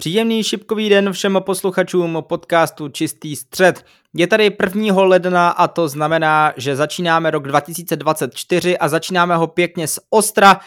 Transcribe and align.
Příjemný 0.00 0.44
šipkový 0.44 0.88
den 0.88 1.12
všem 1.12 1.38
posluchačům 1.40 2.18
podcastu 2.20 2.88
Čistý 2.88 3.36
střed. 3.36 3.84
Je 4.14 4.26
tady 4.26 4.56
1. 4.76 5.02
ledna 5.02 5.48
a 5.48 5.68
to 5.68 5.88
znamená, 5.88 6.52
že 6.56 6.76
začínáme 6.76 7.30
rok 7.30 7.48
2024 7.48 8.78
a 8.78 8.88
začínáme 8.88 9.36
ho 9.36 9.46
pěkně 9.46 9.88
z 9.88 9.98
Ostra, 10.10 10.60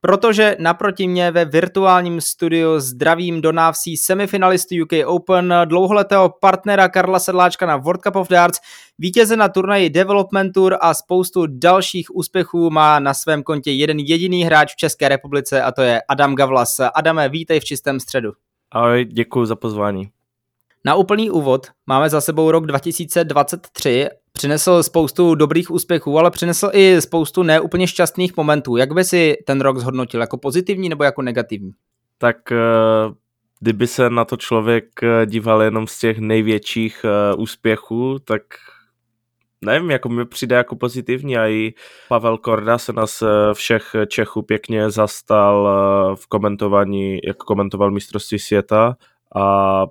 protože 0.00 0.56
naproti 0.58 1.08
mě 1.08 1.30
ve 1.30 1.44
virtuálním 1.44 2.20
studiu 2.20 2.80
zdravím 2.80 3.40
do 3.40 3.52
návsí 3.52 3.96
semifinalistu 3.96 4.74
UK 4.82 5.06
Open, 5.06 5.54
dlouholetého 5.64 6.34
partnera 6.40 6.88
Karla 6.88 7.18
Sedláčka 7.18 7.66
na 7.66 7.76
World 7.76 8.02
Cup 8.02 8.16
of 8.16 8.28
Darts, 8.28 8.60
vítěze 8.98 9.36
na 9.36 9.48
turnaji 9.48 9.90
Development 9.90 10.52
Tour 10.52 10.76
a 10.80 10.94
spoustu 10.94 11.46
dalších 11.46 12.14
úspěchů 12.14 12.70
má 12.70 12.98
na 12.98 13.14
svém 13.14 13.42
kontě 13.42 13.70
jeden 13.70 13.98
jediný 13.98 14.44
hráč 14.44 14.72
v 14.72 14.76
České 14.76 15.08
republice 15.08 15.62
a 15.62 15.72
to 15.72 15.82
je 15.82 16.02
Adam 16.08 16.34
Gavlas. 16.34 16.80
Adame, 16.94 17.28
vítej 17.28 17.60
v 17.60 17.64
čistém 17.64 18.00
středu. 18.00 18.32
Ahoj, 18.72 19.04
děkuji 19.04 19.46
za 19.46 19.56
pozvání. 19.56 20.10
Na 20.84 20.94
úplný 20.94 21.30
úvod 21.30 21.66
máme 21.86 22.10
za 22.10 22.20
sebou 22.20 22.50
rok 22.50 22.66
2023, 22.66 24.08
přinesl 24.32 24.82
spoustu 24.82 25.34
dobrých 25.34 25.70
úspěchů, 25.70 26.18
ale 26.18 26.30
přinesl 26.30 26.70
i 26.72 27.00
spoustu 27.00 27.42
neúplně 27.42 27.86
šťastných 27.86 28.36
momentů. 28.36 28.76
Jak 28.76 28.92
by 28.92 29.04
si 29.04 29.36
ten 29.46 29.60
rok 29.60 29.78
zhodnotil, 29.78 30.20
jako 30.20 30.36
pozitivní 30.36 30.88
nebo 30.88 31.04
jako 31.04 31.22
negativní? 31.22 31.72
Tak 32.18 32.52
eh, 32.52 32.56
kdyby 33.60 33.86
se 33.86 34.10
na 34.10 34.24
to 34.24 34.36
člověk 34.36 35.02
eh, 35.02 35.26
díval 35.26 35.62
jenom 35.62 35.86
z 35.86 35.98
těch 35.98 36.18
největších 36.18 37.04
eh, 37.04 37.34
úspěchů, 37.34 38.18
tak 38.24 38.42
nevím, 39.64 39.90
jako 39.90 40.08
mi 40.08 40.24
přijde 40.24 40.56
jako 40.56 40.76
pozitivní 40.76 41.38
a 41.38 41.48
i 41.48 41.72
Pavel 42.08 42.38
Korda 42.38 42.78
se 42.78 42.92
nás 42.92 43.22
všech 43.52 43.96
Čechů 44.08 44.42
pěkně 44.42 44.90
zastal 44.90 45.68
v 46.14 46.26
komentování, 46.26 47.18
jak 47.24 47.36
komentoval 47.36 47.90
mistrovství 47.90 48.38
světa 48.38 48.96
a 49.36 49.86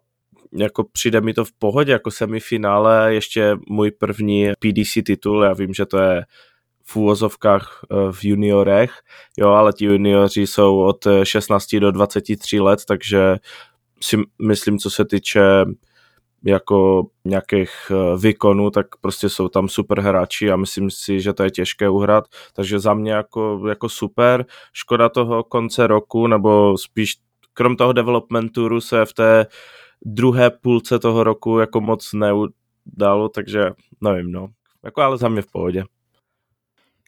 jako 0.54 0.84
přijde 0.84 1.22
mi 1.22 1.34
to 1.34 1.45
v 1.45 1.52
pohodě, 1.52 1.92
jako 1.92 2.12
semifinále, 2.12 3.14
ještě 3.14 3.58
můj 3.70 3.92
první 3.92 4.52
PDC 4.59 4.94
titul, 5.06 5.44
já 5.44 5.53
vím, 5.53 5.73
že 5.73 5.86
to 5.86 5.97
je 5.97 6.25
v 6.84 6.95
úvozovkách 6.95 7.86
v 8.12 8.25
juniorech, 8.25 8.92
jo, 9.38 9.50
ale 9.50 9.73
ti 9.73 9.86
junioři 9.86 10.47
jsou 10.47 10.80
od 10.80 11.08
16 11.23 11.75
do 11.75 11.92
23 11.92 12.59
let, 12.59 12.80
takže 12.88 13.36
si 14.02 14.17
myslím, 14.42 14.80
co 14.80 14.90
se 14.90 15.06
týče 15.06 15.42
jako 16.44 17.08
nějakých 17.26 17.70
eh, 17.92 18.18
výkonů, 18.18 18.70
tak 18.72 18.88
prostě 19.02 19.30
jsou 19.30 19.48
tam 19.48 19.70
super 19.70 20.00
hráči 20.00 20.52
a 20.52 20.56
myslím 20.56 20.90
si, 20.90 21.22
že 21.22 21.34
to 21.34 21.44
je 21.44 21.52
těžké 21.52 21.90
uhrát, 21.90 22.23
takže 22.54 22.80
za 22.80 22.94
mě 22.94 23.12
jako, 23.12 23.62
jako 23.70 23.90
super. 23.90 24.46
Škoda 24.73 25.09
toho 25.09 25.44
konce 25.44 25.88
roku, 25.88 26.28
nebo 26.28 26.78
spíš 26.78 27.16
krom 27.54 27.76
toho 27.76 27.94
development 27.94 28.52
touru 28.52 28.81
se 28.81 29.06
v 29.06 29.14
té 29.14 29.46
druhé 30.06 30.50
půlce 30.50 31.00
toho 31.00 31.23
roku 31.23 31.59
jako 31.59 31.81
moc 31.81 32.14
neudalo, 32.14 33.30
takže 33.30 33.72
nevím, 34.02 34.31
no. 34.31 34.48
Jako 34.84 35.02
ale 35.02 35.18
za 35.18 35.30
mě 35.30 35.42
v 35.42 35.52
pohodě. 35.52 35.84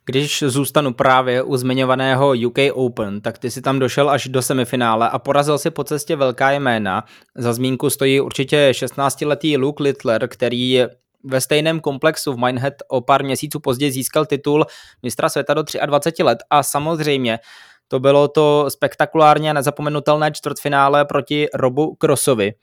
Když 0.05 0.43
zůstanu 0.47 0.93
právě 0.93 1.43
u 1.43 1.57
zmiňovaného 1.57 2.33
UK 2.47 2.57
Open, 2.73 3.21
tak 3.21 3.37
ty 3.37 3.51
si 3.51 3.61
tam 3.61 3.79
došel 3.79 4.09
až 4.09 4.27
do 4.27 4.41
semifinále 4.41 5.09
a 5.09 5.19
porazil 5.19 5.57
si 5.57 5.71
po 5.71 5.83
cestě 5.83 6.15
velká 6.15 6.51
jména. 6.51 7.03
Za 7.35 7.53
zmínku 7.53 7.89
stojí 7.89 8.21
určitě 8.21 8.71
16-letý 8.71 9.57
Luke 9.57 9.83
Littler, 9.83 10.27
který 10.27 10.83
ve 11.23 11.41
stejném 11.41 11.79
komplexu 11.79 12.33
v 12.33 12.37
Minehead 12.37 12.73
o 12.87 13.01
pár 13.01 13.23
měsíců 13.23 13.59
později 13.59 13.91
získal 13.91 14.25
titul 14.25 14.65
mistra 15.03 15.29
světa 15.29 15.53
do 15.53 15.63
23 15.85 16.23
let 16.23 16.39
a 16.49 16.63
samozřejmě 16.63 17.39
to 17.87 17.99
bylo 17.99 18.27
to 18.27 18.65
spektakulárně 18.69 19.53
nezapomenutelné 19.53 20.31
čtvrtfinále 20.31 21.05
proti 21.05 21.47
Robu 21.53 21.97
Crossovi. 22.01 22.53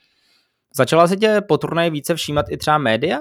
Začala 0.76 1.08
se 1.08 1.16
tě 1.16 1.40
po 1.48 1.58
turnaji 1.58 1.90
více 1.90 2.14
všímat 2.14 2.46
i 2.50 2.56
třeba 2.56 2.78
média? 2.78 3.18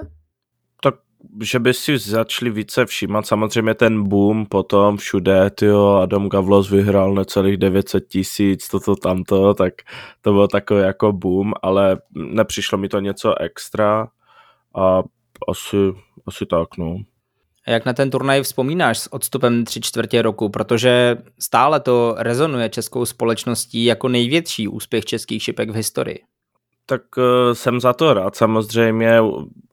Že 1.42 1.58
by 1.58 1.74
si 1.74 1.98
začali 1.98 2.50
více 2.50 2.86
všímat, 2.86 3.26
samozřejmě 3.26 3.74
ten 3.74 4.08
boom 4.08 4.46
potom 4.46 4.96
všude, 4.96 5.50
tyjo, 5.50 5.94
Adam 5.94 6.28
Gavlos 6.28 6.70
vyhrál 6.70 7.14
necelých 7.14 7.56
900 7.56 8.08
tisíc, 8.08 8.68
toto 8.68 8.96
tamto, 8.96 9.54
tak 9.54 9.74
to 10.20 10.32
bylo 10.32 10.48
takový 10.48 10.80
jako 10.80 11.12
boom, 11.12 11.52
ale 11.62 11.98
nepřišlo 12.14 12.78
mi 12.78 12.88
to 12.88 13.00
něco 13.00 13.40
extra 13.40 14.08
a 14.74 15.02
asi, 15.48 15.76
asi 16.26 16.46
tak, 16.46 16.76
no. 16.78 16.96
A 17.66 17.70
jak 17.70 17.84
na 17.84 17.92
ten 17.92 18.10
turnaj 18.10 18.42
vzpomínáš 18.42 18.98
s 18.98 19.12
odstupem 19.12 19.64
tři 19.64 19.80
čtvrtě 19.80 20.22
roku, 20.22 20.48
protože 20.48 21.16
stále 21.38 21.80
to 21.80 22.14
rezonuje 22.18 22.68
českou 22.68 23.04
společností 23.04 23.84
jako 23.84 24.08
největší 24.08 24.68
úspěch 24.68 25.04
českých 25.04 25.42
šipek 25.42 25.70
v 25.70 25.74
historii? 25.74 26.18
Tak 26.90 27.02
uh, 27.16 27.24
jsem 27.52 27.80
za 27.80 27.92
to 27.92 28.14
rád, 28.14 28.36
samozřejmě 28.36 29.20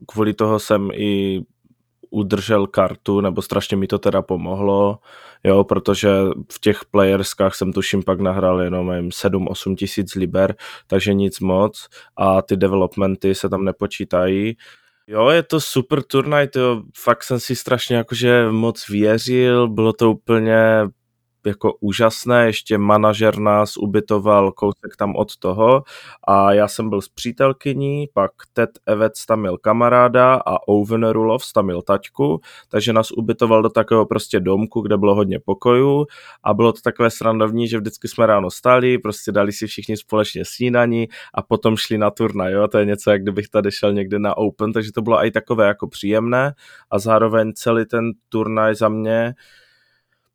kvůli 0.06 0.34
toho 0.34 0.58
jsem 0.58 0.90
i 0.94 1.40
udržel 2.10 2.66
kartu, 2.66 3.20
nebo 3.20 3.42
strašně 3.42 3.76
mi 3.76 3.86
to 3.86 3.98
teda 3.98 4.22
pomohlo, 4.22 4.98
jo, 5.44 5.64
protože 5.64 6.08
v 6.52 6.60
těch 6.60 6.84
playerskách 6.90 7.54
jsem 7.54 7.72
tuším 7.72 8.02
pak 8.02 8.20
nahrál 8.20 8.60
jenom 8.60 8.88
7-8 8.88 9.76
tisíc 9.76 10.14
liber, 10.14 10.54
takže 10.86 11.14
nic 11.14 11.40
moc. 11.40 11.88
A 12.16 12.42
ty 12.42 12.56
developmenty 12.56 13.34
se 13.34 13.48
tam 13.48 13.64
nepočítají. 13.64 14.56
Jo, 15.06 15.28
je 15.28 15.42
to 15.42 15.60
super 15.60 16.02
turnaj, 16.02 16.48
to 16.48 16.82
fakt 16.96 17.22
jsem 17.22 17.40
si 17.40 17.56
strašně 17.56 17.96
jakože 17.96 18.46
moc 18.50 18.88
věřil, 18.88 19.68
bylo 19.68 19.92
to 19.92 20.10
úplně 20.10 20.58
jako 21.46 21.74
úžasné, 21.80 22.46
ještě 22.46 22.78
manažer 22.78 23.38
nás 23.38 23.76
ubytoval 23.76 24.52
kousek 24.52 24.96
tam 24.98 25.16
od 25.16 25.36
toho 25.36 25.82
a 26.28 26.52
já 26.52 26.68
jsem 26.68 26.90
byl 26.90 27.00
s 27.00 27.08
přítelkyní, 27.08 28.08
pak 28.14 28.30
Ted 28.52 28.70
Evec 28.86 29.26
tam 29.26 29.40
měl 29.40 29.58
kamaráda 29.58 30.34
a 30.34 30.68
Owen 30.68 31.08
Rulov 31.08 31.42
tam 31.54 31.64
měl 31.64 31.82
taťku, 31.82 32.40
takže 32.68 32.92
nás 32.92 33.10
ubytoval 33.10 33.62
do 33.62 33.68
takového 33.68 34.06
prostě 34.06 34.40
domku, 34.40 34.80
kde 34.80 34.96
bylo 34.96 35.14
hodně 35.14 35.40
pokojů 35.40 36.06
a 36.44 36.54
bylo 36.54 36.72
to 36.72 36.80
takové 36.80 37.10
srandovní, 37.10 37.68
že 37.68 37.78
vždycky 37.78 38.08
jsme 38.08 38.26
ráno 38.26 38.50
stali, 38.50 38.98
prostě 38.98 39.32
dali 39.32 39.52
si 39.52 39.66
všichni 39.66 39.96
společně 39.96 40.44
snídaní 40.44 41.08
a 41.34 41.42
potom 41.42 41.76
šli 41.76 41.98
na 41.98 42.10
turnaj, 42.10 42.52
jo, 42.52 42.68
to 42.68 42.78
je 42.78 42.84
něco, 42.84 43.10
jak 43.10 43.22
kdybych 43.22 43.48
tady 43.48 43.70
šel 43.70 43.92
někde 43.92 44.18
na 44.18 44.36
Open, 44.36 44.72
takže 44.72 44.92
to 44.92 45.02
bylo 45.02 45.24
i 45.24 45.30
takové 45.30 45.66
jako 45.66 45.88
příjemné 45.88 46.54
a 46.90 46.98
zároveň 46.98 47.52
celý 47.52 47.86
ten 47.86 48.12
turnaj 48.28 48.74
za 48.74 48.88
mě 48.88 49.34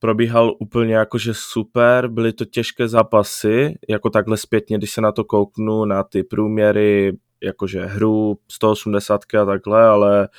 probíhal 0.01 0.55
úplně 0.59 0.95
jakože 0.95 1.33
super, 1.33 2.07
byly 2.07 2.33
to 2.33 2.45
těžké 2.45 2.87
zápasy, 2.87 3.75
jako 3.89 4.09
takhle 4.09 4.37
zpětně, 4.37 4.77
když 4.77 4.91
se 4.91 5.01
na 5.01 5.11
to 5.11 5.23
kouknu, 5.23 5.85
na 5.85 6.03
ty 6.03 6.23
průměry, 6.23 7.17
jakože 7.43 7.85
hru 7.85 8.37
180 8.51 9.21
a 9.41 9.45
takhle, 9.45 9.83
ale 9.83 10.29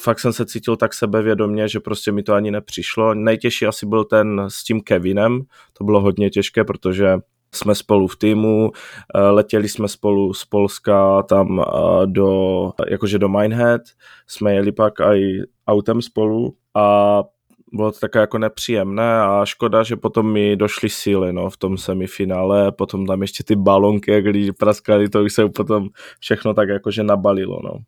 fakt 0.00 0.20
jsem 0.20 0.32
se 0.32 0.46
cítil 0.46 0.76
tak 0.76 0.94
sebevědomě, 0.94 1.68
že 1.68 1.80
prostě 1.80 2.12
mi 2.12 2.22
to 2.22 2.34
ani 2.34 2.50
nepřišlo. 2.50 3.14
Nejtěžší 3.14 3.66
asi 3.66 3.86
byl 3.86 4.04
ten 4.04 4.44
s 4.48 4.64
tím 4.64 4.80
Kevinem, 4.80 5.42
to 5.72 5.84
bylo 5.84 6.00
hodně 6.00 6.30
těžké, 6.30 6.64
protože 6.64 7.18
jsme 7.54 7.74
spolu 7.74 8.06
v 8.06 8.16
týmu, 8.16 8.70
eh, 9.14 9.20
letěli 9.20 9.68
jsme 9.68 9.88
spolu 9.88 10.34
z 10.34 10.44
Polska 10.44 11.22
tam 11.22 11.60
eh, 11.60 12.06
do, 12.06 12.72
jakože 12.90 13.18
do 13.18 13.28
Minehead, 13.28 13.82
jsme 14.26 14.54
jeli 14.54 14.72
pak 14.72 15.00
i 15.00 15.42
autem 15.66 16.02
spolu 16.02 16.56
a 16.74 17.22
bylo 17.72 17.92
to 17.92 17.98
také 17.98 18.18
jako 18.18 18.38
nepříjemné 18.38 19.20
a 19.20 19.44
škoda, 19.44 19.82
že 19.82 19.96
potom 19.96 20.32
mi 20.32 20.56
došly 20.56 20.88
síly 20.88 21.32
no, 21.32 21.50
v 21.50 21.56
tom 21.56 21.78
semifinále, 21.78 22.72
potom 22.72 23.06
tam 23.06 23.22
ještě 23.22 23.44
ty 23.44 23.56
balonky, 23.56 24.10
jak 24.12 24.24
když 24.24 24.50
praskali, 24.50 25.08
to 25.08 25.22
už 25.22 25.32
se 25.32 25.48
potom 25.48 25.88
všechno 26.20 26.54
tak 26.54 26.68
jakože 26.68 27.02
nabalilo. 27.02 27.60
No. 27.64 27.78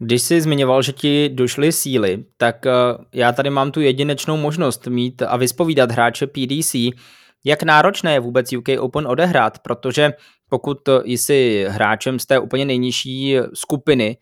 Když 0.00 0.22
jsi 0.22 0.40
zmiňoval, 0.40 0.82
že 0.82 0.92
ti 0.92 1.28
došly 1.28 1.72
síly, 1.72 2.24
tak 2.36 2.66
eh, 2.66 2.72
já 3.14 3.32
tady 3.32 3.50
mám 3.50 3.70
tu 3.70 3.80
jedinečnou 3.80 4.36
možnost 4.36 4.86
mít 4.86 5.22
a 5.22 5.36
vyspovídat 5.36 5.90
hráče 5.90 6.26
PDC, 6.26 6.74
jak 7.44 7.62
náročné 7.62 8.12
je 8.12 8.20
vůbec 8.20 8.52
UK 8.52 8.68
Open 8.78 9.06
odehrát, 9.06 9.58
protože 9.58 10.12
pokud 10.48 10.78
jsi 11.04 11.66
hráčem 11.68 12.18
z 12.18 12.26
té 12.26 12.38
úplně 12.38 12.64
nejnižší 12.64 13.36
skupiny, 13.54 14.16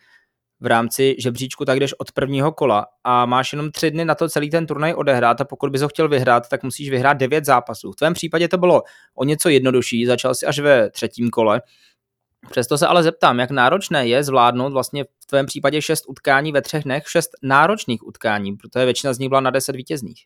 v 0.61 0.67
rámci 0.67 1.17
žebříčku, 1.19 1.65
tak 1.65 1.81
jdeš 1.81 1.95
od 1.99 2.13
prvního 2.13 2.53
kola 2.53 2.87
a 3.05 3.27
máš 3.27 3.53
jenom 3.53 3.71
tři 3.71 3.91
dny 3.91 4.05
na 4.05 4.15
to 4.15 4.29
celý 4.29 4.51
ten 4.51 4.67
turnaj 4.67 4.95
odehrát 4.95 5.41
a 5.41 5.45
pokud 5.45 5.71
bys 5.71 5.83
ho 5.83 5.89
chtěl 5.89 6.09
vyhrát, 6.09 6.49
tak 6.49 6.63
musíš 6.63 6.91
vyhrát 6.91 7.17
devět 7.17 7.45
zápasů. 7.45 7.93
V 7.93 7.97
tvém 7.97 8.15
případě 8.15 8.49
to 8.49 8.59
bylo 8.59 8.83
o 9.15 9.25
něco 9.25 9.49
jednodušší, 9.49 10.07
začal 10.07 10.35
si 10.35 10.47
až 10.47 10.59
ve 10.59 10.91
třetím 10.91 11.31
kole. 11.31 11.63
Přesto 12.51 12.79
se 12.79 12.87
ale 12.87 13.03
zeptám, 13.03 13.39
jak 13.39 13.51
náročné 13.51 14.07
je 14.07 14.25
zvládnout 14.25 14.73
vlastně 14.73 15.05
v 15.05 15.27
tvém 15.27 15.47
případě 15.47 15.83
šest 15.83 16.05
utkání 16.09 16.53
ve 16.53 16.63
třech 16.63 16.85
dnech, 16.85 17.03
šest 17.07 17.31
náročných 17.43 18.07
utkání, 18.07 18.57
protože 18.57 18.85
většina 18.85 19.13
z 19.13 19.19
nich 19.19 19.29
byla 19.29 19.41
na 19.41 19.51
deset 19.51 19.77
vítězných 19.77 20.25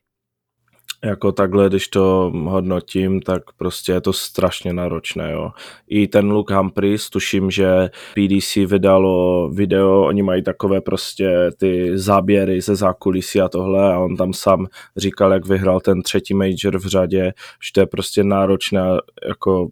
jako 1.03 1.31
takhle, 1.31 1.69
když 1.69 1.87
to 1.87 2.31
hodnotím, 2.35 3.21
tak 3.21 3.43
prostě 3.57 3.91
je 3.91 4.01
to 4.01 4.13
strašně 4.13 4.73
náročné, 4.73 5.31
jo. 5.31 5.51
I 5.87 6.07
ten 6.07 6.31
Luke 6.31 6.55
Humphries, 6.55 7.09
tuším, 7.09 7.51
že 7.51 7.89
PDC 8.13 8.55
vydalo 8.55 9.49
video, 9.49 10.05
oni 10.05 10.23
mají 10.23 10.43
takové 10.43 10.81
prostě 10.81 11.51
ty 11.57 11.91
záběry 11.97 12.61
ze 12.61 12.75
zákulisí 12.75 13.41
a 13.41 13.49
tohle 13.49 13.93
a 13.93 13.99
on 13.99 14.15
tam 14.15 14.33
sám 14.33 14.67
říkal, 14.97 15.33
jak 15.33 15.47
vyhrál 15.47 15.79
ten 15.79 16.01
třetí 16.01 16.33
major 16.33 16.77
v 16.77 16.85
řadě, 16.85 17.33
že 17.67 17.73
to 17.73 17.79
je 17.79 17.85
prostě 17.85 18.23
náročné, 18.23 18.81
jako 19.27 19.67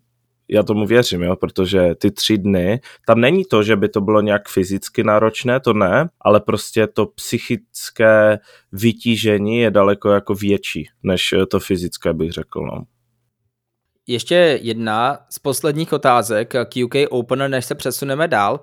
já 0.47 0.63
tomu 0.63 0.85
věřím, 0.85 1.21
jo, 1.21 1.35
protože 1.35 1.95
ty 1.95 2.11
tři 2.11 2.37
dny, 2.37 2.79
tam 3.07 3.21
není 3.21 3.45
to, 3.45 3.63
že 3.63 3.75
by 3.75 3.89
to 3.89 4.01
bylo 4.01 4.21
nějak 4.21 4.49
fyzicky 4.49 5.03
náročné, 5.03 5.59
to 5.59 5.73
ne, 5.73 6.09
ale 6.21 6.39
prostě 6.39 6.87
to 6.87 7.05
psychické 7.05 8.39
vytížení 8.71 9.59
je 9.59 9.71
daleko 9.71 10.09
jako 10.09 10.35
větší, 10.35 10.89
než 11.03 11.33
to 11.51 11.59
fyzické, 11.59 12.13
bych 12.13 12.31
řekl, 12.31 12.61
no. 12.61 12.83
Ještě 14.07 14.59
jedna 14.61 15.19
z 15.29 15.39
posledních 15.39 15.93
otázek 15.93 16.49
k 16.49 16.83
UK 16.85 16.95
Open, 17.09 17.51
než 17.51 17.65
se 17.65 17.75
přesuneme 17.75 18.27
dál. 18.27 18.59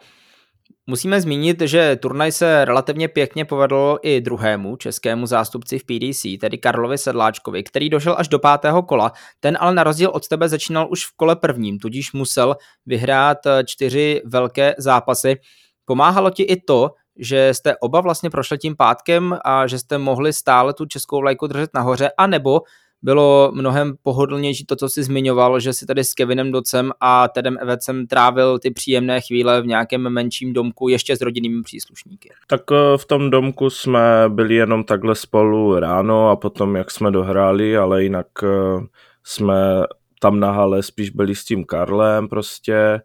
Musíme 0.91 1.21
zmínit, 1.21 1.61
že 1.61 1.97
turnaj 1.97 2.33
se 2.33 2.65
relativně 2.65 3.09
pěkně 3.09 3.45
povedl 3.45 3.99
i 4.03 4.21
druhému 4.21 4.77
českému 4.77 5.27
zástupci 5.27 5.79
v 5.79 5.85
PDC, 5.85 6.23
tedy 6.41 6.59
Karlovi 6.59 6.99
Sedláčkovi, 6.99 7.63
který 7.63 7.89
došel 7.89 8.15
až 8.19 8.29
do 8.29 8.39
pátého 8.39 8.83
kola. 8.83 9.13
Ten 9.41 9.59
ale 9.61 9.75
na 9.75 9.85
rozdíl 9.85 10.11
od 10.11 10.29
tebe 10.29 10.49
začínal 10.49 10.89
už 10.91 11.07
v 11.07 11.17
kole 11.17 11.37
prvním, 11.37 11.79
tudíž 11.79 12.13
musel 12.13 12.57
vyhrát 12.87 13.47
eh, 13.47 13.65
čtyři 13.67 14.23
velké 14.25 14.75
zápasy. 14.79 15.37
Pomáhalo 15.85 16.31
ti 16.31 16.43
i 16.43 16.61
to, 16.61 16.91
že 17.19 17.55
jste 17.55 17.77
oba 17.77 18.01
vlastně 18.01 18.31
prošli 18.31 18.59
tím 18.59 18.77
pátkem 18.77 19.39
a 19.45 19.67
že 19.67 19.79
jste 19.79 19.99
mohli 19.99 20.33
stále 20.33 20.75
tu 20.75 20.87
českou 20.87 21.21
vlajku 21.21 21.47
držet 21.47 21.71
nahoře, 21.75 22.11
anebo 22.19 22.61
bylo 23.03 23.53
mnohem 23.55 23.95
pohodlnější 24.03 24.67
to, 24.67 24.77
co 24.77 24.89
si 24.89 25.03
zmiňoval, 25.03 25.61
že 25.61 25.73
si 25.73 25.87
tady 25.87 26.05
s 26.05 26.15
Kevinem 26.15 26.53
Docem 26.53 26.93
a 27.01 27.29
Tedem 27.29 27.59
Evecem 27.61 28.07
trávil 28.07 28.59
ty 28.59 28.71
příjemné 28.71 29.21
chvíle 29.21 29.63
v 29.63 29.67
nějakém 29.67 30.01
menším 30.01 30.53
domku 30.53 30.89
ještě 30.89 31.17
s 31.17 31.21
rodinnými 31.21 31.63
příslušníky. 31.63 32.31
Tak 32.47 32.61
eh, 32.73 32.99
v 32.99 33.05
tom 33.05 33.31
domku 33.31 33.71
jsme 33.71 34.25
byli 34.29 34.55
jenom 34.55 34.85
takhle 34.85 35.15
spolu 35.15 35.79
ráno 35.79 36.31
a 36.31 36.37
potom 36.37 36.77
jak 36.77 36.91
jsme 36.91 37.11
dohráli, 37.11 37.77
ale 37.77 38.03
jinak 38.03 38.27
eh, 38.43 38.87
jsme 39.25 39.85
tam 40.21 40.41
na 40.41 40.53
hale 40.53 40.83
spíš 40.83 41.11
byli 41.11 41.35
s 41.35 41.45
tím 41.45 41.65
Karlem 41.65 42.29
prostě 42.29 43.01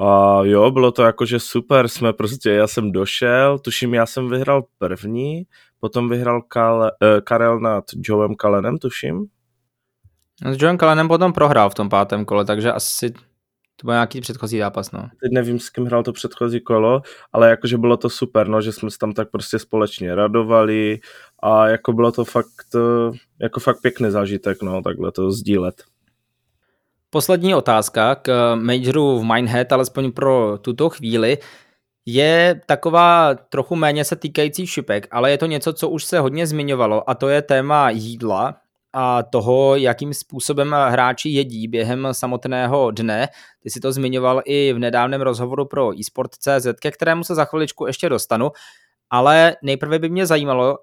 a 0.00 0.40
jo, 0.44 0.70
bylo 0.70 0.92
to 0.92 1.02
jakože 1.02 1.40
super, 1.40 1.88
jsme 1.88 2.12
prostě, 2.12 2.50
já 2.50 2.66
jsem 2.66 2.92
došel, 2.92 3.58
tuším, 3.58 3.94
já 3.94 4.06
jsem 4.06 4.28
vyhrál 4.28 4.64
první, 4.78 5.46
Potom 5.80 6.08
vyhrál 6.08 6.42
Kale, 6.42 6.92
uh, 6.92 7.20
Karel 7.24 7.60
nad 7.60 7.84
Joem 7.96 8.34
Kalenem, 8.34 8.78
tuším. 8.78 9.26
No, 10.44 10.54
s 10.54 10.62
Joem 10.62 10.78
Kalenem 10.78 11.08
potom 11.08 11.32
prohrál 11.32 11.70
v 11.70 11.74
tom 11.74 11.88
pátém 11.88 12.24
kole, 12.24 12.44
takže 12.44 12.72
asi 12.72 13.10
to 13.76 13.84
byl 13.84 13.94
nějaký 13.94 14.20
předchozí 14.20 14.58
zápas, 14.58 14.92
no. 14.92 15.00
Teď 15.00 15.32
nevím, 15.32 15.58
s 15.58 15.70
kým 15.70 15.86
hrál 15.86 16.02
to 16.02 16.12
předchozí 16.12 16.60
kolo, 16.60 17.02
ale 17.32 17.50
jakože 17.50 17.78
bylo 17.78 17.96
to 17.96 18.10
super, 18.10 18.48
no, 18.48 18.60
že 18.60 18.72
jsme 18.72 18.90
se 18.90 18.98
tam 18.98 19.12
tak 19.12 19.30
prostě 19.30 19.58
společně 19.58 20.14
radovali 20.14 21.00
a 21.42 21.68
jako 21.68 21.92
bylo 21.92 22.12
to 22.12 22.24
fakt, 22.24 22.74
eh, 22.74 23.16
jako 23.40 23.60
fakt 23.60 23.80
pěkný 23.80 24.10
zážitek, 24.10 24.62
no, 24.62 24.82
takhle 24.82 25.12
to 25.12 25.32
sdílet. 25.32 25.74
Poslední 27.12 27.54
otázka 27.54 28.14
k 28.14 28.54
Majoru 28.54 29.18
v 29.18 29.24
Minehead, 29.24 29.72
alespoň 29.72 30.12
pro 30.12 30.58
tuto 30.58 30.90
chvíli 30.90 31.38
je 32.06 32.60
taková 32.66 33.34
trochu 33.34 33.76
méně 33.76 34.04
se 34.04 34.16
týkající 34.16 34.66
šipek, 34.66 35.08
ale 35.10 35.30
je 35.30 35.38
to 35.38 35.46
něco, 35.46 35.72
co 35.72 35.88
už 35.88 36.04
se 36.04 36.20
hodně 36.20 36.46
zmiňovalo 36.46 37.10
a 37.10 37.14
to 37.14 37.28
je 37.28 37.42
téma 37.42 37.90
jídla 37.90 38.56
a 38.92 39.22
toho, 39.22 39.76
jakým 39.76 40.14
způsobem 40.14 40.76
hráči 40.88 41.28
jedí 41.28 41.68
během 41.68 42.08
samotného 42.12 42.90
dne. 42.90 43.28
Ty 43.62 43.70
si 43.70 43.80
to 43.80 43.92
zmiňoval 43.92 44.42
i 44.44 44.72
v 44.72 44.78
nedávném 44.78 45.20
rozhovoru 45.20 45.64
pro 45.64 45.90
eSport.cz, 46.00 46.66
ke 46.80 46.90
kterému 46.90 47.24
se 47.24 47.34
za 47.34 47.44
chviličku 47.44 47.86
ještě 47.86 48.08
dostanu, 48.08 48.50
ale 49.10 49.56
nejprve 49.62 49.98
by 49.98 50.08
mě 50.08 50.26
zajímalo, 50.26 50.78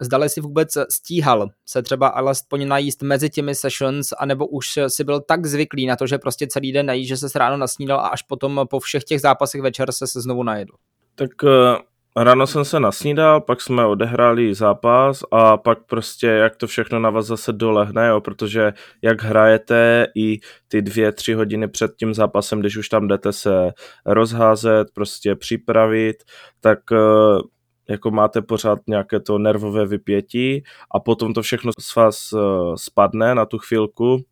zdali 0.00 0.28
si 0.28 0.40
vůbec 0.40 0.78
stíhal 0.90 1.48
se 1.66 1.82
třeba 1.82 2.08
alespoň 2.08 2.68
najíst 2.68 3.02
mezi 3.02 3.30
těmi 3.30 3.54
sessions, 3.54 4.12
anebo 4.18 4.46
už 4.46 4.78
si 4.88 5.04
byl 5.04 5.20
tak 5.20 5.46
zvyklý 5.46 5.86
na 5.86 5.96
to, 5.96 6.06
že 6.06 6.18
prostě 6.18 6.46
celý 6.46 6.72
den 6.72 6.86
nají, 6.86 7.06
že 7.06 7.16
se 7.16 7.38
ráno 7.38 7.56
nasnídal 7.56 8.00
a 8.00 8.08
až 8.08 8.22
potom 8.22 8.60
po 8.70 8.80
všech 8.80 9.04
těch 9.04 9.20
zápasech 9.20 9.62
večer 9.62 9.92
se 9.92 10.06
se 10.06 10.20
znovu 10.20 10.42
najedl. 10.42 10.72
Tak 11.14 11.42
uh, 11.42 12.22
ráno 12.24 12.46
jsem 12.46 12.64
se 12.64 12.80
nasnídal, 12.80 13.40
pak 13.40 13.60
jsme 13.60 13.86
odehráli 13.86 14.54
zápas 14.54 15.22
a 15.32 15.56
pak 15.56 15.78
prostě 15.86 16.26
jak 16.26 16.56
to 16.56 16.66
všechno 16.66 16.98
na 16.98 17.10
vás 17.10 17.26
zase 17.26 17.52
dolehne, 17.52 18.08
jo, 18.08 18.20
protože 18.20 18.72
jak 19.02 19.22
hrajete 19.22 20.06
i 20.16 20.38
ty 20.68 20.82
dvě, 20.82 21.12
tři 21.12 21.32
hodiny 21.34 21.68
před 21.68 21.96
tím 21.96 22.14
zápasem, 22.14 22.60
když 22.60 22.76
už 22.76 22.88
tam 22.88 23.08
jdete 23.08 23.32
se 23.32 23.72
rozházet, 24.06 24.88
prostě 24.94 25.34
připravit, 25.34 26.16
tak 26.60 26.78
uh, 26.90 27.40
jako 27.88 28.10
máte 28.10 28.42
pořád 28.42 28.78
nějaké 28.86 29.20
to 29.20 29.38
nervové 29.38 29.86
vypětí 29.86 30.62
a 30.90 31.00
potom 31.00 31.34
to 31.34 31.42
všechno 31.42 31.72
z 31.80 31.96
vás 31.96 32.32
uh, 32.32 32.40
spadne 32.76 33.34
na 33.34 33.46
tu 33.46 33.58
chvilku, 33.58 34.24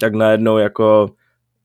tak 0.00 0.14
najednou 0.14 0.58
jako 0.58 1.10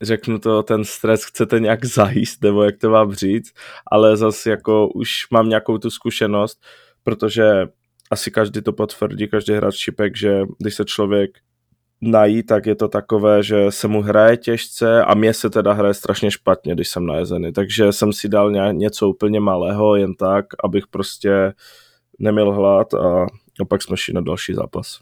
řeknu 0.02 0.38
to, 0.38 0.62
ten 0.62 0.84
stres 0.84 1.24
chcete 1.24 1.60
nějak 1.60 1.84
zajíst, 1.98 2.42
nebo 2.42 2.62
jak 2.62 2.78
to 2.78 2.90
mám 2.90 3.14
říct, 3.14 3.52
ale 3.90 4.16
zase 4.16 4.50
jako 4.50 4.88
už 4.88 5.08
mám 5.30 5.48
nějakou 5.48 5.78
tu 5.78 5.90
zkušenost, 5.90 6.60
protože 7.02 7.66
asi 8.10 8.30
každý 8.30 8.62
to 8.62 8.72
potvrdí, 8.72 9.28
každý 9.28 9.52
hráč 9.52 9.74
šipek, 9.76 10.16
že 10.16 10.42
když 10.58 10.74
se 10.74 10.84
člověk 10.84 11.30
najít, 12.02 12.46
tak 12.46 12.66
je 12.66 12.74
to 12.74 12.88
takové, 12.88 13.42
že 13.42 13.70
se 13.70 13.88
mu 13.88 14.02
hraje 14.02 14.36
těžce 14.36 15.04
a 15.04 15.14
mě 15.14 15.34
se 15.34 15.50
teda 15.50 15.72
hraje 15.72 15.94
strašně 15.94 16.30
špatně, 16.30 16.74
když 16.74 16.88
jsem 16.88 17.06
najezený. 17.06 17.52
Takže 17.52 17.92
jsem 17.92 18.12
si 18.12 18.28
dal 18.28 18.52
něco 18.72 19.08
úplně 19.08 19.40
malého, 19.40 19.96
jen 19.96 20.14
tak, 20.14 20.46
abych 20.64 20.86
prostě 20.86 21.52
neměl 22.18 22.52
hlad 22.52 22.94
a, 22.94 23.26
a 23.60 23.64
pak 23.68 23.82
jsme 23.82 23.96
šli 23.96 24.14
na 24.14 24.20
další 24.20 24.54
zápas. 24.54 24.98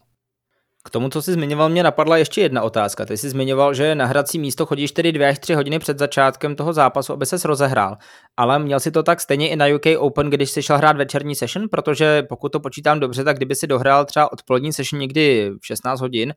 K 0.85 0.91
tomu, 0.91 1.09
co 1.09 1.23
jsi 1.23 1.33
zmiňoval, 1.33 1.69
mě 1.69 1.83
napadla 1.83 2.17
ještě 2.17 2.41
jedna 2.41 2.63
otázka. 2.63 3.07
Ty 3.07 3.17
jsi 3.17 3.31
zmiňoval, 3.31 3.75
že 3.75 3.95
na 3.95 4.07
hrací 4.07 4.39
místo 4.39 4.67
chodíš 4.67 4.93
tedy 4.93 5.13
dvě 5.13 5.29
až 5.29 5.39
tři 5.39 5.55
hodiny 5.55 5.79
před 5.79 5.99
začátkem 5.99 6.57
toho 6.57 6.73
zápasu, 6.73 7.13
aby 7.13 7.27
ses 7.27 7.45
rozehrál. 7.45 7.97
Ale 8.37 8.59
měl 8.59 8.81
si 8.81 8.91
to 8.91 9.03
tak 9.03 9.21
stejně 9.21 9.49
i 9.49 9.57
na 9.57 9.67
UK 9.67 9.87
Open, 9.99 10.31
když 10.31 10.51
jsi 10.51 10.63
šel 10.63 10.77
hrát 10.77 10.97
večerní 10.97 11.35
session, 11.35 11.69
protože 11.71 12.23
pokud 12.23 12.49
to 12.53 12.61
počítám 12.61 13.01
dobře, 13.01 13.25
tak 13.25 13.37
kdyby 13.37 13.55
si 13.55 13.67
dohrál 13.67 14.05
třeba 14.05 14.33
odpolední 14.33 14.73
session 14.73 15.01
někdy 15.01 15.51
v 15.61 15.67
16 15.67 16.01
hodin, 16.01 16.35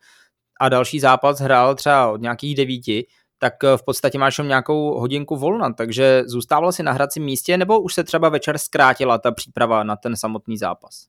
a 0.63 0.69
další 0.69 0.99
zápas 0.99 1.39
hrál 1.39 1.75
třeba 1.75 2.11
od 2.11 2.21
nějakých 2.21 2.55
devíti, 2.55 3.05
tak 3.39 3.53
eh, 3.63 3.77
v 3.77 3.83
podstatě 3.83 4.19
máš 4.19 4.37
jenom 4.37 4.47
nějakou 4.47 4.99
hodinku 4.99 5.35
volna, 5.35 5.73
takže 5.73 6.23
zůstával 6.25 6.71
si 6.71 6.83
na 6.83 6.91
hracím 6.91 7.23
místě, 7.23 7.57
nebo 7.57 7.79
už 7.79 7.93
se 7.93 8.03
třeba 8.03 8.29
večer 8.29 8.57
zkrátila 8.57 9.17
ta 9.17 9.31
příprava 9.31 9.83
na 9.83 9.95
ten 9.95 10.15
samotný 10.15 10.57
zápas? 10.57 11.05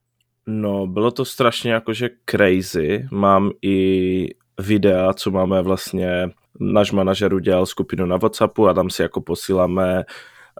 No, 0.46 0.86
bylo 0.86 1.10
to 1.10 1.24
strašně 1.24 1.72
jakože 1.72 2.08
crazy. 2.30 3.06
Mám 3.10 3.50
i 3.62 4.28
videa, 4.60 5.12
co 5.12 5.30
máme 5.30 5.62
vlastně, 5.62 6.30
náš 6.60 6.92
manažer 6.92 7.34
udělal 7.34 7.66
skupinu 7.66 8.06
na 8.06 8.16
Whatsappu 8.16 8.68
a 8.68 8.74
tam 8.74 8.90
si 8.90 9.02
jako 9.02 9.20
posíláme 9.20 10.04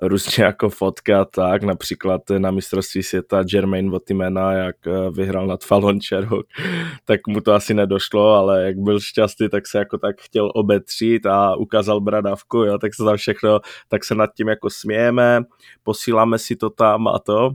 různě 0.02 0.44
jako 0.44 0.69
fotka 0.70 1.24
tak, 1.24 1.63
například 1.63 2.20
na 2.39 2.51
mistrovství 2.51 3.03
světa 3.03 3.44
Jermaine 3.53 3.91
Votimena, 3.91 4.53
jak 4.53 4.77
eh, 4.86 5.10
vyhrál 5.10 5.46
nad 5.46 5.65
Falončerou, 5.65 6.43
tak 7.05 7.20
mu 7.29 7.41
to 7.41 7.53
asi 7.53 7.74
nedošlo, 7.74 8.32
ale 8.32 8.65
jak 8.65 8.77
byl 8.79 9.01
šťastný, 9.01 9.48
tak 9.48 9.67
se 9.67 9.79
jako 9.79 9.98
tak 9.98 10.20
chtěl 10.20 10.51
obetřít 10.55 11.27
a 11.27 11.56
ukázal 11.56 12.01
bradavku, 12.01 12.58
jo, 12.58 12.79
tak 12.79 12.94
se 12.94 13.05
tam 13.05 13.17
všechno, 13.17 13.60
tak 13.89 14.05
se 14.05 14.15
nad 14.15 14.31
tím 14.36 14.48
jako 14.48 14.70
smějeme, 14.70 15.41
posíláme 15.82 16.39
si 16.39 16.56
to 16.56 16.70
tam 16.70 17.08
a 17.08 17.19
to. 17.19 17.51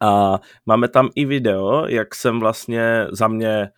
A 0.00 0.38
máme 0.66 0.88
tam 0.88 1.08
i 1.14 1.24
video, 1.24 1.86
jak 1.86 2.14
jsem 2.14 2.40
vlastně 2.40 3.06
za 3.12 3.28
mě 3.28 3.68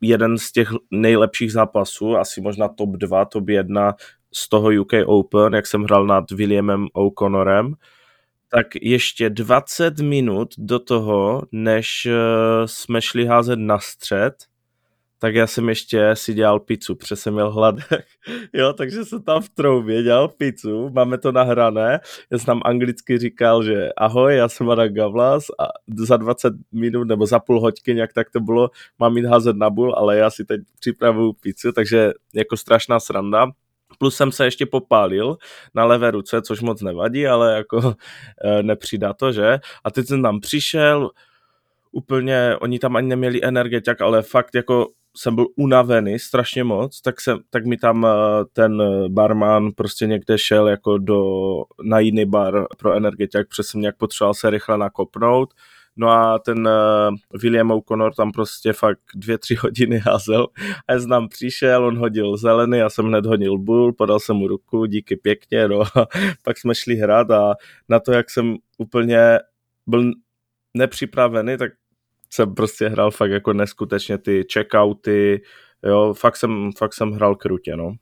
jeden 0.00 0.38
z 0.38 0.52
těch 0.52 0.68
nejlepších 0.90 1.52
zápasů, 1.52 2.16
asi 2.16 2.40
možná 2.40 2.68
top 2.68 2.90
2, 2.90 3.24
top 3.24 3.48
1 3.48 3.94
z 4.34 4.48
toho 4.48 4.70
UK 4.80 4.92
Open, 5.06 5.54
jak 5.54 5.66
jsem 5.66 5.82
hrál 5.82 6.06
nad 6.06 6.30
Williamem 6.30 6.86
O'Connorem, 6.92 7.74
tak 8.48 8.66
ještě 8.82 9.30
20 9.30 9.98
minut 10.00 10.54
do 10.58 10.78
toho, 10.78 11.42
než 11.52 12.06
eh, 12.06 12.12
jsme 12.66 13.02
šli 13.02 13.26
házet 13.26 13.58
na 13.58 13.78
střed, 13.78 14.34
tak 15.22 15.34
já 15.34 15.46
jsem 15.46 15.68
ještě 15.68 16.10
si 16.14 16.34
dělal 16.34 16.60
pizzu, 16.60 16.94
protože 16.94 17.16
jsem 17.16 17.34
měl 17.34 17.50
hladek. 17.50 18.04
jo, 18.52 18.72
takže 18.72 19.04
jsem 19.04 19.22
tam 19.22 19.42
v 19.42 19.48
troubě 19.48 20.02
dělal 20.02 20.28
pizzu, 20.28 20.90
máme 20.90 21.18
to 21.18 21.32
nahrané. 21.32 22.00
Já 22.30 22.38
jsem 22.38 22.46
tam 22.46 22.60
anglicky 22.64 23.18
říkal, 23.18 23.62
že 23.62 23.88
ahoj, 23.96 24.36
já 24.36 24.48
jsem 24.48 24.70
Adam 24.70 24.88
Gavlas 24.88 25.44
a 25.58 25.68
za 25.94 26.16
20 26.16 26.52
minut 26.72 27.04
nebo 27.04 27.26
za 27.26 27.38
půl 27.38 27.60
hoďky 27.60 27.94
nějak 27.94 28.12
tak 28.12 28.30
to 28.30 28.40
bylo, 28.40 28.70
mám 28.98 29.16
jít 29.16 29.24
házet 29.26 29.56
na 29.56 29.70
bul, 29.70 29.94
ale 29.94 30.16
já 30.16 30.30
si 30.30 30.44
teď 30.44 30.60
připravuju 30.80 31.32
pizzu, 31.32 31.72
takže 31.72 32.12
jako 32.34 32.56
strašná 32.56 33.00
sranda 33.00 33.46
plus 33.98 34.16
jsem 34.16 34.32
se 34.32 34.44
ještě 34.44 34.66
popálil 34.66 35.36
na 35.74 35.84
levé 35.84 36.10
ruce, 36.10 36.42
což 36.42 36.60
moc 36.60 36.82
nevadí, 36.82 37.26
ale 37.26 37.56
jako 37.56 37.94
e, 38.44 38.62
nepřidá 38.62 39.12
to, 39.12 39.32
že? 39.32 39.58
A 39.84 39.90
teď 39.90 40.06
jsem 40.06 40.22
tam 40.22 40.40
přišel, 40.40 41.10
úplně, 41.92 42.56
oni 42.60 42.78
tam 42.78 42.96
ani 42.96 43.08
neměli 43.08 43.44
energetiak, 43.44 44.00
ale 44.00 44.22
fakt 44.22 44.54
jako 44.54 44.88
jsem 45.16 45.34
byl 45.34 45.46
unavený 45.56 46.18
strašně 46.18 46.64
moc, 46.64 47.00
tak, 47.00 47.20
jsem, 47.20 47.38
tak 47.50 47.66
mi 47.66 47.76
tam 47.76 48.06
e, 48.06 48.08
ten 48.52 48.82
barman 49.08 49.70
prostě 49.72 50.06
někde 50.06 50.38
šel 50.38 50.68
jako 50.68 50.98
do, 50.98 51.24
na 51.82 51.98
jiný 51.98 52.24
bar 52.24 52.66
pro 52.78 52.92
energetiak, 52.94 53.48
protože 53.48 53.62
jsem 53.62 53.80
nějak 53.80 53.96
potřeboval 53.96 54.34
se 54.34 54.50
rychle 54.50 54.78
nakopnout, 54.78 55.54
No 55.96 56.08
a 56.08 56.38
ten 56.38 56.68
uh, 56.68 57.40
William 57.42 57.70
O'Connor 57.70 58.14
tam 58.14 58.32
prostě 58.32 58.72
fakt 58.72 59.00
dvě, 59.14 59.38
tři 59.38 59.54
hodiny 59.54 59.98
házel. 59.98 60.46
A 60.88 60.92
já 60.92 60.98
znám 60.98 61.28
přišel, 61.28 61.86
on 61.86 61.98
hodil 61.98 62.36
zelený, 62.36 62.78
já 62.78 62.90
jsem 62.90 63.06
hned 63.06 63.26
hodil 63.26 63.58
bull, 63.58 63.92
podal 63.92 64.20
jsem 64.20 64.36
mu 64.36 64.48
ruku, 64.48 64.86
díky 64.86 65.16
pěkně, 65.16 65.68
no. 65.68 65.80
A 65.80 66.06
pak 66.44 66.58
jsme 66.58 66.74
šli 66.74 66.94
hrát 66.96 67.30
a 67.30 67.54
na 67.88 68.00
to, 68.00 68.12
jak 68.12 68.30
jsem 68.30 68.56
úplně 68.78 69.38
byl 69.86 70.12
nepřipravený, 70.74 71.56
tak 71.56 71.72
jsem 72.30 72.54
prostě 72.54 72.88
hrál 72.88 73.10
fakt 73.10 73.30
jako 73.30 73.52
neskutečně 73.52 74.18
ty 74.18 74.44
checkouty, 74.52 75.42
jo, 75.82 76.14
fakt 76.14 76.36
jsem, 76.36 76.70
fakt 76.78 76.94
jsem 76.94 77.12
hrál 77.12 77.36
krutě, 77.36 77.76
no. 77.76 77.94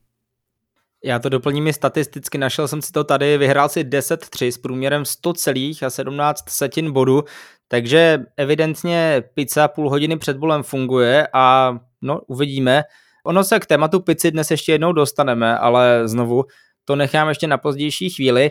Já 1.05 1.19
to 1.19 1.29
doplním 1.29 1.67
i 1.67 1.73
statisticky, 1.73 2.39
našel 2.39 2.69
jsem 2.69 2.83
si 2.83 2.93
to 2.93 3.05
tady, 3.05 3.39
vyhrál 3.39 3.69
si 3.69 3.85
10-3 3.85 4.49
s 4.49 4.59
průměrem 4.59 5.03
100,17 5.03 6.35
setin 6.49 6.93
bodu, 6.93 7.25
takže 7.73 8.19
evidentně 8.37 9.23
pizza 9.35 9.69
půl 9.69 9.91
hodiny 9.91 10.17
před 10.19 10.37
bolem 10.37 10.63
funguje 10.63 11.29
a 11.33 11.79
no 12.03 12.21
uvidíme. 12.27 12.83
Ono 13.25 13.45
se 13.45 13.61
k 13.61 13.67
tématu 13.67 14.01
pici 14.01 14.31
dnes 14.31 14.51
ještě 14.51 14.73
jednou 14.73 14.93
dostaneme, 14.93 15.59
ale 15.59 16.09
znovu 16.09 16.45
to 16.85 16.97
nechám 16.97 17.29
ještě 17.29 17.47
na 17.47 17.59
pozdější 17.59 18.11
chvíli. 18.11 18.51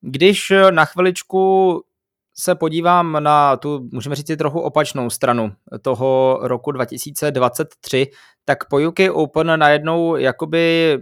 Když 0.00 0.52
na 0.70 0.84
chviličku 0.84 1.82
se 2.34 2.54
podívám 2.54 3.16
na 3.22 3.56
tu, 3.56 3.88
můžeme 3.92 4.16
říct, 4.16 4.36
trochu 4.38 4.60
opačnou 4.60 5.10
stranu 5.10 5.52
toho 5.82 6.38
roku 6.42 6.72
2023, 6.72 8.06
tak 8.44 8.68
po 8.68 8.78
UK 8.88 8.98
Open 9.12 9.58
najednou 9.58 10.16
jakoby 10.16 10.98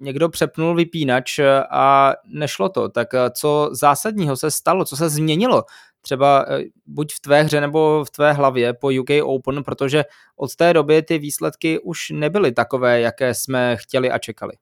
někdo 0.00 0.28
přepnul 0.28 0.74
vypínač 0.74 1.38
a 1.70 2.12
nešlo 2.26 2.68
to. 2.68 2.88
Tak 2.88 3.08
co 3.34 3.70
zásadního 3.72 4.36
se 4.36 4.50
stalo, 4.50 4.84
co 4.84 4.96
se 4.96 5.08
změnilo 5.08 5.64
třeba 6.08 6.44
eh, 6.48 6.64
buď 6.86 7.12
v 7.12 7.20
tvé 7.20 7.42
hře 7.42 7.60
nebo 7.60 8.04
v 8.04 8.10
tvé 8.10 8.32
hlavě 8.32 8.72
po 8.72 8.90
UK 9.00 9.10
Open, 9.22 9.64
protože 9.64 10.04
od 10.36 10.56
té 10.56 10.72
doby 10.72 11.02
ty 11.02 11.18
výsledky 11.18 11.78
už 11.78 12.10
nebyly 12.10 12.52
takové, 12.52 13.00
jaké 13.00 13.34
jsme 13.34 13.76
chtěli 13.76 14.10
a 14.10 14.18
čekali. 14.18 14.52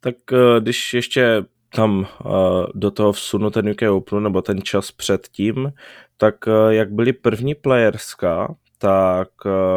Tak 0.00 0.14
eh, 0.32 0.60
když 0.60 0.94
ještě 0.94 1.44
tam 1.74 1.98
uh, 1.98 2.66
do 2.74 2.90
toho 2.90 3.12
vsunu 3.12 3.50
ten 3.50 3.68
UK 3.68 3.82
Open 3.90 4.22
nebo 4.22 4.42
ten 4.42 4.62
čas 4.62 4.92
předtím, 4.92 5.72
tak 6.16 6.34
jak 6.68 6.92
byly 6.92 7.12
první 7.12 7.54
playerska, 7.54 8.54
tak 8.78 9.28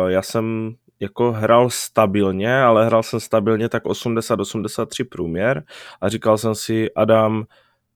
já 0.08 0.22
jsem 0.22 0.76
jako 1.00 1.32
hrál 1.32 1.70
stabilně, 1.70 2.62
ale 2.62 2.86
hrál 2.86 3.04
jsem 3.04 3.20
stabilně 3.20 3.70
tak 3.70 3.84
80-83 3.84 5.06
průměr 5.10 5.64
a 6.02 6.10
říkal 6.10 6.38
jsem 6.38 6.56
si, 6.56 6.94
Adam, 6.94 7.46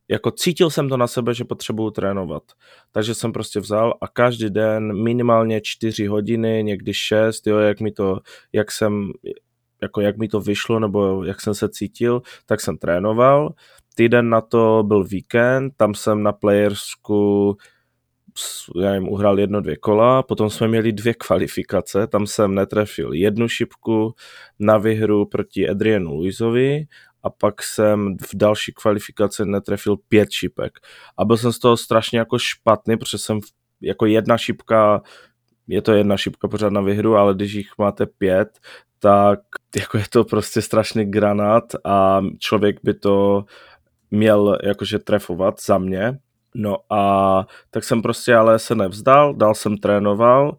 jako 0.09 0.31
cítil 0.31 0.69
jsem 0.69 0.89
to 0.89 0.97
na 0.97 1.07
sebe, 1.07 1.33
že 1.33 1.43
potřebuju 1.43 1.91
trénovat. 1.91 2.43
Takže 2.91 3.13
jsem 3.13 3.31
prostě 3.31 3.59
vzal 3.59 3.93
a 4.01 4.07
každý 4.07 4.49
den 4.49 5.03
minimálně 5.03 5.61
4 5.63 6.07
hodiny, 6.07 6.63
někdy 6.63 6.93
6, 6.93 7.47
jo, 7.47 7.57
jak 7.57 7.79
mi 7.79 7.91
to, 7.91 8.19
jak 8.53 8.71
jsem, 8.71 9.11
jako 9.81 10.01
jak 10.01 10.17
mi 10.17 10.27
to 10.27 10.41
vyšlo, 10.41 10.79
nebo 10.79 11.23
jak 11.23 11.41
jsem 11.41 11.53
se 11.53 11.69
cítil, 11.69 12.21
tak 12.45 12.61
jsem 12.61 12.77
trénoval 12.77 13.53
týden 13.97 14.29
na 14.29 14.41
to 14.41 14.83
byl 14.87 15.03
víkend, 15.03 15.73
tam 15.77 15.93
jsem 15.93 16.23
na 16.23 16.31
playersku 16.31 17.57
já 18.81 18.93
jim 18.93 19.09
uhrál 19.09 19.39
jedno, 19.39 19.61
dvě 19.61 19.77
kola, 19.77 20.23
potom 20.23 20.49
jsme 20.49 20.67
měli 20.67 20.91
dvě 20.91 21.13
kvalifikace, 21.13 22.07
tam 22.07 22.27
jsem 22.27 22.55
netrefil 22.55 23.13
jednu 23.13 23.47
šipku 23.47 24.13
na 24.59 24.77
vyhru 24.77 25.25
proti 25.25 25.69
Adrianu 25.69 26.13
Luizovi 26.13 26.85
a 27.23 27.29
pak 27.29 27.63
jsem 27.63 28.17
v 28.17 28.35
další 28.35 28.73
kvalifikaci 28.73 29.45
netrefil 29.45 29.97
pět 29.97 30.31
šipek. 30.31 30.79
A 31.17 31.25
byl 31.25 31.37
jsem 31.37 31.53
z 31.53 31.59
toho 31.59 31.77
strašně 31.77 32.19
jako 32.19 32.39
špatný, 32.39 32.97
protože 32.97 33.17
jsem 33.17 33.39
jako 33.81 34.05
jedna 34.05 34.37
šipka, 34.37 35.01
je 35.67 35.81
to 35.81 35.93
jedna 35.93 36.17
šipka 36.17 36.47
pořád 36.47 36.73
na 36.73 36.81
vyhru, 36.81 37.15
ale 37.15 37.33
když 37.33 37.53
jich 37.53 37.71
máte 37.77 38.05
pět, 38.05 38.59
tak 38.99 39.39
jako 39.75 39.97
je 39.97 40.05
to 40.09 40.23
prostě 40.23 40.61
strašný 40.61 41.05
granát 41.05 41.63
a 41.83 42.21
člověk 42.39 42.79
by 42.83 42.93
to 42.93 43.45
měl 44.11 44.57
jakože 44.63 44.99
trefovat 44.99 45.61
za 45.61 45.77
mě. 45.77 46.19
No 46.55 46.77
a 46.89 47.45
tak 47.69 47.83
jsem 47.83 48.01
prostě 48.01 48.35
ale 48.35 48.59
se 48.59 48.75
nevzdal, 48.75 49.33
dál 49.33 49.55
jsem 49.55 49.77
trénoval, 49.77 50.57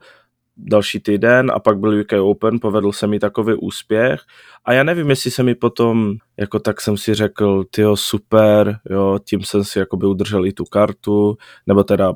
další 0.59 1.00
týden 1.00 1.50
a 1.55 1.59
pak 1.59 1.79
byl 1.79 2.00
UK 2.00 2.12
Open, 2.12 2.61
povedl 2.61 2.93
se 2.93 3.07
mi 3.07 3.19
takový 3.19 3.55
úspěch 3.55 4.21
a 4.65 4.73
já 4.73 4.83
nevím, 4.83 5.11
jestli 5.11 5.31
se 5.31 5.43
mi 5.43 5.55
potom, 5.55 6.15
jako 6.37 6.59
tak 6.59 6.81
jsem 6.81 6.97
si 6.97 7.15
řekl, 7.15 7.65
tyjo 7.71 7.97
super, 7.97 8.79
jo, 8.91 9.19
tím 9.25 9.43
jsem 9.43 9.65
si 9.65 9.79
jakoby 9.79 10.07
udržel 10.07 10.47
i 10.47 10.53
tu 10.53 10.65
kartu, 10.65 11.37
nebo 11.67 11.85
teda 11.85 12.15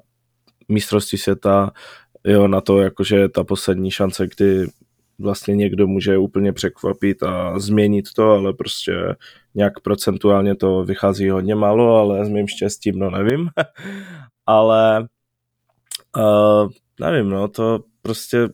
mistrovství 0.69 1.19
světa, 1.19 1.71
jo, 2.25 2.49
na 2.49 2.61
to 2.61 2.81
jakože 2.81 3.29
ta 3.29 3.45
poslední 3.45 3.91
šance, 3.91 4.27
kdy 4.37 4.67
vlastně 5.19 5.57
někdo 5.57 5.87
může 5.87 6.19
úplně 6.19 6.53
překvapit 6.53 7.23
a 7.23 7.59
změnit 7.59 8.05
to, 8.17 8.31
ale 8.31 8.53
prostě 8.53 8.93
nějak 9.55 9.81
procentuálně 9.81 10.55
to 10.55 10.85
vychází 10.85 11.31
hodně 11.31 11.55
málo, 11.55 11.97
ale 11.97 12.25
s 12.27 12.29
mým 12.29 12.49
štěstím, 12.49 12.99
no 12.99 13.11
nevím. 13.11 13.49
ale 14.47 15.09
uh, 16.17 16.71
nevím, 17.01 17.29
no 17.31 17.49
to 17.49 17.81
prostě 18.03 18.49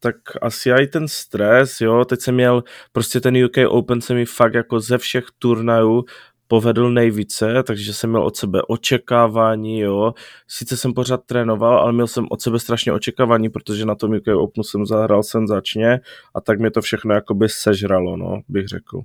tak 0.00 0.16
asi 0.42 0.70
i 0.70 0.86
ten 0.86 1.08
stres, 1.08 1.80
jo, 1.80 2.04
teď 2.04 2.20
jsem 2.20 2.34
měl, 2.34 2.64
prostě 2.92 3.20
ten 3.20 3.44
UK 3.44 3.56
Open 3.68 4.00
se 4.00 4.14
mi 4.14 4.26
fakt 4.26 4.54
jako 4.54 4.80
ze 4.80 4.98
všech 4.98 5.24
turnajů 5.38 6.04
povedl 6.52 6.90
nejvíce, 6.90 7.62
takže 7.62 7.94
jsem 7.94 8.10
měl 8.10 8.22
od 8.22 8.36
sebe 8.36 8.62
očekávání, 8.68 9.80
jo. 9.80 10.14
Sice 10.48 10.76
jsem 10.76 10.94
pořád 10.94 11.24
trénoval, 11.26 11.78
ale 11.78 11.92
měl 11.92 12.06
jsem 12.06 12.26
od 12.30 12.42
sebe 12.42 12.58
strašně 12.58 12.92
očekávání, 12.92 13.48
protože 13.48 13.86
na 13.86 13.94
tom 13.94 14.10
UK 14.12 14.28
Openu 14.28 14.64
jsem 14.64 14.86
zahrál 14.86 15.22
senzačně 15.22 16.00
a 16.34 16.40
tak 16.40 16.60
mě 16.60 16.70
to 16.70 16.80
všechno 16.80 17.14
jakoby 17.14 17.48
sežralo, 17.48 18.16
no, 18.16 18.40
bych 18.48 18.68
řekl. 18.68 19.00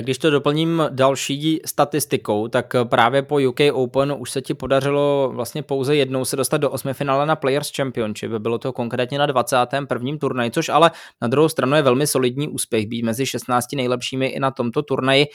Když 0.00 0.18
to 0.18 0.30
doplním 0.30 0.82
další 0.90 1.60
statistikou, 1.66 2.48
tak 2.48 2.76
právě 2.84 3.22
po 3.22 3.38
UK 3.48 3.60
Open 3.72 4.14
už 4.18 4.30
se 4.30 4.42
ti 4.42 4.54
podařilo 4.54 5.30
vlastně 5.34 5.62
pouze 5.62 5.96
jednou 5.96 6.24
se 6.24 6.36
dostat 6.36 6.56
do 6.56 6.70
osmi 6.70 6.94
finále 6.94 7.26
na 7.26 7.36
Players 7.36 7.70
Championship. 7.76 8.30
Bylo 8.30 8.58
to 8.58 8.72
konkrétně 8.72 9.18
na 9.18 9.26
21. 9.26 10.16
turnaji, 10.20 10.50
což 10.50 10.68
ale 10.68 10.90
na 11.22 11.28
druhou 11.28 11.48
stranu 11.48 11.76
je 11.76 11.82
velmi 11.82 12.06
solidní 12.06 12.48
úspěch 12.48 12.86
být 12.86 13.02
mezi 13.02 13.26
16 13.26 13.72
nejlepšími 13.72 14.26
i 14.26 14.40
na 14.40 14.50
tomto 14.50 14.82
turnaji. 14.82 15.26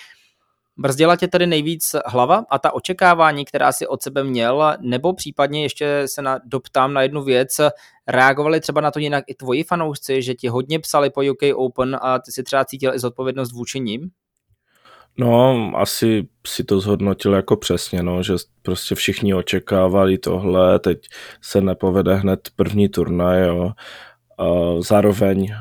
Brzdila 0.77 1.15
tě 1.15 1.27
tedy 1.27 1.47
nejvíc 1.47 1.95
hlava 2.05 2.43
a 2.49 2.59
ta 2.59 2.73
očekávání, 2.73 3.45
která 3.45 3.71
si 3.71 3.87
od 3.87 4.03
sebe 4.03 4.23
měl, 4.23 4.73
nebo 4.81 5.13
případně 5.13 5.63
ještě 5.63 6.03
se 6.05 6.21
na, 6.21 6.39
doptám 6.45 6.93
na 6.93 7.01
jednu 7.01 7.23
věc, 7.23 7.49
reagovali 8.07 8.59
třeba 8.59 8.81
na 8.81 8.91
to 8.91 8.99
jinak 8.99 9.23
i 9.27 9.35
tvoji 9.35 9.63
fanoušci, 9.63 10.21
že 10.21 10.33
ti 10.33 10.47
hodně 10.47 10.79
psali 10.79 11.09
po 11.09 11.21
UK 11.31 11.55
Open 11.55 11.97
a 12.01 12.19
ty 12.19 12.31
si 12.31 12.43
třeba 12.43 12.65
cítil 12.65 12.93
i 12.93 12.99
zodpovědnost 12.99 13.53
vůči 13.53 13.79
ním? 13.79 14.09
No, 15.17 15.71
asi 15.75 16.27
si 16.47 16.63
to 16.63 16.79
zhodnotil 16.79 17.33
jako 17.33 17.55
přesně, 17.55 18.03
no, 18.03 18.23
že 18.23 18.33
prostě 18.61 18.95
všichni 18.95 19.33
očekávali 19.33 20.17
tohle, 20.17 20.79
teď 20.79 21.07
se 21.41 21.61
nepovede 21.61 22.15
hned 22.15 22.49
první 22.55 22.89
turnaj, 22.89 23.47
jo. 23.47 23.71
Zároveň 24.79 25.53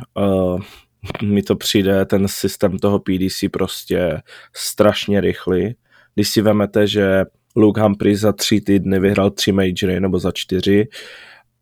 mi 1.23 1.43
to 1.43 1.57
přijde, 1.57 2.05
ten 2.05 2.28
systém 2.28 2.78
toho 2.78 2.99
PDC 2.99 3.45
prostě 3.52 4.23
strašně 4.57 5.21
rychlý. 5.21 5.75
Když 6.14 6.28
si 6.28 6.43
vemete, 6.43 6.87
že 6.87 7.25
Luke 7.57 7.81
Humphrey 7.81 8.17
za 8.17 8.33
tři 8.33 8.61
týdny 8.61 9.00
vyhrál 9.00 9.31
tři 9.31 9.52
majory 9.52 10.00
nebo 10.00 10.19
za 10.19 10.33
čtyři 10.35 10.88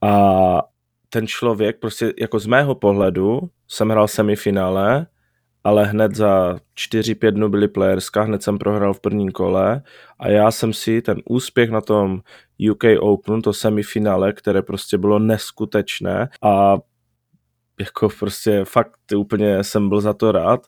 a 0.03 0.63
ten 1.11 1.27
člověk 1.27 1.79
prostě 1.81 2.13
jako 2.21 2.39
z 2.39 2.47
mého 2.47 2.75
pohledu 2.75 3.41
jsem 3.69 3.89
hrál 3.89 4.09
semifinále, 4.09 5.07
ale 5.67 5.85
hned 5.85 6.15
za 6.15 6.59
4-5 6.79 7.31
dnů 7.31 7.49
byly 7.49 7.69
playerska, 7.69 8.23
hned 8.23 8.43
jsem 8.43 8.59
prohrál 8.59 8.95
v 8.95 9.01
prvním 9.01 9.33
kole 9.33 9.83
a 10.19 10.29
já 10.29 10.51
jsem 10.51 10.73
si 10.73 11.03
ten 11.03 11.19
úspěch 11.25 11.71
na 11.71 11.81
tom 11.81 12.21
UK 12.71 12.85
Open, 13.01 13.43
to 13.43 13.53
semifinále, 13.53 14.33
které 14.33 14.63
prostě 14.63 14.99
bylo 14.99 15.19
neskutečné 15.19 16.29
a 16.43 16.77
jako 17.81 18.09
prostě 18.19 18.65
fakt 18.65 18.93
úplně 19.17 19.65
jsem 19.65 19.89
byl 19.89 20.01
za 20.01 20.13
to 20.13 20.33
rád, 20.33 20.61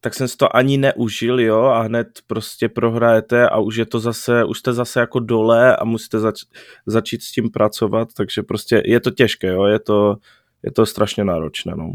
tak 0.00 0.14
jsem 0.14 0.28
si 0.28 0.36
to 0.36 0.56
ani 0.56 0.78
neužil, 0.78 1.40
jo, 1.40 1.62
a 1.62 1.82
hned 1.82 2.08
prostě 2.26 2.68
prohrajete 2.68 3.48
a 3.48 3.58
už 3.58 3.76
je 3.76 3.86
to 3.86 4.00
zase, 4.00 4.44
už 4.44 4.58
jste 4.58 4.72
zase 4.72 5.00
jako 5.00 5.20
dole 5.20 5.76
a 5.76 5.84
musíte 5.84 6.18
zač- 6.18 6.44
začít 6.86 7.22
s 7.22 7.32
tím 7.32 7.50
pracovat, 7.50 8.08
takže 8.16 8.42
prostě 8.42 8.82
je 8.84 9.00
to 9.00 9.10
těžké, 9.10 9.46
jo, 9.46 9.64
je 9.64 9.78
to, 9.78 10.16
je 10.62 10.72
to 10.72 10.86
strašně 10.86 11.24
náročné, 11.24 11.72
no. 11.76 11.92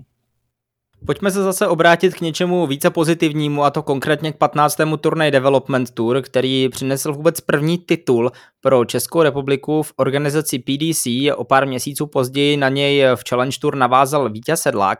Pojďme 1.05 1.31
se 1.31 1.43
zase 1.43 1.67
obrátit 1.67 2.13
k 2.15 2.21
něčemu 2.21 2.67
více 2.67 2.89
pozitivnímu 2.89 3.63
a 3.63 3.71
to 3.71 3.83
konkrétně 3.83 4.31
k 4.33 4.37
15. 4.37 4.77
turnaj 5.01 5.31
Development 5.31 5.91
Tour, 5.91 6.21
který 6.21 6.69
přinesl 6.69 7.13
vůbec 7.13 7.41
první 7.41 7.77
titul 7.77 8.31
pro 8.61 8.85
Českou 8.85 9.21
republiku 9.21 9.83
v 9.83 9.93
organizaci 9.95 10.59
PDC. 10.59 11.05
O 11.35 11.43
pár 11.43 11.67
měsíců 11.67 12.07
později 12.07 12.57
na 12.57 12.69
něj 12.69 13.05
v 13.15 13.29
Challenge 13.29 13.57
Tour 13.61 13.75
navázal 13.75 14.29
Vítěz 14.29 14.61
Sedlák. 14.61 14.99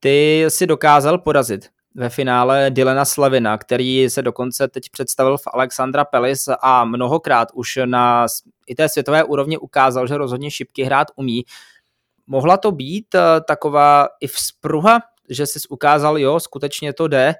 Ty 0.00 0.44
si 0.48 0.66
dokázal 0.66 1.18
porazit 1.18 1.68
ve 1.94 2.08
finále 2.08 2.70
Dylana 2.70 3.04
Slevina, 3.04 3.58
který 3.58 4.10
se 4.10 4.22
dokonce 4.22 4.68
teď 4.68 4.90
představil 4.90 5.38
v 5.38 5.46
Alexandra 5.54 6.04
Pelis 6.04 6.48
a 6.62 6.84
mnohokrát 6.84 7.48
už 7.54 7.78
na 7.84 8.26
i 8.66 8.74
té 8.74 8.88
světové 8.88 9.24
úrovni 9.24 9.58
ukázal, 9.58 10.06
že 10.06 10.18
rozhodně 10.18 10.50
šipky 10.50 10.82
hrát 10.82 11.08
umí. 11.16 11.44
Mohla 12.28 12.56
to 12.56 12.72
být 12.72 13.14
eh, 13.14 13.20
taková 13.46 14.08
i 14.20 14.26
vzpruha, 14.26 15.00
že 15.30 15.46
jsi 15.46 15.58
ukázal, 15.68 16.18
jo, 16.18 16.40
skutečně 16.40 16.92
to 16.92 17.08
jde, 17.08 17.34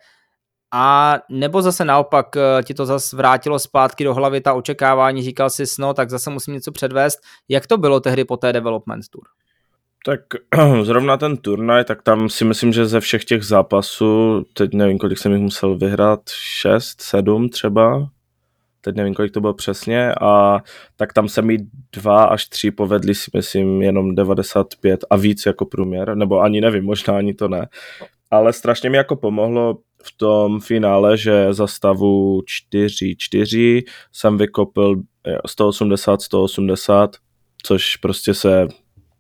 a 0.73 1.18
nebo 1.30 1.62
zase 1.62 1.85
naopak 1.85 2.37
eh, 2.37 2.62
ti 2.62 2.75
to 2.75 2.87
zase 2.87 3.16
vrátilo 3.16 3.59
zpátky 3.59 4.04
do 4.04 4.14
hlavy 4.14 4.40
ta 4.40 4.54
očekávání, 4.54 5.23
říkal 5.23 5.50
jsi, 5.50 5.64
no 5.78 5.95
tak 5.95 6.11
zase 6.11 6.30
musím 6.30 6.54
něco 6.54 6.73
předvést. 6.73 7.18
Jak 7.49 7.66
to 7.66 7.78
bylo 7.78 8.00
tehdy 8.00 8.25
po 8.25 8.37
té 8.37 8.52
Development 8.52 9.09
Tour? 9.09 9.25
Tak 10.07 10.21
zrovna 10.83 11.16
ten 11.16 11.37
turnaj, 11.37 11.85
tak 11.85 12.02
tam 12.02 12.28
si 12.28 12.45
myslím, 12.45 12.73
že 12.73 12.87
ze 12.87 13.00
všech 13.00 13.25
těch 13.25 13.42
zápasů, 13.42 14.45
teď 14.52 14.75
nevím, 14.75 14.99
kolik 14.99 15.18
jsem 15.18 15.33
jich 15.33 15.42
musel 15.42 15.78
vyhrát, 15.78 16.21
6, 16.30 17.00
7 17.00 17.49
třeba, 17.49 18.09
teď 18.80 18.97
nevím, 18.97 19.14
kolik 19.14 19.32
to 19.32 19.40
bylo 19.40 19.54
přesně, 19.54 20.12
a 20.20 20.58
tak 20.97 21.12
tam 21.12 21.28
se 21.28 21.42
mi 21.42 21.58
dva 21.92 22.25
až 22.25 22.49
tři 22.49 22.70
povedli 22.70 23.14
si 23.14 23.30
myslím 23.35 23.82
jenom 23.82 24.14
95 24.14 25.04
a 25.11 25.16
víc 25.16 25.47
jako 25.47 25.66
průměr, 25.66 26.16
nebo 26.16 26.40
ani 26.40 26.61
nevím, 26.61 26.85
možná 26.85 27.16
ani 27.16 27.35
to 27.35 27.49
ne. 27.49 27.68
Ale 28.30 28.52
strašně 28.52 28.90
mi 28.90 28.97
jako 28.97 29.16
pomohlo 29.16 29.78
v 30.02 30.16
tom 30.16 30.61
finále, 30.61 31.16
že 31.16 31.52
za 31.52 31.66
stavu 31.66 32.40
4-4 32.75 33.82
jsem 34.12 34.38
vykopil 34.38 34.97
180-180, 35.47 37.08
což 37.62 37.97
prostě 37.97 38.35
se 38.35 38.68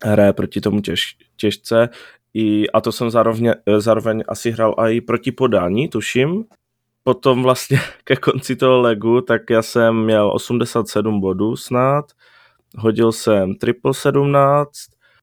hraje 0.04 0.32
proti 0.32 0.60
tomu 0.60 0.80
těž, 0.80 1.16
těžce. 1.36 1.88
I, 2.34 2.70
a 2.70 2.80
to 2.80 2.92
jsem 2.92 3.10
zároveň, 3.10 3.52
zároveň 3.78 4.22
asi 4.28 4.50
hrál 4.50 4.74
i 4.78 5.00
proti 5.00 5.32
podání, 5.32 5.88
tuším. 5.88 6.44
Potom 7.08 7.42
vlastně 7.42 7.80
ke 8.04 8.16
konci 8.16 8.56
toho 8.56 8.80
legu, 8.80 9.20
tak 9.20 9.50
já 9.50 9.62
jsem 9.62 10.04
měl 10.04 10.30
87 10.34 11.20
bodů 11.20 11.56
snad, 11.56 12.04
hodil 12.78 13.12
jsem 13.12 13.54
triple 13.54 13.94
17, 13.94 14.70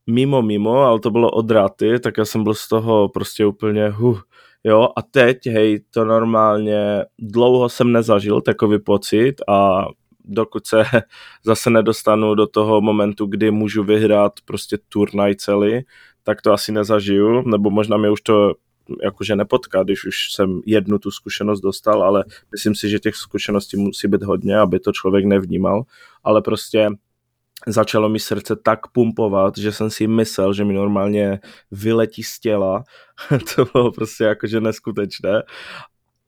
mimo 0.07 0.41
mimo, 0.41 0.77
ale 0.77 0.99
to 0.99 1.11
bylo 1.11 1.31
od 1.31 1.51
raty, 1.51 1.99
tak 1.99 2.17
já 2.17 2.25
jsem 2.25 2.43
byl 2.43 2.53
z 2.53 2.67
toho 2.67 3.09
prostě 3.09 3.45
úplně 3.45 3.89
huh, 3.89 4.21
jo, 4.63 4.89
a 4.95 5.01
teď, 5.01 5.37
hej, 5.47 5.79
to 5.91 6.05
normálně 6.05 7.05
dlouho 7.19 7.69
jsem 7.69 7.91
nezažil 7.91 8.41
takový 8.41 8.79
pocit 8.79 9.35
a 9.47 9.85
dokud 10.23 10.67
se 10.67 10.83
zase 11.43 11.69
nedostanu 11.69 12.35
do 12.35 12.47
toho 12.47 12.81
momentu, 12.81 13.25
kdy 13.25 13.51
můžu 13.51 13.83
vyhrát 13.83 14.33
prostě 14.45 14.77
turnaj 14.89 15.35
celý, 15.35 15.81
tak 16.23 16.41
to 16.41 16.53
asi 16.53 16.71
nezažiju, 16.71 17.49
nebo 17.49 17.69
možná 17.69 17.97
mě 17.97 18.09
už 18.09 18.21
to 18.21 18.53
jakože 19.03 19.35
nepotká, 19.35 19.83
když 19.83 20.05
už 20.05 20.15
jsem 20.31 20.61
jednu 20.65 20.99
tu 20.99 21.11
zkušenost 21.11 21.61
dostal, 21.61 22.03
ale 22.03 22.23
myslím 22.51 22.75
si, 22.75 22.89
že 22.89 22.99
těch 22.99 23.15
zkušeností 23.15 23.77
musí 23.77 24.07
být 24.07 24.23
hodně, 24.23 24.57
aby 24.57 24.79
to 24.79 24.91
člověk 24.91 25.25
nevnímal, 25.25 25.83
ale 26.23 26.41
prostě 26.41 26.89
začalo 27.67 28.09
mi 28.09 28.19
srdce 28.19 28.55
tak 28.55 28.87
pumpovat, 28.87 29.57
že 29.57 29.71
jsem 29.71 29.89
si 29.89 30.07
myslel, 30.07 30.53
že 30.53 30.65
mi 30.65 30.73
normálně 30.73 31.39
vyletí 31.71 32.23
z 32.23 32.39
těla. 32.39 32.83
to 33.55 33.65
bylo 33.73 33.91
prostě 33.91 34.23
jakože 34.23 34.61
neskutečné. 34.61 35.43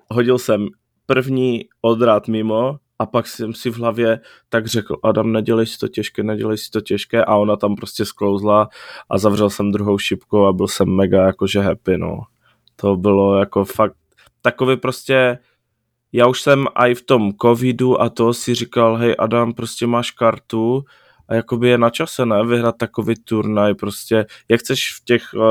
Hodil 0.10 0.38
jsem 0.38 0.68
první 1.06 1.66
odrat 1.82 2.28
mimo 2.28 2.78
a 3.00 3.06
pak 3.06 3.28
jsem 3.28 3.54
si 3.54 3.70
v 3.70 3.78
hlavě 3.78 4.20
tak 4.50 4.68
řekl, 4.68 4.96
Adam, 5.04 5.32
nedělej 5.32 5.66
si 5.66 5.78
to 5.78 5.88
těžké, 5.88 6.24
nedělej 6.24 6.58
si 6.58 6.72
to 6.72 6.82
těžké 6.82 7.26
a 7.26 7.36
ona 7.36 7.56
tam 7.56 7.76
prostě 7.76 8.06
sklouzla 8.06 8.70
a 9.10 9.18
zavřel 9.18 9.50
jsem 9.50 9.72
druhou 9.72 9.98
šipku 9.98 10.46
a 10.46 10.54
byl 10.54 10.68
jsem 10.68 10.96
mega 10.96 11.26
jakože 11.26 11.60
happy, 11.60 11.98
no. 11.98 12.20
To 12.82 12.96
bylo 12.96 13.40
jako 13.40 13.66
fakt 13.66 13.96
takový 14.42 14.78
prostě 14.78 15.38
já 16.14 16.28
už 16.28 16.42
jsem 16.42 16.66
i 16.76 16.96
v 16.96 17.02
tom 17.02 17.32
covidu 17.42 18.02
a 18.02 18.10
to 18.10 18.34
si 18.34 18.56
říkal, 18.56 18.96
hej 18.96 19.16
Adam, 19.20 19.54
prostě 19.54 19.88
máš 19.88 20.12
kartu, 20.12 20.84
a 21.30 21.36
jakoby 21.36 21.70
je 21.70 21.78
na 21.78 21.90
čase, 21.90 22.26
ne, 22.26 22.46
vyhrát 22.46 22.78
takový 22.78 23.16
turnaj, 23.16 23.74
prostě, 23.74 24.26
jak 24.50 24.60
chceš 24.60 24.94
v 24.94 25.06
těch 25.06 25.22
uh, 25.34 25.42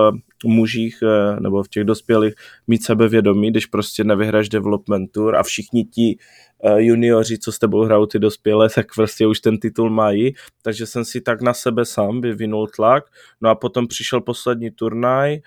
mužích 0.45 0.99
uh, 1.02 1.40
nebo 1.40 1.62
v 1.62 1.68
těch 1.68 1.85
dospělých 1.85 2.35
mít 2.66 2.85
sebevědomí, 2.85 3.50
když 3.50 3.66
prostě 3.66 4.04
nevyhraješ 4.04 4.49
development 4.49 5.12
tour 5.12 5.37
a 5.37 5.42
všichni 5.42 5.85
ti 5.85 6.16
uh, 6.64 6.76
junioři, 6.76 7.38
co 7.38 7.52
s 7.52 7.59
tebou 7.59 7.83
hrajou 7.83 8.06
ty 8.06 8.18
dospělé, 8.18 8.68
tak 8.75 8.87
prostě 8.95 9.26
už 9.26 9.41
ten 9.41 9.58
titul 9.58 9.91
mají, 9.91 10.34
takže 10.62 10.86
jsem 10.86 11.04
si 11.04 11.21
tak 11.21 11.43
na 11.43 11.54
sebe 11.54 11.84
sám 11.84 12.21
vyvinul 12.21 12.69
tlak, 12.76 13.04
no 13.41 13.50
a 13.50 13.54
potom 13.54 13.86
přišel 13.86 14.21
poslední 14.21 14.71
turnaj 14.71 15.39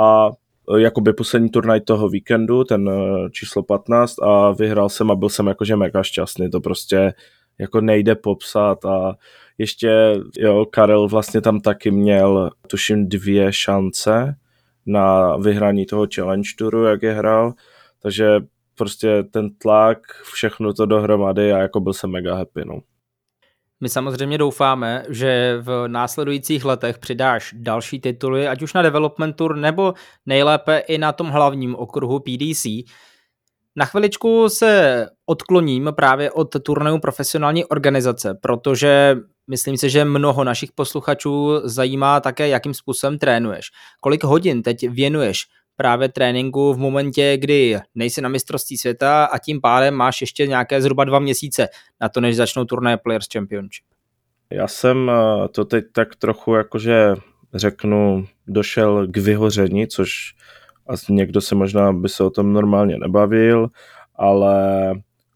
a 0.00 0.30
jakoby 0.76 1.12
poslední 1.12 1.48
turnaj 1.48 1.80
toho 1.80 2.08
víkendu, 2.08 2.64
ten 2.64 2.90
číslo 3.32 3.62
15 3.62 4.22
a 4.22 4.50
vyhrál 4.50 4.88
jsem 4.88 5.10
a 5.10 5.14
byl 5.14 5.28
jsem 5.28 5.46
jakože 5.46 5.76
mega 5.76 6.02
šťastný, 6.02 6.50
to 6.50 6.60
prostě 6.60 7.14
jako 7.58 7.80
nejde 7.80 8.14
popsat. 8.14 8.84
A 8.84 9.16
ještě, 9.58 10.20
jo, 10.38 10.66
Karel 10.66 11.08
vlastně 11.08 11.40
tam 11.40 11.60
taky 11.60 11.90
měl, 11.90 12.50
tuším, 12.66 13.08
dvě 13.08 13.52
šance 13.52 14.34
na 14.86 15.36
vyhrání 15.36 15.86
toho 15.86 16.06
challenge 16.14 16.48
touru, 16.58 16.84
jak 16.84 17.02
je 17.02 17.12
hrál, 17.12 17.54
takže 18.02 18.40
prostě 18.74 19.22
ten 19.22 19.50
tlak, 19.54 19.98
všechno 20.32 20.74
to 20.74 20.86
dohromady 20.86 21.52
a 21.52 21.58
jako 21.58 21.80
byl 21.80 21.92
jsem 21.92 22.10
mega 22.10 22.34
happy, 22.34 22.64
no. 22.64 22.80
My 23.80 23.88
samozřejmě 23.88 24.38
doufáme, 24.38 25.04
že 25.08 25.58
v 25.60 25.88
následujících 25.88 26.64
letech 26.64 26.98
přidáš 26.98 27.54
další 27.58 28.00
tituly, 28.00 28.48
ať 28.48 28.62
už 28.62 28.74
na 28.74 28.82
Development 28.82 29.36
Tour, 29.36 29.56
nebo 29.56 29.94
nejlépe 30.26 30.78
i 30.78 30.98
na 30.98 31.12
tom 31.12 31.28
hlavním 31.28 31.76
okruhu 31.76 32.20
PDC, 32.20 32.66
na 33.78 33.84
chviličku 33.84 34.48
se 34.48 35.06
odkloním 35.26 35.92
právě 35.96 36.30
od 36.30 36.56
turnajů 36.62 36.98
profesionální 36.98 37.64
organizace, 37.64 38.38
protože 38.42 39.16
myslím 39.50 39.76
si, 39.76 39.90
že 39.90 40.04
mnoho 40.04 40.44
našich 40.44 40.72
posluchačů 40.72 41.60
zajímá 41.64 42.20
také, 42.20 42.48
jakým 42.48 42.74
způsobem 42.74 43.18
trénuješ. 43.18 43.66
Kolik 44.00 44.24
hodin 44.24 44.62
teď 44.62 44.88
věnuješ 44.88 45.46
právě 45.78 46.08
tréninku 46.08 46.72
v 46.72 46.78
momentě, 46.78 47.36
kdy 47.36 47.78
nejsi 47.94 48.20
na 48.20 48.28
mistrovství 48.28 48.76
světa 48.76 49.24
a 49.24 49.38
tím 49.38 49.60
pádem 49.60 49.94
máš 49.94 50.20
ještě 50.20 50.46
nějaké 50.46 50.82
zhruba 50.82 51.04
dva 51.04 51.18
měsíce 51.18 51.68
na 52.00 52.08
to, 52.08 52.20
než 52.20 52.36
začnou 52.36 52.64
turnaje 52.64 52.96
Players 52.96 53.26
Championship. 53.32 53.84
Já 54.50 54.68
jsem 54.68 55.10
eh, 55.10 55.48
to 55.48 55.64
teď 55.64 55.84
tak 55.92 56.16
trochu 56.16 56.54
jakože 56.54 57.14
řeknu, 57.54 58.26
došel 58.46 59.06
k 59.06 59.16
vyhoření, 59.16 59.86
což 59.86 60.34
a 60.88 60.92
někdo 61.08 61.40
se 61.40 61.54
možná 61.54 61.92
by 61.92 62.08
se 62.08 62.24
o 62.24 62.30
tom 62.30 62.52
normálně 62.52 62.98
nebavil, 62.98 63.68
ale 64.14 64.92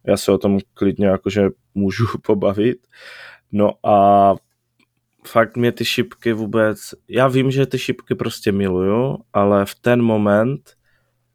já 0.06 0.16
se 0.16 0.32
o 0.32 0.38
tom 0.38 0.58
klidně 0.74 1.06
jakože 1.06 1.48
můžu 1.74 2.06
pobavit. 2.22 2.78
No 3.52 3.72
a 3.84 4.34
fakt 5.26 5.56
mě 5.56 5.72
ty 5.72 5.84
šipky 5.84 6.32
vůbec, 6.32 6.94
já 7.08 7.28
vím, 7.28 7.50
že 7.50 7.66
ty 7.66 7.78
šipky 7.78 8.14
prostě 8.14 8.52
miluju, 8.52 9.18
ale 9.32 9.66
v 9.66 9.74
ten 9.74 10.02
moment 10.02 10.76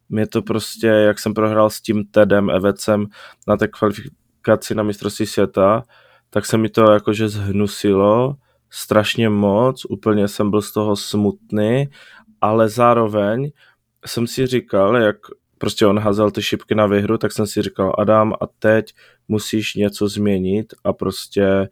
mě 0.09 0.27
to 0.27 0.41
prostě, 0.41 0.87
jak 0.87 1.19
jsem 1.19 1.33
prohrál 1.33 1.69
s 1.69 1.81
tím 1.81 2.05
Tedem 2.05 2.49
Evecem 2.49 3.05
na 3.47 3.57
té 3.57 3.67
kvalifikaci 3.67 4.75
na 4.75 4.83
mistrovství 4.83 5.25
světa, 5.25 5.83
tak 6.29 6.45
se 6.45 6.57
mi 6.57 6.69
to 6.69 6.91
jakože 6.91 7.29
zhnusilo 7.29 8.35
strašně 8.69 9.29
moc, 9.29 9.85
úplně 9.85 10.27
jsem 10.27 10.49
byl 10.49 10.61
z 10.61 10.73
toho 10.73 10.95
smutný, 10.95 11.87
ale 12.41 12.69
zároveň 12.69 13.51
jsem 14.05 14.27
si 14.27 14.47
říkal, 14.47 14.97
jak 14.97 15.17
prostě 15.57 15.85
on 15.85 15.99
házel 15.99 16.31
ty 16.31 16.41
šipky 16.41 16.75
na 16.75 16.85
vyhru, 16.85 17.17
tak 17.17 17.31
jsem 17.31 17.47
si 17.47 17.61
říkal, 17.61 17.95
Adam, 17.97 18.33
a 18.33 18.47
teď 18.59 18.93
musíš 19.27 19.75
něco 19.75 20.07
změnit 20.07 20.73
a 20.83 20.93
prostě 20.93 21.69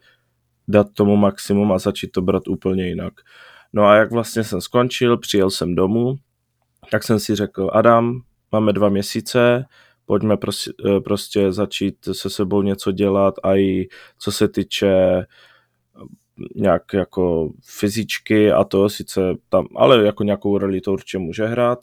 dát 0.68 0.86
tomu 0.94 1.16
maximum 1.16 1.72
a 1.72 1.78
začít 1.78 2.12
to 2.12 2.22
brát 2.22 2.48
úplně 2.48 2.88
jinak. 2.88 3.12
No 3.72 3.84
a 3.84 3.94
jak 3.94 4.10
vlastně 4.10 4.44
jsem 4.44 4.60
skončil, 4.60 5.16
přijel 5.16 5.50
jsem 5.50 5.74
domů, 5.74 6.16
tak 6.90 7.02
jsem 7.02 7.20
si 7.20 7.34
řekl, 7.34 7.70
Adam, 7.72 8.20
máme 8.52 8.72
dva 8.72 8.88
měsíce, 8.88 9.64
pojďme 10.06 10.36
prostě, 10.36 10.72
prostě 11.04 11.52
začít 11.52 11.96
se 12.12 12.30
sebou 12.30 12.62
něco 12.62 12.92
dělat 12.92 13.34
a 13.42 13.56
i 13.56 13.88
co 14.18 14.32
se 14.32 14.48
týče 14.48 15.24
nějak 16.54 16.82
jako 16.92 17.52
fyzičky 17.64 18.52
a 18.52 18.64
to 18.64 18.88
sice 18.88 19.20
tam, 19.48 19.66
ale 19.76 20.04
jako 20.04 20.24
nějakou 20.24 20.58
roli 20.58 20.80
to 20.80 20.92
určitě 20.92 21.18
může 21.18 21.46
hrát 21.46 21.78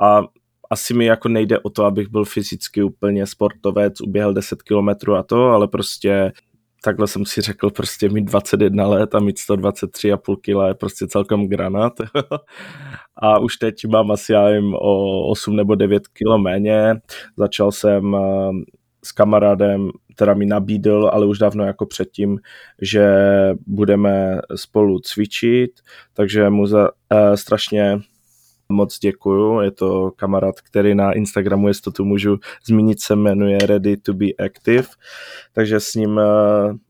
a 0.00 0.22
asi 0.70 0.94
mi 0.94 1.04
jako 1.04 1.28
nejde 1.28 1.58
o 1.58 1.70
to, 1.70 1.84
abych 1.84 2.08
byl 2.08 2.24
fyzicky 2.24 2.82
úplně 2.82 3.26
sportovec, 3.26 4.00
uběhal 4.00 4.34
10 4.34 4.62
kilometrů 4.62 5.16
a 5.16 5.22
to, 5.22 5.46
ale 5.46 5.68
prostě 5.68 6.32
takhle 6.84 7.06
jsem 7.06 7.26
si 7.26 7.40
řekl, 7.40 7.70
prostě 7.70 8.08
mít 8.08 8.24
21 8.24 8.86
let 8.86 9.14
a 9.14 9.20
mít 9.20 9.36
123,5 9.36 10.36
kg 10.36 10.68
je 10.68 10.74
prostě 10.74 11.06
celkem 11.06 11.48
granát. 11.48 11.92
a 13.16 13.38
už 13.38 13.56
teď 13.56 13.86
mám 13.86 14.10
asi 14.10 14.32
já 14.32 14.48
jim 14.48 14.74
o 14.74 15.22
8 15.28 15.56
nebo 15.56 15.74
9 15.74 16.08
kg 16.08 16.42
méně. 16.42 16.94
Začal 17.36 17.72
jsem 17.72 18.14
eh, 18.14 18.50
s 19.04 19.12
kamarádem 19.12 19.90
teda 20.18 20.34
mi 20.34 20.46
nabídl, 20.46 21.10
ale 21.12 21.26
už 21.26 21.38
dávno 21.38 21.64
jako 21.64 21.86
předtím, 21.86 22.38
že 22.82 23.08
budeme 23.66 24.40
spolu 24.54 24.98
cvičit, 24.98 25.70
takže 26.14 26.50
mu 26.50 26.66
za, 26.66 26.88
uh, 27.12 27.34
strašně 27.34 27.98
moc 28.72 28.98
děkuju. 28.98 29.60
Je 29.60 29.70
to 29.70 30.10
kamarád, 30.16 30.60
který 30.60 30.94
na 30.94 31.12
Instagramu, 31.12 31.68
jestli 31.68 31.82
to 31.82 31.90
tu 31.90 32.04
můžu 32.04 32.38
zmínit, 32.66 33.00
se 33.00 33.16
jmenuje 33.16 33.58
Ready 33.58 33.96
to 33.96 34.14
be 34.14 34.26
Active. 34.44 34.88
Takže 35.52 35.80
s 35.80 35.94
ním 35.94 36.18
eh, 36.18 36.24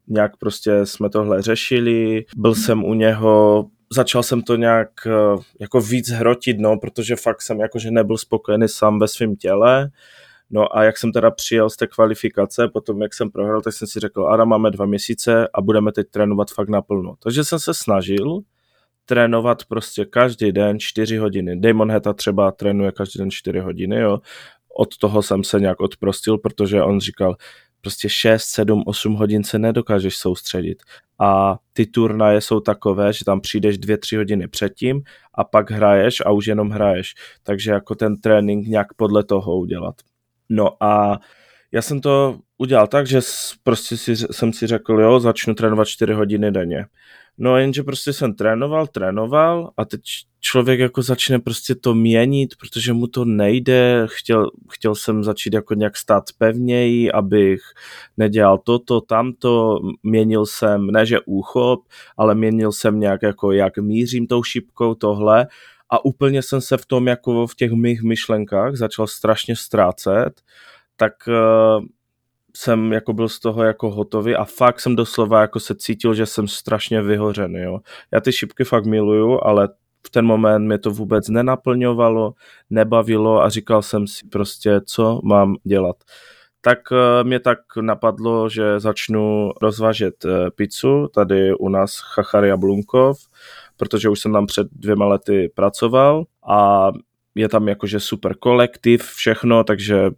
nějak 0.08 0.36
prostě 0.36 0.86
jsme 0.86 1.10
tohle 1.10 1.42
řešili. 1.42 2.24
Byl 2.36 2.54
jsem 2.54 2.84
u 2.84 2.94
něho 2.94 3.66
začal 3.92 4.22
jsem 4.22 4.42
to 4.42 4.56
nějak 4.56 4.90
eh, 5.06 5.42
jako 5.60 5.80
víc 5.80 6.10
hrotit, 6.10 6.58
no, 6.58 6.76
protože 6.76 7.16
fakt 7.16 7.42
jsem 7.42 7.60
jakože 7.60 7.90
nebyl 7.90 8.16
spokojený 8.16 8.68
sám 8.68 8.98
ve 8.98 9.08
svém 9.08 9.36
těle. 9.36 9.90
No 10.50 10.76
a 10.76 10.84
jak 10.84 10.98
jsem 10.98 11.12
teda 11.12 11.30
přijel 11.30 11.70
z 11.70 11.76
té 11.76 11.86
kvalifikace, 11.86 12.68
potom 12.68 13.02
jak 13.02 13.14
jsem 13.14 13.30
prohrál, 13.30 13.60
tak 13.60 13.72
jsem 13.72 13.88
si 13.88 14.00
řekl, 14.00 14.26
Ada, 14.26 14.44
máme 14.44 14.70
dva 14.70 14.86
měsíce 14.86 15.48
a 15.54 15.60
budeme 15.60 15.92
teď 15.92 16.06
trénovat 16.10 16.50
fakt 16.50 16.68
naplno. 16.68 17.14
Takže 17.22 17.44
jsem 17.44 17.58
se 17.58 17.74
snažil 17.74 18.40
trénovat 19.08 19.64
prostě 19.64 20.04
každý 20.04 20.52
den 20.52 20.80
4 20.80 21.16
hodiny. 21.16 21.60
Damon 21.60 21.90
Heta 21.90 22.12
třeba 22.12 22.52
trénuje 22.52 22.92
každý 22.92 23.18
den 23.18 23.30
4 23.30 23.58
hodiny, 23.58 24.00
jo. 24.00 24.18
Od 24.78 24.96
toho 24.96 25.22
jsem 25.22 25.44
se 25.44 25.60
nějak 25.60 25.80
odprostil, 25.80 26.38
protože 26.38 26.82
on 26.82 27.00
říkal, 27.00 27.36
prostě 27.80 28.08
6, 28.08 28.44
7, 28.44 28.82
8 28.86 29.14
hodin 29.14 29.44
se 29.44 29.58
nedokážeš 29.58 30.16
soustředit. 30.16 30.82
A 31.20 31.58
ty 31.72 31.86
turnaje 31.86 32.40
jsou 32.40 32.60
takové, 32.60 33.12
že 33.12 33.24
tam 33.24 33.40
přijdeš 33.40 33.78
2-3 33.78 34.16
hodiny 34.16 34.48
předtím 34.48 35.02
a 35.34 35.44
pak 35.44 35.70
hraješ 35.70 36.20
a 36.26 36.30
už 36.30 36.46
jenom 36.46 36.70
hraješ. 36.70 37.14
Takže 37.42 37.70
jako 37.70 37.94
ten 37.94 38.16
trénink 38.16 38.66
nějak 38.66 38.94
podle 38.94 39.24
toho 39.24 39.58
udělat. 39.58 39.94
No 40.48 40.82
a 40.82 41.18
já 41.72 41.82
jsem 41.82 42.00
to 42.00 42.38
udělal 42.58 42.86
tak, 42.86 43.06
že 43.06 43.20
prostě 43.62 43.96
si, 43.96 44.16
jsem 44.16 44.52
si 44.52 44.66
řekl, 44.66 45.00
jo, 45.00 45.20
začnu 45.20 45.54
trénovat 45.54 45.88
4 45.88 46.12
hodiny 46.12 46.50
denně. 46.50 46.86
No 47.38 47.56
jenže 47.56 47.82
prostě 47.82 48.12
jsem 48.12 48.34
trénoval, 48.34 48.86
trénoval 48.86 49.70
a 49.76 49.84
teď 49.84 50.00
člověk 50.40 50.80
jako 50.80 51.02
začne 51.02 51.38
prostě 51.38 51.74
to 51.74 51.94
měnit, 51.94 52.54
protože 52.60 52.92
mu 52.92 53.06
to 53.06 53.24
nejde, 53.24 54.06
chtěl, 54.10 54.50
chtěl 54.70 54.94
jsem 54.94 55.24
začít 55.24 55.54
jako 55.54 55.74
nějak 55.74 55.96
stát 55.96 56.24
pevněji, 56.38 57.12
abych 57.12 57.60
nedělal 58.16 58.58
toto, 58.58 59.00
tamto, 59.00 59.80
měnil 60.02 60.46
jsem, 60.46 60.86
ne 60.86 61.06
že 61.06 61.20
úchop, 61.26 61.80
ale 62.16 62.34
měnil 62.34 62.72
jsem 62.72 63.00
nějak 63.00 63.22
jako 63.22 63.52
jak 63.52 63.78
mířím 63.78 64.26
tou 64.26 64.42
šipkou 64.42 64.94
tohle. 64.94 65.46
A 65.90 66.04
úplně 66.04 66.42
jsem 66.42 66.60
se 66.60 66.76
v 66.76 66.86
tom 66.86 67.06
jako 67.06 67.46
v 67.46 67.54
těch 67.54 67.72
mých 67.72 68.02
myšlenkách 68.02 68.76
začal 68.76 69.06
strašně 69.06 69.56
ztrácet, 69.56 70.40
tak 70.96 71.12
uh, 71.28 71.84
jsem 72.58 72.92
jako 72.92 73.12
byl 73.12 73.28
z 73.28 73.38
toho 73.38 73.62
jako 73.62 73.90
hotový 73.90 74.36
a 74.36 74.44
fakt 74.44 74.80
jsem 74.80 74.96
doslova 74.96 75.40
jako 75.40 75.60
se 75.60 75.74
cítil, 75.74 76.14
že 76.14 76.26
jsem 76.26 76.48
strašně 76.48 77.02
vyhořený, 77.02 77.60
jo. 77.60 77.78
Já 78.12 78.20
ty 78.20 78.32
šipky 78.32 78.64
fakt 78.64 78.84
miluju, 78.84 79.40
ale 79.42 79.68
v 80.06 80.10
ten 80.10 80.26
moment 80.26 80.66
mě 80.66 80.78
to 80.78 80.90
vůbec 80.90 81.28
nenaplňovalo, 81.28 82.34
nebavilo 82.70 83.42
a 83.42 83.48
říkal 83.48 83.82
jsem 83.82 84.06
si 84.06 84.26
prostě, 84.26 84.80
co 84.84 85.20
mám 85.24 85.56
dělat. 85.64 85.96
Tak 86.60 86.78
uh, 86.90 86.98
mě 87.28 87.40
tak 87.40 87.58
napadlo, 87.80 88.48
že 88.48 88.80
začnu 88.80 89.52
rozvážet 89.62 90.24
uh, 90.24 90.30
pizzu 90.56 91.08
tady 91.14 91.54
u 91.54 91.68
nás 91.68 91.98
Chachary 92.14 92.56
Blunkov, 92.56 93.18
protože 93.76 94.08
už 94.08 94.20
jsem 94.20 94.32
tam 94.32 94.46
před 94.46 94.66
dvěma 94.72 95.06
lety 95.06 95.52
pracoval 95.54 96.24
a 96.48 96.90
je 97.34 97.48
tam 97.48 97.68
jakože 97.68 98.00
super 98.00 98.34
kolektiv, 98.36 99.02
všechno, 99.02 99.64
takže 99.64 100.10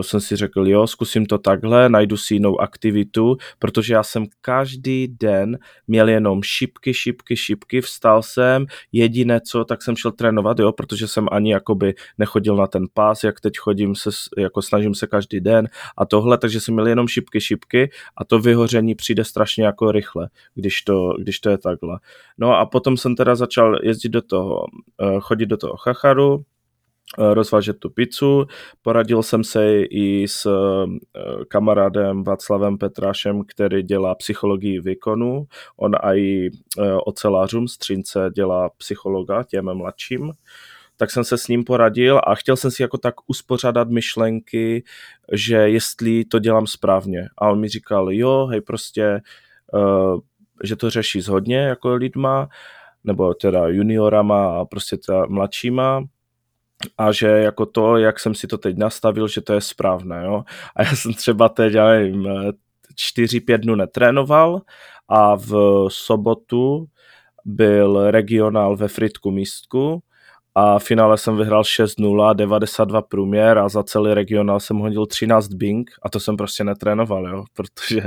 jsem 0.00 0.20
si 0.20 0.36
řekl, 0.36 0.68
jo, 0.68 0.86
zkusím 0.86 1.26
to 1.26 1.38
takhle, 1.38 1.88
najdu 1.88 2.16
si 2.16 2.34
jinou 2.34 2.60
aktivitu, 2.60 3.36
protože 3.58 3.94
já 3.94 4.02
jsem 4.02 4.26
každý 4.40 5.08
den 5.08 5.58
měl 5.86 6.08
jenom 6.08 6.42
šipky, 6.42 6.94
šipky, 6.94 7.36
šipky, 7.36 7.80
vstal 7.80 8.22
jsem, 8.22 8.66
jediné 8.92 9.40
co, 9.40 9.64
tak 9.64 9.82
jsem 9.82 9.96
šel 9.96 10.12
trénovat, 10.12 10.58
jo, 10.58 10.72
protože 10.72 11.08
jsem 11.08 11.26
ani 11.32 11.52
jakoby 11.52 11.94
nechodil 12.18 12.56
na 12.56 12.66
ten 12.66 12.86
pás, 12.94 13.24
jak 13.24 13.40
teď 13.40 13.58
chodím, 13.58 13.94
se, 13.94 14.10
jako 14.38 14.62
snažím 14.62 14.94
se 14.94 15.06
každý 15.06 15.40
den 15.40 15.68
a 15.96 16.06
tohle, 16.06 16.38
takže 16.38 16.60
jsem 16.60 16.74
měl 16.74 16.86
jenom 16.86 17.08
šipky, 17.08 17.40
šipky 17.40 17.90
a 18.16 18.24
to 18.24 18.38
vyhoření 18.38 18.94
přijde 18.94 19.24
strašně 19.24 19.64
jako 19.64 19.92
rychle, 19.92 20.28
když 20.54 20.82
to, 20.82 21.14
když 21.18 21.40
to 21.40 21.50
je 21.50 21.58
takhle. 21.58 21.98
No 22.38 22.58
a 22.58 22.66
potom 22.66 22.96
jsem 22.96 23.16
teda 23.16 23.34
začal 23.34 23.78
jezdit 23.82 24.08
do 24.08 24.22
toho, 24.22 24.64
uh, 25.02 25.20
chodit 25.20 25.46
do 25.46 25.56
toho 25.56 25.76
chacharu, 25.76 26.44
Eh, 26.44 26.44
rozvážet 27.18 27.78
tu 27.78 27.90
pizzu. 27.90 28.46
Poradil 28.82 29.22
jsem 29.22 29.44
se 29.44 29.82
i 29.82 30.28
s 30.28 30.46
eh, 30.46 31.44
kamarádem 31.48 32.24
Václavem 32.24 32.78
Petrášem, 32.78 33.42
který 33.44 33.82
dělá 33.82 34.14
psychologii 34.14 34.80
výkonu. 34.80 35.46
On 35.76 35.92
i 36.02 36.50
eh, 36.78 36.92
ocelářům 37.06 37.68
Střince 37.68 38.30
dělá 38.34 38.70
psychologa 38.78 39.42
těm 39.42 39.74
mladším 39.74 40.32
tak 41.00 41.10
jsem 41.10 41.24
se 41.24 41.38
s 41.38 41.48
ním 41.48 41.64
poradil 41.64 42.20
a 42.26 42.34
chtěl 42.34 42.56
jsem 42.56 42.70
si 42.70 42.82
jako 42.82 42.98
tak 42.98 43.14
uspořádat 43.26 43.88
myšlenky, 43.88 44.84
že 45.32 45.56
jestli 45.56 46.24
to 46.24 46.38
dělám 46.38 46.66
správně. 46.66 47.28
A 47.38 47.50
on 47.50 47.60
mi 47.60 47.68
říkal, 47.68 48.12
jo, 48.12 48.46
hej, 48.46 48.60
prostě, 48.60 49.20
že 50.64 50.76
to 50.76 50.90
řeší 50.90 51.20
s 51.20 51.28
hodně 51.28 51.58
jako 51.58 51.94
lidma, 51.94 52.48
nebo 53.04 53.34
teda 53.34 53.68
juniorama 53.68 54.60
a 54.60 54.64
prostě 54.64 54.96
teda 54.96 55.26
mladšíma, 55.26 56.04
a 56.98 57.12
že 57.12 57.26
jako 57.26 57.66
to, 57.66 57.96
jak 57.96 58.20
jsem 58.20 58.34
si 58.34 58.46
to 58.46 58.58
teď 58.58 58.76
nastavil, 58.76 59.28
že 59.28 59.40
to 59.40 59.52
je 59.52 59.60
správné, 59.60 60.24
jo. 60.24 60.44
A 60.76 60.82
já 60.82 60.96
jsem 60.96 61.14
třeba 61.14 61.48
teď, 61.48 61.72
já 61.72 61.88
nevím, 61.88 62.28
čtyři, 62.96 63.40
pět 63.40 63.58
dnů 63.58 63.74
netrénoval 63.74 64.62
a 65.08 65.36
v 65.36 65.52
sobotu 65.88 66.86
byl 67.44 68.10
regionál 68.10 68.76
ve 68.76 68.88
Fritku 68.88 69.30
místku 69.30 70.02
a 70.58 70.78
v 70.78 70.84
finále 70.84 71.18
jsem 71.18 71.36
vyhrál 71.36 71.62
6-0, 71.62 72.34
92 72.34 73.02
průměr 73.02 73.58
a 73.58 73.68
za 73.68 73.82
celý 73.82 74.14
regionál 74.14 74.60
jsem 74.60 74.76
hodil 74.76 75.06
13 75.06 75.48
bing 75.48 75.90
a 76.02 76.08
to 76.08 76.20
jsem 76.20 76.36
prostě 76.36 76.64
netrénoval, 76.64 77.28
jo, 77.28 77.44
protože 77.56 78.00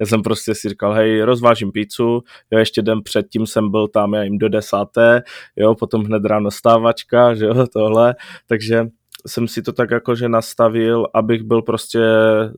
já 0.00 0.06
jsem 0.06 0.22
prostě 0.22 0.54
si 0.54 0.68
říkal, 0.68 0.92
hej, 0.92 1.22
rozvážím 1.22 1.72
pícu, 1.72 2.22
jo, 2.50 2.58
ještě 2.58 2.82
den 2.82 3.02
předtím 3.02 3.46
jsem 3.46 3.70
byl 3.70 3.88
tam, 3.88 4.14
já 4.14 4.22
jim 4.22 4.38
do 4.38 4.48
desáté, 4.48 5.22
jo, 5.56 5.74
potom 5.74 6.04
hned 6.04 6.24
ráno 6.24 6.50
stávačka, 6.50 7.34
že 7.34 7.44
jo, 7.44 7.66
tohle, 7.72 8.14
takže 8.46 8.86
jsem 9.26 9.48
si 9.48 9.62
to 9.62 9.72
tak 9.72 9.90
jakože 9.90 10.28
nastavil, 10.28 11.06
abych 11.14 11.42
byl 11.42 11.62
prostě 11.62 12.00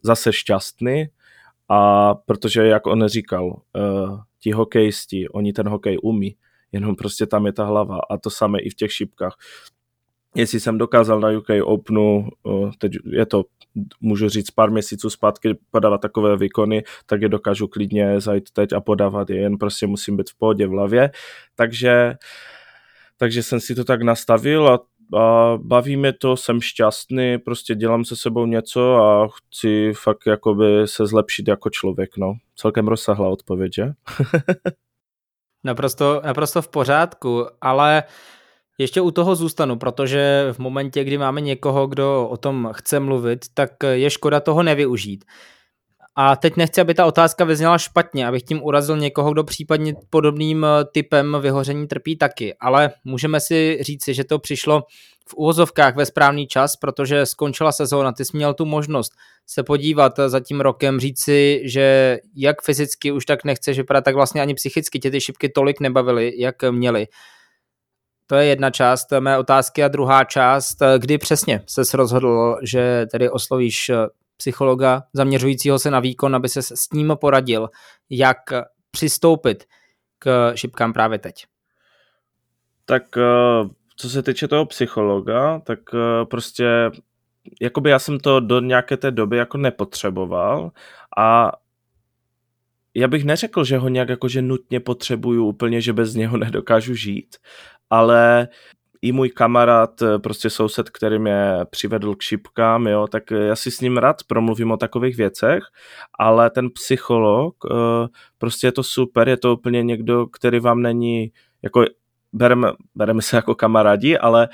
zase 0.02 0.32
šťastný 0.32 1.06
a 1.68 2.14
protože, 2.14 2.66
jak 2.66 2.86
on 2.86 3.06
říkal, 3.06 3.46
uh, 3.46 4.20
ti 4.42 4.52
hokejisti, 4.52 5.28
oni 5.28 5.52
ten 5.52 5.68
hokej 5.68 5.98
umí, 6.02 6.36
jenom 6.72 6.96
prostě 6.96 7.26
tam 7.26 7.46
je 7.46 7.52
ta 7.52 7.64
hlava 7.64 7.98
a 8.10 8.18
to 8.18 8.30
samé 8.30 8.60
i 8.60 8.70
v 8.70 8.74
těch 8.74 8.92
šipkách. 8.92 9.36
Jestli 10.34 10.60
jsem 10.60 10.78
dokázal 10.78 11.20
na 11.20 11.30
UK 11.38 11.48
Openu, 11.64 12.28
teď 12.78 12.92
je 13.04 13.26
to, 13.26 13.44
můžu 14.00 14.28
říct, 14.28 14.50
pár 14.50 14.70
měsíců 14.70 15.10
zpátky 15.10 15.58
podávat 15.70 16.00
takové 16.00 16.36
výkony, 16.36 16.82
tak 17.06 17.22
je 17.22 17.28
dokážu 17.28 17.68
klidně 17.68 18.20
zajít 18.20 18.50
teď 18.50 18.72
a 18.72 18.80
podávat 18.80 19.30
je, 19.30 19.36
jen 19.36 19.58
prostě 19.58 19.86
musím 19.86 20.16
být 20.16 20.30
v 20.30 20.38
pohodě 20.38 20.66
v 20.66 20.70
hlavě. 20.70 21.10
Takže, 21.54 22.14
takže 23.16 23.42
jsem 23.42 23.60
si 23.60 23.74
to 23.74 23.84
tak 23.84 24.02
nastavil 24.02 24.68
a 24.68 24.80
a 25.14 25.58
baví 25.62 25.96
mě 25.96 26.12
to, 26.12 26.36
jsem 26.36 26.60
šťastný, 26.60 27.38
prostě 27.38 27.74
dělám 27.74 28.04
se 28.04 28.16
sebou 28.16 28.46
něco 28.46 28.96
a 28.96 29.28
chci 29.28 29.92
fakt 29.96 30.26
jakoby 30.26 30.64
se 30.84 31.06
zlepšit 31.06 31.48
jako 31.48 31.70
člověk, 31.70 32.16
no. 32.16 32.32
Celkem 32.56 32.88
rozsáhlá 32.88 33.28
odpověď, 33.28 33.74
že? 33.74 33.84
Naprosto, 35.64 36.20
naprosto 36.24 36.62
v 36.62 36.68
pořádku, 36.68 37.46
ale 37.60 38.02
ještě 38.78 39.00
u 39.00 39.10
toho 39.10 39.34
zůstanu, 39.34 39.78
protože 39.78 40.48
v 40.52 40.58
momentě, 40.58 41.04
kdy 41.04 41.18
máme 41.18 41.40
někoho, 41.40 41.86
kdo 41.86 42.28
o 42.28 42.36
tom 42.36 42.70
chce 42.72 43.00
mluvit, 43.00 43.46
tak 43.54 43.70
je 43.92 44.10
škoda 44.10 44.40
toho 44.40 44.62
nevyužít. 44.62 45.24
A 46.16 46.36
teď 46.36 46.56
nechci, 46.56 46.80
aby 46.80 46.94
ta 46.94 47.06
otázka 47.06 47.44
vyzněla 47.44 47.78
špatně, 47.78 48.26
abych 48.26 48.42
tím 48.42 48.62
urazil 48.62 48.96
někoho, 48.96 49.32
kdo 49.32 49.44
případně 49.44 49.94
podobným 50.10 50.66
typem 50.92 51.36
vyhoření 51.40 51.86
trpí 51.86 52.16
taky, 52.16 52.54
ale 52.60 52.90
můžeme 53.04 53.40
si 53.40 53.78
říci, 53.80 54.14
že 54.14 54.24
to 54.24 54.38
přišlo 54.38 54.82
v 55.30 55.34
úvozovkách 55.34 55.96
ve 55.96 56.06
správný 56.06 56.46
čas, 56.46 56.76
protože 56.76 57.26
skončila 57.26 57.72
sezóna, 57.72 58.12
ty 58.12 58.24
jsi 58.24 58.36
měl 58.36 58.54
tu 58.54 58.64
možnost 58.64 59.12
se 59.46 59.62
podívat 59.62 60.20
za 60.26 60.40
tím 60.40 60.60
rokem, 60.60 61.00
říci, 61.00 61.60
že 61.64 62.18
jak 62.36 62.62
fyzicky 62.62 63.12
už 63.12 63.26
tak 63.26 63.44
nechceš 63.44 63.76
vypadat, 63.76 64.04
tak 64.04 64.14
vlastně 64.14 64.40
ani 64.42 64.54
psychicky 64.54 64.98
tě 64.98 65.10
ty 65.10 65.20
šipky 65.20 65.48
tolik 65.48 65.80
nebavily, 65.80 66.32
jak 66.36 66.62
měly. 66.70 67.06
To 68.26 68.34
je 68.34 68.46
jedna 68.46 68.70
část 68.70 69.06
mé 69.20 69.38
otázky 69.38 69.84
a 69.84 69.88
druhá 69.88 70.24
část, 70.24 70.76
kdy 70.98 71.18
přesně 71.18 71.62
se 71.66 71.96
rozhodl, 71.96 72.56
že 72.62 73.06
tedy 73.10 73.30
oslovíš 73.30 73.90
psychologa 74.36 75.02
zaměřujícího 75.12 75.78
se 75.78 75.90
na 75.90 76.00
výkon, 76.00 76.36
aby 76.36 76.48
se 76.48 76.62
s 76.62 76.90
ním 76.92 77.12
poradil, 77.20 77.70
jak 78.10 78.38
přistoupit 78.90 79.64
k 80.18 80.52
šipkám 80.54 80.92
právě 80.92 81.18
teď. 81.18 81.46
Tak 82.84 83.02
eh, 83.16 83.79
co 84.00 84.10
se 84.10 84.22
týče 84.22 84.48
toho 84.48 84.66
psychologa, 84.66 85.60
tak 85.60 85.78
eh, 85.94 86.24
prostě 86.24 86.90
jakoby 87.60 87.90
já 87.90 87.98
jsem 87.98 88.18
to 88.18 88.40
do 88.40 88.60
nějaké 88.60 88.96
té 88.96 89.10
doby 89.10 89.36
jako 89.36 89.58
nepotřeboval 89.58 90.70
a 91.18 91.52
já 92.94 93.08
bych 93.08 93.24
neřekl, 93.24 93.64
že 93.64 93.78
ho 93.78 93.88
nějak 93.88 94.08
jakože 94.08 94.42
nutně 94.42 94.80
potřebuju 94.80 95.46
úplně, 95.46 95.80
že 95.80 95.92
bez 95.92 96.14
něho 96.14 96.36
nedokážu 96.44 96.94
žít, 96.94 97.36
ale 97.90 98.48
i 99.02 99.12
můj 99.12 99.30
kamarád, 99.30 100.02
eh, 100.02 100.18
prostě 100.18 100.50
soused, 100.50 100.90
který 100.90 101.18
mě 101.18 101.56
přivedl 101.70 102.14
k 102.14 102.22
šipkám, 102.22 102.86
jo, 102.86 103.06
tak 103.06 103.30
já 103.30 103.56
si 103.56 103.70
s 103.70 103.80
ním 103.80 103.96
rád 103.96 104.16
promluvím 104.26 104.70
o 104.70 104.76
takových 104.76 105.16
věcech, 105.16 105.64
ale 106.18 106.50
ten 106.50 106.70
psycholog, 106.70 107.54
prostě 108.38 108.66
je 108.66 108.72
to 108.72 108.82
super, 108.82 109.28
je 109.28 109.36
to 109.36 109.52
úplně 109.52 109.82
někdo, 109.82 110.26
který 110.26 110.60
vám 110.60 110.82
není, 110.82 111.32
jako 111.62 111.84
bereme, 112.32 112.72
bereme 112.94 113.22
se 113.22 113.36
jako 113.36 113.54
kamarádi, 113.54 114.18
ale 114.18 114.48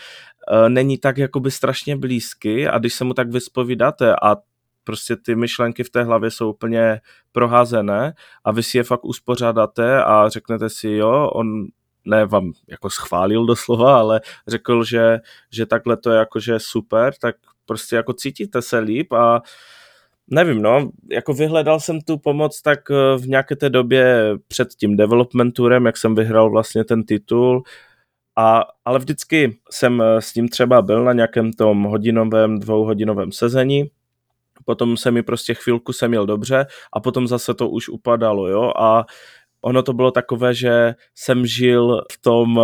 není 0.69 0.99
tak 0.99 1.19
jakoby 1.19 1.51
strašně 1.51 1.97
blízky 1.97 2.69
a 2.69 2.79
když 2.79 2.95
se 2.95 3.05
mu 3.05 3.15
tak 3.15 3.31
vyspovídáte 3.31 4.15
a 4.23 4.37
prostě 4.85 5.17
ty 5.17 5.35
myšlenky 5.35 5.85
v 5.85 5.91
té 5.91 6.05
hlavě 6.05 6.31
jsou 6.31 6.51
úplně 6.51 7.01
proházené 7.33 8.15
a 8.45 8.53
vy 8.53 8.62
si 8.62 8.79
je 8.79 8.85
fakt 8.85 9.05
uspořádáte 9.05 10.05
a 10.05 10.29
řeknete 10.29 10.71
si, 10.71 10.89
jo, 10.89 11.31
on 11.33 11.67
ne 12.05 12.27
vám 12.27 12.53
jako 12.69 12.91
schválil 12.91 13.47
doslova, 13.47 13.99
ale 13.99 14.21
řekl, 14.49 14.85
že, 14.85 15.19
že 15.53 15.67
takhle 15.67 15.97
to 15.97 16.11
je 16.11 16.19
jakože 16.19 16.59
super, 16.59 17.15
tak 17.21 17.37
prostě 17.67 17.97
jako 17.97 18.12
cítíte 18.12 18.62
se 18.62 18.79
líp 18.79 19.12
a 19.12 19.43
nevím, 20.31 20.62
no, 20.62 20.91
jako 21.11 21.33
vyhledal 21.35 21.81
jsem 21.81 22.01
tu 22.01 22.19
pomoc 22.19 22.62
tak 22.62 22.91
eh, 22.91 23.19
v 23.19 23.29
nějaké 23.29 23.57
té 23.57 23.71
době 23.71 24.31
před 24.49 24.69
tím 24.69 24.97
development 24.97 25.55
tourem, 25.55 25.87
jak 25.87 25.97
jsem 25.97 26.15
vyhrál 26.15 26.51
vlastně 26.51 26.85
ten 26.85 27.05
titul, 27.05 27.62
a, 28.37 28.62
ale 28.85 28.99
vždycky 28.99 29.59
jsem 29.71 30.03
eh, 30.03 30.21
s 30.21 30.35
ním 30.35 30.49
třeba 30.49 30.83
byl 30.83 31.05
na 31.05 31.12
nějakém 31.12 31.53
tom 31.53 31.83
hodinovém, 31.83 32.59
dvouhodinovém 32.59 33.33
sezení. 33.33 33.91
Potom 34.65 34.97
se 34.97 35.11
mi 35.11 35.23
prostě 35.23 35.55
chvilku 35.55 35.93
jsem 35.93 36.11
měl 36.11 36.27
dobře 36.27 36.67
a 36.93 37.01
potom 37.01 37.27
zase 37.27 37.55
to 37.55 37.69
už 37.69 37.89
upadalo, 37.89 38.49
jo, 38.49 38.73
a 38.77 39.05
ono 39.61 39.83
to 39.83 39.93
bylo 39.93 40.11
takové, 40.11 40.55
že 40.55 40.95
jsem 41.15 41.47
žil 41.47 42.03
v 42.12 42.23
tom, 42.23 42.61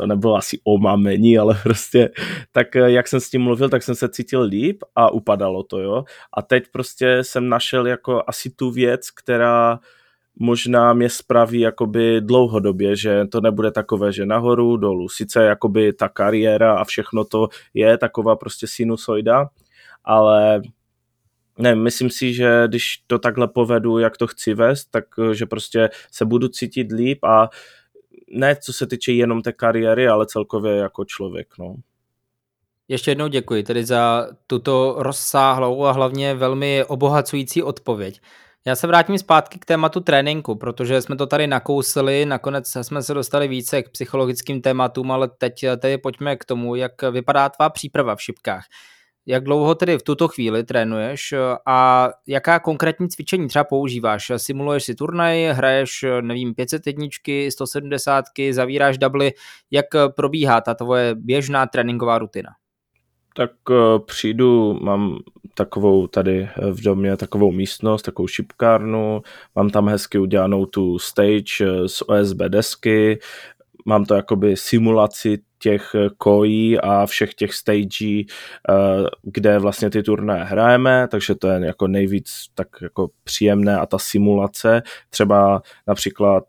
to 0.00 0.06
nebylo 0.06 0.36
asi 0.36 0.60
omamení, 0.64 1.38
ale 1.38 1.54
prostě 1.62 2.10
tak 2.52 2.74
jak 2.74 3.08
jsem 3.08 3.20
s 3.20 3.30
tím 3.30 3.42
mluvil, 3.42 3.68
tak 3.68 3.82
jsem 3.82 3.94
se 3.94 4.08
cítil 4.08 4.42
líp 4.42 4.82
a 4.96 5.12
upadalo 5.12 5.62
to, 5.62 5.78
jo. 5.78 6.04
A 6.36 6.42
teď 6.42 6.64
prostě 6.72 7.24
jsem 7.24 7.48
našel 7.48 7.86
jako 7.86 8.22
asi 8.26 8.50
tu 8.50 8.70
věc, 8.70 9.10
která 9.10 9.78
možná 10.38 10.92
mě 10.92 11.08
spraví 11.08 11.60
jakoby 11.60 12.20
dlouhodobě, 12.20 12.96
že 12.96 13.26
to 13.26 13.40
nebude 13.40 13.70
takové, 13.70 14.12
že 14.12 14.26
nahoru, 14.26 14.76
dolů. 14.76 15.08
Sice 15.08 15.44
jakoby 15.44 15.92
ta 15.92 16.08
kariéra 16.08 16.74
a 16.74 16.84
všechno 16.84 17.24
to 17.24 17.48
je 17.74 17.98
taková 17.98 18.36
prostě 18.36 18.66
sinusoida, 18.66 19.48
ale 20.04 20.60
ne, 21.58 21.74
myslím 21.74 22.10
si, 22.10 22.34
že 22.34 22.64
když 22.66 23.02
to 23.06 23.18
takhle 23.18 23.48
povedu, 23.48 23.98
jak 23.98 24.16
to 24.16 24.26
chci 24.26 24.54
vést, 24.54 24.84
tak 24.90 25.04
eh, 25.18 25.34
že 25.34 25.46
prostě 25.46 25.88
se 26.10 26.24
budu 26.24 26.48
cítit 26.48 26.92
líp 26.92 27.24
a 27.24 27.48
ne 28.30 28.56
co 28.56 28.72
se 28.72 28.86
týče 28.86 29.12
jenom 29.12 29.42
té 29.42 29.52
kariéry, 29.52 30.08
ale 30.08 30.26
celkově 30.26 30.76
jako 30.76 31.04
člověk, 31.04 31.48
no. 31.58 31.74
Ještě 32.88 33.10
jednou 33.10 33.28
děkuji 33.28 33.62
tedy 33.62 33.84
za 33.84 34.28
tuto 34.46 34.94
rozsáhlou 34.98 35.84
a 35.84 35.92
hlavně 35.92 36.34
velmi 36.34 36.84
obohacující 36.84 37.62
odpověď. 37.62 38.20
Já 38.66 38.76
se 38.76 38.86
vrátím 38.86 39.18
zpátky 39.18 39.58
k 39.58 39.64
tématu 39.64 40.00
tréninku, 40.00 40.54
protože 40.54 41.02
jsme 41.02 41.16
to 41.16 41.26
tady 41.26 41.46
nakousli, 41.46 42.26
nakonec 42.26 42.76
jsme 42.82 43.02
se 43.02 43.14
dostali 43.14 43.48
více 43.48 43.82
k 43.82 43.90
psychologickým 43.90 44.62
tématům, 44.62 45.12
ale 45.12 45.28
teď 45.38 45.64
tedy 45.78 45.98
pojďme 45.98 46.36
k 46.36 46.44
tomu, 46.44 46.74
jak 46.74 47.02
vypadá 47.02 47.48
tvá 47.48 47.70
příprava 47.70 48.16
v 48.16 48.22
šipkách. 48.22 48.64
Jak 49.26 49.44
dlouho 49.44 49.74
tedy 49.74 49.98
v 49.98 50.02
tuto 50.02 50.28
chvíli 50.28 50.64
trénuješ 50.64 51.34
a 51.66 52.08
jaká 52.26 52.58
konkrétní 52.58 53.08
cvičení 53.08 53.48
třeba 53.48 53.64
používáš? 53.64 54.32
Simuluješ 54.36 54.84
si 54.84 54.94
turnaj, 54.94 55.44
hraješ, 55.52 56.04
nevím, 56.20 56.54
500 56.54 56.86
jedničky, 56.86 57.50
170, 57.50 58.24
zavíráš 58.50 58.98
dubly. 58.98 59.32
Jak 59.70 59.86
probíhá 60.16 60.60
ta 60.60 60.74
tvoje 60.74 61.14
běžná 61.14 61.66
tréninková 61.66 62.18
rutina? 62.18 62.50
Tak 63.36 63.50
eh, 63.70 63.74
přijdu, 64.06 64.78
mám 64.82 65.18
takovou 65.54 66.06
tady 66.06 66.48
v 66.70 66.82
domě 66.82 67.16
takovou 67.16 67.52
místnost, 67.52 68.02
takovou 68.02 68.28
šipkárnu, 68.28 69.22
mám 69.54 69.70
tam 69.70 69.88
hezky 69.88 70.18
udělanou 70.18 70.66
tu 70.66 70.98
stage 70.98 71.44
eh, 71.60 71.88
z 71.88 72.02
OSB 72.02 72.38
desky, 72.48 73.18
mám 73.86 74.04
to 74.04 74.14
jakoby 74.14 74.56
simulaci 74.56 75.38
těch 75.62 75.96
kojí 76.18 76.80
a 76.80 77.06
všech 77.06 77.34
těch 77.34 77.54
stagí, 77.54 78.26
eh, 78.70 78.72
kde 79.22 79.58
vlastně 79.58 79.90
ty 79.90 80.02
turné 80.02 80.44
hrajeme, 80.44 81.08
takže 81.10 81.34
to 81.34 81.48
je 81.48 81.66
jako 81.66 81.88
nejvíc 81.88 82.30
tak 82.54 82.68
jako 82.82 83.08
příjemné 83.24 83.78
a 83.78 83.86
ta 83.86 83.98
simulace, 83.98 84.82
třeba 85.10 85.62
například 85.86 86.44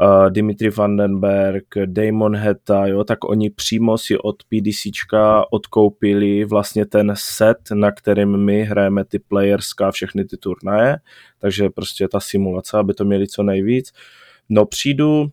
uh, 0.00 0.30
Dimitri 0.30 0.70
Vandenberg, 0.70 1.64
Damon 1.86 2.36
Heta, 2.36 2.86
jo, 2.86 3.04
tak 3.04 3.24
oni 3.24 3.50
přímo 3.50 3.98
si 3.98 4.18
od 4.18 4.36
PDCčka 4.42 5.52
odkoupili 5.52 6.44
vlastně 6.44 6.86
ten 6.86 7.12
set, 7.16 7.58
na 7.74 7.92
kterým 7.92 8.36
my 8.36 8.64
hrajeme 8.64 9.04
ty 9.04 9.18
playerska 9.18 9.88
a 9.88 9.90
všechny 9.90 10.24
ty 10.24 10.36
turnaje, 10.36 10.96
takže 11.38 11.70
prostě 11.70 12.08
ta 12.08 12.20
simulace, 12.20 12.78
aby 12.78 12.94
to 12.94 13.04
měli 13.04 13.26
co 13.26 13.42
nejvíc. 13.42 13.92
No 14.48 14.66
přijdu, 14.66 15.26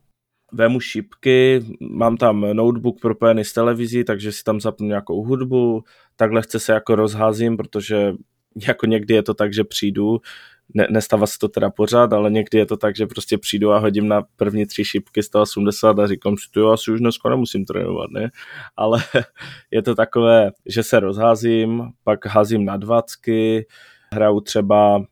vemu 0.55 0.79
šipky, 0.79 1.65
mám 1.79 2.17
tam 2.17 2.41
notebook 2.53 3.01
propojený 3.01 3.43
s 3.43 3.53
televizí, 3.53 4.03
takže 4.03 4.31
si 4.31 4.43
tam 4.43 4.61
zapnu 4.61 4.87
nějakou 4.87 5.23
hudbu, 5.23 5.83
takhle 6.15 6.41
chce 6.41 6.59
se 6.59 6.73
jako 6.73 6.95
rozházím, 6.95 7.57
protože 7.57 8.13
jako 8.67 8.85
někdy 8.85 9.13
je 9.13 9.23
to 9.23 9.33
tak, 9.33 9.53
že 9.53 9.63
přijdu, 9.63 10.19
ne, 10.73 10.87
nestává 10.89 11.27
se 11.27 11.39
to 11.39 11.47
teda 11.47 11.69
pořád, 11.69 12.13
ale 12.13 12.31
někdy 12.31 12.57
je 12.57 12.65
to 12.65 12.77
tak, 12.77 12.95
že 12.95 13.07
prostě 13.07 13.37
přijdu 13.37 13.71
a 13.71 13.79
hodím 13.79 14.07
na 14.07 14.23
první 14.35 14.65
tři 14.65 14.85
šipky 14.85 15.23
180 15.23 15.99
a 15.99 16.07
říkám 16.07 16.37
si, 16.37 16.51
to 16.51 16.71
asi 16.71 16.91
už 16.91 16.99
dneska 16.99 17.29
nemusím 17.29 17.65
trénovat, 17.65 18.11
ne? 18.11 18.31
Ale 18.77 19.03
je 19.71 19.81
to 19.81 19.95
takové, 19.95 20.51
že 20.65 20.83
se 20.83 20.99
rozházím, 20.99 21.83
pak 22.03 22.25
házím 22.25 22.65
na 22.65 22.77
dvacky, 22.77 23.65
hraju 24.13 24.39
třeba 24.39 25.05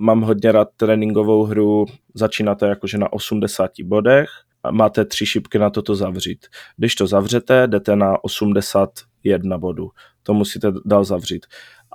Mám 0.00 0.20
hodně 0.20 0.52
rád 0.52 0.68
tréninkovou 0.76 1.44
hru, 1.44 1.86
začínáte 2.14 2.66
jakože 2.66 2.98
na 2.98 3.12
80 3.12 3.70
bodech, 3.84 4.28
máte 4.70 5.04
tři 5.04 5.26
šipky 5.26 5.58
na 5.58 5.70
toto 5.70 5.94
zavřít. 5.94 6.46
Když 6.76 6.94
to 6.94 7.06
zavřete, 7.06 7.66
jdete 7.66 7.96
na 7.96 8.24
81 8.24 9.58
bodů. 9.58 9.90
To 10.22 10.34
musíte 10.34 10.72
dál 10.84 11.04
zavřít. 11.04 11.46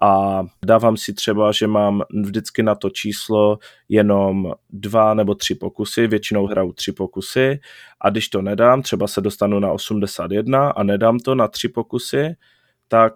A 0.01 0.43
dávám 0.65 0.97
si 0.97 1.13
třeba, 1.13 1.51
že 1.51 1.67
mám 1.67 2.01
vždycky 2.23 2.63
na 2.63 2.75
to 2.75 2.89
číslo 2.89 3.57
jenom 3.89 4.53
dva 4.69 5.13
nebo 5.13 5.35
tři 5.35 5.55
pokusy, 5.55 6.07
většinou 6.07 6.47
hraju 6.47 6.73
tři 6.73 6.91
pokusy 6.91 7.59
a 8.01 8.09
když 8.09 8.29
to 8.29 8.41
nedám, 8.41 8.81
třeba 8.81 9.07
se 9.07 9.21
dostanu 9.21 9.59
na 9.59 9.71
81 9.71 10.69
a 10.69 10.83
nedám 10.83 11.19
to 11.19 11.35
na 11.35 11.47
tři 11.47 11.69
pokusy, 11.69 12.35
tak 12.87 13.13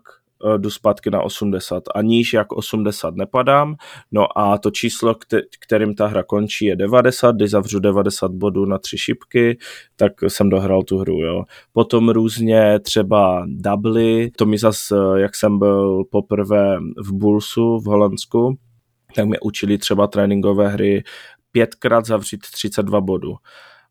jdu 0.58 0.69
zpátky 0.69 1.10
na 1.10 1.21
80 1.21 1.84
a 1.95 2.02
níž 2.02 2.34
jak 2.34 2.52
80 2.52 3.15
nepadám, 3.15 3.76
no 4.12 4.38
a 4.38 4.58
to 4.58 4.71
číslo, 4.71 5.15
kterým 5.60 5.95
ta 5.95 6.08
hra 6.08 6.24
končí 6.24 6.65
je 6.65 6.76
90, 6.76 7.36
když 7.36 7.50
zavřu 7.50 7.80
90 7.80 8.32
bodů 8.32 8.65
na 8.65 8.78
tři 8.78 8.98
šipky, 8.98 9.58
tak 9.95 10.12
jsem 10.28 10.50
dohrál 10.50 10.84
tu 10.84 10.98
hru, 10.98 11.19
jo. 11.21 11.43
Potom 11.74 12.10
různě 12.10 12.80
třeba 12.80 13.45
dubly, 13.48 14.32
to 14.36 14.45
mi 14.45 14.58
zas, 14.58 14.91
eh, 14.91 15.19
jak 15.19 15.36
jsem 15.36 15.60
byl 15.60 16.04
poprvé 16.12 16.78
v 16.98 17.13
Bullsu 17.13 17.80
v 17.80 17.86
Holandsku, 17.86 18.58
tak 19.15 19.26
mě 19.26 19.39
učili 19.39 19.78
třeba 19.78 20.08
tréninkové 20.08 20.67
hry 20.67 21.04
pětkrát 21.52 22.06
zavřít 22.06 22.41
32 22.41 23.02
bodů. 23.02 23.36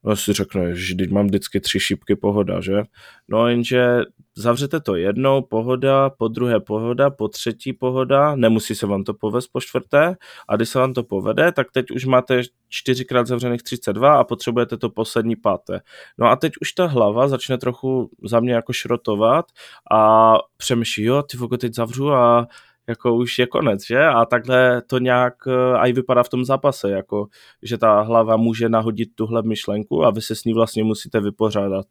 No 0.05 0.17
si 0.17 0.33
řekne, 0.33 0.77
že 0.77 0.95
teď 0.95 1.11
mám 1.11 1.27
vždycky 1.27 1.61
tři 1.61 1.81
šipky, 1.81 2.17
pohoda, 2.17 2.61
že? 2.61 2.83
No 3.29 3.49
jenže 3.49 3.99
zavřete 4.37 4.81
to 4.81 4.97
jednou, 4.97 5.43
pohoda, 5.43 6.11
po 6.11 6.29
druhé 6.29 6.61
pohoda, 6.61 7.11
po 7.11 7.29
třetí 7.29 7.73
pohoda, 7.73 8.37
nemusí 8.37 8.75
se 8.75 8.87
vám 8.87 9.05
to 9.05 9.15
povést 9.15 9.53
po 9.53 9.61
čtvrté 9.61 10.17
a 10.49 10.57
když 10.57 10.69
se 10.69 10.79
vám 10.79 10.93
to 10.93 11.03
povede, 11.03 11.53
tak 11.53 11.67
teď 11.73 11.91
už 11.91 12.05
máte 12.05 12.43
čtyřikrát 12.69 13.27
zavřených 13.27 13.63
32 13.63 14.19
a 14.19 14.25
potřebujete 14.25 14.77
to 14.77 14.91
poslední 14.91 15.37
páté. 15.37 15.81
No 16.19 16.27
a 16.27 16.37
teď 16.37 16.53
už 16.61 16.73
ta 16.73 16.87
hlava 16.87 17.29
začne 17.29 17.59
trochu 17.59 18.11
za 18.25 18.41
mě 18.41 18.53
jako 18.55 18.73
šrotovat 18.73 19.47
a 19.93 20.35
přemýšlí, 20.57 21.05
jo, 21.05 21.23
ty 21.23 21.39
teď 21.59 21.75
zavřu 21.75 22.13
a 22.13 22.47
jako 22.89 23.15
už 23.15 23.39
je 23.39 23.47
konec, 23.47 23.87
že? 23.87 24.05
A 24.05 24.25
takhle 24.25 24.83
to 24.83 24.99
nějak 24.99 25.35
eh, 25.47 25.89
i 25.89 25.93
vypadá 25.93 26.23
v 26.23 26.29
tom 26.29 26.45
zápase, 26.45 26.91
jako 26.91 27.27
že 27.63 27.79
ta 27.79 28.01
hlava 28.01 28.37
může 28.37 28.69
nahodit 28.69 29.09
tuhle 29.15 29.43
myšlenku 29.43 30.05
a 30.05 30.11
vy 30.11 30.21
se 30.21 30.35
s 30.35 30.45
ní 30.45 30.53
vlastně 30.53 30.85
musíte 30.85 31.21
vypořádat. 31.21 31.87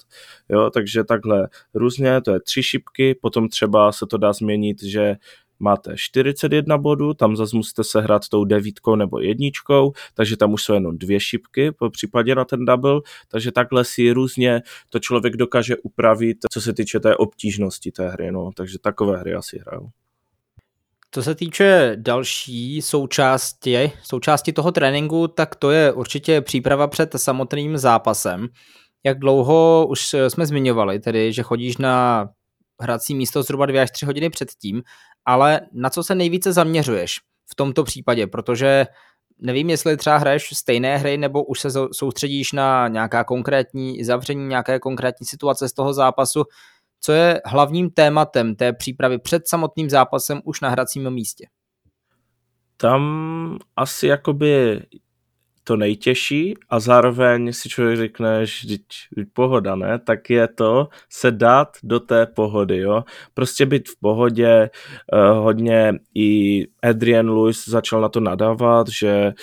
Jo, 0.49 0.69
takže 0.69 1.03
takhle 1.03 1.47
různě, 1.73 2.21
to 2.21 2.34
je 2.34 2.39
tři 2.39 2.63
šipky, 2.63 3.15
potom 3.21 3.49
třeba 3.49 3.91
se 3.91 4.06
to 4.06 4.17
dá 4.17 4.34
změnit, 4.34 4.84
že 4.84 5.15
máte 5.60 5.93
41 5.97 6.77
bodů, 6.77 7.13
tam 7.13 7.36
zase 7.36 7.56
musíte 7.56 7.84
se 7.84 8.01
hrát 8.01 8.29
tou 8.29 8.45
devítkou 8.45 8.95
nebo 8.95 9.19
jedničkou, 9.19 9.91
takže 10.13 10.38
tam 10.38 10.53
už 10.53 10.63
jsou 10.63 10.73
jenom 10.73 10.97
dvě 10.97 11.19
šipky 11.19 11.71
po 11.71 11.89
případě 11.89 12.36
na 12.36 12.45
ten 12.45 12.65
double, 12.65 13.01
takže 13.27 13.51
takhle 13.51 13.86
si 13.86 14.12
různě 14.12 14.62
to 14.89 14.99
člověk 14.99 15.38
dokáže 15.38 15.77
upravit, 15.77 16.38
co 16.51 16.62
se 16.62 16.73
týče 16.73 16.99
té 16.99 17.15
obtížnosti 17.15 17.91
té 17.91 18.10
hry, 18.10 18.32
no, 18.32 18.51
takže 18.56 18.79
takové 18.79 19.17
hry 19.17 19.34
asi 19.34 19.60
hraju. 19.60 19.89
Co 21.13 21.23
se 21.23 21.36
týče 21.36 21.95
další 21.99 22.82
součásti, 22.82 23.91
součásti 24.04 24.54
toho 24.54 24.71
tréninku, 24.71 25.28
tak 25.28 25.56
to 25.56 25.71
je 25.71 25.91
určitě 25.91 26.41
příprava 26.41 26.88
před 26.88 27.10
samotným 27.17 27.78
zápasem. 27.78 28.47
jak 29.06 29.19
dlouho 29.19 29.88
už 29.89 30.15
jsme 30.28 30.45
zmiňovali, 30.45 30.99
tedy, 30.99 31.34
že 31.34 31.43
chodíš 31.43 31.78
na 31.78 32.28
hrací 32.82 33.15
místo 33.15 33.43
zhruba 33.43 33.65
dvě 33.65 33.82
až 33.82 33.91
tři 33.91 34.06
hodiny 34.06 34.30
předtím, 34.30 34.84
ale 35.26 35.62
na 35.73 35.89
co 35.89 36.04
se 36.04 36.15
nejvíce 36.15 36.54
zaměřuješ 36.54 37.19
v 37.52 37.56
tomto 37.56 37.84
případě, 37.84 38.28
protože 38.28 38.86
nevím, 39.39 39.69
jestli 39.69 39.97
třeba 39.97 40.17
hraješ 40.17 40.49
stejné 40.54 40.97
hry, 40.97 41.17
nebo 41.17 41.43
už 41.43 41.60
se 41.60 41.69
soustředíš 41.91 42.52
na 42.52 42.88
nějaká 42.88 43.23
konkrétní 43.23 44.04
zavření, 44.04 44.47
nějaké 44.47 44.80
konkrétní 44.80 45.28
situace 45.28 45.69
z 45.69 45.73
toho 45.73 45.93
zápasu, 45.93 46.43
co 47.06 47.12
je 47.12 47.42
hlavním 47.46 47.89
tématem 47.89 48.56
té 48.56 48.74
přípravy 48.74 49.20
před 49.20 49.48
samotným 49.48 49.89
zápasem 49.89 50.42
už 50.44 50.62
na 50.62 50.70
hracím 50.70 51.10
místě? 51.10 51.48
Tam 52.78 53.58
asi 53.76 54.08
jakoby 54.08 54.82
to 55.63 55.76
nejtěžší 55.76 56.54
a 56.69 56.80
zároveň 56.80 57.54
si 57.54 57.69
člověk 57.69 57.97
řekne, 57.97 58.45
že 58.45 58.78
pohoda, 59.34 59.76
ne? 59.76 59.99
Tak 59.99 60.30
je 60.30 60.47
to 60.47 60.88
se 61.10 61.32
dát 61.32 61.78
do 61.84 61.99
té 61.99 62.26
pohody, 62.26 62.78
jo? 62.78 63.04
Prostě 63.34 63.65
být 63.65 63.89
v 63.89 63.99
pohodě, 63.99 64.69
uh, 65.13 65.43
hodně 65.43 65.93
i 66.15 66.63
Adrian 66.84 67.30
Lewis 67.30 67.69
začal 67.69 68.02
na 68.02 68.10
to 68.10 68.19
nadávat, 68.19 68.88
že 68.88 69.34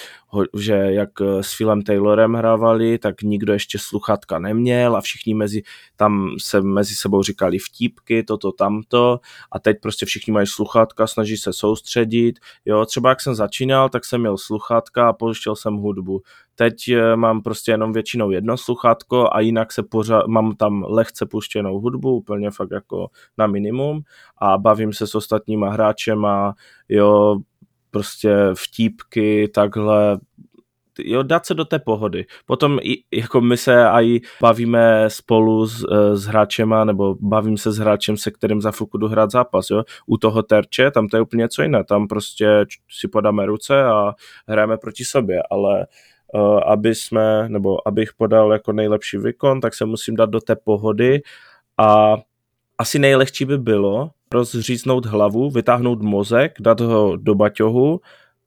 že 0.59 0.72
jak 0.72 1.11
eh, 1.20 1.42
s 1.42 1.56
Philem 1.56 1.83
Taylorem 1.83 2.35
hrávali, 2.35 2.98
tak 2.98 3.22
nikdo 3.22 3.52
ještě 3.52 3.78
sluchatka 3.78 4.38
neměl 4.38 4.96
a 4.96 5.00
všichni 5.00 5.35
mezi, 5.35 5.62
tam 5.96 6.30
se 6.38 6.61
mezi 6.61 6.94
sebou 6.94 7.22
říkali 7.22 7.59
vtípky, 7.59 8.22
toto, 8.22 8.52
tamto 8.52 9.20
a 9.52 9.59
teď 9.59 9.76
prostě 9.83 10.06
všichni 10.06 10.33
mají 10.33 10.46
sluchátka, 10.46 11.06
snaží 11.06 11.37
se 11.37 11.52
soustředit, 11.52 12.38
jo, 12.64 12.87
třeba 12.87 13.09
jak 13.09 13.20
jsem 13.20 13.35
začínal, 13.35 13.88
tak 13.88 14.04
jsem 14.04 14.20
měl 14.20 14.38
sluchátka 14.38 15.09
a 15.09 15.12
pouštěl 15.12 15.56
jsem 15.56 15.74
hudbu. 15.74 16.10
Teď 16.55 16.88
eh, 16.88 17.16
mám 17.16 17.42
prostě 17.42 17.70
jenom 17.70 17.92
většinou 17.92 18.31
jedno 18.31 18.57
sluchátko 18.57 19.29
a 19.33 19.40
jinak 19.40 19.73
se 19.73 19.83
pořád, 19.83 20.27
mám 20.27 20.57
tam 20.57 20.85
lehce 20.88 21.27
puštěnou 21.27 21.81
hudbu, 21.81 22.16
úplně 22.16 22.51
fakt 22.51 22.70
jako 22.70 23.09
na 23.38 23.46
minimum 23.46 24.03
a 24.38 24.59
bavím 24.59 24.92
se 24.92 25.07
s 25.07 25.14
ostatníma 25.14 25.70
hráčema, 25.70 26.55
jo, 26.88 27.37
prostě 27.90 28.37
vtípky, 28.55 29.49
takhle, 29.55 30.18
jo, 30.98 31.22
dát 31.22 31.46
se 31.46 31.55
do 31.55 31.64
té 31.64 31.79
pohody. 31.79 32.26
Potom 32.46 32.79
i, 32.83 33.03
jako 33.12 33.40
my 33.40 33.57
se 33.57 33.88
aj 33.88 34.20
bavíme 34.40 35.05
spolu 35.09 35.66
s, 35.66 35.85
e, 35.85 36.16
s 36.16 36.24
hráčema, 36.24 36.85
nebo 36.85 37.16
bavím 37.20 37.57
se 37.57 37.72
s 37.72 37.79
hráčem, 37.79 38.16
se 38.16 38.31
kterým 38.31 38.61
za 38.61 38.70
chvilku 38.70 38.98
jdu 38.98 39.09
hrát 39.09 39.31
zápas, 39.31 39.70
jo. 39.70 39.83
U 40.07 40.16
toho 40.16 40.42
terče, 40.42 40.90
tam 40.90 41.09
to 41.09 41.16
je 41.16 41.20
úplně 41.20 41.42
něco 41.42 41.62
jiné, 41.62 41.85
tam 41.85 42.09
prostě 42.09 42.66
si 42.90 43.09
podáme 43.09 43.46
ruce 43.46 43.85
a 43.85 44.12
hrajeme 44.48 44.76
proti 44.76 45.05
sobě, 45.05 45.42
ale 45.50 45.87
uh, 46.35 46.61
aby 46.66 46.94
jsme, 46.94 47.48
nebo 47.48 47.88
abych 47.88 48.12
podal 48.16 48.53
jako 48.53 48.72
nejlepší 48.72 49.18
výkon, 49.18 49.61
tak 49.61 49.74
se 49.74 49.85
musím 49.85 50.16
dát 50.16 50.31
do 50.31 50.40
té 50.40 50.57
pohody 50.57 51.22
a 51.79 52.16
asi 52.79 52.98
nejlehčí 52.98 53.44
by 53.44 53.59
bylo 53.59 54.11
rozříznout 54.35 55.07
hlavu, 55.07 55.50
vytáhnout 55.50 56.03
mozek, 56.03 56.53
dát 56.61 56.81
ho 56.81 57.16
do 57.16 57.35
baťohu, 57.35 58.00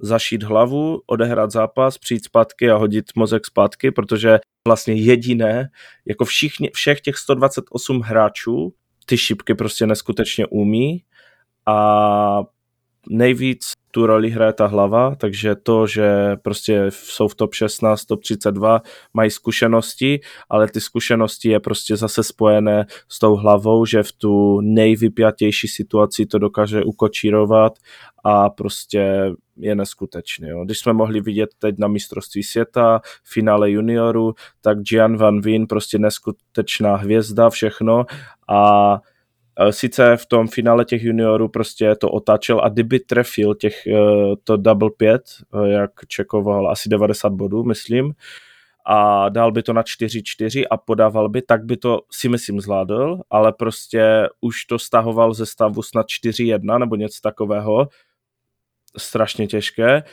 zašít 0.03 0.43
hlavu, 0.43 1.01
odehrát 1.05 1.51
zápas, 1.51 1.97
přijít 1.97 2.25
zpátky 2.25 2.69
a 2.69 2.75
hodit 2.75 3.05
mozek 3.15 3.45
zpátky, 3.45 3.91
protože 3.91 4.39
vlastně 4.67 4.93
jediné, 4.93 5.69
jako 6.05 6.25
všichni, 6.25 6.69
všech 6.73 7.01
těch 7.01 7.17
128 7.17 7.99
hráčů, 7.99 8.73
ty 9.05 9.17
šipky 9.17 9.55
prostě 9.55 9.87
neskutečně 9.87 10.47
umí 10.47 11.03
a 11.65 12.39
nejvíc 13.09 13.71
tu 13.95 14.05
roli 14.05 14.29
hraje 14.29 14.53
ta 14.53 14.67
hlava, 14.67 15.15
takže 15.15 15.55
to, 15.55 15.87
že 15.87 16.35
prostě 16.41 16.85
jsou 16.89 17.27
v 17.27 17.35
top 17.35 17.53
16, 17.53 18.05
top 18.05 18.21
32, 18.23 18.81
mají 19.13 19.31
zkušenosti, 19.31 20.19
ale 20.49 20.67
ty 20.67 20.81
zkušenosti 20.81 21.49
je 21.49 21.59
prostě 21.59 21.97
zase 21.97 22.23
spojené 22.23 22.85
s 23.09 23.19
tou 23.19 23.35
hlavou, 23.35 23.85
že 23.85 24.03
v 24.03 24.11
tu 24.11 24.61
nejvypjatější 24.61 25.67
situaci 25.67 26.25
to 26.25 26.39
dokáže 26.39 26.83
ukočírovat 26.83 27.73
a 28.23 28.49
prostě 28.49 29.31
je 29.57 29.75
neskutečný. 29.75 30.49
Jo. 30.49 30.65
Když 30.65 30.79
jsme 30.79 30.93
mohli 30.93 31.21
vidět 31.21 31.49
teď 31.59 31.75
na 31.79 31.87
mistrovství 31.87 32.43
světa, 32.43 33.01
finále 33.23 33.71
junioru, 33.71 34.33
tak 34.61 34.77
Gian 34.81 35.17
Van 35.17 35.41
Veen 35.41 35.67
prostě 35.67 35.99
neskutečná 35.99 36.95
hvězda, 36.95 37.49
všechno 37.49 38.05
a 38.49 38.99
Sice 39.69 40.17
v 40.17 40.25
tom 40.25 40.47
finále 40.47 40.85
těch 40.85 41.03
juniorů 41.03 41.49
prostě 41.49 41.95
to 41.95 42.09
otáčel 42.09 42.61
a 42.63 42.69
kdyby 42.69 42.99
trefil 42.99 43.55
těch, 43.55 43.87
eh, 43.87 43.95
to 44.43 44.57
double 44.57 44.89
pět, 44.97 45.23
eh, 45.53 45.69
jak 45.69 45.91
čekoval 46.07 46.71
asi 46.71 46.89
90 46.89 47.33
bodů, 47.33 47.63
myslím, 47.63 48.13
a 48.85 49.29
dal 49.29 49.51
by 49.51 49.63
to 49.63 49.73
na 49.73 49.83
4-4 49.83 50.67
a 50.67 50.77
podával 50.77 51.29
by, 51.29 51.41
tak 51.41 51.65
by 51.65 51.77
to 51.77 51.99
si 52.11 52.29
myslím 52.29 52.61
zvládl, 52.61 53.21
ale 53.29 53.53
prostě 53.53 54.29
už 54.41 54.65
to 54.65 54.79
stahoval 54.79 55.33
ze 55.33 55.45
stavu 55.45 55.81
snad 55.81 56.05
4-1 56.07 56.77
nebo 56.77 56.95
něco 56.95 57.21
takového, 57.21 57.87
strašně 58.97 59.47
těžké 59.47 60.03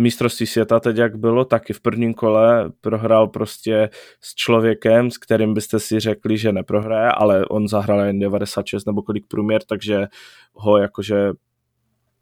mistrovství 0.00 0.46
světa 0.46 0.80
teď 0.80 0.96
jak 0.96 1.16
bylo, 1.16 1.44
taky 1.44 1.72
v 1.72 1.80
prvním 1.80 2.14
kole 2.14 2.70
prohrál 2.80 3.28
prostě 3.28 3.90
s 4.20 4.34
člověkem, 4.34 5.10
s 5.10 5.18
kterým 5.18 5.54
byste 5.54 5.80
si 5.80 6.00
řekli, 6.00 6.38
že 6.38 6.52
neprohraje, 6.52 7.10
ale 7.12 7.46
on 7.46 7.68
zahrál 7.68 8.00
jen 8.00 8.18
96 8.18 8.84
nebo 8.84 9.02
kolik 9.02 9.26
průměr, 9.26 9.62
takže 9.68 10.06
ho 10.54 10.78
jakože 10.78 11.32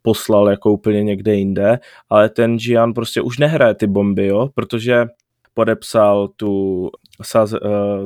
poslal 0.01 0.49
jako 0.49 0.71
úplně 0.71 1.03
někde 1.03 1.35
jinde, 1.35 1.79
ale 2.09 2.29
ten 2.29 2.59
Gian 2.59 2.93
prostě 2.93 3.21
už 3.21 3.37
nehraje 3.37 3.73
ty 3.73 3.87
bomby, 3.87 4.27
jo, 4.27 4.49
protože 4.55 5.05
podepsal 5.53 6.27
tu, 6.27 6.89
saz, 7.21 7.53
uh, 7.53 7.59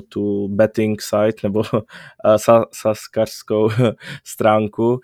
tu 0.09 0.47
betting 0.47 1.01
site 1.01 1.43
nebo 1.43 1.59
uh, 1.73 2.63
saskarskou 2.71 3.69
stránku 4.23 4.99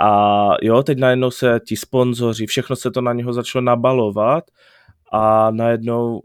a 0.00 0.50
jo, 0.62 0.82
teď 0.82 0.98
najednou 0.98 1.30
se 1.30 1.60
ti 1.66 1.76
sponzoři, 1.76 2.46
všechno 2.46 2.76
se 2.76 2.90
to 2.90 3.00
na 3.00 3.12
něho 3.12 3.32
začalo 3.32 3.62
nabalovat 3.62 4.44
a 5.12 5.50
najednou 5.50 6.22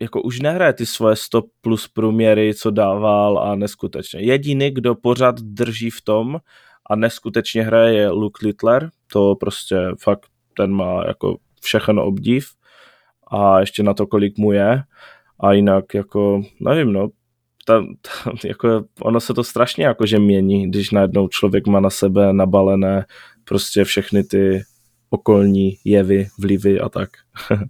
jako 0.00 0.22
už 0.22 0.40
nehraje 0.40 0.72
ty 0.72 0.86
svoje 0.86 1.16
100 1.16 1.42
plus 1.60 1.88
průměry, 1.88 2.54
co 2.54 2.70
dával 2.70 3.38
a 3.38 3.54
neskutečně. 3.54 4.20
Jediný, 4.20 4.70
kdo 4.70 4.94
pořád 4.94 5.40
drží 5.40 5.90
v 5.90 6.02
tom 6.02 6.38
a 6.90 6.96
neskutečně 6.96 7.62
hraje 7.62 7.94
je 7.94 8.10
Luke 8.10 8.46
Littler, 8.46 8.90
to 9.12 9.34
prostě 9.34 9.76
fakt 10.00 10.26
ten 10.56 10.72
má 10.72 11.04
jako 11.06 11.36
všechno 11.62 12.04
obdiv. 12.04 12.46
A 13.26 13.60
ještě 13.60 13.82
na 13.82 13.94
to, 13.94 14.06
kolik 14.06 14.38
mu 14.38 14.52
je. 14.52 14.82
A 15.40 15.52
jinak 15.52 15.94
jako, 15.94 16.42
nevím 16.60 16.92
no, 16.92 17.08
ta, 17.64 17.84
ta, 18.02 18.30
jako 18.44 18.84
ono 19.00 19.20
se 19.20 19.34
to 19.34 19.44
strašně 19.44 19.84
jakože 19.84 20.18
mění, 20.18 20.70
když 20.70 20.90
najednou 20.90 21.28
člověk 21.28 21.66
má 21.66 21.80
na 21.80 21.90
sebe 21.90 22.32
nabalené 22.32 23.06
prostě 23.44 23.84
všechny 23.84 24.24
ty 24.24 24.62
okolní 25.10 25.76
jevy, 25.84 26.28
vlivy 26.38 26.80
a 26.80 26.88
tak. 26.88 27.10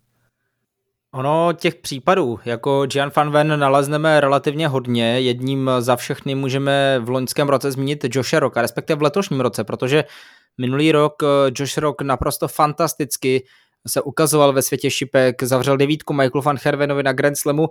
Ono 1.14 1.52
těch 1.52 1.74
případů, 1.74 2.38
jako 2.44 2.86
Gian 2.86 3.10
Van 3.16 3.30
Ven 3.30 3.60
nalezneme 3.60 4.20
relativně 4.20 4.68
hodně. 4.68 5.20
Jedním 5.20 5.70
za 5.78 5.96
všechny 5.96 6.34
můžeme 6.34 6.98
v 7.02 7.08
loňském 7.08 7.48
roce 7.48 7.70
zmínit 7.70 8.04
Josh 8.10 8.32
Rocka, 8.32 8.62
respektive 8.62 8.98
v 8.98 9.02
letošním 9.02 9.40
roce, 9.40 9.64
protože 9.64 10.04
minulý 10.58 10.92
rok 10.92 11.22
eh, 11.22 11.26
Josh 11.54 11.78
Rock 11.78 12.02
naprosto 12.02 12.48
fantasticky 12.48 13.44
se 13.86 14.02
ukazoval 14.02 14.52
ve 14.52 14.62
světě 14.62 14.90
šipek, 14.90 15.42
zavřel 15.42 15.76
devítku 15.76 16.12
Michael 16.12 16.42
van 16.42 16.58
Hervenovi 16.64 17.02
na 17.02 17.12
Grand 17.12 17.36
Slamu 17.36 17.68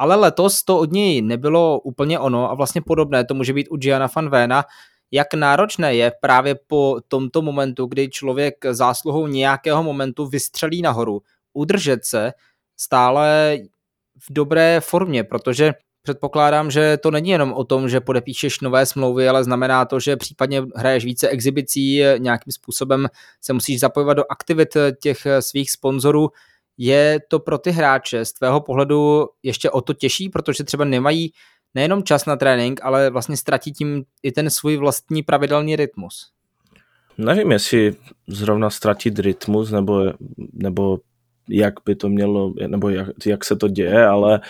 ale 0.00 0.16
letos 0.16 0.62
to 0.62 0.78
od 0.78 0.92
něj 0.92 1.22
nebylo 1.22 1.80
úplně 1.80 2.18
ono 2.18 2.50
a 2.50 2.54
vlastně 2.54 2.80
podobné 2.82 3.24
to 3.24 3.34
může 3.34 3.52
být 3.52 3.68
u 3.70 3.76
Gianna 3.76 4.08
van 4.16 4.30
Véna, 4.30 4.64
jak 5.10 5.34
náročné 5.34 5.94
je 5.94 6.12
právě 6.20 6.54
po 6.66 6.96
tomto 7.08 7.42
momentu, 7.42 7.86
kdy 7.86 8.08
člověk 8.08 8.54
zásluhou 8.70 9.26
nějakého 9.26 9.82
momentu 9.82 10.26
vystřelí 10.26 10.82
nahoru, 10.82 11.22
udržet 11.52 12.04
se 12.04 12.32
stále 12.76 13.58
v 14.18 14.32
dobré 14.32 14.80
formě, 14.80 15.24
protože 15.24 15.72
předpokládám, 16.02 16.70
že 16.70 16.96
to 16.96 17.10
není 17.10 17.30
jenom 17.30 17.52
o 17.52 17.64
tom, 17.64 17.88
že 17.88 18.00
podepíšeš 18.00 18.60
nové 18.60 18.86
smlouvy, 18.86 19.28
ale 19.28 19.44
znamená 19.44 19.84
to, 19.84 20.00
že 20.00 20.16
případně 20.16 20.62
hraješ 20.76 21.04
více 21.04 21.28
exibicí, 21.28 22.02
nějakým 22.18 22.52
způsobem 22.52 23.08
se 23.40 23.52
musíš 23.52 23.80
zapojovat 23.80 24.16
do 24.16 24.24
aktivit 24.30 24.76
těch 25.02 25.26
svých 25.40 25.70
sponzorů. 25.70 26.28
Je 26.82 27.20
to 27.28 27.38
pro 27.38 27.58
ty 27.58 27.70
hráče 27.70 28.24
z 28.24 28.32
tvého 28.32 28.60
pohledu 28.60 29.26
ještě 29.42 29.70
o 29.70 29.80
to 29.80 29.94
těžší, 29.94 30.28
protože 30.28 30.64
třeba 30.64 30.84
nemají 30.84 31.32
nejenom 31.74 32.02
čas 32.02 32.26
na 32.26 32.36
trénink, 32.36 32.80
ale 32.82 33.10
vlastně 33.10 33.36
ztratí 33.36 33.72
tím 33.72 34.04
i 34.22 34.32
ten 34.32 34.50
svůj 34.50 34.76
vlastní 34.76 35.22
pravidelný 35.22 35.76
rytmus? 35.76 36.32
Nevím, 37.18 37.52
jestli 37.52 37.94
zrovna 38.26 38.70
ztratit 38.70 39.18
rytmus, 39.18 39.70
nebo, 39.70 40.12
nebo 40.52 40.98
jak 41.48 41.74
by 41.84 41.94
to 41.94 42.08
mělo, 42.08 42.52
nebo 42.66 42.88
jak, 42.88 43.08
jak 43.26 43.44
se 43.44 43.56
to 43.56 43.68
děje, 43.68 44.06
ale 44.06 44.40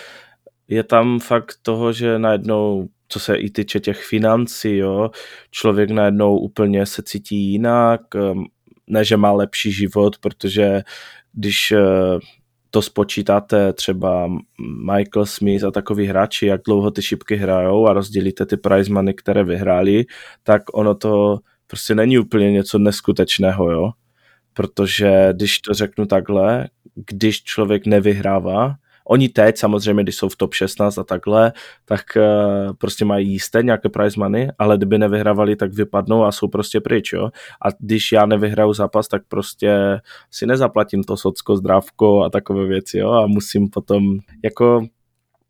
je 0.67 0.83
tam 0.83 1.19
fakt 1.19 1.55
toho, 1.61 1.93
že 1.93 2.19
najednou 2.19 2.87
co 3.07 3.19
se 3.19 3.35
i 3.35 3.49
týče 3.49 3.79
těch 3.79 4.03
financí, 4.03 4.77
jo, 4.77 5.11
člověk 5.51 5.89
najednou 5.89 6.37
úplně 6.37 6.85
se 6.85 7.03
cítí 7.03 7.51
jinak, 7.51 8.01
ne, 8.87 9.05
že 9.05 9.17
má 9.17 9.31
lepší 9.31 9.71
život, 9.71 10.17
protože 10.17 10.81
když 11.33 11.71
eh, 11.71 12.19
to 12.69 12.81
spočítáte 12.81 13.73
třeba 13.73 14.29
Michael 14.91 15.25
Smith 15.25 15.63
a 15.63 15.71
takový 15.71 16.05
hráči, 16.05 16.45
jak 16.45 16.61
dlouho 16.65 16.91
ty 16.91 17.01
šipky 17.01 17.35
hrajou 17.35 17.87
a 17.87 17.93
rozdělíte 17.93 18.45
ty 18.45 18.57
prize 18.57 18.93
money, 18.93 19.13
které 19.13 19.43
vyhráli, 19.43 20.05
tak 20.43 20.61
ono 20.73 20.95
to 20.95 21.39
prostě 21.67 21.95
není 21.95 22.19
úplně 22.19 22.51
něco 22.51 22.79
neskutečného, 22.79 23.71
jo. 23.71 23.91
Protože 24.53 25.29
když 25.33 25.59
to 25.59 25.73
řeknu 25.73 26.05
takhle, 26.05 26.67
když 26.95 27.43
člověk 27.43 27.85
nevyhrává, 27.85 28.75
Oni 29.11 29.29
teď 29.29 29.57
samozřejmě, 29.57 30.03
když 30.03 30.15
jsou 30.15 30.29
v 30.29 30.35
top 30.35 30.53
16 30.53 30.97
a 30.97 31.03
takhle, 31.03 31.53
tak 31.85 32.01
uh, 32.15 32.73
prostě 32.77 33.05
mají 33.05 33.31
jisté 33.31 33.63
nějaké 33.63 33.89
prize 33.89 34.19
money, 34.19 34.49
ale 34.59 34.77
kdyby 34.77 34.97
nevyhrávali, 34.97 35.55
tak 35.55 35.73
vypadnou 35.73 36.23
a 36.23 36.31
jsou 36.31 36.47
prostě 36.47 36.81
pryč, 36.81 37.13
jo. 37.13 37.29
A 37.65 37.67
když 37.79 38.11
já 38.11 38.25
nevyhraju 38.25 38.73
zápas, 38.73 39.07
tak 39.07 39.21
prostě 39.27 40.01
si 40.31 40.45
nezaplatím 40.45 41.03
to 41.03 41.17
socko, 41.17 41.57
zdrávko 41.57 42.23
a 42.23 42.29
takové 42.29 42.65
věci, 42.65 42.97
jo. 42.97 43.11
A 43.11 43.27
musím 43.27 43.69
potom 43.69 44.03
jako, 44.43 44.85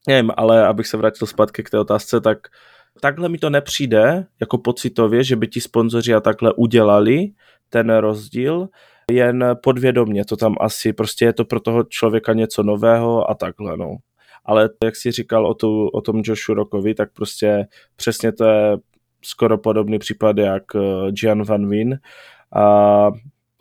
nevím, 0.08 0.32
ale 0.38 0.68
abych 0.68 0.88
se 0.88 0.98
vrátil 0.98 1.28
zpátky 1.28 1.64
k 1.64 1.70
té 1.70 1.80
otázce, 1.80 2.22
tak 2.22 2.38
takhle 3.02 3.30
mi 3.30 3.38
to 3.38 3.50
nepřijde 3.50 4.26
jako 4.40 4.58
pocitově, 4.58 5.24
že 5.24 5.36
by 5.36 5.48
ti 5.48 5.62
sponzoři 5.62 6.14
a 6.14 6.20
takhle 6.20 6.54
udělali 6.54 7.28
ten 7.70 7.98
rozdíl, 7.98 8.68
jen 9.12 9.46
podvědomně 9.64 10.26
to 10.26 10.38
tam 10.38 10.56
asi, 10.60 10.94
prostě 10.94 11.26
je 11.26 11.34
to 11.34 11.46
pro 11.46 11.60
toho 11.60 11.84
člověka 11.84 12.34
něco 12.34 12.64
nového 12.64 13.30
a 13.30 13.34
takhle, 13.34 13.78
no. 13.78 13.96
Ale 14.46 14.70
jak 14.84 14.96
jsi 14.96 15.12
říkal 15.12 15.48
o, 15.48 15.54
tu, 15.54 15.88
o 15.88 16.02
tom 16.02 16.22
Joshu 16.26 16.54
Rockovi, 16.54 16.96
tak 16.96 17.14
prostě 17.14 17.68
přesně 17.96 18.32
to 18.32 18.46
je 18.46 18.78
skoro 19.22 19.58
podobný 19.58 20.00
případ 20.00 20.38
jak 20.38 20.64
eh, 20.76 21.12
Gian 21.12 21.44
Van 21.44 21.70
Wien 21.70 22.00
a 22.56 23.12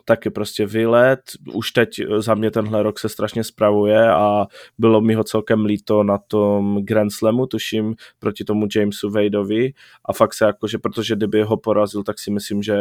taky 0.05 0.29
prostě 0.29 0.65
vylet, 0.65 1.21
už 1.53 1.71
teď 1.71 1.89
za 2.17 2.33
mě 2.33 2.51
tenhle 2.51 2.83
rok 2.83 2.99
se 2.99 3.09
strašně 3.09 3.43
spravuje 3.43 4.11
a 4.11 4.47
bylo 4.77 5.01
mi 5.01 5.13
ho 5.13 5.23
celkem 5.23 5.65
líto 5.65 6.03
na 6.03 6.17
tom 6.17 6.77
Grand 6.83 7.11
Slamu, 7.11 7.45
tuším, 7.45 7.95
proti 8.19 8.43
tomu 8.43 8.67
Jamesu 8.75 9.09
Wadeovi 9.09 9.73
a 10.05 10.13
fakt 10.13 10.33
se 10.33 10.45
jakože, 10.45 10.77
protože 10.77 11.15
kdyby 11.15 11.43
ho 11.43 11.57
porazil, 11.57 12.03
tak 12.03 12.19
si 12.19 12.31
myslím, 12.31 12.63
že 12.63 12.75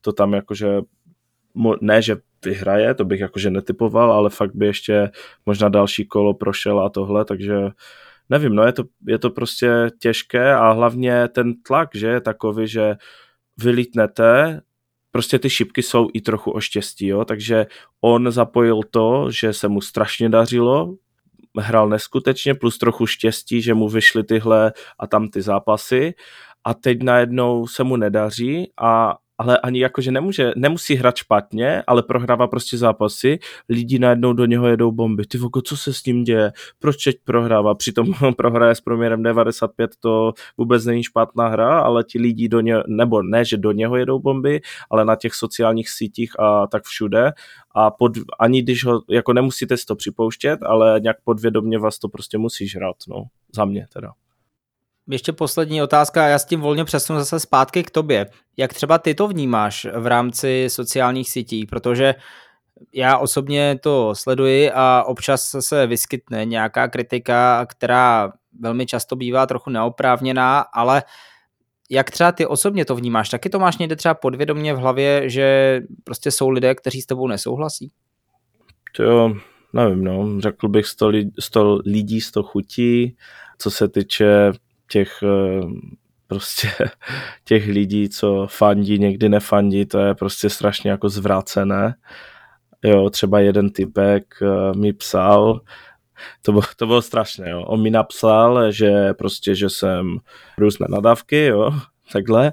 to 0.00 0.12
tam 0.12 0.32
jakože 0.32 0.80
ne, 1.80 2.02
že 2.02 2.16
vyhraje, 2.44 2.94
to 2.94 3.04
bych 3.04 3.20
jakože 3.20 3.50
netypoval, 3.50 4.12
ale 4.12 4.30
fakt 4.30 4.54
by 4.54 4.66
ještě 4.66 5.10
možná 5.46 5.68
další 5.68 6.06
kolo 6.06 6.34
prošel 6.34 6.80
a 6.80 6.88
tohle, 6.88 7.24
takže 7.24 7.54
nevím, 8.30 8.54
no 8.54 8.62
je 8.62 8.72
to, 8.72 8.84
je 9.06 9.18
to 9.18 9.30
prostě 9.30 9.90
těžké 9.98 10.54
a 10.54 10.72
hlavně 10.72 11.28
ten 11.28 11.62
tlak, 11.62 11.88
že 11.94 12.06
je 12.06 12.20
takový, 12.20 12.68
že 12.68 12.96
vylítnete, 13.58 14.60
prostě 15.10 15.38
ty 15.38 15.50
šipky 15.50 15.82
jsou 15.82 16.08
i 16.14 16.20
trochu 16.20 16.50
o 16.50 16.60
štěstí, 16.60 17.06
jo? 17.06 17.24
takže 17.24 17.66
on 18.00 18.30
zapojil 18.30 18.80
to, 18.90 19.30
že 19.30 19.52
se 19.52 19.68
mu 19.68 19.80
strašně 19.80 20.28
dařilo, 20.28 20.94
hrál 21.58 21.88
neskutečně, 21.88 22.54
plus 22.54 22.78
trochu 22.78 23.06
štěstí, 23.06 23.62
že 23.62 23.74
mu 23.74 23.88
vyšly 23.88 24.24
tyhle 24.24 24.72
a 24.98 25.06
tam 25.06 25.28
ty 25.28 25.42
zápasy 25.42 26.14
a 26.64 26.74
teď 26.74 27.02
najednou 27.02 27.66
se 27.66 27.84
mu 27.84 27.96
nedaří 27.96 28.72
a 28.80 29.16
ale 29.40 29.58
ani 29.58 29.80
jakože 29.80 30.12
nemůže, 30.12 30.52
nemusí 30.56 30.94
hrát 30.94 31.16
špatně, 31.16 31.82
ale 31.86 32.02
prohrává 32.02 32.46
prostě 32.46 32.78
zápasy, 32.78 33.38
lidi 33.68 33.98
najednou 33.98 34.32
do 34.32 34.44
něho 34.44 34.68
jedou 34.68 34.92
bomby, 34.92 35.26
ty 35.26 35.38
voko, 35.38 35.62
co 35.62 35.76
se 35.76 35.94
s 35.94 36.04
ním 36.04 36.24
děje, 36.24 36.52
proč 36.78 37.04
teď 37.04 37.16
prohrává, 37.24 37.74
přitom 37.74 38.12
prohraje 38.36 38.74
s 38.74 38.80
proměrem 38.80 39.22
95, 39.22 39.90
to 40.00 40.32
vůbec 40.58 40.84
není 40.84 41.02
špatná 41.02 41.48
hra, 41.48 41.80
ale 41.80 42.04
ti 42.04 42.18
lidi 42.18 42.48
do 42.48 42.60
něho, 42.60 42.82
nebo 42.86 43.22
ne, 43.22 43.44
že 43.44 43.56
do 43.56 43.72
něho 43.72 43.96
jedou 43.96 44.18
bomby, 44.18 44.60
ale 44.90 45.04
na 45.04 45.16
těch 45.16 45.34
sociálních 45.34 45.90
sítích 45.90 46.40
a 46.40 46.66
tak 46.66 46.84
všude. 46.84 47.32
A 47.74 47.90
pod, 47.90 48.12
ani 48.40 48.62
když 48.62 48.84
ho, 48.84 49.02
jako 49.10 49.32
nemusíte 49.32 49.76
si 49.76 49.86
to 49.86 49.96
připouštět, 49.96 50.62
ale 50.62 51.00
nějak 51.00 51.16
podvědomně 51.24 51.78
vás 51.78 51.98
to 51.98 52.08
prostě 52.08 52.38
musí 52.38 52.68
žrát, 52.68 52.96
no, 53.08 53.24
za 53.54 53.64
mě 53.64 53.86
teda. 53.92 54.12
Ještě 55.10 55.32
poslední 55.32 55.82
otázka, 55.82 56.26
já 56.26 56.38
s 56.38 56.44
tím 56.44 56.60
volně 56.60 56.84
přesunu 56.84 57.18
zase 57.18 57.40
zpátky 57.40 57.84
k 57.84 57.90
tobě. 57.90 58.26
Jak 58.56 58.74
třeba 58.74 58.98
ty 58.98 59.14
to 59.14 59.28
vnímáš 59.28 59.86
v 59.96 60.06
rámci 60.06 60.66
sociálních 60.68 61.30
sítí, 61.30 61.66
protože 61.66 62.14
já 62.94 63.18
osobně 63.18 63.78
to 63.82 64.14
sleduji 64.14 64.70
a 64.74 65.04
občas 65.06 65.56
se 65.60 65.86
vyskytne 65.86 66.44
nějaká 66.44 66.88
kritika, 66.88 67.66
která 67.66 68.32
velmi 68.60 68.86
často 68.86 69.16
bývá 69.16 69.46
trochu 69.46 69.70
neoprávněná, 69.70 70.60
ale 70.60 71.02
jak 71.90 72.10
třeba 72.10 72.32
ty 72.32 72.46
osobně 72.46 72.84
to 72.84 72.96
vnímáš? 72.96 73.28
Taky 73.28 73.50
to 73.50 73.58
máš 73.58 73.78
někde 73.78 73.96
třeba 73.96 74.14
podvědomě 74.14 74.74
v 74.74 74.78
hlavě, 74.78 75.30
že 75.30 75.80
prostě 76.04 76.30
jsou 76.30 76.50
lidé, 76.50 76.74
kteří 76.74 77.02
s 77.02 77.06
tebou 77.06 77.26
nesouhlasí? 77.26 77.90
To 78.96 79.02
jo, 79.02 79.34
nevím, 79.72 80.04
no. 80.04 80.40
Řekl 80.40 80.68
bych 80.68 80.86
100, 80.86 81.08
lidí, 81.08 81.32
100 81.38 81.78
lidí, 81.86 82.20
100 82.20 82.42
chutí. 82.42 83.16
Co 83.58 83.70
se 83.70 83.88
týče 83.88 84.52
těch 84.90 85.22
eh, 85.22 85.66
prostě 86.26 86.68
těch 87.44 87.66
lidí, 87.66 88.08
co 88.08 88.46
fandí, 88.50 88.98
někdy 88.98 89.28
nefandí, 89.28 89.86
to 89.86 89.98
je 89.98 90.14
prostě 90.14 90.50
strašně 90.50 90.90
jako 90.90 91.08
zvrácené. 91.08 91.94
Jo, 92.84 93.10
třeba 93.10 93.40
jeden 93.40 93.70
typek 93.70 94.24
eh, 94.42 94.78
mi 94.78 94.92
psal, 94.92 95.60
to 96.42 96.52
bylo, 96.52 96.62
to 96.76 96.86
bylo 96.86 97.02
strašné, 97.02 97.50
jo. 97.50 97.62
On 97.62 97.82
mi 97.82 97.90
napsal, 97.90 98.72
že 98.72 99.14
prostě, 99.14 99.54
že 99.54 99.70
jsem 99.70 100.18
různé 100.58 100.86
nadávky, 100.90 101.46
jo, 101.46 101.70
takhle. 102.12 102.52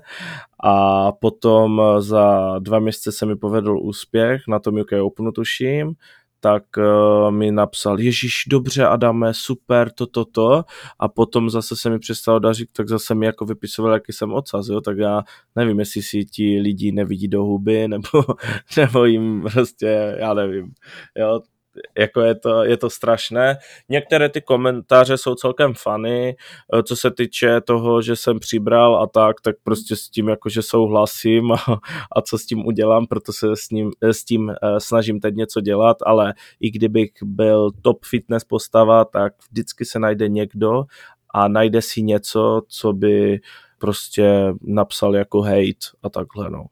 A 0.64 1.12
potom 1.12 1.82
za 2.00 2.56
dva 2.60 2.80
měsíce 2.80 3.12
se 3.12 3.26
mi 3.26 3.36
povedl 3.36 3.78
úspěch 3.82 4.42
na 4.48 4.60
tom 4.60 4.76
UK 4.76 4.92
Openu, 5.02 5.32
tuším 5.32 5.96
tak 6.40 6.64
uh, 6.78 7.32
mi 7.32 7.52
napsal, 7.52 8.00
Ježíš, 8.00 8.44
dobře 8.48 8.86
Adame, 8.86 9.34
super, 9.34 9.92
toto, 9.92 10.26
to, 10.26 10.32
to. 10.32 10.64
A 11.00 11.08
potom 11.08 11.50
zase 11.50 11.76
se 11.76 11.90
mi 11.90 12.00
přestalo 12.00 12.40
dařit, 12.40 12.70
tak 12.72 12.88
zase 12.90 13.16
mi 13.16 13.26
jako 13.26 13.46
vypisoval, 13.46 13.94
jaký 13.94 14.14
jsem 14.14 14.34
ocas, 14.34 14.68
jo, 14.68 14.82
tak 14.82 14.98
já 14.98 15.24
nevím, 15.56 15.80
jestli 15.80 16.02
si 16.02 16.26
ti 16.26 16.60
lidi 16.62 16.92
nevidí 16.92 17.28
do 17.28 17.44
huby, 17.44 17.88
nebo, 17.88 18.08
nebo 18.78 19.06
jim 19.06 19.42
prostě, 19.54 20.16
já 20.20 20.34
nevím, 20.34 20.74
jo, 21.18 21.42
jako 21.98 22.22
je 22.22 22.36
to, 22.36 22.64
je 22.64 22.78
to 22.78 22.90
strašné. 22.90 23.58
Některé 23.90 24.30
ty 24.30 24.42
komentáře 24.42 25.18
jsou 25.18 25.36
celkem 25.36 25.74
funny, 25.74 26.36
eh, 26.74 26.84
co 26.84 26.96
se 26.96 27.12
týče 27.12 27.62
toho, 27.62 28.02
že 28.02 28.16
jsem 28.16 28.40
přibral 28.40 29.04
a 29.04 29.08
tak, 29.08 29.42
tak 29.42 29.56
prostě 29.64 29.96
s 29.96 30.10
tím 30.10 30.30
jakože 30.30 30.62
souhlasím 30.62 31.52
a, 31.52 31.58
a 32.12 32.22
co 32.22 32.38
s 32.38 32.46
tím 32.46 32.66
udělám, 32.66 33.08
proto 33.08 33.34
se 33.34 33.48
s, 33.56 33.70
ním, 33.70 33.92
eh, 34.02 34.14
s 34.14 34.24
tím 34.24 34.50
eh, 34.50 34.80
snažím 34.80 35.20
teď 35.20 35.36
něco 35.36 35.62
dělat, 35.62 35.98
ale 36.06 36.34
i 36.60 36.72
kdybych 36.72 37.12
byl 37.24 37.72
top 37.82 38.06
fitness 38.06 38.44
postava, 38.44 39.06
tak 39.06 39.34
vždycky 39.52 39.86
se 39.86 40.00
najde 40.00 40.30
někdo 40.30 40.84
a 41.30 41.48
najde 41.48 41.82
si 41.82 42.02
něco, 42.02 42.62
co 42.68 42.94
by 42.94 43.40
prostě 43.78 44.54
napsal 44.62 45.16
jako 45.16 45.42
hate 45.42 45.88
a 46.04 46.10
takhle, 46.10 46.50
no. 46.50 46.66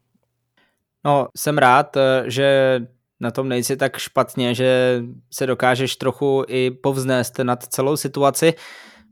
No, 1.06 1.28
jsem 1.36 1.58
rád, 1.58 1.98
že 2.26 2.80
na 3.20 3.32
tom 3.32 3.50
nejsi 3.50 3.78
tak 3.78 3.98
špatně, 3.98 4.56
že 4.56 5.02
se 5.34 5.48
dokážeš 5.48 5.96
trochu 5.96 6.44
i 6.48 6.72
povznést 6.72 7.40
nad 7.40 7.64
celou 7.64 7.98
situaci. 7.98 8.54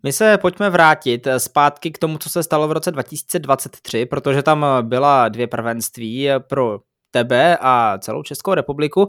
My 0.03 0.13
se 0.13 0.37
pojďme 0.37 0.69
vrátit 0.69 1.27
zpátky 1.37 1.91
k 1.91 1.97
tomu, 1.97 2.17
co 2.17 2.29
se 2.29 2.43
stalo 2.43 2.67
v 2.67 2.71
roce 2.71 2.91
2023, 2.91 4.05
protože 4.05 4.43
tam 4.43 4.65
byla 4.81 5.29
dvě 5.29 5.47
prvenství 5.47 6.29
pro 6.47 6.79
tebe 7.11 7.57
a 7.61 7.97
celou 7.97 8.23
Českou 8.23 8.53
republiku. 8.53 9.07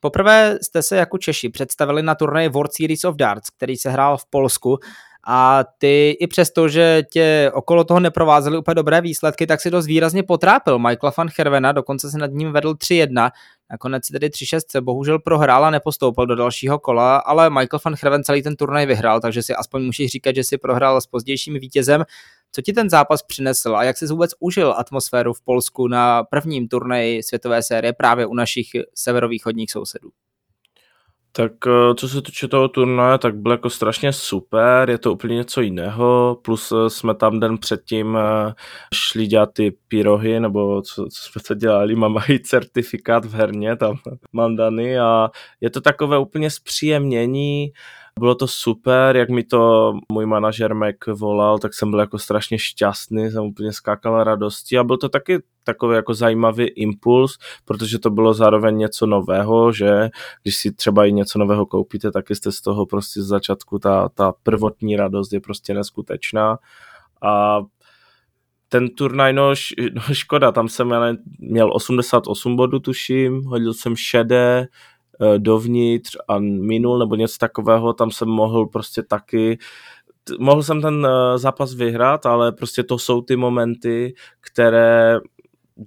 Poprvé 0.00 0.58
jste 0.62 0.82
se 0.82 0.96
jako 0.96 1.18
Češi 1.18 1.48
představili 1.48 2.02
na 2.02 2.14
turnaji 2.14 2.48
World 2.48 2.72
Series 2.72 3.04
of 3.04 3.16
Darts, 3.16 3.50
který 3.50 3.76
se 3.76 3.90
hrál 3.90 4.16
v 4.16 4.26
Polsku 4.30 4.78
a 5.26 5.64
ty 5.78 6.10
i 6.20 6.26
přesto, 6.26 6.68
že 6.68 7.02
tě 7.12 7.50
okolo 7.54 7.84
toho 7.84 8.00
neprovázely 8.00 8.58
úplně 8.58 8.74
dobré 8.74 9.00
výsledky, 9.00 9.46
tak 9.46 9.60
si 9.60 9.70
dost 9.70 9.86
výrazně 9.86 10.22
potrápil 10.22 10.78
Michaela 10.78 11.12
van 11.16 11.28
Hervena, 11.38 11.72
dokonce 11.72 12.10
se 12.10 12.18
nad 12.18 12.30
ním 12.30 12.52
vedl 12.52 12.74
3-1, 12.74 13.30
nakonec 13.70 14.06
si 14.06 14.12
tedy 14.12 14.28
3-6 14.28 14.60
se 14.68 14.80
bohužel 14.80 15.18
prohrál 15.18 15.64
a 15.64 15.70
nepostoupil 15.70 16.26
do 16.26 16.34
dalšího 16.34 16.78
kola, 16.78 17.16
ale 17.16 17.50
Michael 17.50 17.80
van 17.84 17.94
Herven 18.02 18.24
celý 18.24 18.42
ten 18.42 18.56
turnaj 18.56 18.86
vyhrál, 18.86 19.20
takže 19.20 19.42
si 19.42 19.54
aspoň 19.54 19.82
můžeš 19.82 20.10
říkat, 20.10 20.34
že 20.34 20.44
si 20.44 20.58
prohrál 20.58 21.00
s 21.00 21.06
pozdějším 21.06 21.54
vítězem. 21.54 22.04
Co 22.52 22.62
ti 22.62 22.72
ten 22.72 22.90
zápas 22.90 23.22
přinesl 23.22 23.76
a 23.76 23.84
jak 23.84 23.96
jsi 23.96 24.06
vůbec 24.06 24.30
užil 24.40 24.74
atmosféru 24.78 25.32
v 25.32 25.40
Polsku 25.40 25.88
na 25.88 26.24
prvním 26.24 26.68
turnaji 26.68 27.22
světové 27.22 27.62
série 27.62 27.92
právě 27.92 28.26
u 28.26 28.34
našich 28.34 28.66
severovýchodních 28.94 29.70
sousedů? 29.70 30.10
Tak 31.32 31.52
eh, 31.66 31.94
co 31.94 32.08
se 32.08 32.22
týče 32.22 32.48
toho 32.48 32.68
turnaje, 32.68 33.18
tak 33.18 33.36
byl 33.36 33.52
jako 33.52 33.70
strašně 33.70 34.12
super, 34.12 34.90
je 34.90 34.98
to 34.98 35.12
úplně 35.12 35.34
něco 35.34 35.60
jiného, 35.60 36.38
plus 36.44 36.72
eh, 36.72 36.90
jsme 36.90 37.14
tam 37.14 37.40
den 37.40 37.58
předtím 37.58 38.16
eh, 38.16 38.54
šli 38.94 39.26
dělat 39.26 39.50
ty 39.52 39.76
pyrohy, 39.88 40.40
nebo 40.40 40.82
co, 40.82 41.04
co 41.04 41.30
jsme 41.30 41.42
to 41.48 41.54
dělali, 41.54 41.94
mám 41.94 42.16
i 42.28 42.40
certifikát 42.40 43.24
v 43.24 43.34
herně, 43.34 43.76
tam 43.76 43.96
mám 44.32 44.56
daný 44.56 44.98
a 44.98 45.30
je 45.60 45.70
to 45.70 45.80
takové 45.80 46.18
úplně 46.18 46.50
zpříjemnění, 46.50 47.72
Bylo 48.20 48.34
to 48.34 48.46
super, 48.46 49.16
jak 49.16 49.28
mi 49.28 49.44
to 49.44 49.92
můj 50.12 50.26
manažer 50.26 50.74
Mac 50.74 50.96
volal, 51.12 51.58
tak 51.58 51.74
jsem 51.74 51.90
byl 51.90 52.00
jako 52.00 52.18
strašně 52.18 52.58
šťastný, 52.58 53.30
jsem 53.30 53.44
úplně 53.44 53.72
skákal 53.72 54.24
radostí 54.24 54.78
a 54.78 54.84
byl 54.84 54.96
to 54.96 55.08
taky 55.08 55.38
takový 55.64 55.96
jako 55.96 56.14
zajímavý 56.14 56.64
impuls, 56.64 57.38
protože 57.64 57.98
to 57.98 58.10
bylo 58.10 58.34
zároveň 58.34 58.76
něco 58.76 59.06
nového, 59.06 59.72
že 59.72 60.08
když 60.42 60.56
si 60.56 60.72
třeba 60.72 61.06
i 61.06 61.12
něco 61.12 61.38
nového 61.38 61.66
koupíte, 61.66 62.10
tak 62.10 62.30
jste 62.30 62.52
z 62.52 62.60
toho 62.60 62.86
prostě 62.86 63.22
z 63.22 63.26
začátku 63.26 63.78
ta, 63.78 64.08
ta 64.08 64.32
prvotní 64.42 64.96
radost 64.96 65.32
je 65.32 65.40
prostě 65.40 65.74
neskutečná. 65.74 66.58
A 67.22 67.60
ten 68.68 68.88
turnaj, 68.88 69.32
no, 69.32 69.48
no 69.92 70.02
škoda, 70.12 70.52
tam 70.52 70.68
jsem 70.68 70.92
měl 71.38 71.72
88 71.72 72.56
bodů, 72.56 72.78
tuším, 72.78 73.44
hodil 73.44 73.74
jsem 73.74 73.96
šedé, 73.96 74.68
dovnitř 75.38 76.16
a 76.28 76.38
minul 76.38 76.98
nebo 76.98 77.14
něco 77.14 77.38
takového, 77.38 77.92
tam 77.92 78.10
jsem 78.10 78.28
mohl 78.28 78.66
prostě 78.66 79.02
taky 79.02 79.58
mohl 80.38 80.62
jsem 80.62 80.82
ten 80.82 81.06
eh, 81.06 81.38
zápas 81.38 81.74
vyhrát, 81.74 82.26
ale 82.26 82.52
prostě 82.52 82.82
to 82.82 82.98
jsou 82.98 83.22
ty 83.22 83.36
momenty, 83.36 84.14
které 84.40 85.20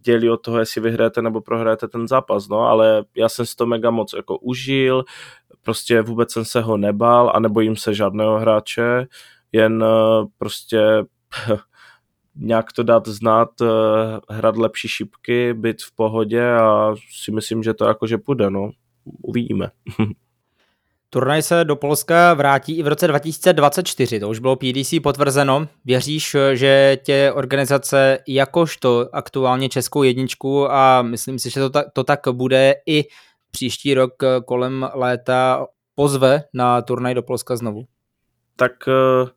dělí 0.06 0.30
od 0.30 0.38
toho, 0.38 0.60
jestli 0.60 0.82
vyhráte 0.82 1.22
nebo 1.22 1.42
prohráte 1.42 1.88
ten 1.88 2.08
zápas, 2.08 2.48
no, 2.48 2.60
ale 2.60 3.04
já 3.18 3.30
jsem 3.30 3.46
si 3.46 3.56
to 3.56 3.66
mega 3.66 3.92
moc 3.92 4.14
jako 4.14 4.38
užil, 4.38 5.04
prostě 5.62 6.02
vůbec 6.02 6.32
jsem 6.32 6.46
se 6.46 6.62
ho 6.62 6.78
nebál 6.78 7.32
a 7.36 7.40
nebojím 7.40 7.76
se 7.76 7.94
žádného 7.94 8.40
hráče, 8.40 9.08
jen 9.52 9.84
eh, 9.84 10.26
prostě 10.38 10.82
nějak 12.36 12.74
to 12.74 12.84
dát 12.84 13.08
znát, 13.08 13.50
hrát 14.30 14.58
lepší 14.58 14.88
šipky, 14.88 15.54
být 15.54 15.82
v 15.82 15.96
pohodě 15.96 16.52
a 16.52 16.96
si 17.22 17.32
myslím, 17.32 17.64
že 17.64 17.74
to 17.74 17.86
jakože 17.86 18.18
půjde, 18.18 18.50
no 18.50 18.72
uvidíme. 19.06 19.70
Turnaj 21.10 21.42
se 21.42 21.64
do 21.64 21.76
Polska 21.76 22.34
vrátí 22.34 22.78
i 22.78 22.84
v 22.84 22.88
roce 22.88 23.08
2024, 23.08 24.20
to 24.20 24.30
už 24.30 24.40
bylo 24.40 24.56
PDC 24.56 24.94
potvrzeno. 25.04 25.68
Věříš, 25.86 26.36
že 26.54 26.98
tě 27.04 27.32
organizace 27.36 28.20
jakožto 28.28 29.10
aktuálně 29.14 29.70
českou 29.70 30.04
jedničku 30.04 30.72
a 30.72 31.02
myslím 31.02 31.40
si, 31.40 31.50
že 31.50 31.60
to 31.60 31.70
tak, 31.70 31.86
to 31.94 32.04
tak 32.04 32.20
bude 32.32 32.76
i 32.86 33.04
příští 33.52 33.94
rok 33.94 34.14
kolem 34.46 34.90
léta 34.94 35.68
pozve 35.96 36.44
na 36.54 36.82
turnaj 36.82 37.14
do 37.14 37.24
Polska 37.24 37.56
znovu? 37.56 37.86
Tak 38.56 38.72
uh, 38.88 39.30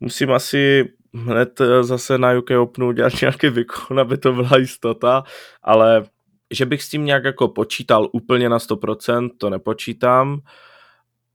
musím 0.00 0.32
asi 0.32 0.88
hned 1.14 1.60
eh, 1.60 1.84
zase 1.84 2.18
na 2.18 2.38
UK 2.38 2.50
Openu 2.60 2.88
udělat 2.88 3.12
nějaký 3.22 3.48
výkon, 3.48 4.00
aby 4.00 4.18
to 4.18 4.32
byla 4.32 4.56
jistota, 4.58 5.22
ale 5.62 6.04
že 6.52 6.66
bych 6.66 6.82
s 6.82 6.88
tím 6.88 7.04
nějak 7.04 7.24
jako 7.24 7.48
počítal 7.48 8.08
úplně 8.12 8.48
na 8.48 8.58
100%, 8.58 9.30
to 9.38 9.50
nepočítám, 9.50 10.40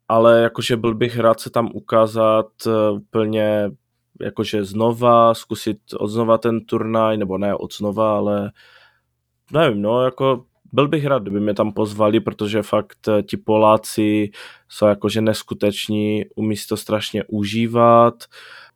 ale 0.08 0.42
jakože 0.42 0.78
byl 0.78 0.96
bych 0.96 1.20
rád 1.20 1.40
se 1.40 1.50
tam 1.50 1.70
ukázat 1.74 2.48
eh, 2.68 2.92
úplně 2.92 3.72
jakože 4.22 4.66
znova, 4.66 5.34
zkusit 5.34 5.78
odznova 6.00 6.38
ten 6.38 6.66
turnaj, 6.66 7.18
nebo 7.18 7.38
ne 7.38 7.56
od 7.56 7.74
znova, 7.74 8.18
ale 8.18 8.52
nevím, 9.54 9.82
no, 9.82 10.04
jako 10.04 10.46
byl 10.74 10.88
bych 10.88 11.06
rád, 11.06 11.22
kdyby 11.22 11.40
mě 11.40 11.54
tam 11.54 11.72
pozvali, 11.72 12.20
protože 12.20 12.62
fakt 12.62 13.08
eh, 13.08 13.24
ti 13.24 13.38
Poláci 13.38 14.32
jsou 14.70 14.86
jakože 14.86 15.22
neskuteční, 15.22 16.26
umí 16.36 16.56
to 16.70 16.78
strašně 16.78 17.24
užívat, 17.28 18.24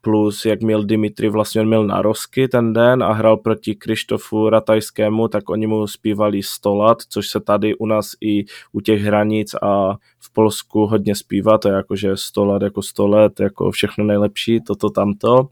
plus 0.01 0.45
jak 0.45 0.61
měl 0.61 0.83
Dimitri, 0.83 1.29
vlastně 1.29 1.61
on 1.61 1.67
měl 1.67 1.87
narosky 1.87 2.47
ten 2.47 2.73
den 2.73 3.03
a 3.03 3.13
hrál 3.13 3.37
proti 3.37 3.75
Krištofu 3.75 4.49
Ratajskému, 4.49 5.27
tak 5.27 5.49
oni 5.49 5.67
mu 5.67 5.87
zpívali 5.87 6.43
stolat, 6.43 6.97
což 7.09 7.29
se 7.29 7.39
tady 7.39 7.75
u 7.75 7.85
nás 7.85 8.11
i 8.21 8.45
u 8.71 8.81
těch 8.81 9.01
hranic 9.01 9.55
a 9.61 9.93
v 10.19 10.33
Polsku 10.33 10.85
hodně 10.85 11.15
zpívá, 11.15 11.57
to 11.57 11.67
je 11.67 11.73
jako, 11.73 11.95
že 11.95 12.17
100 12.17 12.45
let 12.45 12.61
jako 12.61 12.81
100 12.81 13.07
let, 13.07 13.39
jako 13.39 13.71
všechno 13.71 14.03
nejlepší, 14.03 14.61
toto 14.61 14.89
tamto. 14.89 15.47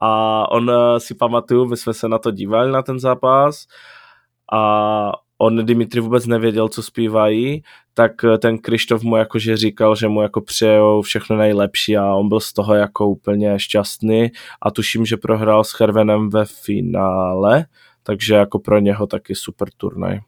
A 0.00 0.44
on 0.50 0.70
eh, 0.70 1.00
si 1.00 1.14
pamatuju, 1.14 1.64
my 1.66 1.76
jsme 1.76 1.94
se 1.94 2.08
na 2.08 2.18
to 2.18 2.30
dívali, 2.30 2.72
na 2.72 2.82
ten 2.82 2.98
zápas 2.98 3.66
a 4.52 5.12
on 5.42 5.66
Dimitri 5.66 6.00
vůbec 6.00 6.26
nevěděl, 6.26 6.68
co 6.68 6.82
zpívají, 6.82 7.62
tak 7.94 8.24
eh, 8.24 8.38
ten 8.38 8.58
Krištof 8.58 9.02
mu 9.02 9.16
jakože 9.16 9.56
říkal, 9.56 9.96
že 9.96 10.08
mu 10.08 10.22
jako 10.22 10.40
přejou 10.40 11.02
všechno 11.02 11.36
nejlepší 11.36 11.96
a 11.96 12.14
on 12.14 12.28
byl 12.28 12.40
z 12.40 12.52
toho 12.52 12.74
jako 12.74 13.08
úplně 13.08 13.58
šťastný 13.58 14.30
a 14.62 14.70
tuším, 14.70 15.06
že 15.06 15.16
prohrál 15.16 15.64
s 15.64 15.80
Hervenem 15.80 16.30
ve 16.30 16.44
finále, 16.44 17.64
takže 18.02 18.34
jako 18.34 18.58
pro 18.58 18.78
něho 18.78 19.06
taky 19.06 19.34
super 19.34 19.68
turnaj. 19.76 20.20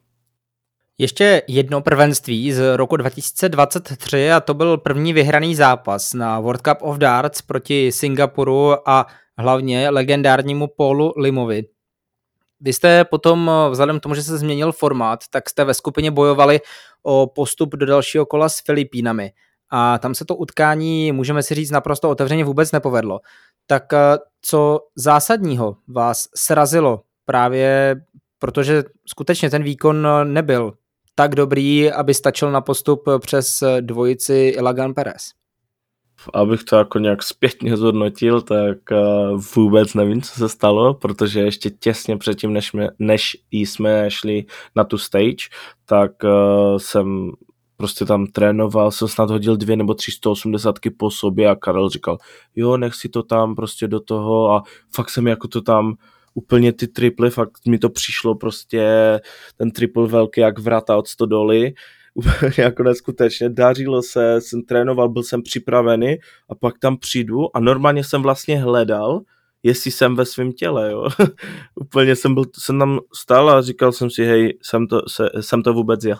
Ještě 0.98 1.42
jedno 1.48 1.80
prvenství 1.80 2.52
z 2.52 2.76
roku 2.76 2.96
2023 2.96 4.32
a 4.32 4.40
to 4.40 4.54
byl 4.54 4.78
první 4.78 5.12
vyhraný 5.12 5.54
zápas 5.54 6.14
na 6.14 6.40
World 6.40 6.62
Cup 6.62 6.78
of 6.80 6.98
Darts 6.98 7.42
proti 7.42 7.92
Singapuru 7.92 8.88
a 8.88 9.06
hlavně 9.38 9.90
legendárnímu 9.90 10.66
Paulu 10.76 11.12
Limovi. 11.16 11.64
Vy 12.62 12.72
jste 12.72 13.04
potom, 13.04 13.50
vzhledem 13.70 14.00
k 14.00 14.02
tomu, 14.02 14.14
že 14.14 14.22
se 14.22 14.38
změnil 14.38 14.72
formát, 14.72 15.20
tak 15.30 15.48
jste 15.48 15.64
ve 15.64 15.74
skupině 15.74 16.10
bojovali 16.10 16.60
o 17.02 17.26
postup 17.26 17.74
do 17.74 17.86
dalšího 17.86 18.26
kola 18.26 18.48
s 18.48 18.60
Filipínami. 18.60 19.32
A 19.70 19.98
tam 19.98 20.14
se 20.14 20.24
to 20.24 20.36
utkání, 20.36 21.12
můžeme 21.12 21.42
si 21.42 21.54
říct, 21.54 21.70
naprosto 21.70 22.10
otevřeně 22.10 22.44
vůbec 22.44 22.72
nepovedlo. 22.72 23.20
Tak 23.66 23.92
eh, 23.92 24.18
co 24.42 24.80
zásadního 24.96 25.76
vás 25.88 26.28
srazilo 26.36 27.02
právě, 27.24 27.96
protože 28.38 28.84
skutečně 29.06 29.50
ten 29.50 29.62
výkon 29.62 30.08
nebyl 30.24 30.72
tak 31.14 31.34
dobrý, 31.34 31.92
aby 31.92 32.14
stačil 32.14 32.50
na 32.50 32.60
postup 32.60 33.08
přes 33.18 33.62
dvojici 33.80 34.52
Ilagan 34.56 34.94
Perez? 34.94 35.41
Abych 36.35 36.64
to 36.64 36.77
jako 36.77 36.99
nějak 36.99 37.23
zpětně 37.23 37.77
zhodnotil, 37.77 38.41
tak 38.41 38.79
uh, 38.91 39.41
vůbec 39.55 39.95
nevím, 39.95 40.23
co 40.23 40.35
se 40.35 40.49
stalo, 40.49 40.95
protože 40.95 41.41
ještě 41.41 41.70
těsně 41.70 42.16
předtím, 42.16 42.53
než, 42.53 42.68
jsme, 42.68 42.89
než 42.99 43.37
jsme 43.51 44.11
šli 44.11 44.45
na 44.77 44.85
tu 44.85 44.99
stage, 44.99 45.49
tak 45.87 46.12
uh, 46.25 46.79
jsem 46.79 47.33
prostě 47.83 48.05
tam 48.05 48.27
trénoval, 48.27 48.91
jsem 48.91 49.09
snad 49.09 49.31
hodil 49.31 49.57
dvě 49.57 49.77
nebo 49.77 49.95
tři 49.95 50.11
180 50.12 50.75
po 50.99 51.11
sobě 51.11 51.49
a 51.49 51.57
Karel 51.57 51.89
říkal, 51.89 52.18
jo, 52.57 52.77
nech 52.77 52.95
si 52.95 53.09
to 53.09 53.23
tam 53.23 53.55
prostě 53.55 53.89
do 53.89 54.01
toho. 54.01 54.51
A 54.51 54.62
fakt 54.95 55.11
jsem 55.11 55.27
jako 55.27 55.49
to 55.49 55.61
tam 55.61 55.95
úplně 56.35 56.73
ty 56.73 56.89
triply, 56.89 57.31
fakt 57.31 57.53
mi 57.68 57.79
to 57.79 57.91
přišlo 57.91 58.35
prostě 58.35 58.83
ten 59.57 59.70
triple 59.70 60.07
velký 60.07 60.41
jak 60.41 60.59
vrata 60.59 60.97
od 60.97 61.09
stodoly. 61.09 61.64
úplně 61.64 61.75
jako 62.58 62.82
neskutečně, 62.82 63.48
dařilo 63.48 64.02
se, 64.02 64.40
jsem 64.40 64.62
trénoval, 64.62 65.08
byl 65.08 65.22
jsem 65.22 65.42
připravený 65.42 66.16
a 66.48 66.54
pak 66.54 66.78
tam 66.78 66.96
přijdu 66.96 67.56
a 67.56 67.60
normálně 67.60 68.04
jsem 68.04 68.22
vlastně 68.22 68.60
hledal, 68.60 69.20
jestli 69.62 69.90
jsem 69.90 70.16
ve 70.16 70.24
svém 70.24 70.52
těle, 70.52 70.92
jo. 70.92 71.08
Úplně 71.74 72.16
jsem, 72.16 72.34
byl, 72.34 72.44
jsem 72.58 72.78
tam 72.78 73.00
stál 73.14 73.50
a 73.50 73.62
říkal 73.62 73.92
jsem 73.92 74.10
si, 74.10 74.24
hej, 74.24 74.58
jsem 74.62 74.86
to, 74.86 75.02
se, 75.08 75.30
jsem 75.40 75.62
to 75.62 75.72
vůbec 75.72 76.04
já. 76.04 76.16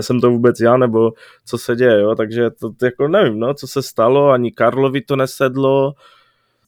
Jsem 0.00 0.20
to 0.20 0.30
vůbec 0.30 0.60
já, 0.60 0.76
nebo 0.76 1.12
co 1.44 1.58
se 1.58 1.76
děje, 1.76 2.00
jo. 2.00 2.14
Takže 2.14 2.50
to, 2.50 2.72
to 2.72 2.84
jako 2.84 3.08
nevím, 3.08 3.38
no, 3.38 3.54
co 3.54 3.66
se 3.66 3.82
stalo, 3.82 4.30
ani 4.30 4.52
Karlovi 4.52 5.00
to 5.00 5.16
nesedlo, 5.16 5.94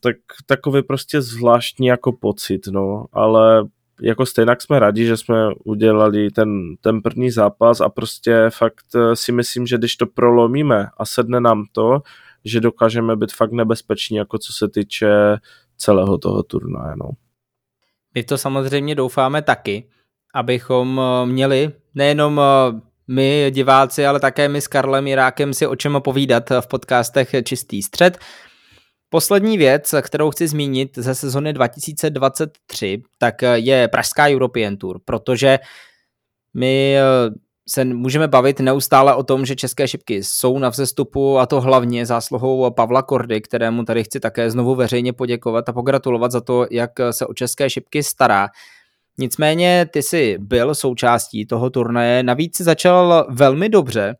tak 0.00 0.16
takový 0.46 0.82
prostě 0.82 1.20
zvláštní 1.20 1.86
jako 1.86 2.12
pocit, 2.12 2.66
no, 2.66 3.06
ale 3.12 3.66
jako 4.02 4.26
stejně 4.26 4.52
jsme 4.58 4.78
rádi, 4.78 5.06
že 5.06 5.16
jsme 5.16 5.34
udělali 5.64 6.30
ten, 6.30 6.76
ten 6.80 7.02
první 7.02 7.30
zápas 7.30 7.80
a 7.80 7.88
prostě 7.88 8.46
fakt 8.50 8.86
eh, 8.96 9.16
si 9.16 9.32
myslím, 9.32 9.66
že 9.66 9.78
když 9.78 9.96
to 9.96 10.06
prolomíme 10.06 10.86
a 10.96 11.04
sedne 11.04 11.40
nám 11.40 11.64
to, 11.72 12.02
že 12.44 12.60
dokážeme 12.60 13.16
být 13.16 13.32
fakt 13.32 13.52
nebezpeční, 13.52 14.16
jako 14.16 14.38
co 14.38 14.52
se 14.52 14.68
týče 14.68 15.08
celého 15.76 16.18
toho 16.18 16.42
turnaje. 16.42 16.94
No. 16.96 17.10
My 18.14 18.22
to 18.22 18.38
samozřejmě 18.38 18.94
doufáme 18.94 19.42
taky, 19.42 19.88
abychom 20.34 21.00
eh, 21.00 21.26
měli 21.26 21.72
nejenom 21.94 22.40
eh, 22.40 22.80
my 23.08 23.50
diváci, 23.50 24.06
ale 24.06 24.20
také 24.20 24.48
my 24.48 24.60
s 24.60 24.68
Karlem 24.68 25.06
Jirákem 25.06 25.54
si 25.54 25.66
o 25.66 25.76
čem 25.76 25.96
povídat 25.98 26.50
v 26.60 26.66
podcastech 26.66 27.34
Čistý 27.44 27.82
střed. 27.82 28.18
Poslední 29.08 29.58
věc, 29.58 29.94
kterou 30.02 30.30
chci 30.30 30.48
zmínit 30.48 30.98
ze 30.98 31.14
sezony 31.14 31.52
2023, 31.52 33.02
tak 33.18 33.34
je 33.54 33.88
Pražská 33.88 34.28
European 34.28 34.76
Tour, 34.76 35.00
protože 35.04 35.58
my 36.54 36.96
eh, 36.98 37.02
se 37.68 37.84
můžeme 37.84 38.28
bavit 38.28 38.60
neustále 38.60 39.14
o 39.14 39.22
tom, 39.22 39.46
že 39.46 39.56
české 39.56 39.88
šipky 39.88 40.24
jsou 40.24 40.58
na 40.58 40.68
vzestupu 40.68 41.38
a 41.38 41.46
to 41.46 41.60
hlavně 41.60 42.06
zásluhou 42.06 42.70
Pavla 42.70 43.02
Kordy, 43.02 43.40
kterému 43.40 43.84
tady 43.84 44.04
chci 44.04 44.20
také 44.20 44.50
znovu 44.50 44.74
veřejně 44.74 45.12
poděkovat 45.12 45.68
a 45.68 45.72
pogratulovat 45.72 46.32
za 46.32 46.40
to, 46.40 46.66
jak 46.70 46.90
se 47.10 47.26
o 47.26 47.34
české 47.34 47.70
šipky 47.70 48.02
stará. 48.02 48.48
Nicméně 49.18 49.86
ty 49.92 50.02
jsi 50.02 50.36
byl 50.38 50.74
součástí 50.74 51.46
toho 51.46 51.70
turnaje, 51.70 52.22
navíc 52.22 52.56
si 52.56 52.64
začal 52.64 53.26
velmi 53.30 53.68
dobře, 53.68 54.14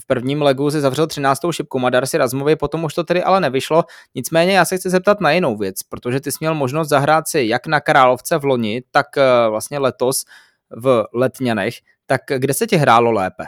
v 0.00 0.06
prvním 0.06 0.42
legu 0.42 0.70
si 0.70 0.80
zavřel 0.80 1.06
13. 1.06 1.40
šipku 1.50 1.78
Madarsi 1.78 2.18
Razmovi, 2.18 2.56
potom 2.56 2.84
už 2.84 2.94
to 2.94 3.04
tedy 3.04 3.22
ale 3.22 3.40
nevyšlo. 3.40 3.84
Nicméně 4.14 4.56
já 4.56 4.64
se 4.64 4.76
chci 4.76 4.90
zeptat 4.90 5.20
na 5.20 5.30
jinou 5.30 5.56
věc, 5.56 5.82
protože 5.82 6.20
ty 6.20 6.32
jsi 6.32 6.38
měl 6.40 6.54
možnost 6.54 6.88
zahrát 6.88 7.28
si 7.28 7.42
jak 7.42 7.66
na 7.66 7.80
Královce 7.80 8.38
v 8.38 8.44
loni, 8.44 8.82
tak 8.90 9.18
eh, 9.18 9.48
vlastně 9.48 9.78
letos 9.78 10.24
v 10.70 11.04
Letňanech. 11.14 11.74
Tak 12.06 12.20
kde 12.36 12.54
se 12.54 12.66
ti 12.66 12.76
hrálo 12.76 13.12
lépe? 13.12 13.44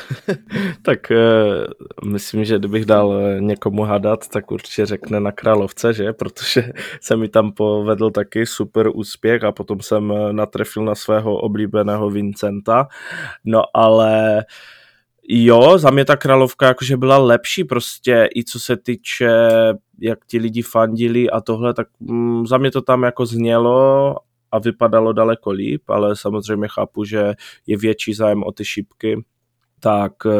tak 0.82 0.98
uh, 1.10 2.10
myslím, 2.12 2.44
že 2.44 2.58
kdybych 2.58 2.84
dal 2.84 3.20
někomu 3.40 3.82
hadat, 3.82 4.28
tak 4.28 4.50
určitě 4.50 4.86
řekne 4.86 5.20
na 5.20 5.32
Královce, 5.32 5.92
že? 5.92 6.12
Protože 6.12 6.72
se 7.00 7.16
mi 7.16 7.28
tam 7.28 7.52
povedl 7.52 8.10
taky 8.10 8.46
super 8.46 8.88
úspěch 8.94 9.44
a 9.44 9.52
potom 9.52 9.80
jsem 9.80 10.14
natrefil 10.32 10.84
na 10.84 10.94
svého 10.94 11.36
oblíbeného 11.36 12.10
Vincenta. 12.10 12.88
No 13.44 13.62
ale 13.74 14.44
jo, 15.28 15.78
za 15.78 15.90
mě 15.90 16.04
ta 16.04 16.16
královka 16.16 16.66
jakože 16.66 16.96
byla 16.96 17.18
lepší 17.18 17.64
prostě 17.64 18.28
i 18.36 18.44
co 18.44 18.60
se 18.60 18.76
týče, 18.76 19.30
jak 20.00 20.18
ti 20.26 20.38
lidi 20.38 20.62
fandili 20.62 21.30
a 21.30 21.40
tohle, 21.40 21.74
tak 21.74 21.88
mm, 22.00 22.46
za 22.46 22.58
mě 22.58 22.70
to 22.70 22.82
tam 22.82 23.02
jako 23.02 23.26
znělo 23.26 24.16
a 24.52 24.58
vypadalo 24.58 25.12
daleko 25.12 25.50
líp, 25.50 25.90
ale 25.90 26.16
samozřejmě 26.16 26.68
chápu, 26.68 27.04
že 27.04 27.34
je 27.66 27.76
větší 27.76 28.14
zájem 28.14 28.42
o 28.42 28.52
ty 28.52 28.64
šipky, 28.64 29.24
tak 29.80 30.24
uh, 30.24 30.32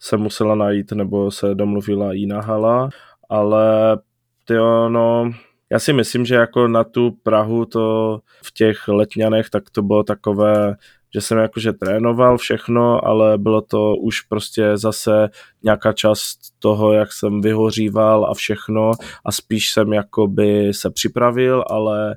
se 0.00 0.16
musela 0.16 0.54
najít 0.54 0.92
nebo 0.92 1.30
se 1.30 1.54
domluvila 1.54 2.12
jiná 2.12 2.40
hala, 2.40 2.88
ale 3.28 3.98
ty 4.44 4.54
no, 4.88 5.32
já 5.70 5.78
si 5.78 5.92
myslím, 5.92 6.24
že 6.24 6.34
jako 6.34 6.68
na 6.68 6.84
tu 6.84 7.10
Prahu 7.22 7.64
to 7.64 8.18
v 8.44 8.52
těch 8.52 8.88
letňanech, 8.88 9.50
tak 9.50 9.70
to 9.70 9.82
bylo 9.82 10.02
takové 10.02 10.76
že 11.14 11.20
jsem 11.20 11.38
jakože 11.38 11.72
trénoval 11.72 12.38
všechno, 12.38 13.04
ale 13.04 13.38
bylo 13.38 13.60
to 13.60 13.96
už 13.96 14.20
prostě 14.20 14.76
zase 14.76 15.28
nějaká 15.62 15.92
část 15.92 16.38
toho, 16.58 16.92
jak 16.92 17.12
jsem 17.12 17.40
vyhoříval 17.40 18.24
a 18.24 18.34
všechno. 18.34 18.90
A 19.24 19.32
spíš 19.32 19.72
jsem 19.72 19.92
jakoby 19.92 20.74
se 20.74 20.90
připravil, 20.90 21.64
ale 21.70 22.16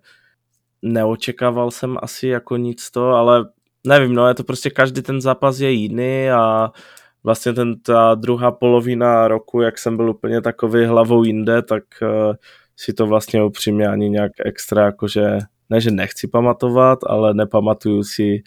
neočekával 0.81 1.71
jsem 1.71 1.97
asi 2.01 2.27
jako 2.27 2.57
nic 2.57 2.91
to, 2.91 3.09
ale 3.09 3.45
nevím, 3.87 4.13
no 4.13 4.27
je 4.27 4.33
to 4.33 4.43
prostě 4.43 4.69
každý 4.69 5.01
ten 5.01 5.21
zápas 5.21 5.59
je 5.59 5.71
jiný 5.71 6.29
a 6.29 6.71
vlastně 7.23 7.53
ten, 7.53 7.79
ta 7.79 8.15
druhá 8.15 8.51
polovina 8.51 9.27
roku, 9.27 9.61
jak 9.61 9.77
jsem 9.77 9.97
byl 9.97 10.09
úplně 10.09 10.41
takový 10.41 10.85
hlavou 10.85 11.23
jinde, 11.23 11.61
tak 11.61 11.83
uh, 12.01 12.33
si 12.75 12.93
to 12.93 13.07
vlastně 13.07 13.43
upřímně 13.43 13.87
ani 13.87 14.09
nějak 14.09 14.31
extra 14.45 14.85
jakože, 14.85 15.37
ne 15.69 15.81
že 15.81 15.91
nechci 15.91 16.27
pamatovat, 16.27 16.99
ale 17.07 17.33
nepamatuju 17.33 18.03
si 18.03 18.43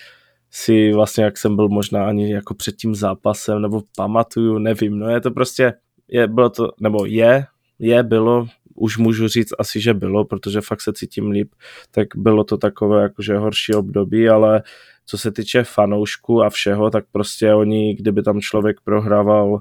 si 0.56 0.92
vlastně, 0.92 1.24
jak 1.24 1.38
jsem 1.38 1.56
byl 1.56 1.68
možná 1.68 2.06
ani 2.06 2.32
jako 2.32 2.54
před 2.54 2.76
tím 2.76 2.94
zápasem, 2.94 3.62
nebo 3.62 3.82
pamatuju, 3.96 4.58
nevím, 4.58 4.98
no 4.98 5.08
je 5.08 5.20
to 5.20 5.30
prostě, 5.30 5.72
je, 6.08 6.26
bylo 6.26 6.50
to, 6.50 6.70
nebo 6.80 7.06
je, 7.06 7.46
je, 7.78 8.02
bylo, 8.02 8.46
už 8.74 8.98
můžu 8.98 9.28
říct 9.28 9.52
asi, 9.58 9.80
že 9.80 9.94
bylo, 9.94 10.24
protože 10.24 10.60
fakt 10.60 10.80
se 10.80 10.92
cítím 10.92 11.30
líp, 11.30 11.52
tak 11.90 12.08
bylo 12.16 12.44
to 12.44 12.56
takové 12.56 13.02
jakože 13.02 13.36
horší 13.36 13.74
období, 13.74 14.28
ale 14.28 14.62
co 15.06 15.18
se 15.18 15.32
týče 15.32 15.64
fanoušku 15.64 16.42
a 16.42 16.50
všeho, 16.50 16.90
tak 16.90 17.04
prostě 17.12 17.54
oni, 17.54 17.94
kdyby 17.94 18.22
tam 18.22 18.40
člověk 18.40 18.76
prohrával 18.84 19.58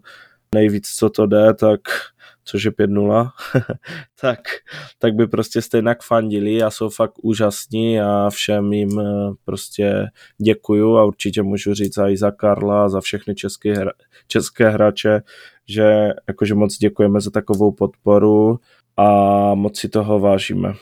nejvíc, 0.53 0.89
co 0.89 1.09
to 1.09 1.25
jde, 1.25 1.53
tak 1.53 1.79
což 2.45 2.63
je 2.63 2.71
5-0, 2.71 3.29
tak, 4.21 4.39
tak 4.99 5.13
by 5.13 5.27
prostě 5.27 5.61
stejně 5.61 5.95
fandili 6.03 6.63
a 6.63 6.71
jsou 6.71 6.89
fakt 6.89 7.13
úžasní 7.21 8.01
a 8.01 8.29
všem 8.29 8.73
jim 8.73 8.99
eh, 8.99 9.03
prostě 9.45 10.07
děkuju 10.37 10.97
a 10.97 11.05
určitě 11.05 11.43
můžu 11.43 11.73
říct 11.73 11.97
i 11.97 12.17
za 12.17 12.31
Karla, 12.31 12.89
za 12.89 13.01
všechny 13.01 13.35
české, 13.35 13.73
hra, 13.73 13.91
české 14.27 14.69
hráče, 14.69 15.21
že 15.67 16.09
jakože 16.27 16.55
moc 16.55 16.77
děkujeme 16.77 17.21
za 17.21 17.31
takovou 17.31 17.71
podporu 17.71 18.59
a 18.97 19.07
moc 19.55 19.79
si 19.79 19.89
toho 19.89 20.19
vážíme. 20.19 20.73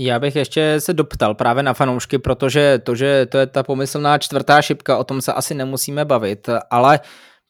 Já 0.00 0.18
bych 0.18 0.36
ještě 0.36 0.80
se 0.80 0.94
doptal 0.94 1.34
právě 1.34 1.62
na 1.62 1.74
fanoušky, 1.74 2.18
protože 2.18 2.78
to, 2.78 2.94
že 2.94 3.26
to 3.26 3.38
je 3.38 3.46
ta 3.46 3.62
pomyslná 3.62 4.18
čtvrtá 4.18 4.62
šipka, 4.62 4.98
o 4.98 5.04
tom 5.04 5.20
se 5.20 5.32
asi 5.32 5.54
nemusíme 5.54 6.04
bavit, 6.04 6.48
ale 6.70 7.00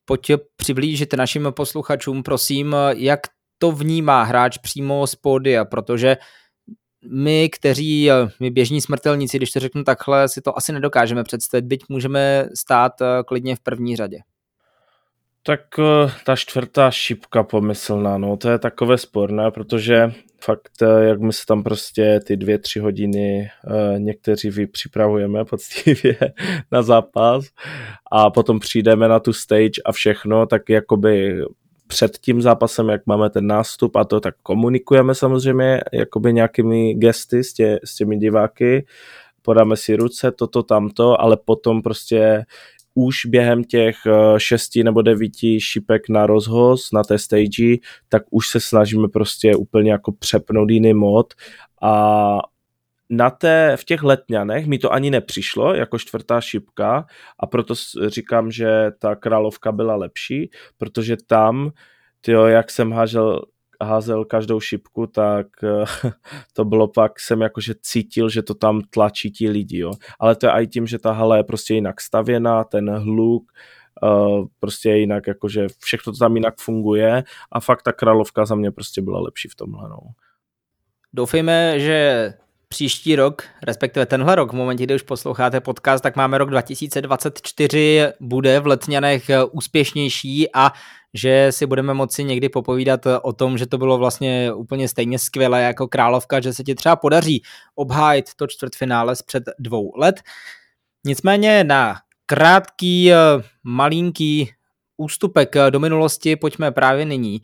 pojď 0.09 0.31
přiblížit 0.57 1.15
našim 1.15 1.49
posluchačům, 1.51 2.23
prosím, 2.23 2.77
jak 2.97 3.21
to 3.59 3.73
vnímá 3.73 4.23
hráč 4.23 4.59
přímo 4.59 5.07
z 5.07 5.15
pódia, 5.15 5.65
protože 5.65 6.17
my, 7.11 7.49
kteří, 7.49 8.11
my 8.41 8.51
běžní 8.51 8.81
smrtelníci, 8.81 9.37
když 9.37 9.51
to 9.51 9.61
řeknu 9.61 9.85
takhle, 9.85 10.29
si 10.29 10.41
to 10.41 10.59
asi 10.59 10.73
nedokážeme 10.73 11.25
představit, 11.25 11.65
byť 11.65 11.85
můžeme 11.89 12.49
stát 12.59 12.93
klidně 13.27 13.57
v 13.57 13.61
první 13.61 13.97
řadě. 13.97 14.19
Tak 15.43 15.61
eh, 15.79 16.13
ta 16.25 16.37
čtvrtá 16.37 16.91
šipka 16.91 17.43
pomyslná, 17.43 18.19
no 18.19 18.37
to 18.37 18.51
je 18.51 18.59
takové 18.59 18.99
sporné, 18.99 19.51
protože 19.51 20.13
fakt, 20.41 20.83
eh, 20.83 21.05
jak 21.05 21.21
my 21.21 21.33
se 21.33 21.47
tam 21.47 21.63
prostě 21.63 22.21
ty 22.25 22.37
dvě, 22.37 22.59
tři 22.59 22.79
hodiny 22.81 23.51
eh, 23.67 23.99
někteří 23.99 24.51
vy 24.51 24.67
připravujeme 24.67 25.45
poctivě 25.45 26.17
na 26.73 26.83
zápas 26.83 27.45
a 28.13 28.31
potom 28.31 28.61
přijdeme 28.61 29.09
na 29.09 29.21
tu 29.21 29.33
stage 29.33 29.83
a 29.85 29.93
všechno, 29.93 30.47
tak 30.47 30.69
jakoby 30.69 31.43
před 31.87 32.19
tím 32.19 32.43
zápasem, 32.43 32.89
jak 32.89 33.07
máme 33.07 33.31
ten 33.31 33.47
nástup 33.47 33.97
a 33.97 34.05
to, 34.05 34.21
tak 34.21 34.35
komunikujeme 34.43 35.15
samozřejmě 35.15 35.81
jakoby 35.93 36.33
nějakými 36.33 36.95
gesty 36.95 37.45
s, 37.45 37.53
tě, 37.53 37.79
s 37.85 37.95
těmi 37.95 38.17
diváky, 38.19 38.87
podáme 39.43 39.77
si 39.77 39.97
ruce, 39.97 40.33
toto, 40.33 40.63
tamto, 40.63 41.21
ale 41.21 41.37
potom 41.45 41.83
prostě 41.83 42.45
už 42.99 43.27
během 43.27 43.65
těch 43.65 43.97
eh, 44.07 44.41
šesti 44.41 44.85
nebo 44.85 45.03
devíti 45.03 45.61
šipek 45.61 46.09
na 46.09 46.27
rozhoz 46.27 46.93
na 46.93 47.03
té 47.03 47.19
stage, 47.19 47.77
tak 48.09 48.23
už 48.31 48.49
se 48.49 48.61
snažíme 48.61 49.09
prostě 49.09 49.57
úplně 49.57 49.93
jako 49.93 50.13
přepnout 50.13 50.71
jiný 50.71 50.95
mod. 50.95 51.35
A 51.83 52.39
na 53.11 53.31
té, 53.31 53.77
v 53.77 53.85
těch 53.85 54.03
letňanech 54.03 54.67
mi 54.67 54.79
to 54.79 54.93
ani 54.93 55.11
nepřišlo 55.11 55.75
jako 55.75 55.99
čtvrtá 55.99 56.41
šipka 56.41 57.07
a 57.39 57.47
proto 57.47 57.75
říkám, 58.07 58.51
že 58.51 58.91
ta 58.99 59.17
královka 59.17 59.73
byla 59.73 59.97
lepší, 59.97 60.51
protože 60.79 61.17
tam, 61.27 61.71
tyjo, 62.21 62.47
jak 62.47 62.71
jsem 62.71 62.93
hážel 62.93 63.43
házel 63.83 64.25
každou 64.25 64.61
šipku, 64.61 65.07
tak 65.07 65.47
eh, 65.65 66.11
to 66.53 66.65
bylo 66.65 66.89
pak, 66.89 67.21
jsem 67.21 67.41
jakože 67.41 67.75
cítil, 67.83 68.29
že 68.29 68.43
to 68.43 68.55
tam 68.55 68.81
tlačí 68.91 69.31
ti 69.31 69.51
lidi, 69.51 69.79
jo. 69.79 69.93
Ale 70.21 70.37
to 70.37 70.47
je 70.47 70.53
i 70.53 70.67
tím, 70.67 70.87
že 70.87 70.99
ta 70.99 71.13
hala 71.13 71.37
je 71.37 71.45
prostě 71.45 71.75
jinak 71.75 72.01
stavěná, 72.01 72.65
ten 72.65 72.91
hluk, 72.91 73.53
Uh, 74.03 74.47
prostě 74.61 74.91
jinak, 74.91 75.27
jakože 75.27 75.67
všechno 75.79 76.13
to 76.13 76.19
tam 76.19 76.37
jinak 76.37 76.55
funguje 76.59 77.25
a 77.53 77.61
fakt 77.61 77.83
ta 77.83 77.93
královka 77.93 78.45
za 78.45 78.55
mě 78.55 78.71
prostě 78.71 79.03
byla 79.03 79.21
lepší 79.21 79.49
v 79.49 79.55
tomhle. 79.55 79.89
No. 79.89 79.99
Doufejme, 81.13 81.81
že 81.81 82.33
příští 82.69 83.17
rok, 83.17 83.43
respektive 83.63 84.07
tenhle 84.07 84.35
rok, 84.35 84.53
v 84.53 84.57
momentě, 84.57 84.85
kdy 84.85 84.95
už 84.95 85.03
posloucháte 85.03 85.61
podcast, 85.61 86.03
tak 86.03 86.17
máme 86.17 86.39
rok 86.39 86.51
2024, 86.51 88.07
bude 88.21 88.61
v 88.61 88.67
Letňanech 88.67 89.31
úspěšnější 89.51 90.55
a 90.55 90.73
že 91.15 91.47
si 91.51 91.67
budeme 91.67 91.95
moci 91.95 92.25
někdy 92.25 92.49
popovídat 92.49 93.01
o 93.23 93.33
tom, 93.33 93.59
že 93.59 93.67
to 93.67 93.79
bylo 93.79 93.99
vlastně 93.99 94.53
úplně 94.53 94.89
stejně 94.89 95.19
skvělé 95.19 95.63
jako 95.63 95.89
Královka, 95.89 96.41
že 96.41 96.53
se 96.53 96.65
ti 96.65 96.75
třeba 96.75 96.97
podaří 96.97 97.43
obhájit 97.75 98.35
to 98.37 98.47
čtvrtfinále 98.47 99.17
z 99.17 99.23
před 99.23 99.43
dvou 99.59 99.93
let. 99.97 100.21
Nicméně 101.07 101.65
na 101.65 101.97
krátký, 102.27 103.11
malinký 103.65 104.53
ústupek 104.97 105.55
do 105.71 105.81
minulosti 105.81 106.37
pojďme 106.37 106.73
právě 106.73 107.05
nyní. 107.05 107.41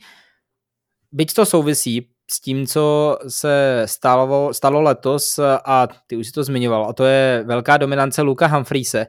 Byť 1.12 1.35
to 1.35 1.47
souvisí 1.47 2.09
s 2.35 2.41
tím, 2.41 2.66
co 2.66 3.16
se 3.28 3.82
stalo, 3.87 4.55
stalo 4.55 4.80
letos 4.80 5.41
a 5.64 5.89
ty 6.07 6.16
už 6.16 6.26
si 6.26 6.32
to 6.32 6.45
zmiňoval, 6.45 6.87
a 6.89 6.93
to 6.93 7.05
je 7.05 7.45
velká 7.47 7.76
dominance 7.76 8.22
Luka 8.22 8.47
Humphreese, 8.47 9.07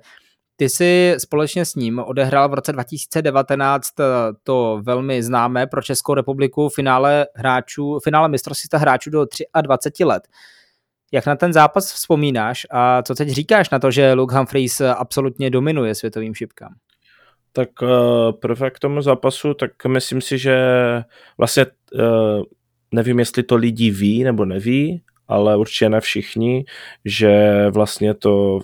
ty 0.55 0.69
jsi 0.69 1.15
společně 1.17 1.65
s 1.65 1.75
ním 1.75 1.99
odehrál 1.99 2.49
v 2.49 2.53
roce 2.53 2.71
2019 2.71 3.99
eh, 3.99 4.03
to 4.43 4.81
velmi 4.83 5.23
známé 5.23 5.67
pro 5.67 5.81
Českou 5.81 6.13
republiku 6.13 6.69
finále 6.69 7.27
hráčů, 7.35 7.99
finále 8.03 8.29
mistrovství 8.29 8.79
hráčů 8.79 9.09
do 9.09 9.25
23 9.61 10.03
let. 10.03 10.27
Jak 11.11 11.25
na 11.25 11.35
ten 11.35 11.53
zápas 11.53 11.93
vzpomínáš 11.93 12.67
a 12.71 13.03
co 13.03 13.15
teď 13.15 13.29
říkáš 13.29 13.69
na 13.69 13.79
to, 13.79 13.91
že 13.91 14.13
Luke 14.13 14.35
Humphreys 14.35 14.81
absolutně 14.81 15.49
dominuje 15.49 15.95
světovým 15.95 16.33
šipkám? 16.33 16.73
Tak 17.51 17.69
uh, 17.81 17.89
prvé 18.31 18.71
k 18.71 18.79
tomu 18.79 19.01
zápasu, 19.01 19.53
tak 19.53 19.85
myslím 19.85 20.21
si, 20.21 20.37
že 20.37 20.57
vlastně 21.37 21.65
uh, 21.65 22.43
nevím, 22.91 23.19
jestli 23.19 23.43
to 23.43 23.55
lidi 23.55 23.91
ví 23.91 24.23
nebo 24.23 24.45
neví, 24.45 25.01
ale 25.27 25.57
určitě 25.57 25.89
ne 25.89 26.01
všichni, 26.01 26.65
že 27.05 27.65
vlastně 27.69 28.13
to 28.13 28.59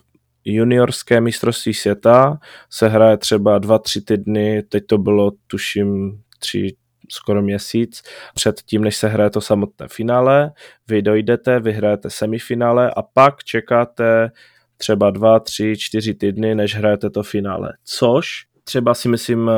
juniorské 0.46 1.22
mistrovství 1.22 1.74
světa 1.74 2.40
se 2.70 2.88
hraje 2.88 3.18
třeba 3.18 3.60
dva, 3.60 3.80
tři 3.80 4.02
týdny, 4.02 4.64
teď 4.64 4.84
to 4.86 4.98
bylo 4.98 5.32
tuším 5.48 6.22
tři, 6.40 6.76
skoro 7.12 7.42
měsíc 7.42 8.02
před 8.36 8.62
tím, 8.62 8.84
než 8.84 8.96
se 8.96 9.08
hraje 9.08 9.30
to 9.30 9.42
samotné 9.42 9.88
finále. 9.88 10.52
Vy 10.88 11.02
dojdete, 11.02 11.60
vyhrajete 11.60 12.10
semifinále 12.10 12.94
a 12.98 13.02
pak 13.02 13.44
čekáte 13.44 14.32
třeba 14.78 15.12
dva, 15.12 15.40
tři, 15.40 15.76
čtyři 15.78 16.14
týdny, 16.14 16.56
než 16.56 16.76
hrajete 16.76 17.10
to 17.10 17.24
finále. 17.24 17.74
Což 17.84 18.28
třeba 18.64 18.94
si 18.94 19.10
myslím 19.10 19.52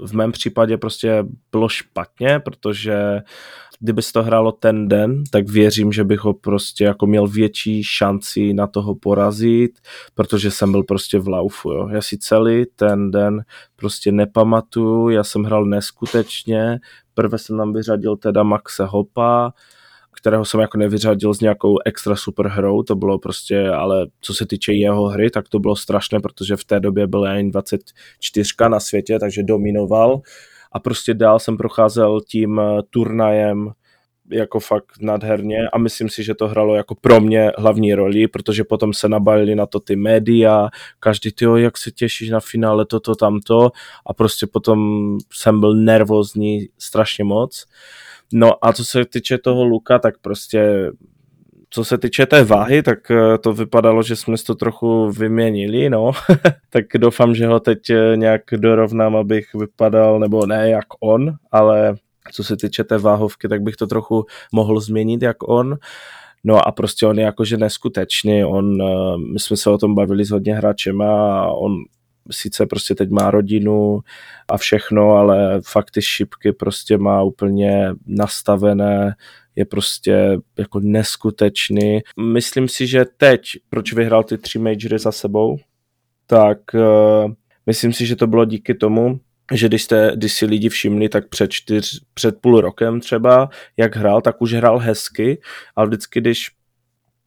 v 0.00 0.12
mém 0.12 0.32
případě 0.32 0.78
prostě 0.78 1.24
bylo 1.52 1.68
špatně, 1.68 2.40
protože 2.40 3.22
kdyby 3.80 4.02
se 4.02 4.12
to 4.12 4.22
hrálo 4.22 4.52
ten 4.52 4.88
den, 4.88 5.24
tak 5.30 5.48
věřím, 5.48 5.92
že 5.92 6.04
bych 6.04 6.20
ho 6.20 6.34
prostě 6.34 6.84
jako 6.84 7.06
měl 7.06 7.26
větší 7.26 7.82
šanci 7.84 8.54
na 8.54 8.66
toho 8.66 8.94
porazit, 8.94 9.78
protože 10.14 10.50
jsem 10.50 10.72
byl 10.72 10.82
prostě 10.82 11.18
v 11.18 11.28
laufu, 11.28 11.70
jo. 11.70 11.88
Já 11.88 12.02
si 12.02 12.18
celý 12.18 12.64
ten 12.76 13.10
den 13.10 13.44
prostě 13.76 14.12
nepamatuju, 14.12 15.08
já 15.08 15.24
jsem 15.24 15.44
hrál 15.44 15.64
neskutečně, 15.64 16.78
prvé 17.14 17.38
jsem 17.38 17.56
tam 17.56 17.72
vyřadil 17.72 18.16
teda 18.16 18.42
Maxe 18.42 18.84
Hopa, 18.84 19.52
kterého 20.16 20.44
jsem 20.44 20.60
jako 20.60 20.78
nevyřadil 20.78 21.34
s 21.34 21.40
nějakou 21.40 21.78
extra 21.84 22.16
super 22.16 22.48
hrou, 22.48 22.82
to 22.82 22.94
bylo 22.94 23.18
prostě, 23.18 23.68
ale 23.68 24.06
co 24.20 24.34
se 24.34 24.46
týče 24.46 24.72
jeho 24.72 25.08
hry, 25.08 25.30
tak 25.30 25.48
to 25.48 25.58
bylo 25.58 25.76
strašné, 25.76 26.20
protože 26.20 26.56
v 26.56 26.64
té 26.64 26.80
době 26.80 27.06
byl 27.06 27.24
jen 27.24 27.50
24 27.50 28.48
na 28.68 28.80
světě, 28.80 29.18
takže 29.18 29.42
dominoval 29.42 30.20
a 30.72 30.78
prostě 30.78 31.14
dál 31.14 31.38
jsem 31.38 31.56
procházel 31.56 32.20
tím 32.20 32.60
eh, 32.60 32.82
turnajem 32.90 33.72
jako 34.30 34.60
fakt 34.60 34.92
nadherně 35.00 35.68
a 35.72 35.78
myslím 35.78 36.08
si, 36.08 36.22
že 36.22 36.34
to 36.34 36.48
hralo 36.48 36.74
jako 36.74 36.94
pro 36.94 37.20
mě 37.20 37.52
hlavní 37.58 37.94
roli, 37.94 38.28
protože 38.28 38.64
potom 38.64 38.92
se 38.92 39.08
nabalili 39.08 39.54
na 39.54 39.66
to 39.66 39.80
ty 39.80 39.96
média, 39.96 40.68
každý 41.00 41.32
ty, 41.32 41.44
jak 41.56 41.78
se 41.78 41.90
těšíš 41.90 42.30
na 42.30 42.40
finále, 42.40 42.86
toto, 42.86 43.14
tamto 43.14 43.70
a 44.06 44.14
prostě 44.14 44.46
potom 44.46 45.18
jsem 45.32 45.60
byl 45.60 45.74
nervózní 45.74 46.68
strašně 46.78 47.24
moc. 47.24 47.66
No 48.32 48.64
a 48.66 48.72
co 48.72 48.84
se 48.84 49.04
týče 49.04 49.38
toho 49.38 49.64
Luka, 49.64 49.98
tak 49.98 50.18
prostě 50.18 50.90
co 51.70 51.84
se 51.84 51.98
týče 51.98 52.26
té 52.26 52.44
váhy, 52.44 52.82
tak 52.82 53.10
eh, 53.10 53.38
to 53.38 53.52
vypadalo, 53.52 54.02
že 54.02 54.16
jsme 54.16 54.36
to 54.46 54.54
trochu 54.54 55.10
vyměnili, 55.10 55.90
no. 55.90 56.12
tak 56.70 56.84
doufám, 56.96 57.34
že 57.34 57.46
ho 57.46 57.60
teď 57.60 57.90
eh, 57.90 58.16
nějak 58.16 58.42
dorovnám, 58.56 59.16
abych 59.16 59.54
vypadal, 59.54 60.18
nebo 60.18 60.46
ne 60.46 60.70
jak 60.70 60.84
on, 61.00 61.32
ale 61.52 61.94
co 62.32 62.44
se 62.44 62.56
týče 62.56 62.84
té 62.84 62.98
váhovky, 62.98 63.48
tak 63.48 63.62
bych 63.62 63.76
to 63.76 63.86
trochu 63.86 64.24
mohl 64.52 64.80
změnit 64.80 65.22
jak 65.22 65.48
on. 65.48 65.76
No 66.44 66.68
a 66.68 66.72
prostě 66.72 67.06
on 67.06 67.18
je 67.18 67.24
jakože 67.24 67.56
neskutečný, 67.56 68.44
on, 68.44 68.82
eh, 68.82 69.18
my 69.32 69.38
jsme 69.38 69.56
se 69.56 69.70
o 69.70 69.78
tom 69.78 69.94
bavili 69.94 70.24
s 70.24 70.30
hodně 70.30 70.54
hráčema 70.54 71.40
a 71.40 71.46
on 71.46 71.76
sice 72.30 72.66
prostě 72.66 72.94
teď 72.94 73.10
má 73.10 73.30
rodinu 73.30 74.00
a 74.48 74.56
všechno, 74.56 75.10
ale 75.10 75.60
fakt 75.64 75.90
ty 75.90 76.02
šipky 76.02 76.52
prostě 76.52 76.98
má 76.98 77.22
úplně 77.22 77.90
nastavené, 78.06 79.14
je 79.56 79.64
prostě 79.64 80.38
jako 80.58 80.80
neskutečný. 80.80 82.00
Myslím 82.20 82.68
si, 82.68 82.86
že 82.86 83.04
teď, 83.16 83.40
proč 83.68 83.92
vyhrál 83.92 84.24
ty 84.24 84.38
tři 84.38 84.58
majory 84.58 84.98
za 84.98 85.12
sebou, 85.12 85.58
tak 86.26 86.58
uh, 86.74 87.32
myslím 87.66 87.92
si, 87.92 88.06
že 88.06 88.16
to 88.16 88.26
bylo 88.26 88.44
díky 88.44 88.74
tomu, 88.74 89.20
že 89.52 89.68
když, 89.68 89.82
jste, 89.82 90.12
když 90.14 90.32
si 90.32 90.46
lidi 90.46 90.68
všimli, 90.68 91.08
tak 91.08 91.28
před, 91.28 91.50
čtyř, 91.50 92.00
před 92.14 92.40
půl 92.40 92.60
rokem 92.60 93.00
třeba, 93.00 93.48
jak 93.76 93.96
hrál, 93.96 94.20
tak 94.20 94.42
už 94.42 94.52
hrál 94.52 94.78
hezky, 94.78 95.40
ale 95.76 95.86
vždycky, 95.86 96.20
když 96.20 96.50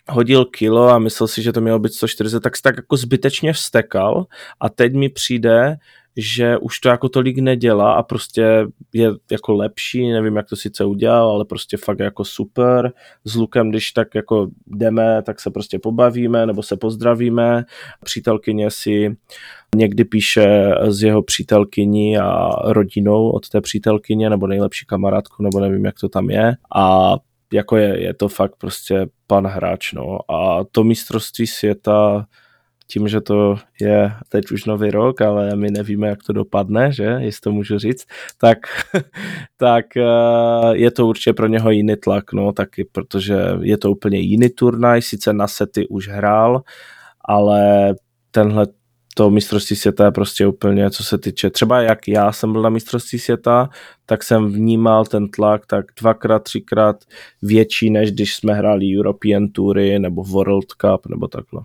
hodil 0.09 0.45
kilo 0.45 0.89
a 0.89 0.99
myslel 0.99 1.27
si, 1.27 1.41
že 1.41 1.53
to 1.53 1.61
mělo 1.61 1.79
být 1.79 1.93
140, 1.93 2.39
tak 2.39 2.55
se 2.55 2.61
tak 2.61 2.75
jako 2.77 2.97
zbytečně 2.97 3.53
vstekal 3.53 4.25
a 4.59 4.69
teď 4.69 4.93
mi 4.93 5.09
přijde, 5.09 5.77
že 6.17 6.57
už 6.57 6.79
to 6.79 6.89
jako 6.89 7.09
tolik 7.09 7.37
nedělá 7.37 7.93
a 7.93 8.03
prostě 8.03 8.65
je 8.93 9.09
jako 9.31 9.53
lepší, 9.53 10.09
nevím, 10.09 10.35
jak 10.35 10.49
to 10.49 10.55
sice 10.55 10.85
udělal, 10.85 11.29
ale 11.29 11.45
prostě 11.45 11.77
fakt 11.77 11.99
jako 11.99 12.25
super. 12.25 12.91
S 13.25 13.35
Lukem, 13.35 13.69
když 13.69 13.91
tak 13.91 14.15
jako 14.15 14.47
jdeme, 14.67 15.21
tak 15.23 15.41
se 15.41 15.51
prostě 15.51 15.79
pobavíme 15.79 16.45
nebo 16.45 16.63
se 16.63 16.77
pozdravíme. 16.77 17.65
Přítelkyně 18.03 18.71
si 18.71 19.17
někdy 19.75 20.05
píše 20.05 20.71
s 20.87 21.03
jeho 21.03 21.23
přítelkyní 21.23 22.17
a 22.17 22.49
rodinou 22.65 23.29
od 23.29 23.49
té 23.49 23.61
přítelkyně 23.61 24.29
nebo 24.29 24.47
nejlepší 24.47 24.85
kamarádku, 24.85 25.43
nebo 25.43 25.59
nevím, 25.59 25.85
jak 25.85 25.99
to 25.99 26.09
tam 26.09 26.29
je. 26.29 26.55
A 26.75 27.15
jako 27.53 27.77
je, 27.77 28.01
je 28.01 28.13
to 28.13 28.27
fakt 28.27 28.55
prostě 28.55 29.07
pan 29.27 29.47
hráč, 29.47 29.93
no. 29.93 30.31
A 30.31 30.63
to 30.71 30.83
mistrovství 30.83 31.47
světa 31.47 32.25
tím, 32.91 33.07
že 33.07 33.21
to 33.21 33.55
je 33.81 34.11
teď 34.29 34.51
už 34.51 34.65
nový 34.65 34.91
rok, 34.91 35.21
ale 35.21 35.55
my 35.55 35.71
nevíme, 35.71 36.07
jak 36.07 36.23
to 36.23 36.33
dopadne, 36.33 36.91
že, 36.91 37.03
jestli 37.03 37.41
to 37.41 37.51
můžu 37.51 37.79
říct, 37.79 38.05
tak, 38.37 38.57
tak 39.57 39.97
eh, 39.97 40.03
je 40.71 40.91
to 40.91 41.07
určitě 41.07 41.33
pro 41.33 41.47
něho 41.47 41.71
jiný 41.71 41.95
tlak, 41.95 42.33
no, 42.33 42.51
taky, 42.51 42.85
protože 42.91 43.35
je 43.61 43.77
to 43.77 43.91
úplně 43.91 44.19
jiný 44.19 44.49
turnaj, 44.49 45.01
sice 45.01 45.33
na 45.33 45.47
sety 45.47 45.87
už 45.87 46.07
hrál, 46.07 46.61
ale 47.25 47.93
tenhle 48.31 48.67
to 49.19 49.29
mistrovství 49.29 49.75
světa 49.75 50.05
je 50.05 50.11
prostě 50.11 50.47
úplně, 50.47 50.89
co 50.89 51.03
se 51.03 51.17
týče, 51.17 51.49
třeba 51.49 51.81
jak 51.81 52.07
já 52.07 52.31
jsem 52.31 52.51
byl 52.51 52.61
na 52.61 52.69
mistrovství 52.69 53.19
světa, 53.19 53.69
tak 54.05 54.23
jsem 54.23 54.51
vnímal 54.51 55.05
ten 55.05 55.29
tlak 55.29 55.65
tak 55.65 55.85
dvakrát, 56.01 56.43
třikrát 56.43 56.95
větší, 57.41 57.89
než 57.89 58.11
když 58.11 58.35
jsme 58.35 58.53
hráli 58.53 58.85
European 58.97 59.47
Toury 59.47 59.99
nebo 59.99 60.23
World 60.23 60.65
Cup 60.65 61.05
nebo 61.07 61.27
takhle. 61.27 61.61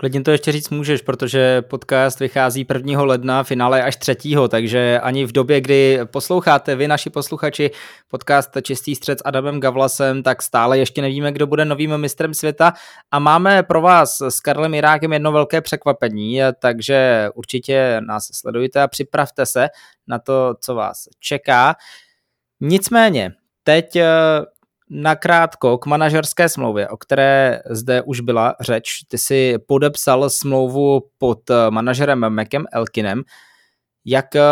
Klidně 0.00 0.22
to 0.22 0.30
ještě 0.30 0.52
říct 0.52 0.70
můžeš, 0.70 1.02
protože 1.02 1.62
podcast 1.62 2.20
vychází 2.20 2.66
1. 2.74 3.02
ledna, 3.02 3.42
finále 3.42 3.82
až 3.82 3.96
3. 3.96 4.16
takže 4.48 5.00
ani 5.02 5.24
v 5.24 5.32
době, 5.32 5.60
kdy 5.60 5.98
posloucháte 6.04 6.76
vy, 6.76 6.88
naši 6.88 7.10
posluchači, 7.10 7.70
podcast 8.08 8.50
Čistý 8.62 8.94
střed 8.94 9.18
s 9.18 9.22
Adamem 9.24 9.60
Gavlasem, 9.60 10.22
tak 10.22 10.42
stále 10.42 10.78
ještě 10.78 11.02
nevíme, 11.02 11.32
kdo 11.32 11.46
bude 11.46 11.64
novým 11.64 11.98
mistrem 11.98 12.34
světa 12.34 12.72
a 13.10 13.18
máme 13.18 13.62
pro 13.62 13.80
vás 13.80 14.20
s 14.20 14.40
Karlem 14.40 14.74
Irákem 14.74 15.12
jedno 15.12 15.32
velké 15.32 15.60
překvapení, 15.60 16.40
takže 16.58 17.28
určitě 17.34 18.00
nás 18.06 18.28
sledujte 18.32 18.82
a 18.82 18.88
připravte 18.88 19.46
se 19.46 19.68
na 20.06 20.18
to, 20.18 20.54
co 20.60 20.74
vás 20.74 21.08
čeká. 21.18 21.74
Nicméně, 22.60 23.32
teď 23.64 23.98
nakrátko 24.90 25.78
k 25.78 25.86
manažerské 25.86 26.48
smlouvě, 26.48 26.88
o 26.88 26.96
které 26.96 27.62
zde 27.70 28.02
už 28.02 28.20
byla 28.20 28.54
řeč. 28.60 28.90
Ty 29.08 29.18
si 29.18 29.58
podepsal 29.58 30.30
smlouvu 30.30 31.02
pod 31.18 31.50
eh, 31.50 31.70
manažerem 31.70 32.18
Mekem 32.28 32.64
Elkinem. 32.72 33.22
Jak 34.04 34.36
eh, 34.36 34.42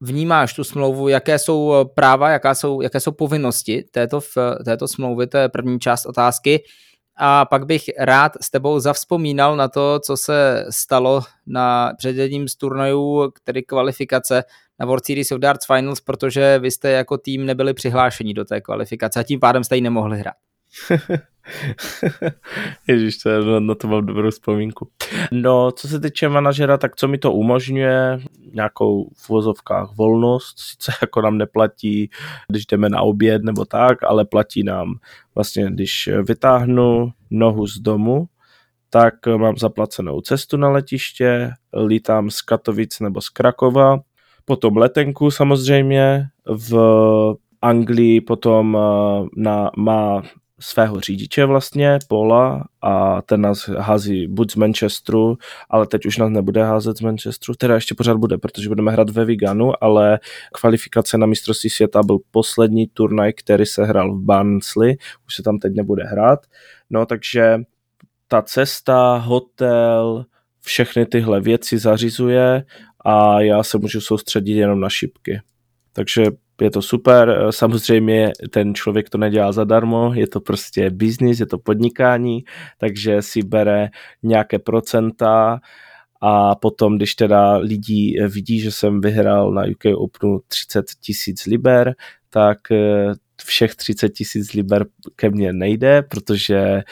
vnímáš 0.00 0.54
tu 0.54 0.64
smlouvu, 0.64 1.08
jaké 1.08 1.38
jsou 1.38 1.74
eh, 1.74 1.84
práva, 1.94 2.30
jaká 2.30 2.54
jsou, 2.54 2.80
jaké 2.80 3.00
jsou 3.00 3.12
povinnosti 3.12 3.84
této, 3.90 4.20
této 4.64 4.88
smlouvy, 4.88 5.26
to 5.26 5.38
je 5.38 5.48
první 5.48 5.80
část 5.80 6.06
otázky. 6.06 6.62
A 7.18 7.44
pak 7.44 7.66
bych 7.66 7.82
rád 7.98 8.32
s 8.40 8.50
tebou 8.50 8.80
zavzpomínal 8.80 9.56
na 9.56 9.68
to, 9.68 10.00
co 10.00 10.16
se 10.16 10.66
stalo 10.70 11.22
na 11.46 11.92
před 11.98 12.16
jedním 12.16 12.48
z 12.48 12.56
turnajů, 12.56 13.32
tedy 13.44 13.62
kvalifikace 13.62 14.44
na 14.80 14.86
World 14.86 15.04
Series 15.04 15.32
of 15.32 15.38
Darts 15.38 15.66
Finals, 15.66 16.00
protože 16.00 16.58
vy 16.58 16.70
jste 16.70 16.90
jako 16.90 17.18
tým 17.18 17.46
nebyli 17.46 17.74
přihlášeni 17.74 18.34
do 18.34 18.44
té 18.44 18.60
kvalifikace 18.60 19.20
a 19.20 19.22
tím 19.22 19.40
pádem 19.40 19.64
jste 19.64 19.76
ji 19.76 19.82
nemohli 19.82 20.18
hrát. 20.18 20.34
Ježíš, 22.88 23.18
to 23.18 23.30
je, 23.30 23.60
na 23.60 23.74
to 23.74 23.88
mám 23.88 24.06
dobrou 24.06 24.30
vzpomínku. 24.30 24.88
No, 25.32 25.72
co 25.72 25.88
se 25.88 26.00
týče 26.00 26.28
manažera, 26.28 26.78
tak 26.78 26.96
co 26.96 27.08
mi 27.08 27.18
to 27.18 27.32
umožňuje, 27.32 28.18
nějakou 28.54 29.10
v 29.16 29.28
vozovkách 29.28 29.96
volnost, 29.96 30.58
sice 30.58 30.92
jako 31.02 31.20
nám 31.20 31.38
neplatí, 31.38 32.10
když 32.48 32.66
jdeme 32.66 32.88
na 32.88 33.00
oběd 33.00 33.42
nebo 33.42 33.64
tak, 33.64 34.02
ale 34.02 34.24
platí 34.24 34.62
nám 34.62 34.94
vlastně, 35.34 35.70
když 35.70 36.10
vytáhnu 36.22 37.12
nohu 37.30 37.66
z 37.66 37.78
domu, 37.78 38.28
tak 38.90 39.26
mám 39.26 39.56
zaplacenou 39.56 40.20
cestu 40.20 40.56
na 40.56 40.68
letiště, 40.68 41.50
lítám 41.86 42.30
z 42.30 42.42
Katovic 42.42 43.00
nebo 43.00 43.20
z 43.20 43.28
Krakova, 43.28 43.98
potom 44.46 44.76
letenku 44.76 45.30
samozřejmě, 45.30 46.28
v 46.46 46.76
Anglii 47.62 48.20
potom 48.20 48.78
eh, 48.80 49.26
na, 49.36 49.70
má 49.76 50.22
svého 50.60 51.00
řidiče 51.00 51.44
vlastně, 51.44 51.98
Paula, 52.08 52.64
a 52.82 53.22
ten 53.22 53.40
nás 53.40 53.68
hází 53.68 54.26
buď 54.26 54.52
z 54.52 54.56
Manchesteru, 54.56 55.38
ale 55.70 55.86
teď 55.86 56.06
už 56.06 56.16
nás 56.16 56.30
nebude 56.30 56.64
házet 56.64 56.96
z 56.96 57.00
Manchesteru, 57.00 57.54
teda 57.54 57.74
ještě 57.74 57.94
pořád 57.94 58.16
bude, 58.16 58.38
protože 58.38 58.68
budeme 58.68 58.92
hrát 58.92 59.10
ve 59.10 59.24
Viganu, 59.24 59.84
ale 59.84 60.18
kvalifikace 60.52 61.18
na 61.18 61.26
mistrovství 61.26 61.70
světa 61.70 62.02
byl 62.02 62.18
poslední 62.30 62.86
turnaj, 62.86 63.32
který 63.32 63.66
se 63.66 63.84
hrál 63.84 64.14
v 64.14 64.22
Barnsley, 64.22 64.96
už 65.26 65.34
se 65.34 65.42
tam 65.42 65.58
teď 65.58 65.72
nebude 65.74 66.04
hrát, 66.04 66.40
no 66.90 67.06
takže 67.06 67.58
ta 68.28 68.42
cesta, 68.42 69.16
hotel, 69.16 70.24
všechny 70.60 71.06
tyhle 71.06 71.40
věci 71.40 71.78
zařizuje 71.78 72.64
a 73.08 73.40
já 73.40 73.62
se 73.62 73.78
můžu 73.78 74.00
soustředit 74.00 74.54
jenom 74.54 74.80
na 74.80 74.88
šipky. 74.88 75.40
Takže 75.92 76.24
je 76.60 76.70
to 76.70 76.82
super, 76.82 77.46
samozřejmě 77.50 78.32
ten 78.50 78.74
člověk 78.74 79.10
to 79.10 79.18
nedělá 79.18 79.52
zadarmo, 79.52 80.14
je 80.14 80.28
to 80.28 80.40
prostě 80.40 80.90
biznis, 80.90 81.40
je 81.40 81.46
to 81.46 81.58
podnikání, 81.58 82.44
takže 82.78 83.22
si 83.22 83.42
bere 83.42 83.88
nějaké 84.22 84.58
procenta 84.58 85.60
a 86.20 86.54
potom, 86.54 86.96
když 86.96 87.14
teda 87.14 87.56
lidi 87.56 88.18
vidí, 88.28 88.60
že 88.60 88.70
jsem 88.70 89.00
vyhrál 89.00 89.52
na 89.52 89.62
UK 89.62 89.84
Openu 89.96 90.40
30 90.48 90.86
tisíc 91.00 91.46
liber, 91.46 91.94
tak 92.30 92.58
eh, 92.72 93.12
všech 93.44 93.74
30 93.74 94.08
tisíc 94.08 94.52
liber 94.52 94.86
ke 95.16 95.30
mně 95.30 95.52
nejde, 95.52 96.02
protože 96.02 96.82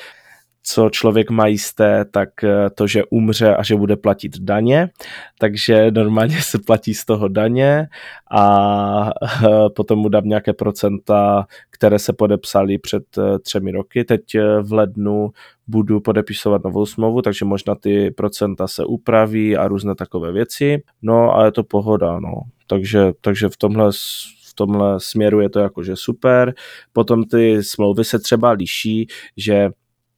co 0.67 0.91
člověk 0.91 1.31
má 1.31 1.47
jisté, 1.47 2.05
tak 2.05 2.45
eh, 2.45 2.71
to, 2.75 2.87
že 2.87 3.05
umře 3.11 3.57
a 3.57 3.63
že 3.63 3.77
bude 3.77 3.97
platit 3.97 4.39
daně, 4.39 4.91
takže 5.39 5.91
normálně 5.91 6.43
se 6.43 6.59
platí 6.67 6.95
z 6.95 7.05
toho 7.05 7.29
daně 7.29 7.89
a 8.31 9.11
eh, 9.45 9.49
potom 9.77 9.99
mu 9.99 10.09
dám 10.09 10.25
nějaké 10.25 10.53
procenta, 10.53 11.47
které 11.71 11.99
se 11.99 12.13
podepsaly 12.13 12.79
před 12.79 13.03
eh, 13.19 13.39
třemi 13.39 13.71
roky. 13.71 14.05
Teď 14.05 14.23
v 14.63 14.73
lednu 14.73 15.31
budu 15.67 16.01
podepisovat 16.01 16.65
novou 16.65 16.87
smlouvu, 16.87 17.23
takže 17.23 17.45
možná 17.45 17.75
ty 17.75 18.11
procenta 18.11 18.69
se 18.69 18.85
upraví 18.85 19.57
a 19.57 19.69
různé 19.69 19.95
takové 19.95 20.33
věci. 20.33 20.83
No 21.03 21.37
a 21.37 21.45
je 21.45 21.53
to 21.53 21.65
pohoda, 21.65 22.21
no. 22.21 22.35
Takže, 22.67 23.13
takže 23.21 23.49
v 23.49 23.57
tomhle 23.57 23.91
v 24.55 24.55
tomhle 24.55 25.01
směru 25.01 25.41
je 25.41 25.51
to 25.51 25.61
jakože 25.61 25.97
super. 25.97 26.55
Potom 26.93 27.25
ty 27.25 27.63
smlouvy 27.63 28.05
se 28.05 28.19
třeba 28.19 28.51
liší, 28.51 29.07
že 29.37 29.71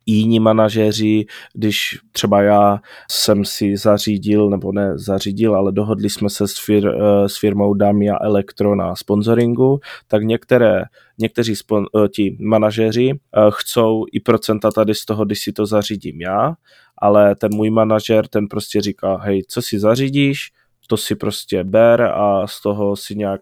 jiní 0.06 0.40
manažeři, 0.40 1.26
když 1.54 1.98
třeba 2.12 2.42
já 2.42 2.80
jsem 3.10 3.44
si 3.44 3.76
zařídil, 3.76 4.50
nebo 4.50 4.72
ne 4.72 4.98
zařídil, 4.98 5.54
ale 5.54 5.72
dohodli 5.72 6.10
jsme 6.10 6.30
se 6.30 6.48
s, 6.48 6.58
fir, 6.64 6.86
eh, 6.88 7.28
s 7.28 7.38
firmou 7.38 7.74
Damia 7.74 8.16
Elektro 8.20 8.74
na 8.74 8.96
sponsoringu, 8.96 9.80
tak 10.08 10.22
některé, 10.22 10.82
někteří 11.18 11.56
spon, 11.56 11.86
eh, 12.04 12.08
ti 12.08 12.36
manažeři 12.40 13.10
eh, 13.12 13.40
chcou 13.52 14.04
i 14.12 14.20
procenta 14.20 14.70
tady 14.70 14.94
z 14.94 15.04
toho, 15.04 15.24
když 15.24 15.40
si 15.40 15.52
to 15.52 15.66
zařídím 15.66 16.20
já, 16.20 16.54
ale 16.98 17.36
ten 17.36 17.54
můj 17.54 17.70
manažer, 17.70 18.26
ten 18.26 18.48
prostě 18.48 18.80
říká, 18.80 19.16
hej, 19.16 19.42
co 19.48 19.62
si 19.62 19.78
zařídíš, 19.78 20.52
to 20.86 20.96
si 20.96 21.14
prostě 21.14 21.64
ber 21.64 22.02
a 22.02 22.46
z 22.46 22.62
toho 22.62 22.96
si 22.96 23.14
nějak 23.14 23.40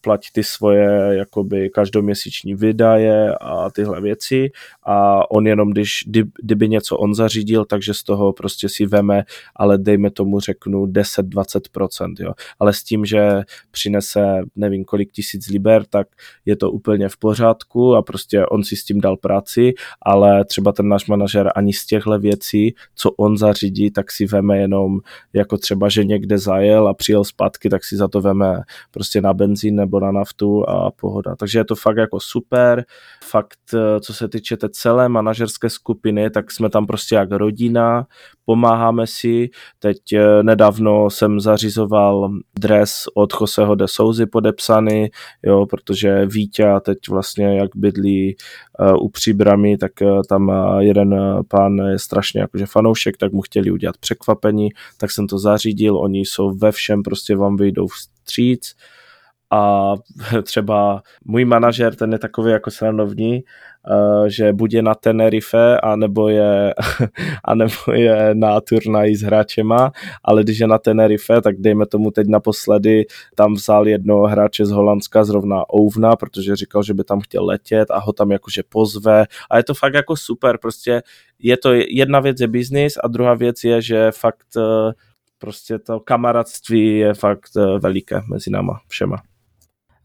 platí 0.00 0.28
ty 0.32 0.44
svoje 0.44 1.16
jakoby 1.16 1.70
každoměsíční 1.70 2.54
výdaje 2.54 3.34
a 3.34 3.70
tyhle 3.70 4.00
věci 4.00 4.50
a 4.86 5.30
on 5.30 5.46
jenom, 5.46 5.70
když, 5.70 6.04
kdyby 6.42 6.68
něco 6.68 6.96
on 6.96 7.14
zařídil, 7.14 7.64
takže 7.64 7.94
z 7.94 8.02
toho 8.02 8.32
prostě 8.32 8.68
si 8.68 8.86
veme, 8.86 9.24
ale 9.56 9.78
dejme 9.78 10.10
tomu 10.10 10.40
řeknu 10.40 10.86
10-20%, 10.86 12.14
jo. 12.18 12.32
Ale 12.58 12.72
s 12.72 12.82
tím, 12.82 13.04
že 13.04 13.42
přinese 13.70 14.42
nevím 14.56 14.84
kolik 14.84 15.12
tisíc 15.12 15.48
liber, 15.48 15.84
tak 15.84 16.08
je 16.44 16.56
to 16.56 16.70
úplně 16.70 17.08
v 17.08 17.16
pořádku 17.16 17.94
a 17.94 18.02
prostě 18.02 18.46
on 18.46 18.64
si 18.64 18.76
s 18.76 18.84
tím 18.84 19.00
dal 19.00 19.16
práci, 19.16 19.74
ale 20.02 20.44
třeba 20.44 20.72
ten 20.72 20.88
náš 20.88 21.06
manažer 21.06 21.52
ani 21.54 21.72
z 21.72 21.86
těchto 21.86 22.18
věcí, 22.18 22.74
co 22.94 23.10
on 23.10 23.36
zařídí, 23.36 23.90
tak 23.90 24.12
si 24.12 24.26
veme 24.26 24.58
jenom 24.58 25.00
jako 25.32 25.56
třeba, 25.56 25.88
že 25.88 26.04
někde 26.04 26.38
zajel 26.38 26.83
a 26.86 26.94
přijel 26.94 27.24
zpátky, 27.24 27.68
tak 27.68 27.84
si 27.84 27.96
za 27.96 28.08
to 28.08 28.20
veme 28.20 28.60
prostě 28.90 29.20
na 29.20 29.34
benzín 29.34 29.76
nebo 29.76 30.00
na 30.00 30.12
naftu 30.12 30.68
a 30.68 30.90
pohoda. 30.90 31.36
Takže 31.36 31.58
je 31.58 31.64
to 31.64 31.74
fakt 31.74 31.96
jako 31.96 32.20
super. 32.20 32.84
Fakt, 33.24 33.58
eh, 33.74 34.00
co 34.00 34.14
se 34.14 34.28
týče 34.28 34.56
té 34.56 34.68
celé 34.68 35.08
manažerské 35.08 35.70
skupiny, 35.70 36.30
tak 36.30 36.50
jsme 36.50 36.70
tam 36.70 36.86
prostě 36.86 37.14
jak 37.14 37.32
rodina, 37.32 38.06
pomáháme 38.44 39.06
si. 39.06 39.50
Teď 39.78 40.12
eh, 40.12 40.42
nedávno 40.42 41.10
jsem 41.10 41.40
zařizoval 41.40 42.30
dres 42.58 43.04
od 43.14 43.32
Joseho 43.40 43.74
de 43.74 43.88
Souzy 43.88 44.26
podepsaný, 44.26 45.08
jo, 45.42 45.66
protože 45.66 46.26
Vítě 46.26 46.64
teď 46.80 46.98
vlastně 47.10 47.58
jak 47.58 47.70
bydlí 47.76 48.36
uh, 48.80 49.04
u 49.04 49.08
příbramy, 49.08 49.78
tak 49.78 49.92
tam 50.28 50.52
jeden 50.78 51.14
pán 51.48 51.78
je 51.78 51.98
strašně 51.98 52.40
jakože 52.40 52.66
fanoušek, 52.66 53.16
tak 53.16 53.32
mu 53.32 53.42
chtěli 53.42 53.70
udělat 53.70 53.96
překvapení, 53.96 54.68
tak 54.98 55.10
jsem 55.10 55.26
to 55.26 55.38
zařídil, 55.38 55.98
oni 55.98 56.20
jsou 56.20 56.50
ve 56.50 56.72
všem, 56.74 57.02
prostě 57.02 57.36
vám 57.36 57.56
vyjdou 57.56 57.86
vstříc. 57.86 58.74
A 59.50 59.94
třeba 60.42 61.02
můj 61.24 61.44
manažer, 61.44 61.94
ten 61.94 62.12
je 62.12 62.18
takový 62.18 62.52
jako 62.52 62.70
sranovní, 62.70 63.42
uh, 63.90 64.26
že 64.26 64.52
buď 64.52 64.74
je 64.74 64.82
na 64.82 64.94
Tenerife, 64.94 65.80
anebo 65.80 66.28
je, 66.28 66.74
anebo 67.44 67.92
je 67.92 68.34
na 68.34 68.60
turnaji 68.60 69.16
s 69.16 69.22
hráčema, 69.22 69.92
ale 70.24 70.42
když 70.42 70.58
je 70.58 70.66
na 70.66 70.78
Tenerife, 70.78 71.40
tak 71.40 71.56
dejme 71.58 71.86
tomu 71.86 72.10
teď 72.10 72.26
naposledy, 72.28 73.04
tam 73.34 73.54
vzal 73.54 73.88
jednoho 73.88 74.26
hráče 74.26 74.66
z 74.66 74.70
Holandska, 74.70 75.24
zrovna 75.24 75.62
Ouvna, 75.74 76.16
protože 76.16 76.56
říkal, 76.56 76.82
že 76.82 76.94
by 76.94 77.04
tam 77.04 77.20
chtěl 77.20 77.44
letět 77.44 77.90
a 77.90 77.98
ho 77.98 78.12
tam 78.12 78.30
jakože 78.30 78.62
pozve. 78.68 79.24
A 79.50 79.56
je 79.56 79.64
to 79.64 79.74
fakt 79.74 79.94
jako 79.94 80.16
super, 80.16 80.58
prostě 80.58 81.02
je 81.38 81.56
to 81.56 81.72
jedna 81.88 82.20
věc 82.20 82.40
je 82.40 82.48
biznis 82.48 82.94
a 83.04 83.08
druhá 83.08 83.34
věc 83.34 83.64
je, 83.64 83.82
že 83.82 84.10
fakt 84.12 84.46
uh, 84.56 84.92
prostě 85.38 85.78
to 85.78 86.00
kamarádství 86.00 86.98
je 86.98 87.14
fakt 87.14 87.50
uh, 87.56 87.78
veliké 87.78 88.22
mezi 88.30 88.50
náma 88.50 88.80
všema. 88.88 89.16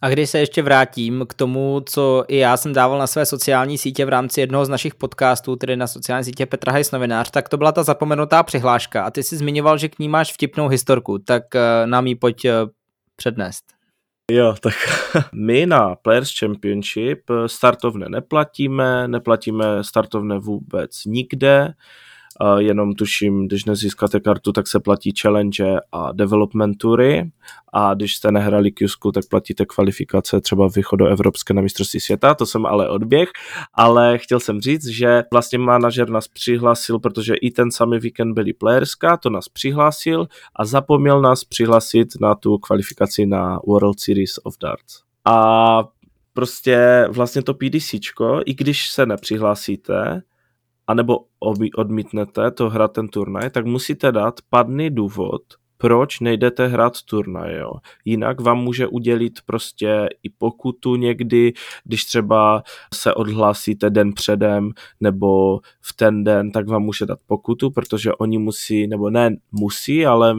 A 0.02 0.10
když 0.10 0.30
se 0.30 0.40
ještě 0.40 0.62
vrátím 0.62 1.26
k 1.30 1.34
tomu, 1.34 1.82
co 1.86 2.26
i 2.28 2.38
já 2.38 2.58
jsem 2.58 2.74
dával 2.74 3.00
na 3.00 3.08
své 3.08 3.26
sociální 3.26 3.78
sítě 3.78 4.06
v 4.06 4.10
rámci 4.10 4.40
jednoho 4.40 4.66
z 4.66 4.70
našich 4.70 4.96
podcastů, 4.96 5.56
tedy 5.56 5.78
na 5.78 5.88
sociální 5.88 6.26
sítě 6.26 6.46
Petra 6.46 6.74
Hejs 6.74 6.92
novinář, 6.92 7.32
tak 7.32 7.50
to 7.50 7.58
byla 7.58 7.72
ta 7.72 7.84
zapomenutá 7.84 8.44
přihláška 8.44 9.04
a 9.04 9.12
ty 9.12 9.24
jsi 9.24 9.38
zmiňoval, 9.38 9.78
že 9.78 9.90
k 9.90 10.00
ní 10.00 10.10
máš 10.10 10.34
vtipnou 10.34 10.68
historku, 10.68 11.20
tak 11.20 11.56
eh, 11.56 11.88
nám 11.88 12.08
ji 12.08 12.16
pojď 12.16 12.46
eh, 12.46 12.54
přednést. 13.16 13.64
Jo, 14.32 14.56
tak 14.62 14.74
my 15.34 15.66
na 15.66 15.96
Players 15.96 16.40
Championship 16.40 17.20
startovné 17.48 18.06
neplatíme, 18.10 19.08
neplatíme 19.08 19.84
startovné 19.84 20.40
vůbec 20.40 21.06
nikde, 21.06 21.74
jenom 22.58 22.94
tuším, 22.94 23.48
když 23.48 23.66
nezískáte 23.66 24.20
kartu, 24.20 24.52
tak 24.52 24.68
se 24.68 24.80
platí 24.80 25.14
challenge 25.22 25.80
a 25.92 26.12
development 26.12 26.78
tury. 26.78 27.32
A 27.74 27.94
když 27.94 28.16
jste 28.16 28.32
nehrali 28.32 28.72
Qsku, 28.72 29.12
tak 29.12 29.24
platíte 29.30 29.66
kvalifikace 29.66 30.42
třeba 30.42 30.68
východu 30.76 31.06
Evropské 31.06 31.54
na 31.54 31.62
mistrovství 31.62 32.00
světa, 32.00 32.34
to 32.34 32.46
jsem 32.46 32.66
ale 32.66 32.90
odběh, 32.90 33.30
ale 33.74 34.18
chtěl 34.18 34.40
jsem 34.40 34.62
říct, 34.62 34.88
že 34.88 35.24
vlastně 35.32 35.60
manažer 35.60 36.10
nás 36.10 36.28
přihlásil, 36.28 37.00
protože 37.00 37.36
i 37.36 37.52
ten 37.52 37.72
samý 37.72 38.00
víkend 38.00 38.34
byli 38.34 38.54
playerska, 38.54 39.18
to 39.18 39.30
nás 39.30 39.50
přihlásil 39.50 40.28
a 40.56 40.66
zapomněl 40.66 41.22
nás 41.22 41.44
přihlásit 41.44 42.08
na 42.22 42.36
tu 42.36 42.58
kvalifikaci 42.58 43.26
na 43.26 43.60
World 43.68 44.00
Series 44.00 44.40
of 44.44 44.56
Darts. 44.62 45.02
A 45.26 45.84
prostě 46.34 47.08
vlastně 47.10 47.42
to 47.42 47.54
PDCčko, 47.54 48.42
i 48.46 48.54
když 48.54 48.90
se 48.90 49.06
nepřihlásíte, 49.06 50.22
anebo 50.90 51.26
odmítnete 51.76 52.52
to 52.52 52.70
hrát 52.70 52.94
ten 52.94 53.08
turnaj, 53.08 53.50
tak 53.50 53.66
musíte 53.66 54.12
dát 54.12 54.40
padný 54.50 54.90
důvod, 54.90 55.42
proč 55.78 56.20
nejdete 56.20 56.68
hrát 56.68 57.02
turnaj, 57.02 57.56
jo. 57.56 57.72
Jinak 58.06 58.42
vám 58.42 58.58
může 58.58 58.88
udělit 58.88 59.40
prostě 59.46 60.10
i 60.24 60.30
pokutu 60.30 60.96
někdy, 60.96 61.54
když 61.84 62.06
třeba 62.06 62.64
se 62.94 63.14
odhlásíte 63.14 63.90
den 63.90 64.14
předem 64.14 64.72
nebo 65.00 65.60
v 65.82 65.94
ten 65.96 66.24
den, 66.24 66.52
tak 66.52 66.68
vám 66.68 66.84
může 66.84 67.06
dát 67.06 67.20
pokutu, 67.28 67.72
protože 67.72 68.14
oni 68.14 68.38
musí, 68.38 68.88
nebo 68.88 69.10
ne 69.10 69.36
musí, 69.52 70.06
ale 70.06 70.38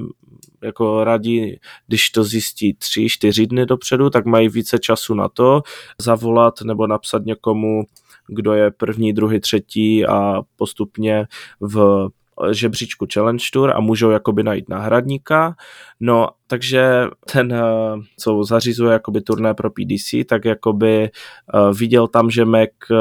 jako 0.62 1.04
radí, 1.04 1.58
když 1.86 2.10
to 2.10 2.24
zjistí 2.24 2.74
tři, 2.74 3.08
čtyři 3.08 3.46
dny 3.46 3.66
dopředu, 3.66 4.10
tak 4.10 4.26
mají 4.26 4.48
více 4.48 4.78
času 4.78 5.14
na 5.14 5.28
to 5.28 5.62
zavolat 6.00 6.54
nebo 6.64 6.86
napsat 6.86 7.24
někomu 7.24 7.82
kdo 8.30 8.52
je 8.52 8.70
první, 8.70 9.12
druhý, 9.12 9.40
třetí 9.40 10.06
a 10.06 10.42
postupně 10.56 11.26
v 11.60 12.08
žebříčku 12.52 13.06
Challenge 13.14 13.44
Tour 13.52 13.70
a 13.76 13.80
můžou 13.80 14.10
jakoby 14.10 14.42
najít 14.42 14.68
náhradníka. 14.68 15.56
No, 16.00 16.28
takže 16.46 17.06
ten, 17.32 17.52
eh, 17.52 17.62
co 18.18 18.44
zařizuje 18.44 18.92
jakoby 18.92 19.20
turné 19.20 19.54
pro 19.54 19.70
PDC, 19.70 20.24
tak 20.24 20.44
jakoby 20.44 21.04
eh, 21.04 21.10
viděl 21.78 22.08
tam, 22.08 22.30
že 22.30 22.44
Mac 22.44 22.70
eh, 22.90 22.96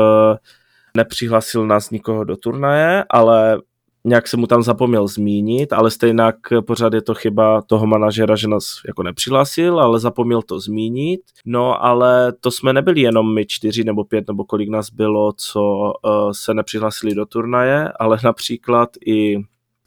nepřihlásil 0.98 1.68
nás 1.68 1.90
nikoho 1.90 2.24
do 2.24 2.36
turnaje, 2.36 3.06
ale 3.10 3.62
nějak 4.04 4.28
se 4.28 4.38
mu 4.38 4.48
tam 4.48 4.64
zapomněl 4.64 5.08
zmínit, 5.08 5.74
ale 5.74 5.92
stejně 5.92 6.24
pořád 6.62 6.94
je 6.94 7.02
to 7.02 7.16
chyba 7.16 7.62
toho 7.62 7.88
manažera, 7.88 8.36
že 8.36 8.48
nás 8.48 8.82
jako 8.88 9.04
nepřihlásil, 9.04 9.80
ale 9.80 10.00
zapomněl 10.00 10.42
to 10.42 10.60
zmínit. 10.60 11.22
No 11.46 11.84
ale 11.84 12.34
to 12.40 12.52
jsme 12.52 12.74
nebyli 12.74 13.02
jenom 13.02 13.34
my 13.34 13.46
čtyři 13.46 13.84
nebo 13.84 14.04
pět 14.04 14.28
nebo 14.28 14.44
kolik 14.46 14.70
nás 14.70 14.90
bylo, 14.90 15.34
co 15.38 15.62
uh, 15.62 16.32
se 16.32 16.54
nepřihlásili 16.54 17.16
do 17.16 17.26
turnaje, 17.26 17.92
ale 18.00 18.18
například 18.24 18.90
i 19.06 19.36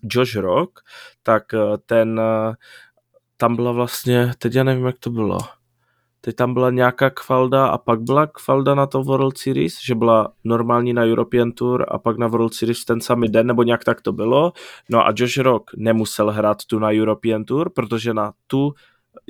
Josh 0.03 0.37
Rock, 0.37 0.81
tak 1.23 1.43
uh, 1.55 1.77
ten 1.87 2.21
uh, 2.21 2.55
tam 3.37 3.57
byla 3.57 3.73
vlastně, 3.73 4.33
teď 4.39 4.55
já 4.55 4.65
nevím, 4.65 4.87
jak 4.87 4.99
to 4.99 5.11
bylo 5.11 5.39
teď 6.25 6.37
tam 6.37 6.55
byla 6.55 6.71
nějaká 6.71 7.11
kvalda 7.11 7.67
a 7.67 7.79
pak 7.79 8.01
byla 8.01 8.27
kvalda 8.27 8.75
na 8.75 8.87
to 8.87 9.03
World 9.03 9.39
Series, 9.39 9.75
že 9.85 9.95
byla 9.95 10.33
normální 10.45 10.93
na 10.93 11.03
European 11.05 11.53
Tour 11.53 11.87
a 11.89 11.99
pak 11.99 12.19
na 12.19 12.27
World 12.27 12.55
Series 12.55 12.85
ten 12.85 13.01
samý 13.01 13.29
den, 13.29 13.47
nebo 13.47 13.63
nějak 13.63 13.85
tak 13.85 14.01
to 14.01 14.13
bylo. 14.13 14.53
No 14.91 15.07
a 15.07 15.13
Josh 15.17 15.37
Rock 15.37 15.71
nemusel 15.77 16.31
hrát 16.31 16.65
tu 16.65 16.79
na 16.79 16.89
European 16.93 17.45
Tour, 17.45 17.71
protože 17.71 18.15
na 18.15 18.33
tu 18.47 18.75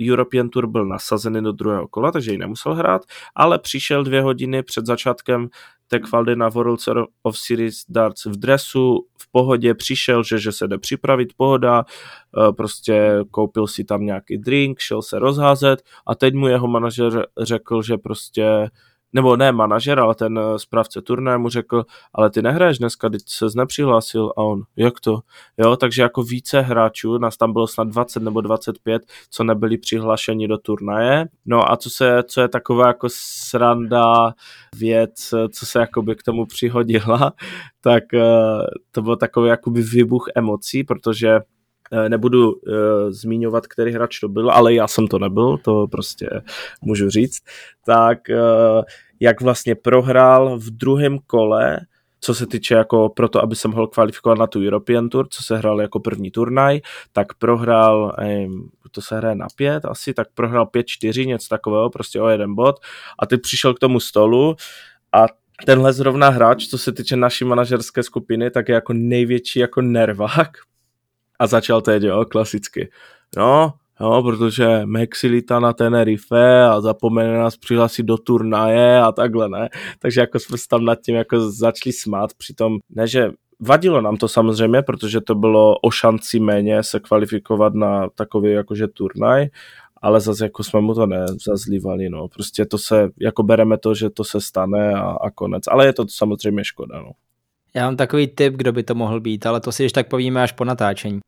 European 0.09 0.49
Tour 0.49 0.67
byl 0.67 0.87
nasazený 0.87 1.43
do 1.43 1.53
druhého 1.53 1.89
kola, 1.89 2.13
takže 2.13 2.33
ji 2.33 2.39
nemusel 2.39 2.75
hrát, 2.75 3.03
ale 3.35 3.59
přišel 3.59 4.05
dvě 4.05 4.23
hodiny 4.23 4.63
před 4.63 4.87
začátkem 4.87 5.49
té 5.89 5.99
kvaldy 5.99 6.37
na 6.37 6.49
World 6.49 6.81
of 7.23 7.39
Series 7.39 7.85
Darts 7.89 8.25
v 8.25 8.37
dresu, 8.37 9.07
v 9.19 9.31
pohodě, 9.33 9.75
přišel, 9.75 10.23
že, 10.23 10.39
že 10.39 10.53
se 10.53 10.69
jde 10.69 10.79
připravit, 10.79 11.29
pohoda, 11.37 11.85
eh, 11.85 12.53
prostě 12.53 13.25
koupil 13.31 13.67
si 13.67 13.85
tam 13.85 14.07
nějaký 14.07 14.39
drink, 14.39 14.79
šel 14.79 15.03
se 15.03 15.19
rozházet 15.19 15.83
a 16.07 16.15
teď 16.15 16.35
mu 16.35 16.49
jeho 16.49 16.69
manažer 16.69 17.27
řekl, 17.39 17.83
že 17.83 17.99
prostě 17.99 18.71
nebo 19.13 19.37
ne 19.37 19.53
manažer, 19.53 20.01
ale 20.01 20.15
ten 20.15 20.41
správce 20.57 21.03
turnaje 21.03 21.39
mu 21.39 21.49
řekl, 21.49 21.85
ale 22.15 22.31
ty 22.31 22.43
nehraješ 22.43 22.79
dneska, 22.79 23.09
teď 23.09 23.23
se 23.27 23.47
nepřihlásil 23.57 24.33
a 24.37 24.43
on, 24.43 24.63
jak 24.77 25.01
to? 25.01 25.21
Jo, 25.59 25.77
takže 25.77 26.03
jako 26.03 26.23
více 26.23 26.61
hráčů, 26.61 27.19
nás 27.19 27.37
tam 27.37 27.53
bylo 27.53 27.67
snad 27.67 27.89
20 27.89 28.23
nebo 28.23 28.41
25, 28.41 29.03
co 29.31 29.45
nebyli 29.45 29.79
přihlášeni 29.79 30.49
do 30.49 30.59
turnaje. 30.59 31.29
No 31.47 31.73
a 31.73 31.77
co, 31.77 31.91
se, 31.91 32.23
co 32.23 32.41
je 32.41 32.49
taková 32.49 32.87
jako 32.87 33.09
sranda 33.11 34.33
věc, 34.77 35.35
co 35.53 35.67
se 35.67 35.79
jakoby 35.79 36.17
k 36.17 36.23
tomu 36.23 36.47
přihodila, 36.47 37.33
tak 37.81 38.05
to 38.91 39.03
byl 39.03 39.17
takový 39.17 39.49
jakoby 39.49 39.83
výbuch 39.83 40.27
emocí, 40.35 40.85
protože 40.85 41.39
Eh, 41.39 41.62
nebudu 42.09 42.53
uh, 42.53 42.61
zmiňovat, 43.09 43.67
který 43.67 43.93
hráč 43.93 44.21
to 44.21 44.29
byl, 44.29 44.51
ale 44.51 44.75
já 44.75 44.89
jsem 44.89 45.07
to 45.07 45.19
nebyl, 45.19 45.59
to 45.59 45.87
prostě 45.91 46.31
můžu 46.83 47.11
říct, 47.11 47.43
tak 47.87 48.19
uh, 48.31 48.83
jak 49.21 49.41
vlastně 49.41 49.75
prohrál 49.75 50.59
v 50.59 50.71
druhém 50.71 51.19
kole, 51.27 51.81
co 52.21 52.35
se 52.35 52.47
týče 52.47 52.75
jako 52.75 53.09
proto, 53.09 53.43
aby 53.43 53.57
se 53.57 53.69
mohl 53.69 53.87
kvalifikovat 53.87 54.39
na 54.39 54.47
tu 54.47 54.61
European 54.61 55.09
Tour, 55.09 55.27
co 55.31 55.43
se 55.43 55.57
hrál 55.57 55.81
jako 55.81 56.01
první 56.01 56.31
turnaj, 56.31 56.81
tak 57.13 57.35
prohrál, 57.35 58.17
to 58.91 59.03
se 59.03 59.17
hraje 59.17 59.35
na 59.35 59.47
pět 59.57 59.85
asi, 59.85 60.15
tak 60.15 60.29
prohrál 60.35 60.67
pět 60.67 60.87
čtyři, 60.87 61.27
něco 61.27 61.49
takového, 61.49 61.91
prostě 61.91 62.21
o 62.21 62.29
jeden 62.29 62.55
bod. 62.55 62.77
A 63.19 63.27
teď 63.27 63.41
přišel 63.41 63.75
k 63.75 63.79
tomu 63.79 64.01
stolu 64.01 64.57
a 65.13 65.27
tenhle 65.67 65.93
zrovna 65.93 66.29
hráč, 66.29 66.67
co 66.67 66.79
se 66.79 66.93
týče 66.93 67.17
naší 67.17 67.45
manažerské 67.45 68.03
skupiny, 68.03 68.51
tak 68.51 68.69
je 68.69 68.75
jako 68.75 68.93
největší 68.93 69.59
jako 69.59 69.83
nervák, 69.83 70.51
a 71.43 71.47
začal 71.47 71.81
teď, 71.81 72.03
jo, 72.03 72.25
klasicky. 72.25 72.91
No, 73.37 73.73
jo, 74.01 74.23
protože 74.23 74.83
Maxi 74.85 75.27
lítá 75.27 75.61
na 75.61 75.73
Tenerife 75.73 76.65
a 76.65 76.81
zapomene 76.81 77.39
nás 77.39 77.57
přihlásit 77.57 78.03
do 78.03 78.19
turnaje 78.19 79.01
a 79.01 79.13
takhle, 79.13 79.49
ne? 79.49 79.69
Takže 79.99 80.21
jako 80.21 80.39
jsme 80.39 80.59
se 80.59 80.69
tam 80.69 80.85
nad 80.85 81.01
tím 81.01 81.15
jako 81.15 81.51
začali 81.51 81.93
smát, 81.93 82.31
přitom 82.39 82.79
ne, 82.91 83.07
že 83.07 83.31
vadilo 83.61 84.01
nám 84.01 84.17
to 84.17 84.29
samozřejmě, 84.29 84.83
protože 84.83 85.21
to 85.21 85.35
bylo 85.35 85.79
o 85.79 85.91
šanci 85.91 86.41
méně 86.41 86.83
se 86.83 87.01
kvalifikovat 87.01 87.75
na 87.75 88.09
takový 88.15 88.53
jakože 88.53 88.89
turnaj, 88.89 89.47
ale 90.03 90.21
zase 90.21 90.45
jako 90.45 90.65
jsme 90.65 90.81
mu 90.81 90.95
to 90.95 91.07
nezazlívali, 91.07 92.09
no. 92.09 92.29
Prostě 92.29 92.67
to 92.67 92.79
se, 92.79 93.09
jako 93.21 93.43
bereme 93.43 93.79
to, 93.79 93.95
že 93.95 94.11
to 94.11 94.25
se 94.25 94.41
stane 94.41 94.95
a, 94.95 95.17
a 95.21 95.31
konec. 95.31 95.63
Ale 95.71 95.87
je 95.87 95.93
to 95.93 96.05
samozřejmě 96.09 96.65
škoda, 96.65 97.01
no. 97.01 97.11
Já 97.75 97.85
mám 97.85 97.97
takový 97.97 98.27
tip, 98.27 98.55
kdo 98.55 98.73
by 98.73 98.83
to 98.83 98.95
mohl 98.95 99.21
být, 99.21 99.47
ale 99.47 99.61
to 99.61 99.73
si 99.73 99.83
ještě 99.83 99.95
tak 99.95 100.09
povíme 100.09 100.43
až 100.43 100.53
po 100.53 100.65
natáčení. 100.65 101.21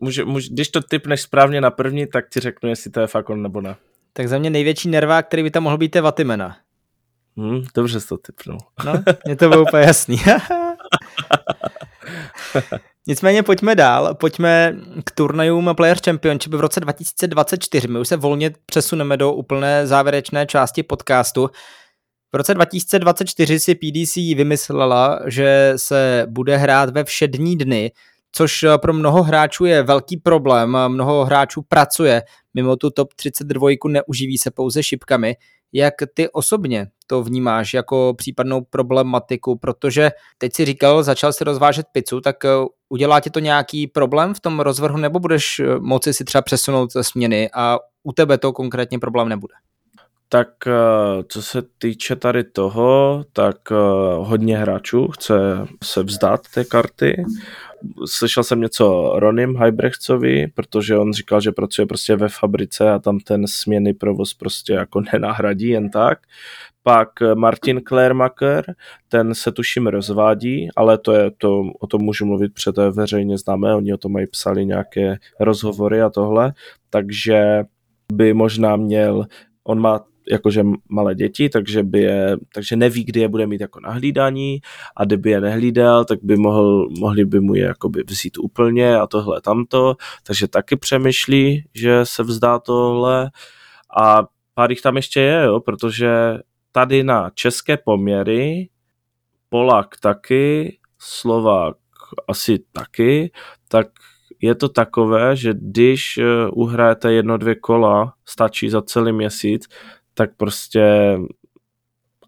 Může, 0.00 0.24
může, 0.24 0.48
když 0.52 0.68
to 0.68 0.80
typneš 0.80 1.22
správně 1.22 1.60
na 1.60 1.70
první, 1.70 2.06
tak 2.06 2.28
ti 2.28 2.40
řeknu, 2.40 2.68
jestli 2.68 2.90
to 2.90 3.00
je 3.00 3.06
fakt 3.06 3.30
on 3.30 3.42
nebo 3.42 3.60
ne. 3.60 3.76
Tak 4.12 4.28
za 4.28 4.38
mě 4.38 4.50
největší 4.50 4.88
nervák, 4.88 5.26
který 5.26 5.42
by 5.42 5.50
tam 5.50 5.62
mohl 5.62 5.78
být, 5.78 5.96
je 5.96 6.02
Vatimena. 6.02 6.56
Hmm, 7.36 7.62
dobře 7.74 8.00
jsi 8.00 8.08
to 8.08 8.18
typnul. 8.18 8.58
No, 8.84 8.92
mě 9.26 9.36
to 9.36 9.48
bylo 9.48 9.62
úplně 9.62 9.82
jasný. 9.82 10.16
Nicméně 13.06 13.42
pojďme 13.42 13.74
dál, 13.74 14.14
pojďme 14.14 14.76
k 15.04 15.10
turnajům 15.10 15.70
Players 15.76 16.00
Championship 16.04 16.54
v 16.54 16.60
roce 16.60 16.80
2024. 16.80 17.88
My 17.88 17.98
už 17.98 18.08
se 18.08 18.16
volně 18.16 18.50
přesuneme 18.66 19.16
do 19.16 19.32
úplné 19.32 19.86
závěrečné 19.86 20.46
části 20.46 20.82
podcastu. 20.82 21.50
V 22.32 22.36
roce 22.36 22.54
2024 22.54 23.60
si 23.60 23.74
PDC 23.74 24.16
vymyslela, 24.16 25.20
že 25.26 25.72
se 25.76 26.26
bude 26.28 26.56
hrát 26.56 26.90
ve 26.90 27.04
všední 27.04 27.56
dny, 27.56 27.92
což 28.32 28.62
eh, 28.62 28.78
pro 28.78 28.92
mnoho 28.92 29.22
hráčů 29.22 29.64
je 29.64 29.82
velký 29.82 30.16
problém. 30.16 30.76
Mnoho 30.88 31.24
hráčů 31.24 31.62
pracuje 31.68 32.22
mimo 32.54 32.76
tu 32.76 32.90
top 32.90 33.14
32, 33.14 33.68
neuživí 33.88 34.38
se 34.38 34.50
pouze 34.50 34.82
šipkami. 34.82 35.36
Jak 35.72 35.94
ty 36.14 36.28
osobně 36.30 36.86
to 37.06 37.22
vnímáš 37.22 37.74
jako 37.74 38.14
případnou 38.16 38.60
problematiku, 38.60 39.58
protože 39.58 40.10
teď 40.38 40.54
si 40.54 40.64
říkal, 40.64 41.02
začal 41.02 41.32
si 41.32 41.44
rozvážet 41.44 41.86
pizzu, 41.92 42.20
tak 42.20 42.44
eh, 42.44 42.48
udělá 42.88 43.20
ti 43.20 43.30
to 43.30 43.38
nějaký 43.38 43.86
problém 43.86 44.34
v 44.34 44.40
tom 44.40 44.60
rozvrhu, 44.60 44.96
nebo 44.96 45.18
budeš 45.18 45.58
eh, 45.58 45.78
moci 45.78 46.14
si 46.14 46.24
třeba 46.24 46.42
přesunout 46.42 46.90
směny 47.00 47.50
a 47.54 47.78
u 48.02 48.12
tebe 48.12 48.38
to 48.38 48.52
konkrétně 48.52 48.98
problém 48.98 49.28
nebude? 49.28 49.54
Tak 50.28 50.48
co 51.28 51.42
se 51.42 51.62
týče 51.78 52.16
tady 52.16 52.44
toho, 52.44 53.24
tak 53.32 53.56
hodně 54.18 54.58
hráčů 54.58 55.08
chce 55.08 55.34
se 55.84 56.02
vzdát 56.02 56.40
té 56.54 56.64
karty 56.64 57.24
slyšel 58.06 58.44
jsem 58.44 58.60
něco 58.60 59.12
Ronim 59.16 59.56
Hybrechtcovi, 59.56 60.46
protože 60.54 60.98
on 60.98 61.12
říkal, 61.12 61.40
že 61.40 61.52
pracuje 61.52 61.86
prostě 61.86 62.16
ve 62.16 62.28
fabrice 62.28 62.90
a 62.90 62.98
tam 62.98 63.20
ten 63.20 63.46
směný 63.46 63.92
provoz 63.92 64.34
prostě 64.34 64.72
jako 64.72 65.00
nenahradí 65.12 65.68
jen 65.68 65.90
tak. 65.90 66.18
Pak 66.82 67.08
Martin 67.34 67.80
Klérmaker, 67.80 68.74
ten 69.08 69.34
se 69.34 69.52
tuším 69.52 69.86
rozvádí, 69.86 70.68
ale 70.76 70.98
to 70.98 71.12
je, 71.12 71.30
to, 71.38 71.62
o 71.80 71.86
tom 71.86 72.02
můžu 72.02 72.26
mluvit, 72.26 72.54
protože 72.54 72.72
to 72.72 72.82
je 72.82 72.90
veřejně 72.90 73.38
známé, 73.38 73.74
oni 73.74 73.94
o 73.94 73.96
tom 73.96 74.12
mají 74.12 74.26
psali 74.26 74.66
nějaké 74.66 75.16
rozhovory 75.40 76.02
a 76.02 76.10
tohle, 76.10 76.52
takže 76.90 77.64
by 78.12 78.34
možná 78.34 78.76
měl, 78.76 79.26
on 79.64 79.80
má 79.80 80.04
jakože 80.30 80.64
malé 80.88 81.14
děti, 81.14 81.48
takže, 81.48 81.82
by 81.82 82.00
je, 82.00 82.36
takže 82.54 82.76
neví, 82.76 83.04
kdy 83.04 83.20
je 83.20 83.28
bude 83.28 83.46
mít 83.46 83.60
jako 83.60 83.80
nahlídání 83.80 84.60
a 84.96 85.04
kdyby 85.04 85.30
je 85.30 85.40
nehlídal, 85.40 86.04
tak 86.04 86.18
by 86.22 86.36
mohl, 86.36 86.88
mohli 86.98 87.24
by 87.24 87.40
mu 87.40 87.54
je 87.54 87.64
jakoby 87.64 88.02
vzít 88.06 88.38
úplně 88.38 88.96
a 88.96 89.06
tohle 89.06 89.40
tamto, 89.40 89.96
takže 90.26 90.48
taky 90.48 90.76
přemýšlí, 90.76 91.64
že 91.74 92.00
se 92.04 92.22
vzdá 92.22 92.58
tohle. 92.58 93.30
A 94.00 94.26
pár 94.54 94.70
jich 94.70 94.80
tam 94.80 94.96
ještě 94.96 95.20
je, 95.20 95.42
jo, 95.44 95.60
protože 95.60 96.10
tady 96.72 97.04
na 97.04 97.30
české 97.34 97.76
poměry 97.76 98.68
Polak 99.48 100.00
taky, 100.00 100.78
Slovák 100.98 101.76
asi 102.28 102.58
taky, 102.72 103.32
tak 103.68 103.86
je 104.40 104.54
to 104.54 104.68
takové, 104.68 105.36
že 105.36 105.54
když 105.54 106.18
eh, 106.18 106.48
uhrajete 106.52 107.12
jedno, 107.12 107.36
dvě 107.36 107.54
kola, 107.54 108.14
stačí 108.24 108.70
za 108.70 108.82
celý 108.82 109.12
měsíc, 109.12 109.68
tak 110.18 110.30
prostě 110.36 111.16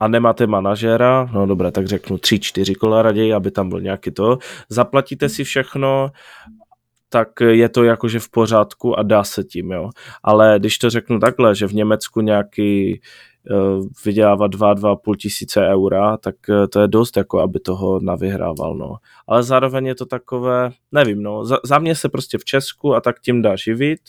a 0.00 0.08
nemáte 0.08 0.46
manažera, 0.46 1.28
no 1.32 1.46
dobré, 1.46 1.72
tak 1.72 1.86
řeknu 1.86 2.18
tři, 2.18 2.38
čtyři 2.38 2.74
kola 2.74 3.02
raději, 3.02 3.34
aby 3.34 3.50
tam 3.50 3.68
byl 3.68 3.80
nějaký 3.80 4.10
to, 4.10 4.38
zaplatíte 4.68 5.28
si 5.28 5.44
všechno, 5.44 6.10
tak 7.08 7.28
je 7.40 7.68
to 7.68 7.84
jakože 7.84 8.18
v 8.18 8.28
pořádku 8.28 8.98
a 8.98 9.02
dá 9.02 9.24
se 9.24 9.44
tím, 9.44 9.70
jo. 9.70 9.90
Ale 10.22 10.54
když 10.58 10.78
to 10.78 10.90
řeknu 10.90 11.18
takhle, 11.18 11.54
že 11.54 11.66
v 11.66 11.74
Německu 11.74 12.20
nějaký 12.20 13.00
uh, 13.50 13.86
vydělává 14.04 14.48
2-2,5 14.48 15.16
tisíce 15.16 15.68
eura, 15.68 16.16
tak 16.16 16.34
uh, 16.48 16.66
to 16.66 16.80
je 16.80 16.88
dost, 16.88 17.16
jako 17.16 17.40
aby 17.40 17.60
toho 17.60 18.00
navyhrával, 18.00 18.74
no. 18.74 18.96
Ale 19.28 19.42
zároveň 19.42 19.86
je 19.86 19.94
to 19.94 20.06
takové, 20.06 20.70
nevím, 20.92 21.22
no, 21.22 21.44
za, 21.44 21.58
za 21.64 21.78
mě 21.78 21.94
se 21.94 22.08
prostě 22.08 22.38
v 22.38 22.44
Česku 22.44 22.94
a 22.94 23.00
tak 23.00 23.20
tím 23.20 23.42
dá 23.42 23.56
živit, 23.56 24.00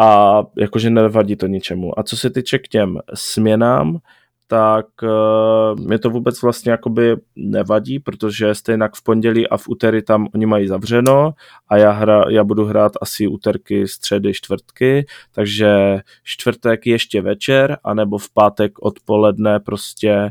a 0.00 0.42
jakože 0.58 0.90
nevadí 0.90 1.36
to 1.36 1.46
ničemu. 1.46 1.98
A 1.98 2.02
co 2.02 2.16
se 2.16 2.30
týče 2.30 2.58
k 2.58 2.68
těm 2.68 2.98
směnám, 3.14 3.98
tak 4.46 4.86
uh, 5.02 5.80
mě 5.80 5.98
to 5.98 6.10
vůbec 6.10 6.42
vlastně 6.42 6.70
jakoby 6.70 7.16
nevadí, 7.36 7.98
protože 7.98 8.54
stejně 8.54 8.84
v 8.94 9.02
pondělí 9.02 9.48
a 9.48 9.56
v 9.56 9.68
úterý 9.68 10.02
tam 10.02 10.28
oni 10.34 10.46
mají 10.46 10.66
zavřeno 10.66 11.32
a 11.68 11.76
já, 11.76 11.90
hra, 11.90 12.24
já 12.28 12.44
budu 12.44 12.64
hrát 12.64 12.92
asi 13.00 13.26
úterky, 13.26 13.88
středy, 13.88 14.32
čtvrtky, 14.34 15.06
takže 15.32 16.00
čtvrtek 16.24 16.86
ještě 16.86 17.22
večer, 17.22 17.78
anebo 17.84 18.18
v 18.18 18.32
pátek 18.32 18.78
odpoledne 18.78 19.60
prostě 19.60 20.30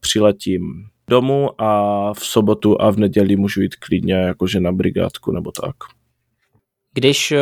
přiletím 0.00 0.62
domů 1.10 1.62
a 1.62 2.12
v 2.14 2.24
sobotu 2.24 2.82
a 2.82 2.90
v 2.90 2.96
neděli 2.96 3.36
můžu 3.36 3.60
jít 3.60 3.76
klidně 3.76 4.14
jakože 4.14 4.60
na 4.60 4.72
brigádku 4.72 5.32
nebo 5.32 5.52
tak. 5.62 5.99
Když 6.94 7.32
eh, 7.32 7.38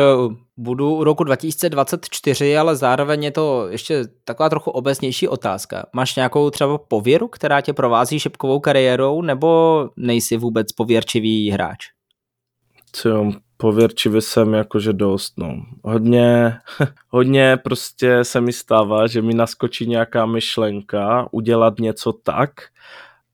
budu 0.57 0.95
u 0.95 1.03
roku 1.03 1.23
2024, 1.23 2.57
ale 2.57 2.75
zároveň 2.75 3.23
je 3.23 3.31
to 3.31 3.67
ještě 3.69 4.03
taková 4.23 4.49
trochu 4.49 4.71
obecnější 4.71 5.27
otázka. 5.27 5.85
Máš 5.93 6.15
nějakou 6.15 6.49
třeba 6.49 6.77
pověru, 6.77 7.27
která 7.27 7.61
tě 7.61 7.73
provází 7.73 8.19
šipkovou 8.19 8.59
kariérou, 8.59 9.21
nebo 9.21 9.89
nejsi 9.97 10.37
vůbec 10.37 10.71
pověrčivý 10.71 11.51
hráč? 11.51 11.77
Co, 12.91 13.31
pověrčivý 13.57 14.21
jsem 14.21 14.53
jakože 14.53 14.93
dost, 14.93 15.33
no. 15.37 15.65
Hodně, 15.83 16.57
hodně 17.09 17.57
prostě 17.57 18.23
se 18.23 18.41
mi 18.41 18.53
stává, 18.53 19.07
že 19.07 19.21
mi 19.21 19.33
naskočí 19.33 19.87
nějaká 19.87 20.25
myšlenka 20.25 21.27
udělat 21.31 21.79
něco 21.79 22.13
tak, 22.13 22.51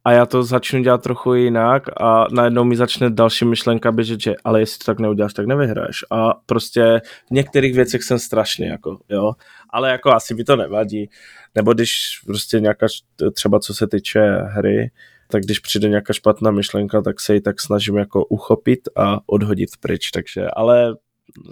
a 0.05 0.11
já 0.11 0.25
to 0.25 0.43
začnu 0.43 0.83
dělat 0.83 1.03
trochu 1.03 1.33
jinak 1.33 1.83
a 2.01 2.25
najednou 2.31 2.63
mi 2.63 2.75
začne 2.75 3.09
další 3.09 3.45
myšlenka 3.45 3.91
běžet, 3.91 4.21
že 4.21 4.33
ale 4.43 4.59
jestli 4.59 4.77
to 4.77 4.85
tak 4.85 4.99
neuděláš, 4.99 5.33
tak 5.33 5.45
nevyhraješ. 5.45 6.05
A 6.11 6.33
prostě 6.45 7.01
v 7.27 7.31
některých 7.31 7.75
věcech 7.75 8.03
jsem 8.03 8.19
strašně, 8.19 8.67
jako, 8.67 8.99
jo, 9.09 9.33
ale 9.69 9.91
jako 9.91 10.11
asi 10.11 10.33
mi 10.33 10.43
to 10.43 10.55
nevadí. 10.55 11.09
Nebo 11.55 11.73
když 11.73 11.91
prostě 12.25 12.59
nějaká, 12.59 12.87
třeba 13.33 13.59
co 13.59 13.73
se 13.73 13.87
týče 13.87 14.37
hry, 14.41 14.91
tak 15.27 15.43
když 15.43 15.59
přijde 15.59 15.89
nějaká 15.89 16.13
špatná 16.13 16.51
myšlenka, 16.51 17.01
tak 17.01 17.19
se 17.19 17.33
ji 17.33 17.41
tak 17.41 17.61
snažím 17.61 17.97
jako 17.97 18.25
uchopit 18.25 18.79
a 18.95 19.17
odhodit 19.25 19.69
pryč, 19.79 20.11
takže, 20.11 20.47
ale 20.55 20.95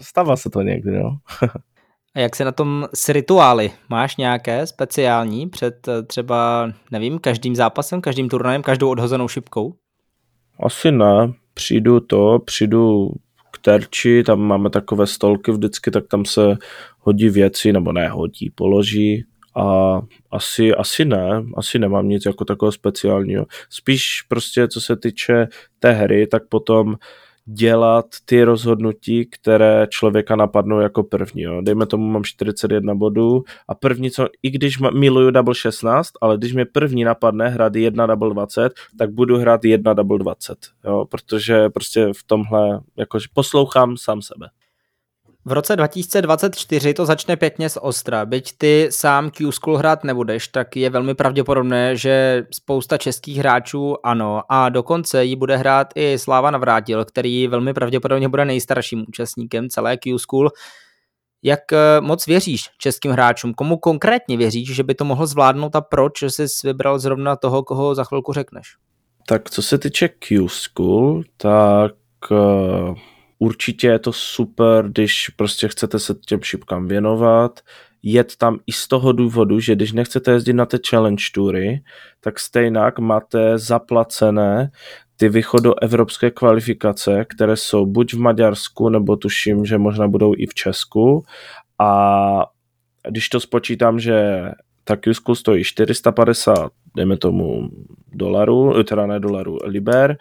stává 0.02 0.36
se 0.36 0.50
to 0.50 0.62
někdy, 0.62 0.92
no. 0.92 1.18
A 2.16 2.20
jak 2.20 2.36
se 2.36 2.46
na 2.46 2.52
tom 2.52 2.88
s 2.94 3.10
rituály? 3.10 3.72
Máš 3.90 4.18
nějaké 4.18 4.68
speciální 4.68 5.50
před 5.50 5.88
eh, 5.88 6.04
třeba, 6.04 6.72
nevím, 6.92 7.20
každým 7.20 7.56
zápasem, 7.56 8.02
každým 8.02 8.30
turnajem, 8.30 8.62
každou 8.62 8.90
odhozenou 8.90 9.28
šipkou? 9.28 9.74
Asi 10.60 10.92
ne. 10.92 11.34
Přijdu 11.54 12.00
to, 12.00 12.40
přijdu 12.46 13.10
k 13.52 13.58
terči, 13.62 14.24
tam 14.24 14.40
máme 14.40 14.70
takové 14.70 15.08
stolky 15.08 15.52
vždycky, 15.52 15.92
tak 15.92 16.08
tam 16.08 16.26
se 16.26 16.58
hodí 17.00 17.30
věci, 17.30 17.74
nebo 17.74 17.92
ne 17.92 18.10
hodí, 18.10 18.50
položí 18.56 19.26
a 19.56 20.00
asi, 20.32 20.74
asi 20.74 21.06
ne, 21.06 21.44
asi 21.58 21.80
nemám 21.80 22.10
nic 22.10 22.26
jako 22.26 22.46
takového 22.46 22.72
speciálního. 22.72 23.46
Spíš 23.70 24.22
prostě 24.28 24.68
co 24.68 24.82
se 24.82 24.96
týče 24.96 25.48
té 25.80 25.92
hry, 25.92 26.28
tak 26.28 26.44
potom 26.50 26.96
dělat 27.46 28.06
ty 28.26 28.44
rozhodnutí, 28.44 29.26
které 29.26 29.88
člověka 29.90 30.36
napadnou 30.36 30.80
jako 30.80 31.04
první. 31.04 31.42
Jo. 31.42 31.62
Dejme 31.62 31.86
tomu, 31.86 32.08
mám 32.08 32.24
41 32.24 32.96
bodů 32.96 33.44
a 33.68 33.76
první, 33.76 34.12
co, 34.12 34.28
i 34.44 34.50
když 34.50 34.80
miluju 34.80 35.32
double 35.32 35.56
16, 35.56 36.10
ale 36.22 36.38
když 36.38 36.54
mě 36.54 36.66
první 36.66 37.04
napadne 37.04 37.50
hrát 37.50 37.76
1 37.76 38.06
double 38.06 38.30
20, 38.30 38.74
tak 38.98 39.12
budu 39.12 39.38
hrát 39.38 39.66
1 39.66 39.94
double 39.94 40.20
20, 40.20 40.58
jo, 40.86 41.06
protože 41.10 41.70
prostě 41.70 42.08
v 42.18 42.24
tomhle 42.28 42.80
jakože 42.98 43.28
poslouchám 43.34 43.98
sám 43.98 44.22
sebe. 44.22 44.50
V 45.46 45.52
roce 45.52 45.76
2024 45.76 46.94
to 46.94 47.06
začne 47.06 47.36
pěkně 47.36 47.70
z 47.70 47.78
ostra. 47.82 48.26
Byť 48.26 48.54
ty 48.58 48.88
sám 48.92 49.30
Q-School 49.30 49.78
hrát 49.78 50.04
nebudeš, 50.04 50.48
tak 50.48 50.76
je 50.76 50.90
velmi 50.90 51.16
pravděpodobné, 51.16 51.96
že 51.96 52.46
spousta 52.52 52.98
českých 52.98 53.38
hráčů 53.38 53.96
ano 54.04 54.42
a 54.50 54.70
dokonce 54.70 55.26
ji 55.26 55.36
bude 55.36 55.58
hrát 55.58 55.88
i 55.96 56.20
Sláva 56.20 56.52
Navrátil, 56.52 57.06
který 57.06 57.48
velmi 57.48 57.74
pravděpodobně 57.74 58.30
bude 58.30 58.46
nejstarším 58.46 59.06
účastníkem 59.08 59.70
celé 59.70 59.98
Q-School. 59.98 60.50
Jak 61.44 61.74
eh, 61.74 62.02
moc 62.02 62.26
věříš 62.26 62.70
českým 62.78 63.12
hráčům? 63.12 63.54
Komu 63.54 63.78
konkrétně 63.78 64.38
věříš, 64.38 64.76
že 64.76 64.84
by 64.84 64.96
to 64.96 65.06
mohl 65.06 65.28
zvládnout 65.28 65.76
a 65.76 65.82
proč 65.82 66.24
jsi 66.24 66.46
vybral 66.64 67.00
zrovna 67.00 67.36
toho, 67.36 67.64
koho 67.64 67.96
za 67.96 68.04
chvilku 68.04 68.34
řekneš? 68.34 68.76
Tak 69.28 69.50
co 69.50 69.62
se 69.62 69.78
týče 69.78 70.08
Q-School, 70.08 71.24
tak 71.38 71.94
uh 72.32 72.98
Určitě 73.44 73.88
je 73.88 74.00
to 74.00 74.14
super, 74.14 74.90
když 74.90 75.30
prostě 75.30 75.68
chcete 75.68 76.00
se 76.00 76.14
těm 76.14 76.42
šipkám 76.42 76.88
věnovat, 76.88 77.60
jet 78.04 78.36
tam 78.36 78.60
i 78.68 78.72
z 78.72 78.88
toho 78.88 79.12
důvodu, 79.12 79.60
že 79.60 79.76
když 79.76 79.92
nechcete 79.92 80.32
jezdit 80.32 80.54
na 80.54 80.66
ty 80.66 80.78
challenge 80.90 81.24
tury, 81.34 81.84
tak 82.20 82.40
stejnak 82.40 83.00
máte 83.00 83.58
zaplacené 83.58 84.72
ty 85.16 85.32
evropské 85.82 86.32
kvalifikace, 86.32 87.26
které 87.26 87.58
jsou 87.58 87.86
buď 87.86 88.14
v 88.14 88.20
Maďarsku, 88.20 88.90
nebo 88.90 89.16
tuším, 89.16 89.66
že 89.66 89.78
možná 89.78 90.08
budou 90.08 90.34
i 90.38 90.46
v 90.46 90.54
Česku. 90.54 91.26
A 91.80 92.46
když 93.10 93.30
to 93.30 93.40
spočítám, 93.40 94.00
že 94.00 94.42
ta 94.84 94.96
Q 94.96 95.36
stojí 95.36 95.64
450, 95.64 96.72
dejme 96.96 97.18
tomu 97.18 97.70
dolarů, 98.14 98.84
teda 98.84 99.06
ne 99.08 99.20
dolarů, 99.20 99.58
liber, 99.64 100.18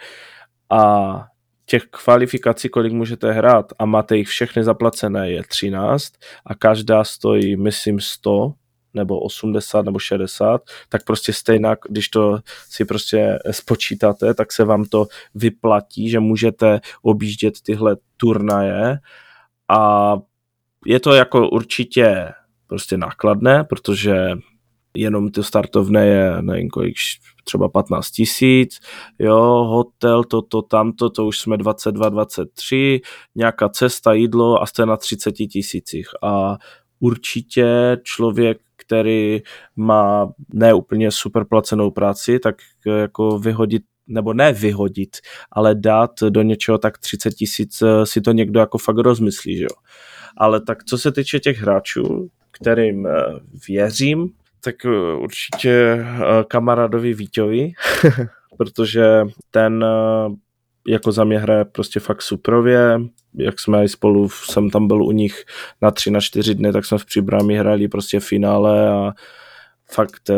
a 0.71 1.32
těch 1.73 1.83
kvalifikací, 1.91 2.69
kolik 2.69 2.93
můžete 2.93 3.33
hrát. 3.33 3.73
A 3.79 3.85
máte 3.85 4.17
jich 4.17 4.29
všechny 4.29 4.65
zaplacené, 4.65 5.31
je 5.31 5.43
13 5.43 6.13
a 6.47 6.55
každá 6.55 7.05
stojí, 7.05 7.57
myslím, 7.57 8.01
100 8.01 8.53
nebo 8.95 9.21
80 9.21 9.85
nebo 9.85 9.99
60, 9.99 10.63
tak 10.89 11.05
prostě 11.05 11.33
stejně, 11.33 11.69
když 11.89 12.09
to 12.09 12.39
si 12.69 12.85
prostě 12.85 13.39
spočítáte, 13.51 14.35
tak 14.35 14.53
se 14.53 14.65
vám 14.65 14.85
to 14.85 15.07
vyplatí, 15.35 16.11
že 16.11 16.21
můžete 16.21 16.81
objíždět 17.03 17.55
tyhle 17.63 17.97
turnaje. 18.17 18.99
A 19.69 20.13
je 20.87 21.01
to 21.01 21.15
jako 21.15 21.49
určitě 21.49 22.33
prostě 22.67 22.97
nákladné, 22.97 23.65
protože 23.65 24.31
jenom 24.95 25.31
to 25.31 25.43
startovné 25.43 26.07
je, 26.07 26.43
nevím 26.43 26.69
kolik, 26.69 26.95
třeba 27.45 27.69
15 27.69 28.11
tisíc, 28.11 28.81
jo, 29.19 29.65
hotel, 29.65 30.25
toto, 30.25 30.63
tamto, 30.63 31.11
to 31.11 31.27
už 31.27 31.39
jsme 31.39 31.57
22, 31.57 32.09
23, 32.09 33.01
nějaká 33.35 33.69
cesta, 33.69 34.13
jídlo 34.13 34.63
a 34.63 34.67
jste 34.67 34.87
na 34.87 34.97
30 34.97 35.33
tisících 35.33 36.09
a 36.23 36.57
určitě 37.01 37.99
člověk, 38.03 38.59
který 38.77 39.41
má 39.77 40.33
neúplně 40.55 41.11
super 41.11 41.45
placenou 41.45 41.91
práci, 41.91 42.39
tak 42.39 42.55
jako 42.87 43.39
vyhodit 43.39 43.83
nebo 44.07 44.35
ne 44.35 44.53
vyhodit, 44.53 45.17
ale 45.53 45.75
dát 45.75 46.11
do 46.29 46.43
něčeho 46.43 46.79
tak 46.79 46.99
30 46.99 47.31
tisíc 47.31 47.83
si 48.05 48.21
to 48.21 48.33
někdo 48.33 48.61
jako 48.61 48.79
fakt 48.79 48.99
rozmyslí, 48.99 49.57
že 49.57 49.63
jo. 49.63 49.77
Ale 50.37 50.61
tak 50.61 50.85
co 50.85 50.99
se 50.99 51.13
týče 51.13 51.41
těch 51.41 51.59
hráčů, 51.59 52.31
kterým 52.51 53.07
eh, 53.07 53.11
věřím, 53.69 54.29
tak 54.65 54.85
eh, 54.85 55.15
určitě 55.17 55.71
eh, 55.71 56.45
kamarádovi 56.49 57.15
Víťovi, 57.15 57.73
protože 58.59 59.25
ten 59.51 59.85
eh, 59.85 60.35
jako 60.89 61.13
za 61.13 61.25
mě 61.25 61.39
hraje 61.39 61.65
prostě 61.65 62.01
fakt 62.01 62.23
suprově, 62.23 63.01
jak 63.35 63.61
jsme 63.61 63.85
i 63.85 63.89
spolu, 63.89 64.29
jsem 64.29 64.71
tam 64.71 64.87
byl 64.87 65.03
u 65.03 65.13
nich 65.13 65.45
na 65.83 65.91
tři, 65.91 66.11
na 66.11 66.21
čtyři 66.21 66.55
dny, 66.55 66.73
tak 66.73 66.85
jsme 66.85 66.99
v 66.99 67.05
Příbrami 67.05 67.59
hráli 67.59 67.89
prostě 67.89 68.21
finále 68.21 68.89
a 68.89 69.13
fakt 69.93 70.31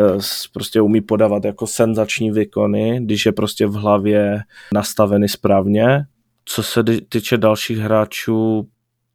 prostě 0.52 0.80
umí 0.80 1.00
podávat 1.00 1.44
jako 1.44 1.66
senzační 1.66 2.30
výkony, 2.30 3.00
když 3.04 3.26
je 3.26 3.32
prostě 3.32 3.66
v 3.66 3.72
hlavě 3.72 4.40
nastavený 4.72 5.28
správně. 5.28 6.04
Co 6.44 6.62
se 6.62 6.84
týče 7.08 7.36
dalších 7.36 7.78
hráčů, 7.78 8.68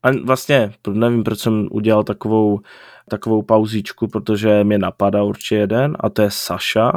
a 0.03 0.11
vlastně 0.25 0.71
nevím, 0.89 1.23
proč 1.23 1.39
jsem 1.39 1.67
udělal 1.71 2.03
takovou 2.03 2.59
takovou 3.09 3.41
pauzičku, 3.41 4.07
protože 4.07 4.63
mě 4.63 4.77
napadá 4.77 5.23
určitě 5.23 5.55
jeden 5.55 5.97
a 5.99 6.09
to 6.09 6.21
je 6.21 6.31
Saša, 6.31 6.91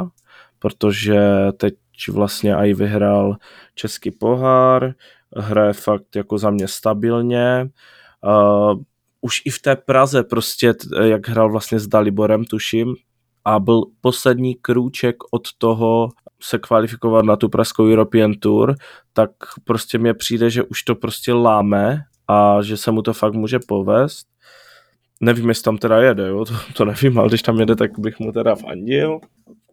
protože 0.59 1.21
teď 1.57 1.73
vlastně 2.11 2.55
i 2.55 2.73
vyhrál 2.73 3.35
český 3.75 4.11
pohár, 4.11 4.93
hraje 5.37 5.73
fakt 5.73 6.15
jako 6.15 6.37
za 6.37 6.49
mě 6.49 6.67
stabilně. 6.67 7.69
Uh, 8.25 8.81
už 9.21 9.41
i 9.45 9.49
v 9.49 9.61
té 9.61 9.75
Praze 9.75 10.23
prostě, 10.23 10.73
jak 11.03 11.27
hrál 11.27 11.51
vlastně 11.51 11.79
s 11.79 11.87
Daliborem, 11.87 12.45
tuším, 12.45 12.95
a 13.45 13.59
byl 13.59 13.83
poslední 14.01 14.55
krůček 14.55 15.15
od 15.31 15.41
toho 15.57 16.09
se 16.41 16.59
kvalifikovat 16.59 17.25
na 17.25 17.35
tu 17.35 17.49
pražskou 17.49 17.83
European 17.83 18.33
Tour, 18.33 18.75
tak 19.13 19.31
prostě 19.63 19.97
mě 19.97 20.13
přijde, 20.13 20.49
že 20.49 20.63
už 20.63 20.83
to 20.83 20.95
prostě 20.95 21.33
láme 21.33 22.01
a 22.27 22.61
že 22.61 22.77
se 22.77 22.91
mu 22.91 23.01
to 23.01 23.13
fakt 23.13 23.33
může 23.33 23.59
povést 23.67 24.32
Nevím, 25.23 25.49
jestli 25.49 25.63
tam 25.63 25.77
teda 25.77 26.01
jede, 26.01 26.27
jo? 26.27 26.45
To, 26.45 26.53
to 26.77 26.85
nevím, 26.85 27.19
ale 27.19 27.27
když 27.27 27.41
tam 27.41 27.59
jede, 27.59 27.75
tak 27.75 27.99
bych 27.99 28.19
mu 28.19 28.31
teda 28.31 28.55
fandil. 28.55 29.19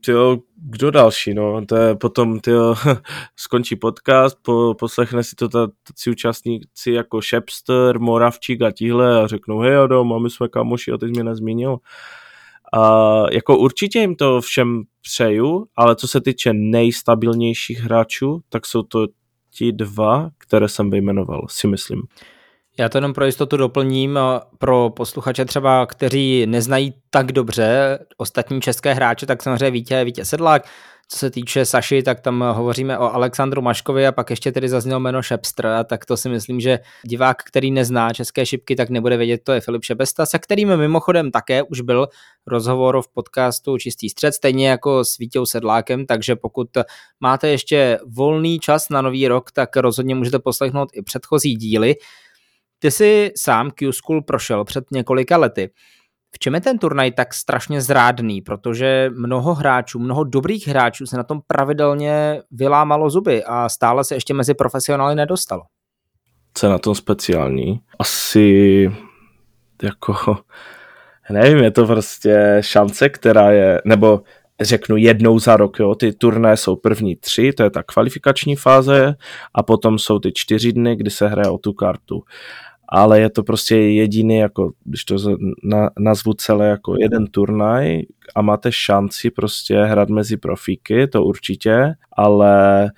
Tyjo, 0.05 0.39
kdo 0.57 0.91
další, 0.91 1.35
no, 1.35 1.67
to 1.67 1.77
je 1.77 1.97
potom, 1.97 2.41
tyjo, 2.41 2.75
skončí 3.37 3.77
podcast, 3.77 4.39
po, 4.43 4.75
poslechne 4.79 5.25
si 5.25 5.37
to 5.37 5.49
tací 5.49 6.11
účastníci 6.11 6.93
jako 6.93 7.21
Shepster, 7.21 7.99
Moravčík 7.99 8.63
a 8.63 8.71
tíhle 8.71 9.23
a 9.23 9.27
řeknou, 9.27 9.59
hej 9.59 9.77
Adam, 9.77 10.23
my 10.23 10.31
jsme 10.31 10.49
kamoši 10.49 10.93
a 10.93 10.97
ty 10.97 11.07
jsi 11.07 11.11
mě 11.11 11.25
nezmínil. 11.25 11.79
A 12.73 13.15
jako 13.33 13.59
určitě 13.59 13.99
jim 13.99 14.17
to 14.17 14.41
všem 14.41 14.83
přeju, 15.03 15.67
ale 15.77 15.97
co 15.97 16.09
se 16.09 16.21
týče 16.21 16.53
nejstabilnějších 16.53 17.81
hráčů, 17.81 18.41
tak 18.49 18.67
jsou 18.67 18.83
to 18.83 19.07
ti 19.55 19.73
dva, 19.73 20.31
které 20.39 20.69
jsem 20.69 20.91
vyjmenoval, 20.91 21.47
si 21.49 21.67
myslím. 21.67 22.03
Já 22.79 22.89
to 22.89 22.99
jenom 22.99 23.13
pro 23.13 23.27
jistotu 23.27 23.57
doplním 23.57 24.19
pro 24.59 24.91
posluchače 24.91 25.45
třeba, 25.45 25.87
kteří 25.87 26.47
neznají 26.47 26.95
tak 27.11 27.33
dobře 27.33 27.99
ostatní 28.17 28.61
české 28.61 28.95
hráče, 28.95 29.27
tak 29.27 29.43
samozřejmě 29.43 29.71
Vítě, 29.71 30.05
Vítě 30.05 30.25
Sedlák, 30.25 30.65
co 31.09 31.19
se 31.19 31.31
týče 31.31 31.65
Saši, 31.65 32.03
tak 32.03 32.21
tam 32.21 32.45
hovoříme 32.53 32.99
o 32.99 33.15
Alexandru 33.15 33.63
Maškovi 33.63 34.07
a 34.07 34.13
pak 34.13 34.31
ještě 34.31 34.53
tedy 34.53 34.69
zaznělo 34.69 35.01
jméno 35.01 35.23
Šepstr, 35.23 35.69
tak 35.85 36.07
to 36.07 36.17
si 36.17 36.29
myslím, 36.29 36.61
že 36.61 36.79
divák, 37.03 37.43
který 37.43 37.71
nezná 37.71 38.13
české 38.13 38.47
šipky, 38.47 38.77
tak 38.77 38.91
nebude 38.91 39.17
vědět, 39.17 39.41
to 39.45 39.53
je 39.53 39.61
Filip 39.61 39.85
Šebesta, 39.85 40.27
se 40.27 40.39
kterým 40.39 40.77
mimochodem 40.77 41.31
také 41.31 41.63
už 41.63 41.81
byl 41.81 42.09
rozhovor 42.47 43.03
v 43.03 43.09
podcastu 43.09 43.79
Čistý 43.79 44.09
střed, 44.09 44.35
stejně 44.35 44.69
jako 44.69 45.05
s 45.05 45.19
Vítěou 45.19 45.47
Sedlákem, 45.47 46.07
takže 46.07 46.37
pokud 46.37 46.69
máte 47.21 47.49
ještě 47.49 47.99
volný 48.07 48.59
čas 48.59 48.89
na 48.89 49.03
nový 49.03 49.29
rok, 49.29 49.51
tak 49.53 49.77
rozhodně 49.77 50.15
můžete 50.15 50.39
poslechnout 50.39 50.89
i 50.93 51.03
předchozí 51.03 51.55
díly. 51.55 51.95
Ty 52.83 52.91
jsi 52.91 53.33
sám 53.37 53.71
Q-School 53.71 54.23
prošel 54.23 54.65
před 54.65 54.85
několika 54.93 55.37
lety. 55.37 55.71
V 56.35 56.39
čem 56.39 56.55
je 56.55 56.61
ten 56.61 56.79
turnaj 56.79 57.13
tak 57.13 57.35
strašně 57.35 57.81
zrádný? 57.81 58.43
Protože 58.43 59.11
mnoho 59.15 59.55
hráčů, 59.55 59.99
mnoho 59.99 60.25
dobrých 60.25 60.69
hráčů 60.69 61.07
se 61.07 61.17
na 61.17 61.23
tom 61.23 61.41
pravidelně 61.47 62.43
vylámalo 62.51 63.11
zuby 63.11 63.45
a 63.45 63.69
stále 63.69 64.05
se 64.05 64.15
ještě 64.15 64.35
mezi 64.35 64.55
profesionály 64.55 65.15
nedostalo. 65.15 65.63
Co 66.55 66.67
je 66.67 66.71
na 66.71 66.79
tom 66.79 66.95
speciální? 66.95 67.81
Asi 67.99 68.91
jako, 69.83 70.37
nevím, 71.31 71.59
je 71.59 71.71
to 71.71 71.87
prostě 71.87 72.59
šance, 72.61 73.09
která 73.09 73.51
je, 73.51 73.81
nebo 73.85 74.23
řeknu 74.61 74.97
jednou 74.97 75.39
za 75.39 75.57
rok, 75.57 75.79
jo. 75.79 75.95
ty 75.95 76.13
turné 76.13 76.57
jsou 76.57 76.77
první 76.77 77.17
tři, 77.17 77.53
to 77.53 77.63
je 77.63 77.71
ta 77.71 77.83
kvalifikační 77.83 78.57
fáze 78.57 79.15
a 79.55 79.63
potom 79.63 79.99
jsou 79.99 80.19
ty 80.19 80.33
čtyři 80.35 80.73
dny, 80.73 80.97
kdy 80.97 81.11
se 81.11 81.29
hraje 81.29 81.49
o 81.49 81.59
tu 81.59 81.73
kartu 81.73 82.23
ale 82.93 83.21
je 83.21 83.31
to 83.31 83.43
prostě 83.43 83.77
jediný, 83.77 84.37
jako, 84.37 84.73
když 84.85 85.05
to 85.05 85.17
na, 85.65 85.91
nazvu 85.99 86.33
celé 86.33 86.69
jako 86.69 86.95
jeden 87.01 87.27
turnaj 87.27 88.03
a 88.35 88.43
máte 88.43 88.73
šanci 88.73 89.31
prostě 89.31 89.77
hrát 89.85 90.09
mezi 90.09 90.37
profíky, 90.37 91.07
to 91.07 91.25
určitě, 91.25 91.95
ale 92.13 92.91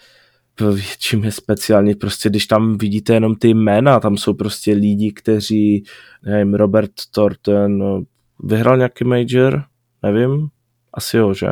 čím 0.99 1.25
je 1.25 1.33
speciální, 1.33 1.95
prostě 1.95 2.29
když 2.29 2.47
tam 2.47 2.79
vidíte 2.79 3.15
jenom 3.15 3.35
ty 3.35 3.49
jména, 3.49 4.01
tam 4.01 4.17
jsou 4.17 4.35
prostě 4.35 4.73
lidi, 4.73 5.13
kteří, 5.13 5.85
nevím, 6.25 6.55
Robert 6.55 6.93
Thornton, 7.11 7.79
no, 7.79 8.03
vyhrál 8.45 8.77
nějaký 8.77 9.05
major, 9.05 9.65
nevím, 10.03 10.49
asi 10.95 11.17
jo, 11.17 11.35
že? 11.35 11.49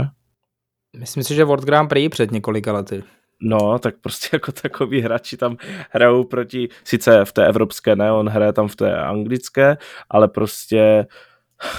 Myslím 0.99 1.25
si, 1.25 1.35
že 1.35 1.45
World 1.45 1.65
Grand 1.65 1.89
Prix 1.89 2.09
před 2.09 2.31
několika 2.31 2.73
lety. 2.73 3.03
No, 3.43 3.79
tak 3.79 3.95
prostě 4.01 4.29
jako 4.33 4.53
takový 4.53 5.01
hráči 5.01 5.37
tam 5.37 5.57
hrajou 5.91 6.25
proti, 6.25 6.69
sice 6.85 7.25
v 7.25 7.33
té 7.33 7.47
evropské 7.47 7.97
ne, 7.97 8.13
on 8.13 8.29
hraje 8.29 8.53
tam 8.53 8.69
v 8.69 8.77
té 8.77 8.97
anglické, 8.97 9.77
ale 10.11 10.29
prostě 10.29 11.07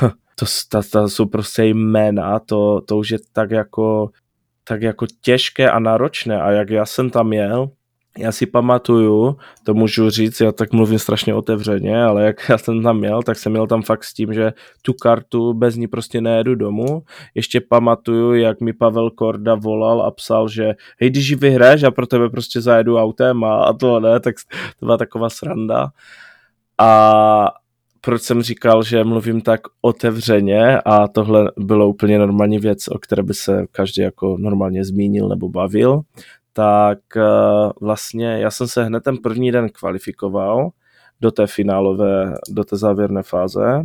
to, 0.35 0.45
to, 0.69 0.81
to 0.91 1.09
jsou 1.09 1.25
prostě 1.25 1.65
jména, 1.65 2.39
to, 2.39 2.81
to 2.81 2.97
už 2.97 3.09
je 3.09 3.17
tak 3.33 3.51
jako, 3.51 4.09
tak 4.63 4.81
jako 4.81 5.05
těžké 5.21 5.71
a 5.71 5.79
náročné. 5.79 6.41
A 6.41 6.51
jak 6.51 6.69
já 6.69 6.85
jsem 6.85 7.09
tam 7.09 7.33
jel, 7.33 7.69
já 8.17 8.31
si 8.31 8.45
pamatuju, 8.45 9.37
to 9.63 9.73
můžu 9.73 10.09
říct, 10.09 10.41
já 10.41 10.51
tak 10.51 10.73
mluvím 10.73 10.99
strašně 10.99 11.33
otevřeně, 11.33 12.03
ale 12.03 12.25
jak 12.25 12.49
já 12.49 12.57
jsem 12.57 12.83
tam 12.83 12.97
měl, 12.97 13.23
tak 13.23 13.37
jsem 13.37 13.51
měl 13.51 13.67
tam 13.67 13.81
fakt 13.81 14.03
s 14.03 14.13
tím, 14.13 14.33
že 14.33 14.53
tu 14.81 14.93
kartu 14.93 15.53
bez 15.53 15.75
ní 15.75 15.87
prostě 15.87 16.21
nejedu 16.21 16.55
domů. 16.55 17.03
Ještě 17.35 17.61
pamatuju, 17.61 18.33
jak 18.33 18.61
mi 18.61 18.73
Pavel 18.73 19.09
Korda 19.09 19.55
volal 19.55 20.01
a 20.01 20.11
psal, 20.11 20.47
že 20.47 20.73
hej, 20.99 21.09
když 21.09 21.29
ji 21.29 21.35
vyhraješ, 21.35 21.81
já 21.81 21.91
pro 21.91 22.07
tebe 22.07 22.29
prostě 22.29 22.61
zajedu 22.61 22.97
autem 22.97 23.43
a, 23.43 23.73
to 23.73 23.99
ne, 23.99 24.19
tak 24.19 24.35
to 24.79 24.85
byla 24.85 24.97
taková 24.97 25.29
sranda. 25.29 25.87
A 26.77 27.47
proč 28.01 28.21
jsem 28.21 28.41
říkal, 28.41 28.83
že 28.83 29.03
mluvím 29.03 29.41
tak 29.41 29.61
otevřeně 29.81 30.79
a 30.85 31.07
tohle 31.07 31.51
bylo 31.57 31.89
úplně 31.89 32.19
normální 32.19 32.59
věc, 32.59 32.87
o 32.87 32.99
které 32.99 33.23
by 33.23 33.33
se 33.33 33.65
každý 33.71 34.01
jako 34.01 34.37
normálně 34.39 34.85
zmínil 34.85 35.27
nebo 35.27 35.49
bavil, 35.49 36.01
tak 36.53 36.99
eh, 37.17 37.21
vlastně 37.81 38.27
já 38.39 38.51
jsem 38.51 38.67
se 38.67 38.83
hned 38.83 39.03
ten 39.03 39.17
první 39.17 39.51
den 39.51 39.69
kvalifikoval 39.69 40.69
do 41.21 41.31
té 41.31 41.47
finálové, 41.47 42.33
do 42.49 42.63
té 42.63 42.77
závěrné 42.77 43.23
fáze, 43.23 43.83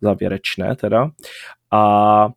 závěrečné 0.00 0.76
teda. 0.76 1.10
A 1.70 2.28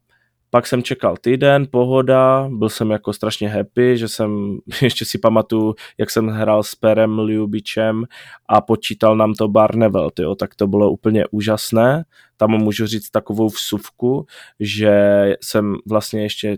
pak 0.49 0.67
jsem 0.67 0.83
čekal 0.83 1.17
týden, 1.17 1.67
pohoda, 1.71 2.49
byl 2.51 2.69
jsem 2.69 2.91
jako 2.91 3.13
strašně 3.13 3.49
happy, 3.49 3.97
že 3.97 4.07
jsem, 4.07 4.57
ještě 4.81 5.05
si 5.05 5.17
pamatuju, 5.17 5.75
jak 5.97 6.09
jsem 6.09 6.27
hrál 6.27 6.63
s 6.63 6.75
Perem 6.75 7.19
Liubičem 7.19 8.03
a 8.49 8.61
počítal 8.61 9.17
nám 9.17 9.33
to 9.33 9.47
Barnevel, 9.47 10.09
tyjo, 10.09 10.35
tak 10.35 10.55
to 10.55 10.67
bylo 10.67 10.91
úplně 10.91 11.25
úžasné. 11.31 12.03
Tam 12.37 12.51
můžu 12.51 12.85
říct 12.85 13.09
takovou 13.09 13.47
vsuvku, 13.47 14.25
že 14.59 15.35
jsem 15.43 15.75
vlastně 15.85 16.21
ještě 16.21 16.57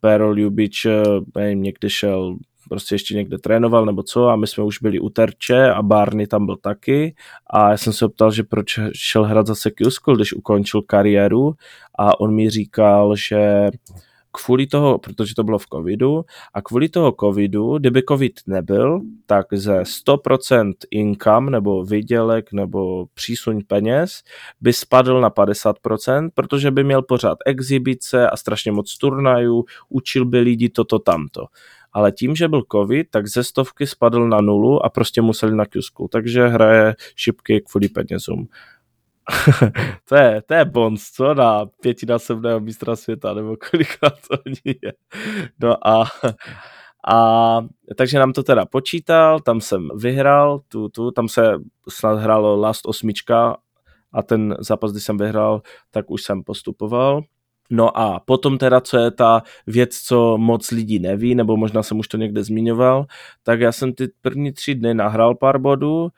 Pero 0.00 0.32
Ljubič, 0.32 0.84
eh, 0.84 1.02
nevím, 1.36 1.62
někdy 1.62 1.90
šel 1.90 2.36
prostě 2.68 2.94
ještě 2.94 3.14
někde 3.14 3.38
trénoval 3.38 3.86
nebo 3.86 4.02
co 4.02 4.28
a 4.28 4.36
my 4.36 4.46
jsme 4.46 4.64
už 4.64 4.78
byli 4.78 5.00
u 5.00 5.08
terče 5.08 5.70
a 5.70 5.82
Barney 5.82 6.26
tam 6.26 6.46
byl 6.46 6.56
taky. 6.56 7.14
A 7.50 7.70
já 7.70 7.76
jsem 7.76 7.92
se 7.92 8.04
optal, 8.06 8.30
že 8.30 8.42
proč 8.42 8.78
šel 8.94 9.24
hrát 9.24 9.46
zase 9.46 9.70
Q-School, 9.70 10.16
když 10.16 10.32
ukončil 10.32 10.82
kariéru. 10.82 11.54
A 11.98 12.20
on 12.20 12.34
mi 12.34 12.50
říkal, 12.50 13.16
že 13.16 13.70
kvůli 14.34 14.66
toho, 14.66 14.98
protože 14.98 15.34
to 15.34 15.44
bylo 15.44 15.58
v 15.58 15.66
covidu, 15.66 16.24
a 16.54 16.62
kvůli 16.62 16.88
toho 16.88 17.14
covidu, 17.20 17.78
kdyby 17.78 18.02
covid 18.08 18.40
nebyl, 18.46 19.00
tak 19.26 19.46
ze 19.52 19.82
100% 19.82 20.72
income 20.90 21.50
nebo 21.50 21.84
vydělek 21.84 22.52
nebo 22.52 23.06
přísuň 23.14 23.62
peněz 23.66 24.22
by 24.60 24.72
spadl 24.72 25.20
na 25.20 25.30
50%, 25.30 26.28
protože 26.34 26.70
by 26.70 26.84
měl 26.84 27.02
pořád 27.02 27.38
exibice 27.46 28.30
a 28.30 28.36
strašně 28.36 28.72
moc 28.72 28.98
turnajů, 28.98 29.64
učil 29.88 30.24
by 30.24 30.38
lidi 30.40 30.68
toto 30.68 30.98
tamto 30.98 31.46
ale 31.94 32.12
tím, 32.12 32.36
že 32.36 32.48
byl 32.48 32.62
covid, 32.72 33.10
tak 33.10 33.26
ze 33.26 33.44
stovky 33.44 33.86
spadl 33.86 34.28
na 34.28 34.40
nulu 34.40 34.84
a 34.84 34.90
prostě 34.90 35.22
museli 35.22 35.56
na 35.56 35.64
Qsku, 35.64 36.08
takže 36.08 36.48
hraje 36.48 36.94
šipky 37.16 37.60
kvůli 37.60 37.88
penězům. 37.88 38.48
to, 40.08 40.16
je, 40.16 40.42
to 40.46 40.54
je 40.54 40.64
bonus, 40.64 41.10
co 41.10 41.34
na 41.34 41.66
pětinásobného 41.80 42.60
mistra 42.60 42.96
světa, 42.96 43.34
nebo 43.34 43.56
kolikrát 43.70 44.14
to 44.28 44.36
je. 44.64 44.92
No 45.60 45.88
a, 45.88 46.04
a 47.08 47.60
takže 47.96 48.18
nám 48.18 48.32
to 48.32 48.42
teda 48.42 48.66
počítal, 48.66 49.40
tam 49.40 49.60
jsem 49.60 49.88
vyhrál, 49.96 50.60
tu, 50.68 50.88
tu, 50.88 51.10
tam 51.10 51.28
se 51.28 51.52
snad 51.88 52.18
hrálo 52.18 52.60
last 52.60 52.86
osmička 52.86 53.56
a 54.12 54.22
ten 54.22 54.56
zápas, 54.58 54.92
kdy 54.92 55.00
jsem 55.00 55.18
vyhrál, 55.18 55.62
tak 55.90 56.10
už 56.10 56.22
jsem 56.22 56.42
postupoval. 56.42 57.22
No 57.70 57.98
a 57.98 58.20
potom 58.20 58.58
teda, 58.58 58.80
co 58.80 58.98
je 58.98 59.10
ta 59.10 59.42
věc, 59.66 59.96
co 59.96 60.38
moc 60.38 60.70
lidí 60.70 60.98
neví, 60.98 61.34
nebo 61.34 61.56
možná 61.56 61.82
jsem 61.82 61.98
už 61.98 62.08
to 62.08 62.16
někde 62.16 62.44
zmiňoval, 62.44 63.06
tak 63.42 63.60
já 63.60 63.72
jsem 63.72 63.92
ty 63.92 64.08
první 64.22 64.52
tři 64.52 64.74
dny 64.74 64.94
nahrál 64.94 65.34
pár 65.34 65.58
bodů, 65.58 66.08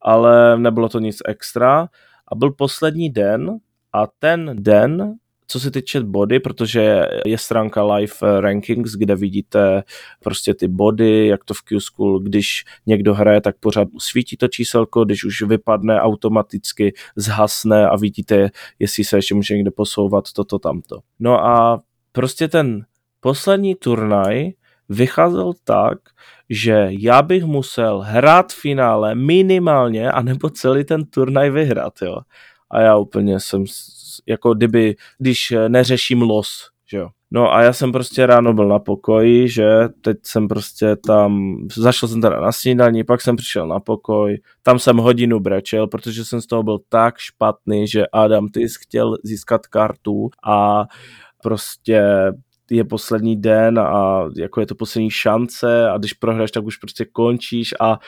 ale 0.00 0.58
nebylo 0.58 0.88
to 0.88 0.98
nic 0.98 1.18
extra. 1.26 1.88
A 2.28 2.34
byl 2.34 2.50
poslední 2.50 3.10
den 3.10 3.58
a 3.92 4.06
ten 4.18 4.50
den 4.54 5.14
co 5.54 5.60
se 5.60 5.70
týče 5.70 6.00
body, 6.00 6.40
protože 6.40 7.06
je 7.26 7.38
stránka 7.38 7.84
Live 7.94 8.40
Rankings, 8.40 8.92
kde 8.92 9.16
vidíte 9.16 9.82
prostě 10.22 10.54
ty 10.54 10.68
body, 10.68 11.26
jak 11.26 11.44
to 11.44 11.54
v 11.54 11.62
Q-School, 11.62 12.20
když 12.20 12.64
někdo 12.86 13.14
hraje, 13.14 13.40
tak 13.40 13.56
pořád 13.60 13.88
svítí 13.98 14.36
to 14.36 14.48
číselko, 14.48 15.04
když 15.04 15.24
už 15.24 15.42
vypadne, 15.42 16.00
automaticky 16.00 16.94
zhasne 17.16 17.88
a 17.88 17.96
vidíte, 17.96 18.50
jestli 18.78 19.04
se 19.04 19.18
ještě 19.18 19.34
může 19.34 19.54
někde 19.54 19.70
posouvat 19.70 20.32
toto 20.32 20.58
tamto. 20.58 20.98
No 21.20 21.46
a 21.46 21.82
prostě 22.12 22.48
ten 22.48 22.84
poslední 23.20 23.74
turnaj 23.74 24.50
vycházel 24.88 25.52
tak, 25.64 25.98
že 26.50 26.88
já 26.90 27.22
bych 27.22 27.44
musel 27.44 28.00
hrát 28.06 28.52
finále 28.52 29.14
minimálně, 29.14 30.10
anebo 30.10 30.50
celý 30.50 30.84
ten 30.84 31.04
turnaj 31.04 31.50
vyhrát, 31.50 32.02
jo. 32.02 32.16
A 32.70 32.80
já 32.80 32.96
úplně 32.96 33.40
jsem 33.40 33.64
jako 34.26 34.54
kdyby, 34.54 34.96
když 35.18 35.52
eh, 35.52 35.68
neřeším 35.68 36.22
los, 36.22 36.48
že 36.90 36.96
jo. 36.96 37.08
No 37.30 37.52
a 37.54 37.62
já 37.62 37.72
jsem 37.72 37.92
prostě 37.92 38.26
ráno 38.26 38.54
byl 38.54 38.68
na 38.68 38.78
pokoji, 38.78 39.48
že 39.48 39.68
teď 40.00 40.16
jsem 40.22 40.48
prostě 40.48 40.96
tam, 40.96 41.56
zašel 41.76 42.08
jsem 42.08 42.20
teda 42.20 42.40
na 42.40 42.52
snídaní, 42.52 43.04
pak 43.04 43.20
jsem 43.20 43.36
přišel 43.36 43.68
na 43.68 43.80
pokoj, 43.80 44.38
tam 44.62 44.78
jsem 44.78 44.96
hodinu 44.96 45.40
brečel, 45.40 45.86
protože 45.86 46.24
jsem 46.24 46.40
z 46.40 46.46
toho 46.46 46.62
byl 46.62 46.78
tak 46.88 47.18
špatný, 47.18 47.88
že 47.88 48.06
Adam, 48.12 48.48
jsi 48.56 48.78
chtěl 48.80 49.16
získat 49.24 49.66
kartu 49.66 50.30
a 50.44 50.84
prostě 51.42 52.02
je 52.70 52.84
poslední 52.84 53.36
den 53.36 53.78
a 53.78 54.24
jako 54.36 54.60
je 54.60 54.66
to 54.66 54.74
poslední 54.74 55.10
šance 55.10 55.90
a 55.90 55.98
když 55.98 56.12
prohraješ, 56.12 56.50
tak 56.50 56.64
už 56.64 56.76
prostě 56.76 57.04
končíš 57.04 57.74
a 57.80 57.98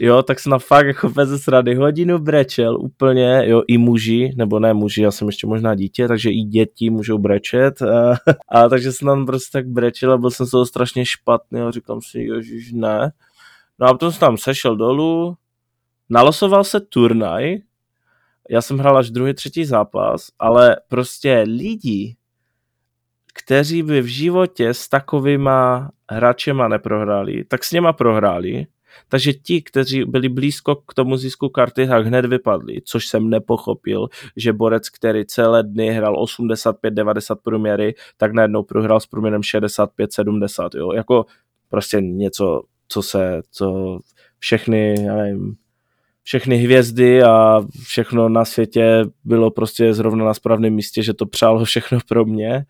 jo, 0.00 0.22
tak 0.22 0.40
jsem 0.40 0.50
na 0.50 0.58
fakt 0.58 0.86
jako 0.86 1.08
bez 1.08 1.42
srady. 1.42 1.74
Hodinu 1.74 2.18
brečel 2.18 2.80
úplně, 2.80 3.42
jo, 3.44 3.62
i 3.66 3.78
muži, 3.78 4.32
nebo 4.36 4.58
ne 4.58 4.74
muži, 4.74 5.02
já 5.02 5.10
jsem 5.10 5.28
ještě 5.28 5.46
možná 5.46 5.74
dítě, 5.74 6.08
takže 6.08 6.30
i 6.30 6.42
děti 6.42 6.90
můžou 6.90 7.18
brečet. 7.18 7.82
A, 7.82 8.16
a 8.48 8.68
takže 8.68 8.92
jsem 8.92 9.06
tam 9.06 9.26
prostě 9.26 9.58
tak 9.58 9.66
brečel 9.66 10.12
a 10.12 10.18
byl 10.18 10.30
jsem 10.30 10.46
z 10.46 10.50
toho 10.50 10.66
strašně 10.66 11.06
špatný 11.06 11.60
a 11.60 11.70
říkám 11.70 12.00
si, 12.02 12.20
ježiš, 12.20 12.72
ne. 12.72 13.12
No 13.78 13.86
a 13.86 13.92
potom 13.92 14.12
jsem 14.12 14.20
tam 14.20 14.36
sešel 14.36 14.76
dolů, 14.76 15.36
nalosoval 16.08 16.64
se 16.64 16.80
turnaj, 16.80 17.56
já 18.50 18.62
jsem 18.62 18.78
hrál 18.78 18.98
až 18.98 19.10
druhý, 19.10 19.34
třetí 19.34 19.64
zápas, 19.64 20.28
ale 20.38 20.76
prostě 20.88 21.44
lidi, 21.46 22.16
kteří 23.34 23.82
by 23.82 24.00
v 24.00 24.06
životě 24.06 24.74
s 24.74 24.88
takovýma 24.88 25.90
hráčema 26.10 26.68
neprohráli, 26.68 27.44
tak 27.44 27.64
s 27.64 27.72
něma 27.72 27.92
prohráli 27.92 28.66
takže 29.08 29.32
ti, 29.32 29.62
kteří 29.62 30.04
byli 30.04 30.28
blízko 30.28 30.74
k 30.74 30.94
tomu 30.94 31.16
zisku 31.16 31.48
karty, 31.48 31.86
tak 31.86 32.06
hned 32.06 32.26
vypadli, 32.26 32.80
což 32.84 33.06
jsem 33.06 33.30
nepochopil, 33.30 34.08
že 34.36 34.52
borec, 34.52 34.88
který 34.88 35.26
celé 35.26 35.62
dny 35.62 35.90
hrál 35.90 36.24
85-90 36.24 37.36
průměry, 37.42 37.94
tak 38.16 38.32
najednou 38.32 38.62
prohrál 38.62 39.00
s 39.00 39.06
průměrem 39.06 39.40
65-70, 39.40 40.68
jo, 40.74 40.92
jako 40.92 41.26
prostě 41.68 42.00
něco, 42.00 42.62
co 42.88 43.02
se, 43.02 43.42
co 43.50 43.98
všechny, 44.38 44.94
já 45.04 45.16
nevím, 45.16 45.56
všechny 46.22 46.56
hvězdy 46.56 47.22
a 47.22 47.60
všechno 47.82 48.28
na 48.28 48.44
světě 48.44 49.04
bylo 49.24 49.50
prostě 49.50 49.94
zrovna 49.94 50.24
na 50.24 50.34
správném 50.34 50.74
místě, 50.74 51.02
že 51.02 51.14
to 51.14 51.26
přálo 51.26 51.64
všechno 51.64 51.98
pro 52.08 52.24
mě. 52.24 52.64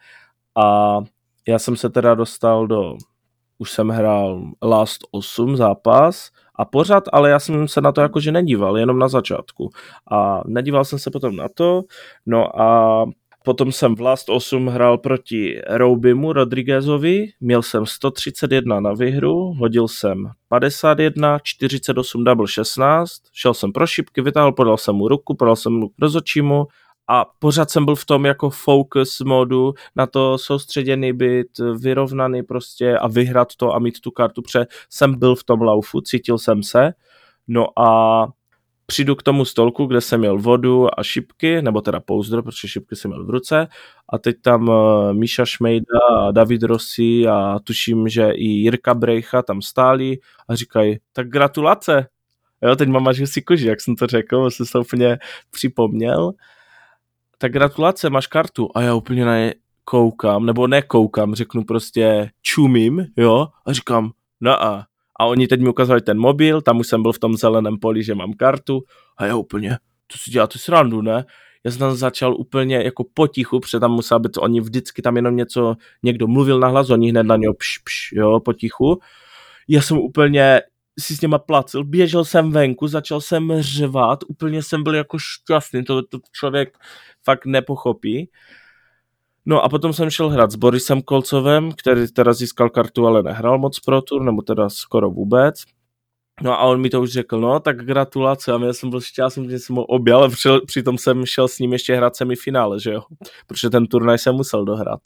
A 0.57 0.99
já 1.49 1.59
jsem 1.59 1.77
se 1.77 1.91
teda 1.91 2.15
dostal 2.15 2.67
do 2.67 2.97
už 3.59 3.71
jsem 3.71 3.89
hrál 3.89 4.43
Last 4.63 5.01
8 5.11 5.57
zápas 5.57 6.31
a 6.59 6.65
pořád, 6.65 7.05
ale 7.13 7.31
já 7.31 7.39
jsem 7.39 7.69
se 7.69 7.81
na 7.81 7.93
to 7.93 8.01
jakože 8.01 8.33
nedíval, 8.33 8.79
jenom 8.79 8.99
na 8.99 9.09
začátku. 9.09 9.71
A 10.11 10.43
nedíval 10.47 10.85
jsem 10.85 10.99
se 10.99 11.11
potom 11.11 11.37
na 11.37 11.47
to, 11.55 11.83
no 12.27 12.61
a 12.61 13.07
potom 13.47 13.73
jsem 13.73 13.95
v 13.95 14.01
Last 14.01 14.29
8 14.29 14.67
hrál 14.67 14.99
proti 14.99 15.61
Roubimu 15.67 16.33
Rodriguezovi, 16.33 17.27
měl 17.41 17.63
jsem 17.63 17.87
131 17.87 18.81
na 18.81 18.93
výhru, 18.93 19.55
hodil 19.59 19.89
jsem 19.89 20.31
51, 20.49 21.39
48 21.43 22.25
double 22.25 22.49
16, 22.49 23.13
šel 23.33 23.55
jsem 23.55 23.73
pro 23.73 23.87
šipky, 23.87 24.23
vytáhl, 24.23 24.53
podal 24.53 24.77
jsem 24.77 24.95
mu 24.95 25.09
ruku, 25.09 25.35
podal 25.35 25.57
jsem 25.57 25.73
mu 25.73 25.91
rozočímu 26.03 26.67
a 27.09 27.25
pořád 27.39 27.71
jsem 27.71 27.85
byl 27.85 27.97
v 27.97 28.05
tom 28.05 28.27
jako 28.27 28.51
focus 28.51 29.21
modu, 29.21 29.75
na 29.97 30.07
to 30.07 30.39
soustředěný 30.39 31.13
být, 31.13 31.47
vyrovnaný 31.81 32.43
prostě 32.43 32.99
a 32.99 33.09
vyhrát 33.09 33.49
to 33.57 33.75
a 33.75 33.79
mít 33.79 34.01
tu 34.01 34.11
kartu, 34.11 34.43
pře 34.43 34.67
jsem 34.91 35.19
byl 35.19 35.35
v 35.35 35.45
tom 35.45 35.63
laufu, 35.63 36.01
cítil 36.01 36.39
jsem 36.39 36.63
se, 36.63 36.93
no 37.49 37.79
a 37.79 38.27
přijdu 38.87 39.15
k 39.15 39.23
tomu 39.23 39.45
stolku, 39.45 39.87
kde 39.87 40.01
jsem 40.01 40.21
měl 40.21 40.39
vodu 40.39 40.99
a 40.99 41.03
šipky, 41.03 41.63
nebo 41.63 41.81
teda 41.81 42.01
pouzdro, 42.01 42.43
protože 42.43 42.69
šipky 42.69 42.97
jsem 42.97 43.11
měl 43.11 43.25
v 43.25 43.31
ruce 43.31 43.69
a 44.09 44.19
teď 44.19 44.37
tam 44.43 44.69
uh, 44.69 45.13
Míša 45.13 45.45
Šmejda 45.45 45.99
a 46.17 46.31
David 46.31 46.63
Rossi 46.63 47.27
a 47.29 47.59
tuším, 47.65 48.09
že 48.09 48.31
i 48.31 48.45
Jirka 48.45 48.95
Brejcha 48.95 49.43
tam 49.43 49.63
stáli 49.63 50.19
a 50.49 50.55
říkají, 50.55 50.99
tak 51.13 51.29
gratulace. 51.29 52.09
Jo, 52.63 52.77
teď 52.77 52.89
mám 52.89 53.09
až 53.09 53.23
si 53.25 53.43
koži, 53.43 53.67
jak 53.67 53.81
jsem 53.81 53.97
to 53.97 54.07
řekl, 54.07 54.51
jsem 54.51 54.67
se 54.67 54.79
úplně 54.79 55.19
připomněl. 55.51 56.33
Tak 57.39 57.53
gratulace, 57.53 58.11
máš 58.11 58.27
kartu. 58.27 58.69
A 58.75 58.83
já 58.83 58.95
úplně 58.95 59.25
na 59.25 59.39
ně 59.39 59.55
koukám, 59.85 60.47
nebo 60.47 60.67
nekoukám, 60.67 61.35
řeknu 61.35 61.65
prostě 61.65 62.31
čumím, 62.43 63.07
jo, 63.17 63.49
a 63.67 63.73
říkám, 63.73 64.11
no 64.41 64.63
a 64.63 64.87
a 65.21 65.25
oni 65.25 65.49
teď 65.49 65.61
mi 65.61 65.69
ukázali 65.69 66.01
ten 66.01 66.19
mobil, 66.19 66.63
tam 66.63 66.79
už 66.79 66.89
jsem 66.89 67.03
byl 67.03 67.13
v 67.13 67.19
tom 67.19 67.37
zeleném 67.37 67.79
poli, 67.79 68.03
že 68.03 68.15
mám 68.15 68.33
kartu 68.33 68.83
a 69.17 69.27
já 69.27 69.37
úplně, 69.37 69.71
to 70.07 70.19
si 70.19 70.31
děláte 70.31 70.59
srandu, 70.59 71.03
ne? 71.03 71.25
Já 71.65 71.71
jsem 71.71 71.79
tam 71.79 71.97
začal 71.97 72.37
úplně 72.37 72.77
jako 72.77 73.05
potichu, 73.15 73.61
protože 73.61 73.81
tam 73.81 73.93
musel 73.93 74.21
být, 74.21 74.39
oni 74.39 74.61
vždycky 74.61 75.03
tam 75.03 75.17
jenom 75.17 75.37
něco, 75.37 75.77
někdo 76.03 76.27
mluvil 76.27 76.61
na 76.61 76.69
hlas, 76.69 76.91
oni 76.91 77.11
hned 77.11 77.23
na 77.23 77.37
něho 77.37 77.55
pš, 77.55 77.79
pš, 77.79 78.13
jo, 78.13 78.41
potichu. 78.41 79.01
Já 79.69 79.83
jsem 79.83 79.99
úplně 79.99 80.61
si 81.01 81.17
s 81.17 81.21
něma 81.21 81.39
placil, 81.39 81.85
běžel 81.85 82.25
jsem 82.25 82.51
venku, 82.51 82.89
začal 82.89 83.21
jsem 83.21 83.53
řvat, 83.61 84.25
úplně 84.29 84.63
jsem 84.63 84.83
byl 84.83 84.95
jako 84.95 85.19
šťastný, 85.19 85.85
to, 85.85 86.03
to 86.03 86.19
člověk 86.33 86.79
fakt 87.27 87.47
nepochopí. 87.47 88.31
No 89.47 89.65
a 89.65 89.69
potom 89.69 89.93
jsem 89.93 90.11
šel 90.11 90.29
hrát 90.29 90.51
s 90.51 90.57
Borisem 90.57 91.03
Kolcovem, 91.03 91.73
který 91.73 92.13
teda 92.13 92.33
získal 92.33 92.71
kartu, 92.71 93.07
ale 93.07 93.23
nehrál 93.23 93.59
moc 93.59 93.81
pro 93.81 94.03
tur, 94.03 94.23
nebo 94.23 94.43
teda 94.43 94.69
skoro 94.69 95.11
vůbec. 95.11 95.65
No 96.43 96.53
a 96.53 96.59
on 96.59 96.81
mi 96.81 96.91
to 96.91 97.03
už 97.03 97.11
řekl, 97.11 97.41
no 97.41 97.61
tak 97.61 97.85
gratulace 97.85 98.53
a 98.53 98.65
já 98.65 98.73
jsem 98.73 98.91
byl 98.91 99.01
šťastný, 99.01 99.51
že 99.51 99.59
jsem 99.59 99.77
ho 99.77 99.85
objal, 99.85 100.21
ale 100.21 100.33
přitom 100.67 100.99
jsem 100.99 101.27
šel 101.27 101.49
s 101.49 101.59
ním 101.59 101.73
ještě 101.73 101.97
hrát 101.97 102.17
semifinále, 102.17 102.81
že 102.81 102.93
jo, 102.93 103.03
protože 103.47 103.71
ten 103.71 103.87
turnaj 103.87 104.19
jsem 104.19 104.35
musel 104.35 104.65
dohrát 104.65 105.01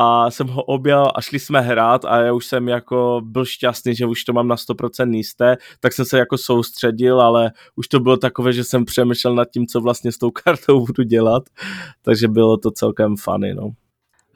a 0.00 0.30
jsem 0.30 0.48
ho 0.48 0.62
objel 0.62 1.10
a 1.14 1.20
šli 1.20 1.38
jsme 1.38 1.60
hrát 1.60 2.04
a 2.04 2.16
já 2.16 2.32
už 2.32 2.46
jsem 2.46 2.68
jako 2.68 3.20
byl 3.24 3.44
šťastný, 3.44 3.94
že 3.94 4.06
už 4.06 4.24
to 4.24 4.32
mám 4.32 4.48
na 4.48 4.56
100% 4.56 5.14
jisté, 5.14 5.56
tak 5.80 5.92
jsem 5.92 6.04
se 6.04 6.18
jako 6.18 6.38
soustředil, 6.38 7.20
ale 7.20 7.52
už 7.76 7.88
to 7.88 8.00
bylo 8.00 8.16
takové, 8.16 8.52
že 8.52 8.64
jsem 8.64 8.84
přemýšlel 8.84 9.34
nad 9.34 9.50
tím, 9.50 9.66
co 9.66 9.80
vlastně 9.80 10.12
s 10.12 10.18
tou 10.18 10.30
kartou 10.30 10.80
budu 10.86 11.02
dělat, 11.02 11.42
takže 12.02 12.28
bylo 12.28 12.56
to 12.56 12.70
celkem 12.70 13.16
funny, 13.16 13.54
no. 13.54 13.70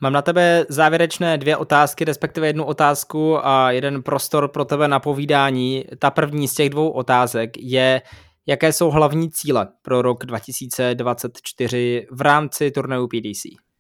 Mám 0.01 0.13
na 0.13 0.23
tebe 0.23 0.67
závěrečné 0.69 1.39
dvě 1.39 1.57
otázky, 1.57 2.05
respektive 2.05 2.47
jednu 2.47 2.65
otázku 2.65 3.47
a 3.47 3.71
jeden 3.71 4.03
prostor 4.03 4.49
pro 4.49 4.65
tebe 4.65 4.89
na 4.89 5.01
povídání. 5.01 5.85
Ta 5.99 6.11
první 6.11 6.49
z 6.49 6.55
těch 6.55 6.71
dvou 6.71 6.89
otázek 6.91 7.51
je, 7.59 8.03
jaké 8.47 8.73
jsou 8.73 8.91
hlavní 8.91 9.31
cíle 9.31 9.69
pro 9.83 10.03
rok 10.03 10.27
2024 10.27 12.07
v 12.11 12.21
rámci 12.21 12.71
turnaju 12.71 13.09
PDC? 13.09 13.72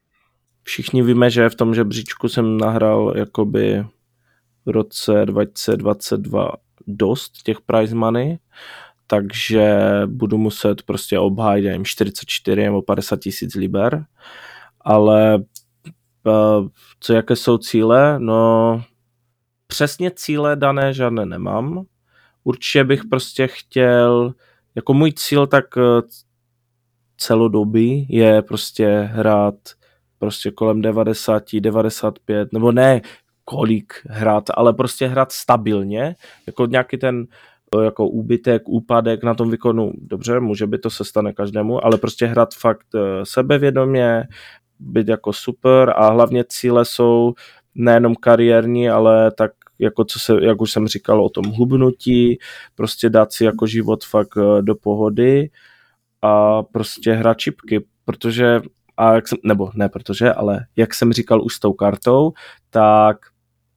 Všichni 0.62 1.02
víme, 1.02 1.30
že 1.30 1.48
v 1.48 1.54
tom 1.54 1.74
žebříčku 1.74 2.28
jsem 2.28 2.58
nahrál 2.58 3.12
jakoby 3.16 3.86
v 4.66 4.70
roce 4.70 5.26
2022 5.26 6.48
dost 6.86 7.42
těch 7.42 7.60
prize 7.60 7.94
money, 7.94 8.38
takže 9.06 9.78
budu 10.06 10.38
muset 10.38 10.82
prostě 10.82 11.18
obhájit 11.18 11.64
jim 11.64 11.84
44 11.84 12.62
nebo 12.62 12.82
50 12.82 13.20
tisíc 13.20 13.54
liber, 13.54 14.04
ale 14.80 15.34
eh, 16.26 16.68
co 17.00 17.12
jaké 17.12 17.36
jsou 17.36 17.58
cíle? 17.58 18.18
No 18.18 18.82
přesně 19.66 20.10
cíle 20.10 20.56
dané 20.56 20.94
žádné 20.94 21.26
nemám. 21.26 21.84
Určitě 22.44 22.84
bych 22.84 23.04
prostě 23.04 23.46
chtěl, 23.46 24.34
jako 24.74 24.94
můj 24.94 25.12
cíl 25.12 25.46
tak 25.46 25.64
eh, 25.76 26.02
celodoby 27.16 28.06
je 28.08 28.42
prostě 28.42 29.10
hrát 29.12 29.54
prostě 30.22 30.50
kolem 30.50 30.82
90, 30.82 31.42
95, 31.60 32.52
nebo 32.52 32.72
ne 32.72 33.00
kolik 33.44 33.92
hrát, 34.06 34.44
ale 34.54 34.72
prostě 34.72 35.06
hrát 35.06 35.32
stabilně, 35.32 36.14
jako 36.46 36.66
nějaký 36.66 36.98
ten 36.98 37.26
jako 37.82 38.08
úbytek, 38.08 38.62
úpadek 38.68 39.24
na 39.24 39.34
tom 39.34 39.50
výkonu, 39.50 39.92
dobře, 39.98 40.40
může 40.40 40.66
být 40.66 40.80
to 40.80 40.90
se 40.90 41.04
stane 41.04 41.32
každému, 41.32 41.84
ale 41.84 41.98
prostě 41.98 42.26
hrát 42.26 42.54
fakt 42.54 42.86
eh, 42.94 43.00
sebevědomě, 43.24 44.24
být 44.78 45.08
jako 45.08 45.32
super 45.32 45.92
a 45.96 46.10
hlavně 46.10 46.44
cíle 46.48 46.84
jsou 46.84 47.34
nejenom 47.74 48.14
kariérní, 48.14 48.90
ale 48.90 49.30
tak 49.30 49.52
jako 49.78 50.04
co 50.04 50.18
se, 50.18 50.34
jak 50.42 50.60
už 50.60 50.72
jsem 50.72 50.88
říkal 50.88 51.24
o 51.24 51.30
tom 51.30 51.44
hubnutí, 51.44 52.38
prostě 52.74 53.10
dát 53.10 53.32
si 53.32 53.44
jako 53.44 53.66
život 53.66 54.04
fakt 54.04 54.36
eh, 54.36 54.62
do 54.62 54.74
pohody 54.74 55.50
a 56.22 56.62
prostě 56.62 57.12
hrát 57.12 57.38
čipky, 57.38 57.84
protože 58.04 58.60
a 58.96 59.14
jak 59.14 59.28
jsem, 59.28 59.38
nebo 59.44 59.70
ne 59.74 59.88
protože, 59.88 60.32
ale 60.32 60.66
jak 60.76 60.94
jsem 60.94 61.12
říkal 61.12 61.44
už 61.44 61.54
s 61.54 61.60
tou 61.60 61.72
kartou, 61.72 62.32
tak 62.70 63.16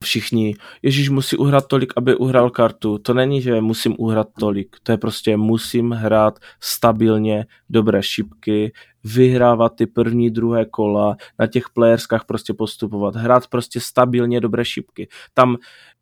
všichni, 0.03 0.55
Ježíš 0.81 1.09
musí 1.09 1.37
uhrát 1.37 1.67
tolik, 1.67 1.93
aby 1.95 2.15
uhrál 2.15 2.49
kartu. 2.49 2.97
To 2.97 3.13
není, 3.13 3.41
že 3.41 3.61
musím 3.61 3.95
uhrát 3.97 4.27
tolik, 4.39 4.75
to 4.83 4.91
je 4.91 4.97
prostě 4.97 5.37
musím 5.37 5.91
hrát 5.91 6.39
stabilně, 6.59 7.45
dobré 7.69 8.03
šipky, 8.03 8.71
vyhrávat 9.03 9.75
ty 9.75 9.85
první, 9.87 10.29
druhé 10.29 10.65
kola, 10.65 11.15
na 11.39 11.47
těch 11.47 11.69
playerskách 11.69 12.25
prostě 12.25 12.53
postupovat, 12.53 13.15
hrát 13.15 13.47
prostě 13.47 13.79
stabilně 13.79 14.41
dobré 14.41 14.65
šipky. 14.65 15.07
Tam 15.33 15.57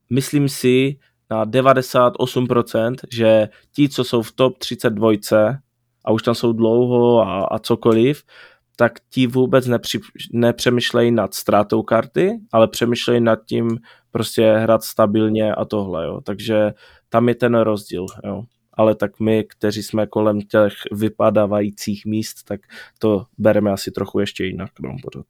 myslím 0.10 0.50
si 0.50 0.98
na 1.30 1.46
98%, 1.46 2.96
že 3.12 3.50
ti, 3.76 3.90
co 3.90 4.04
jsou 4.04 4.22
v 4.22 4.32
top 4.32 4.58
32 4.58 5.12
a 6.06 6.12
už 6.12 6.24
tam 6.24 6.36
jsou 6.36 6.54
dlouho 6.54 7.22
a, 7.22 7.46
a 7.46 7.60
cokoliv, 7.60 8.24
tak 8.76 8.94
ti 9.10 9.28
vůbec 9.28 9.68
nepři, 9.68 10.00
nepřemýšlejí 10.34 11.12
nad 11.12 11.34
ztrátou 11.34 11.84
karty, 11.84 12.40
ale 12.52 12.68
přemýšlejí 12.68 13.22
nad 13.22 13.40
tím 13.46 13.78
prostě 14.12 14.54
hrát 14.54 14.84
stabilně 14.84 15.56
a 15.56 15.66
tohle, 15.66 16.06
jo. 16.06 16.22
Takže 16.22 16.74
tam 17.10 17.30
je 17.30 17.36
ten 17.36 17.56
rozdíl, 17.56 18.06
jo. 18.26 18.44
Ale 18.74 18.96
tak 18.96 19.20
my, 19.20 19.44
kteří 19.44 19.84
jsme 19.84 20.08
kolem 20.08 20.42
těch 20.42 20.74
vypadávajících 20.92 22.06
míst, 22.06 22.44
tak 22.44 22.62
to 23.00 23.26
bereme 23.38 23.72
asi 23.72 23.92
trochu 23.92 24.20
ještě 24.20 24.46
jinak, 24.46 24.70
no, 24.82 24.96
pořád. 25.04 25.26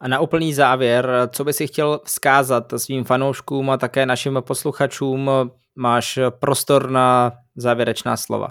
A 0.00 0.08
na 0.08 0.20
úplný 0.20 0.54
závěr, 0.54 1.28
co 1.32 1.44
by 1.44 1.52
si 1.52 1.66
chtěl 1.66 2.00
vzkázat 2.04 2.72
svým 2.76 3.04
fanouškům 3.04 3.70
a 3.70 3.76
také 3.76 4.06
našim 4.06 4.38
posluchačům, 4.40 5.30
máš 5.76 6.18
prostor 6.28 6.90
na 6.90 7.32
závěrečná 7.56 8.16
slova. 8.16 8.48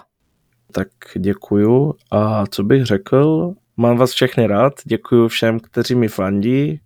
Tak 0.72 0.88
děkuju. 1.16 1.94
A 2.10 2.46
co 2.46 2.62
bych 2.62 2.84
řekl, 2.84 3.52
mám 3.76 3.96
vás 3.96 4.12
všechny 4.12 4.46
rád, 4.46 4.72
děkuju 4.84 5.28
všem, 5.28 5.60
kteří 5.60 5.94
mi 5.94 6.08
fandí. 6.08 6.80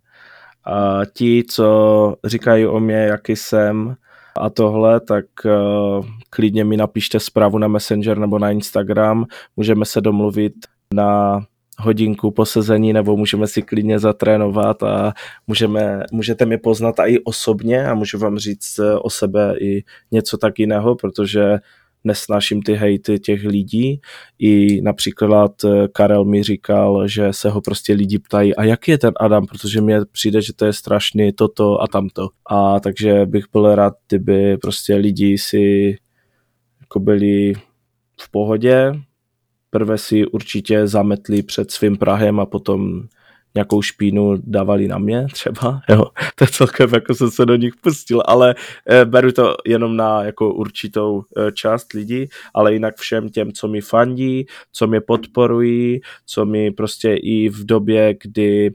A 0.64 1.00
ti, 1.12 1.44
co 1.48 2.16
říkají 2.24 2.66
o 2.66 2.80
mě, 2.80 2.96
jaký 2.96 3.36
jsem 3.36 3.96
a 4.40 4.50
tohle, 4.50 5.00
tak 5.00 5.24
uh, 5.44 6.06
klidně 6.30 6.64
mi 6.64 6.76
napište 6.76 7.20
zprávu 7.20 7.58
na 7.58 7.68
Messenger 7.68 8.18
nebo 8.18 8.38
na 8.38 8.50
Instagram, 8.50 9.26
můžeme 9.56 9.84
se 9.84 10.00
domluvit 10.00 10.52
na 10.94 11.40
hodinku 11.78 12.30
posezení 12.30 12.92
nebo 12.92 13.16
můžeme 13.16 13.46
si 13.46 13.62
klidně 13.62 13.98
zatrénovat 13.98 14.82
a 14.82 15.12
můžeme, 15.46 16.02
můžete 16.12 16.46
mě 16.46 16.58
poznat 16.58 16.94
i 17.06 17.24
osobně 17.24 17.86
a 17.86 17.94
můžu 17.94 18.18
vám 18.18 18.38
říct 18.38 18.78
eh, 18.78 18.94
o 18.94 19.10
sebe 19.10 19.54
i 19.60 19.84
něco 20.10 20.38
tak 20.38 20.58
jiného, 20.58 20.96
protože 20.96 21.58
nesnáším 22.04 22.62
ty 22.62 22.74
hejty 22.74 23.18
těch 23.18 23.44
lidí. 23.44 24.00
I 24.38 24.80
například 24.80 25.64
eh, 25.64 25.88
Karel 25.92 26.24
mi 26.24 26.42
říkal, 26.42 27.08
že 27.08 27.32
se 27.32 27.50
ho 27.50 27.60
prostě 27.60 27.92
lidi 27.92 28.18
ptají, 28.18 28.56
a 28.56 28.64
jaký 28.64 28.90
je 28.90 28.98
ten 28.98 29.12
Adam, 29.20 29.46
protože 29.46 29.80
mně 29.80 30.00
přijde, 30.12 30.42
že 30.42 30.52
to 30.52 30.64
je 30.64 30.72
strašný 30.72 31.32
toto 31.32 31.82
a 31.82 31.86
tamto. 31.86 32.28
A 32.50 32.80
takže 32.80 33.26
bych 33.26 33.44
byl 33.52 33.74
rád, 33.74 33.94
kdyby 34.08 34.56
prostě 34.56 34.94
lidi 34.94 35.38
si 35.38 35.96
jako 36.80 37.00
byli 37.00 37.52
v 38.20 38.30
pohodě, 38.30 38.92
prvé 39.70 39.98
si 39.98 40.26
určitě 40.26 40.86
zametli 40.86 41.42
před 41.42 41.70
svým 41.70 41.96
Prahem 41.96 42.40
a 42.40 42.46
potom 42.46 43.02
nějakou 43.54 43.82
špínu 43.82 44.34
dávali 44.44 44.88
na 44.88 44.98
mě 44.98 45.26
třeba, 45.32 45.80
jo, 45.88 46.04
to 46.34 46.46
celkem 46.46 46.90
jako 46.94 47.14
jsem 47.14 47.30
se 47.30 47.46
do 47.46 47.56
nich 47.56 47.72
pustil, 47.80 48.22
ale 48.26 48.54
e, 48.90 49.04
beru 49.04 49.32
to 49.32 49.54
jenom 49.66 49.96
na 49.96 50.24
jako 50.24 50.54
určitou 50.54 51.22
e, 51.36 51.52
část 51.52 51.92
lidí, 51.92 52.26
ale 52.54 52.72
jinak 52.72 52.96
všem 52.96 53.28
těm, 53.28 53.52
co 53.52 53.68
mi 53.68 53.80
fandí, 53.80 54.46
co 54.72 54.86
mě 54.86 55.00
podporují, 55.00 56.00
co 56.26 56.44
mi 56.44 56.70
prostě 56.70 57.14
i 57.14 57.48
v 57.48 57.66
době, 57.66 58.14
kdy 58.22 58.70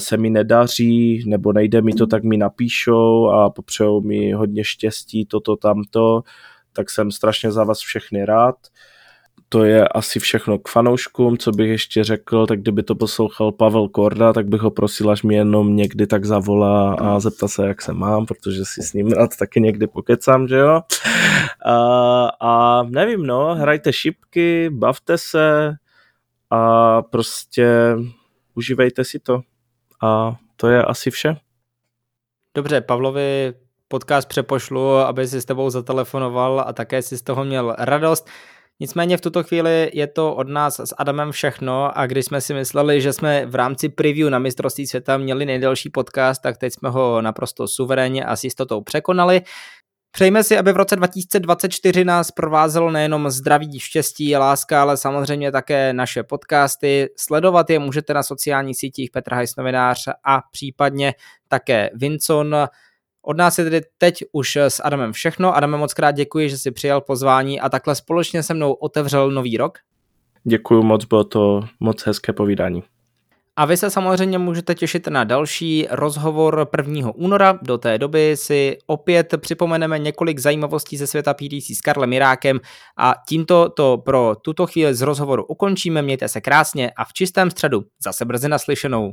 se 0.00 0.16
mi 0.16 0.30
nedaří, 0.30 1.24
nebo 1.26 1.52
nejde 1.52 1.82
mi 1.82 1.92
to, 1.92 2.06
tak 2.06 2.24
mi 2.24 2.36
napíšou 2.36 3.28
a 3.28 3.50
popřejou 3.50 4.00
mi 4.00 4.32
hodně 4.32 4.64
štěstí, 4.64 5.26
toto, 5.26 5.56
tamto, 5.56 6.22
tak 6.72 6.90
jsem 6.90 7.10
strašně 7.10 7.52
za 7.52 7.64
vás 7.64 7.78
všechny 7.78 8.24
rád 8.24 8.56
to 9.48 9.64
je 9.64 9.88
asi 9.88 10.20
všechno 10.20 10.58
k 10.58 10.68
fanouškům, 10.68 11.38
co 11.38 11.50
bych 11.50 11.68
ještě 11.68 12.04
řekl, 12.04 12.46
tak 12.46 12.60
kdyby 12.60 12.82
to 12.82 12.94
poslouchal 12.94 13.52
Pavel 13.52 13.88
Korda, 13.88 14.32
tak 14.32 14.48
bych 14.48 14.60
ho 14.60 14.70
prosil, 14.70 15.10
až 15.10 15.22
mi 15.22 15.34
jenom 15.34 15.76
někdy 15.76 16.06
tak 16.06 16.24
zavolá 16.24 16.94
a 16.94 17.20
zeptá 17.20 17.48
se, 17.48 17.66
jak 17.66 17.82
se 17.82 17.92
mám, 17.92 18.26
protože 18.26 18.64
si 18.64 18.82
s 18.82 18.92
ním 18.92 19.12
rád 19.12 19.30
taky 19.38 19.60
někdy 19.60 19.86
pokecám, 19.86 20.48
že 20.48 20.56
jo. 20.56 20.80
A, 21.66 22.28
a 22.40 22.82
nevím, 22.82 23.26
no, 23.26 23.54
hrajte 23.54 23.92
šipky, 23.92 24.70
bavte 24.70 25.18
se 25.18 25.72
a 26.50 27.02
prostě 27.02 27.96
užívejte 28.54 29.04
si 29.04 29.18
to. 29.18 29.40
A 30.02 30.36
to 30.56 30.68
je 30.68 30.82
asi 30.82 31.10
vše. 31.10 31.36
Dobře, 32.54 32.80
Pavlovi 32.80 33.54
podcast 33.88 34.28
přepošlu, 34.28 34.96
aby 34.96 35.28
si 35.28 35.40
s 35.40 35.44
tebou 35.44 35.70
zatelefonoval 35.70 36.64
a 36.66 36.72
také 36.72 37.02
si 37.02 37.18
z 37.18 37.22
toho 37.22 37.44
měl 37.44 37.76
radost. 37.78 38.28
Nicméně 38.80 39.16
v 39.16 39.20
tuto 39.20 39.42
chvíli 39.42 39.90
je 39.94 40.06
to 40.06 40.34
od 40.34 40.48
nás 40.48 40.80
s 40.80 40.94
Adamem 40.98 41.32
všechno 41.32 41.98
a 41.98 42.06
když 42.06 42.24
jsme 42.24 42.40
si 42.40 42.54
mysleli, 42.54 43.00
že 43.00 43.12
jsme 43.12 43.46
v 43.46 43.54
rámci 43.54 43.88
preview 43.88 44.30
na 44.30 44.38
mistrovství 44.38 44.86
světa 44.86 45.16
měli 45.16 45.46
nejdelší 45.46 45.90
podcast, 45.90 46.42
tak 46.42 46.58
teď 46.58 46.72
jsme 46.72 46.90
ho 46.90 47.22
naprosto 47.22 47.68
suverénně 47.68 48.24
a 48.24 48.36
s 48.36 48.44
jistotou 48.44 48.80
překonali. 48.80 49.42
Přejme 50.16 50.44
si, 50.44 50.58
aby 50.58 50.72
v 50.72 50.76
roce 50.76 50.96
2024 50.96 52.04
nás 52.04 52.30
provázelo 52.30 52.90
nejenom 52.90 53.30
zdraví, 53.30 53.80
štěstí, 53.80 54.36
láska, 54.36 54.82
ale 54.82 54.96
samozřejmě 54.96 55.52
také 55.52 55.92
naše 55.92 56.22
podcasty. 56.22 57.08
Sledovat 57.16 57.70
je 57.70 57.78
můžete 57.78 58.14
na 58.14 58.22
sociálních 58.22 58.76
sítích 58.76 59.10
Petra 59.10 59.36
Hajs 59.36 59.56
novinář 59.56 60.08
a 60.24 60.40
případně 60.52 61.14
také 61.48 61.90
Vincon. 61.94 62.56
Od 63.26 63.36
nás 63.36 63.58
je 63.58 63.64
tedy 63.64 63.80
teď 63.98 64.24
už 64.32 64.56
s 64.56 64.82
Adamem 64.84 65.12
všechno. 65.12 65.56
Adame, 65.56 65.76
moc 65.76 65.94
krát 65.94 66.10
děkuji, 66.10 66.48
že 66.48 66.58
jsi 66.58 66.70
přijal 66.70 67.00
pozvání 67.00 67.60
a 67.60 67.68
takhle 67.68 67.94
společně 67.94 68.42
se 68.42 68.54
mnou 68.54 68.72
otevřel 68.72 69.30
nový 69.30 69.56
rok. 69.56 69.78
Děkuji 70.44 70.82
moc, 70.82 71.04
bylo 71.04 71.24
to 71.24 71.60
moc 71.80 72.06
hezké 72.06 72.32
povídání. 72.32 72.82
A 73.56 73.64
vy 73.64 73.76
se 73.76 73.90
samozřejmě 73.90 74.38
můžete 74.38 74.74
těšit 74.74 75.06
na 75.06 75.24
další 75.24 75.86
rozhovor 75.90 76.68
1. 76.78 77.10
února. 77.14 77.58
Do 77.62 77.78
té 77.78 77.98
doby 77.98 78.36
si 78.36 78.78
opět 78.86 79.34
připomeneme 79.36 79.98
několik 79.98 80.38
zajímavostí 80.38 80.96
ze 80.96 81.06
světa 81.06 81.34
PDC 81.34 81.70
s 81.70 81.80
Karlem 81.80 82.10
Mirákem 82.10 82.60
a 82.98 83.14
tímto 83.28 83.68
to 83.68 83.98
pro 83.98 84.34
tuto 84.42 84.66
chvíli 84.66 84.94
z 84.94 85.00
rozhovoru 85.00 85.44
ukončíme. 85.44 86.02
Mějte 86.02 86.28
se 86.28 86.40
krásně 86.40 86.90
a 86.96 87.04
v 87.04 87.12
čistém 87.12 87.50
středu 87.50 87.84
zase 88.04 88.24
brzy 88.24 88.48
naslyšenou. 88.48 89.12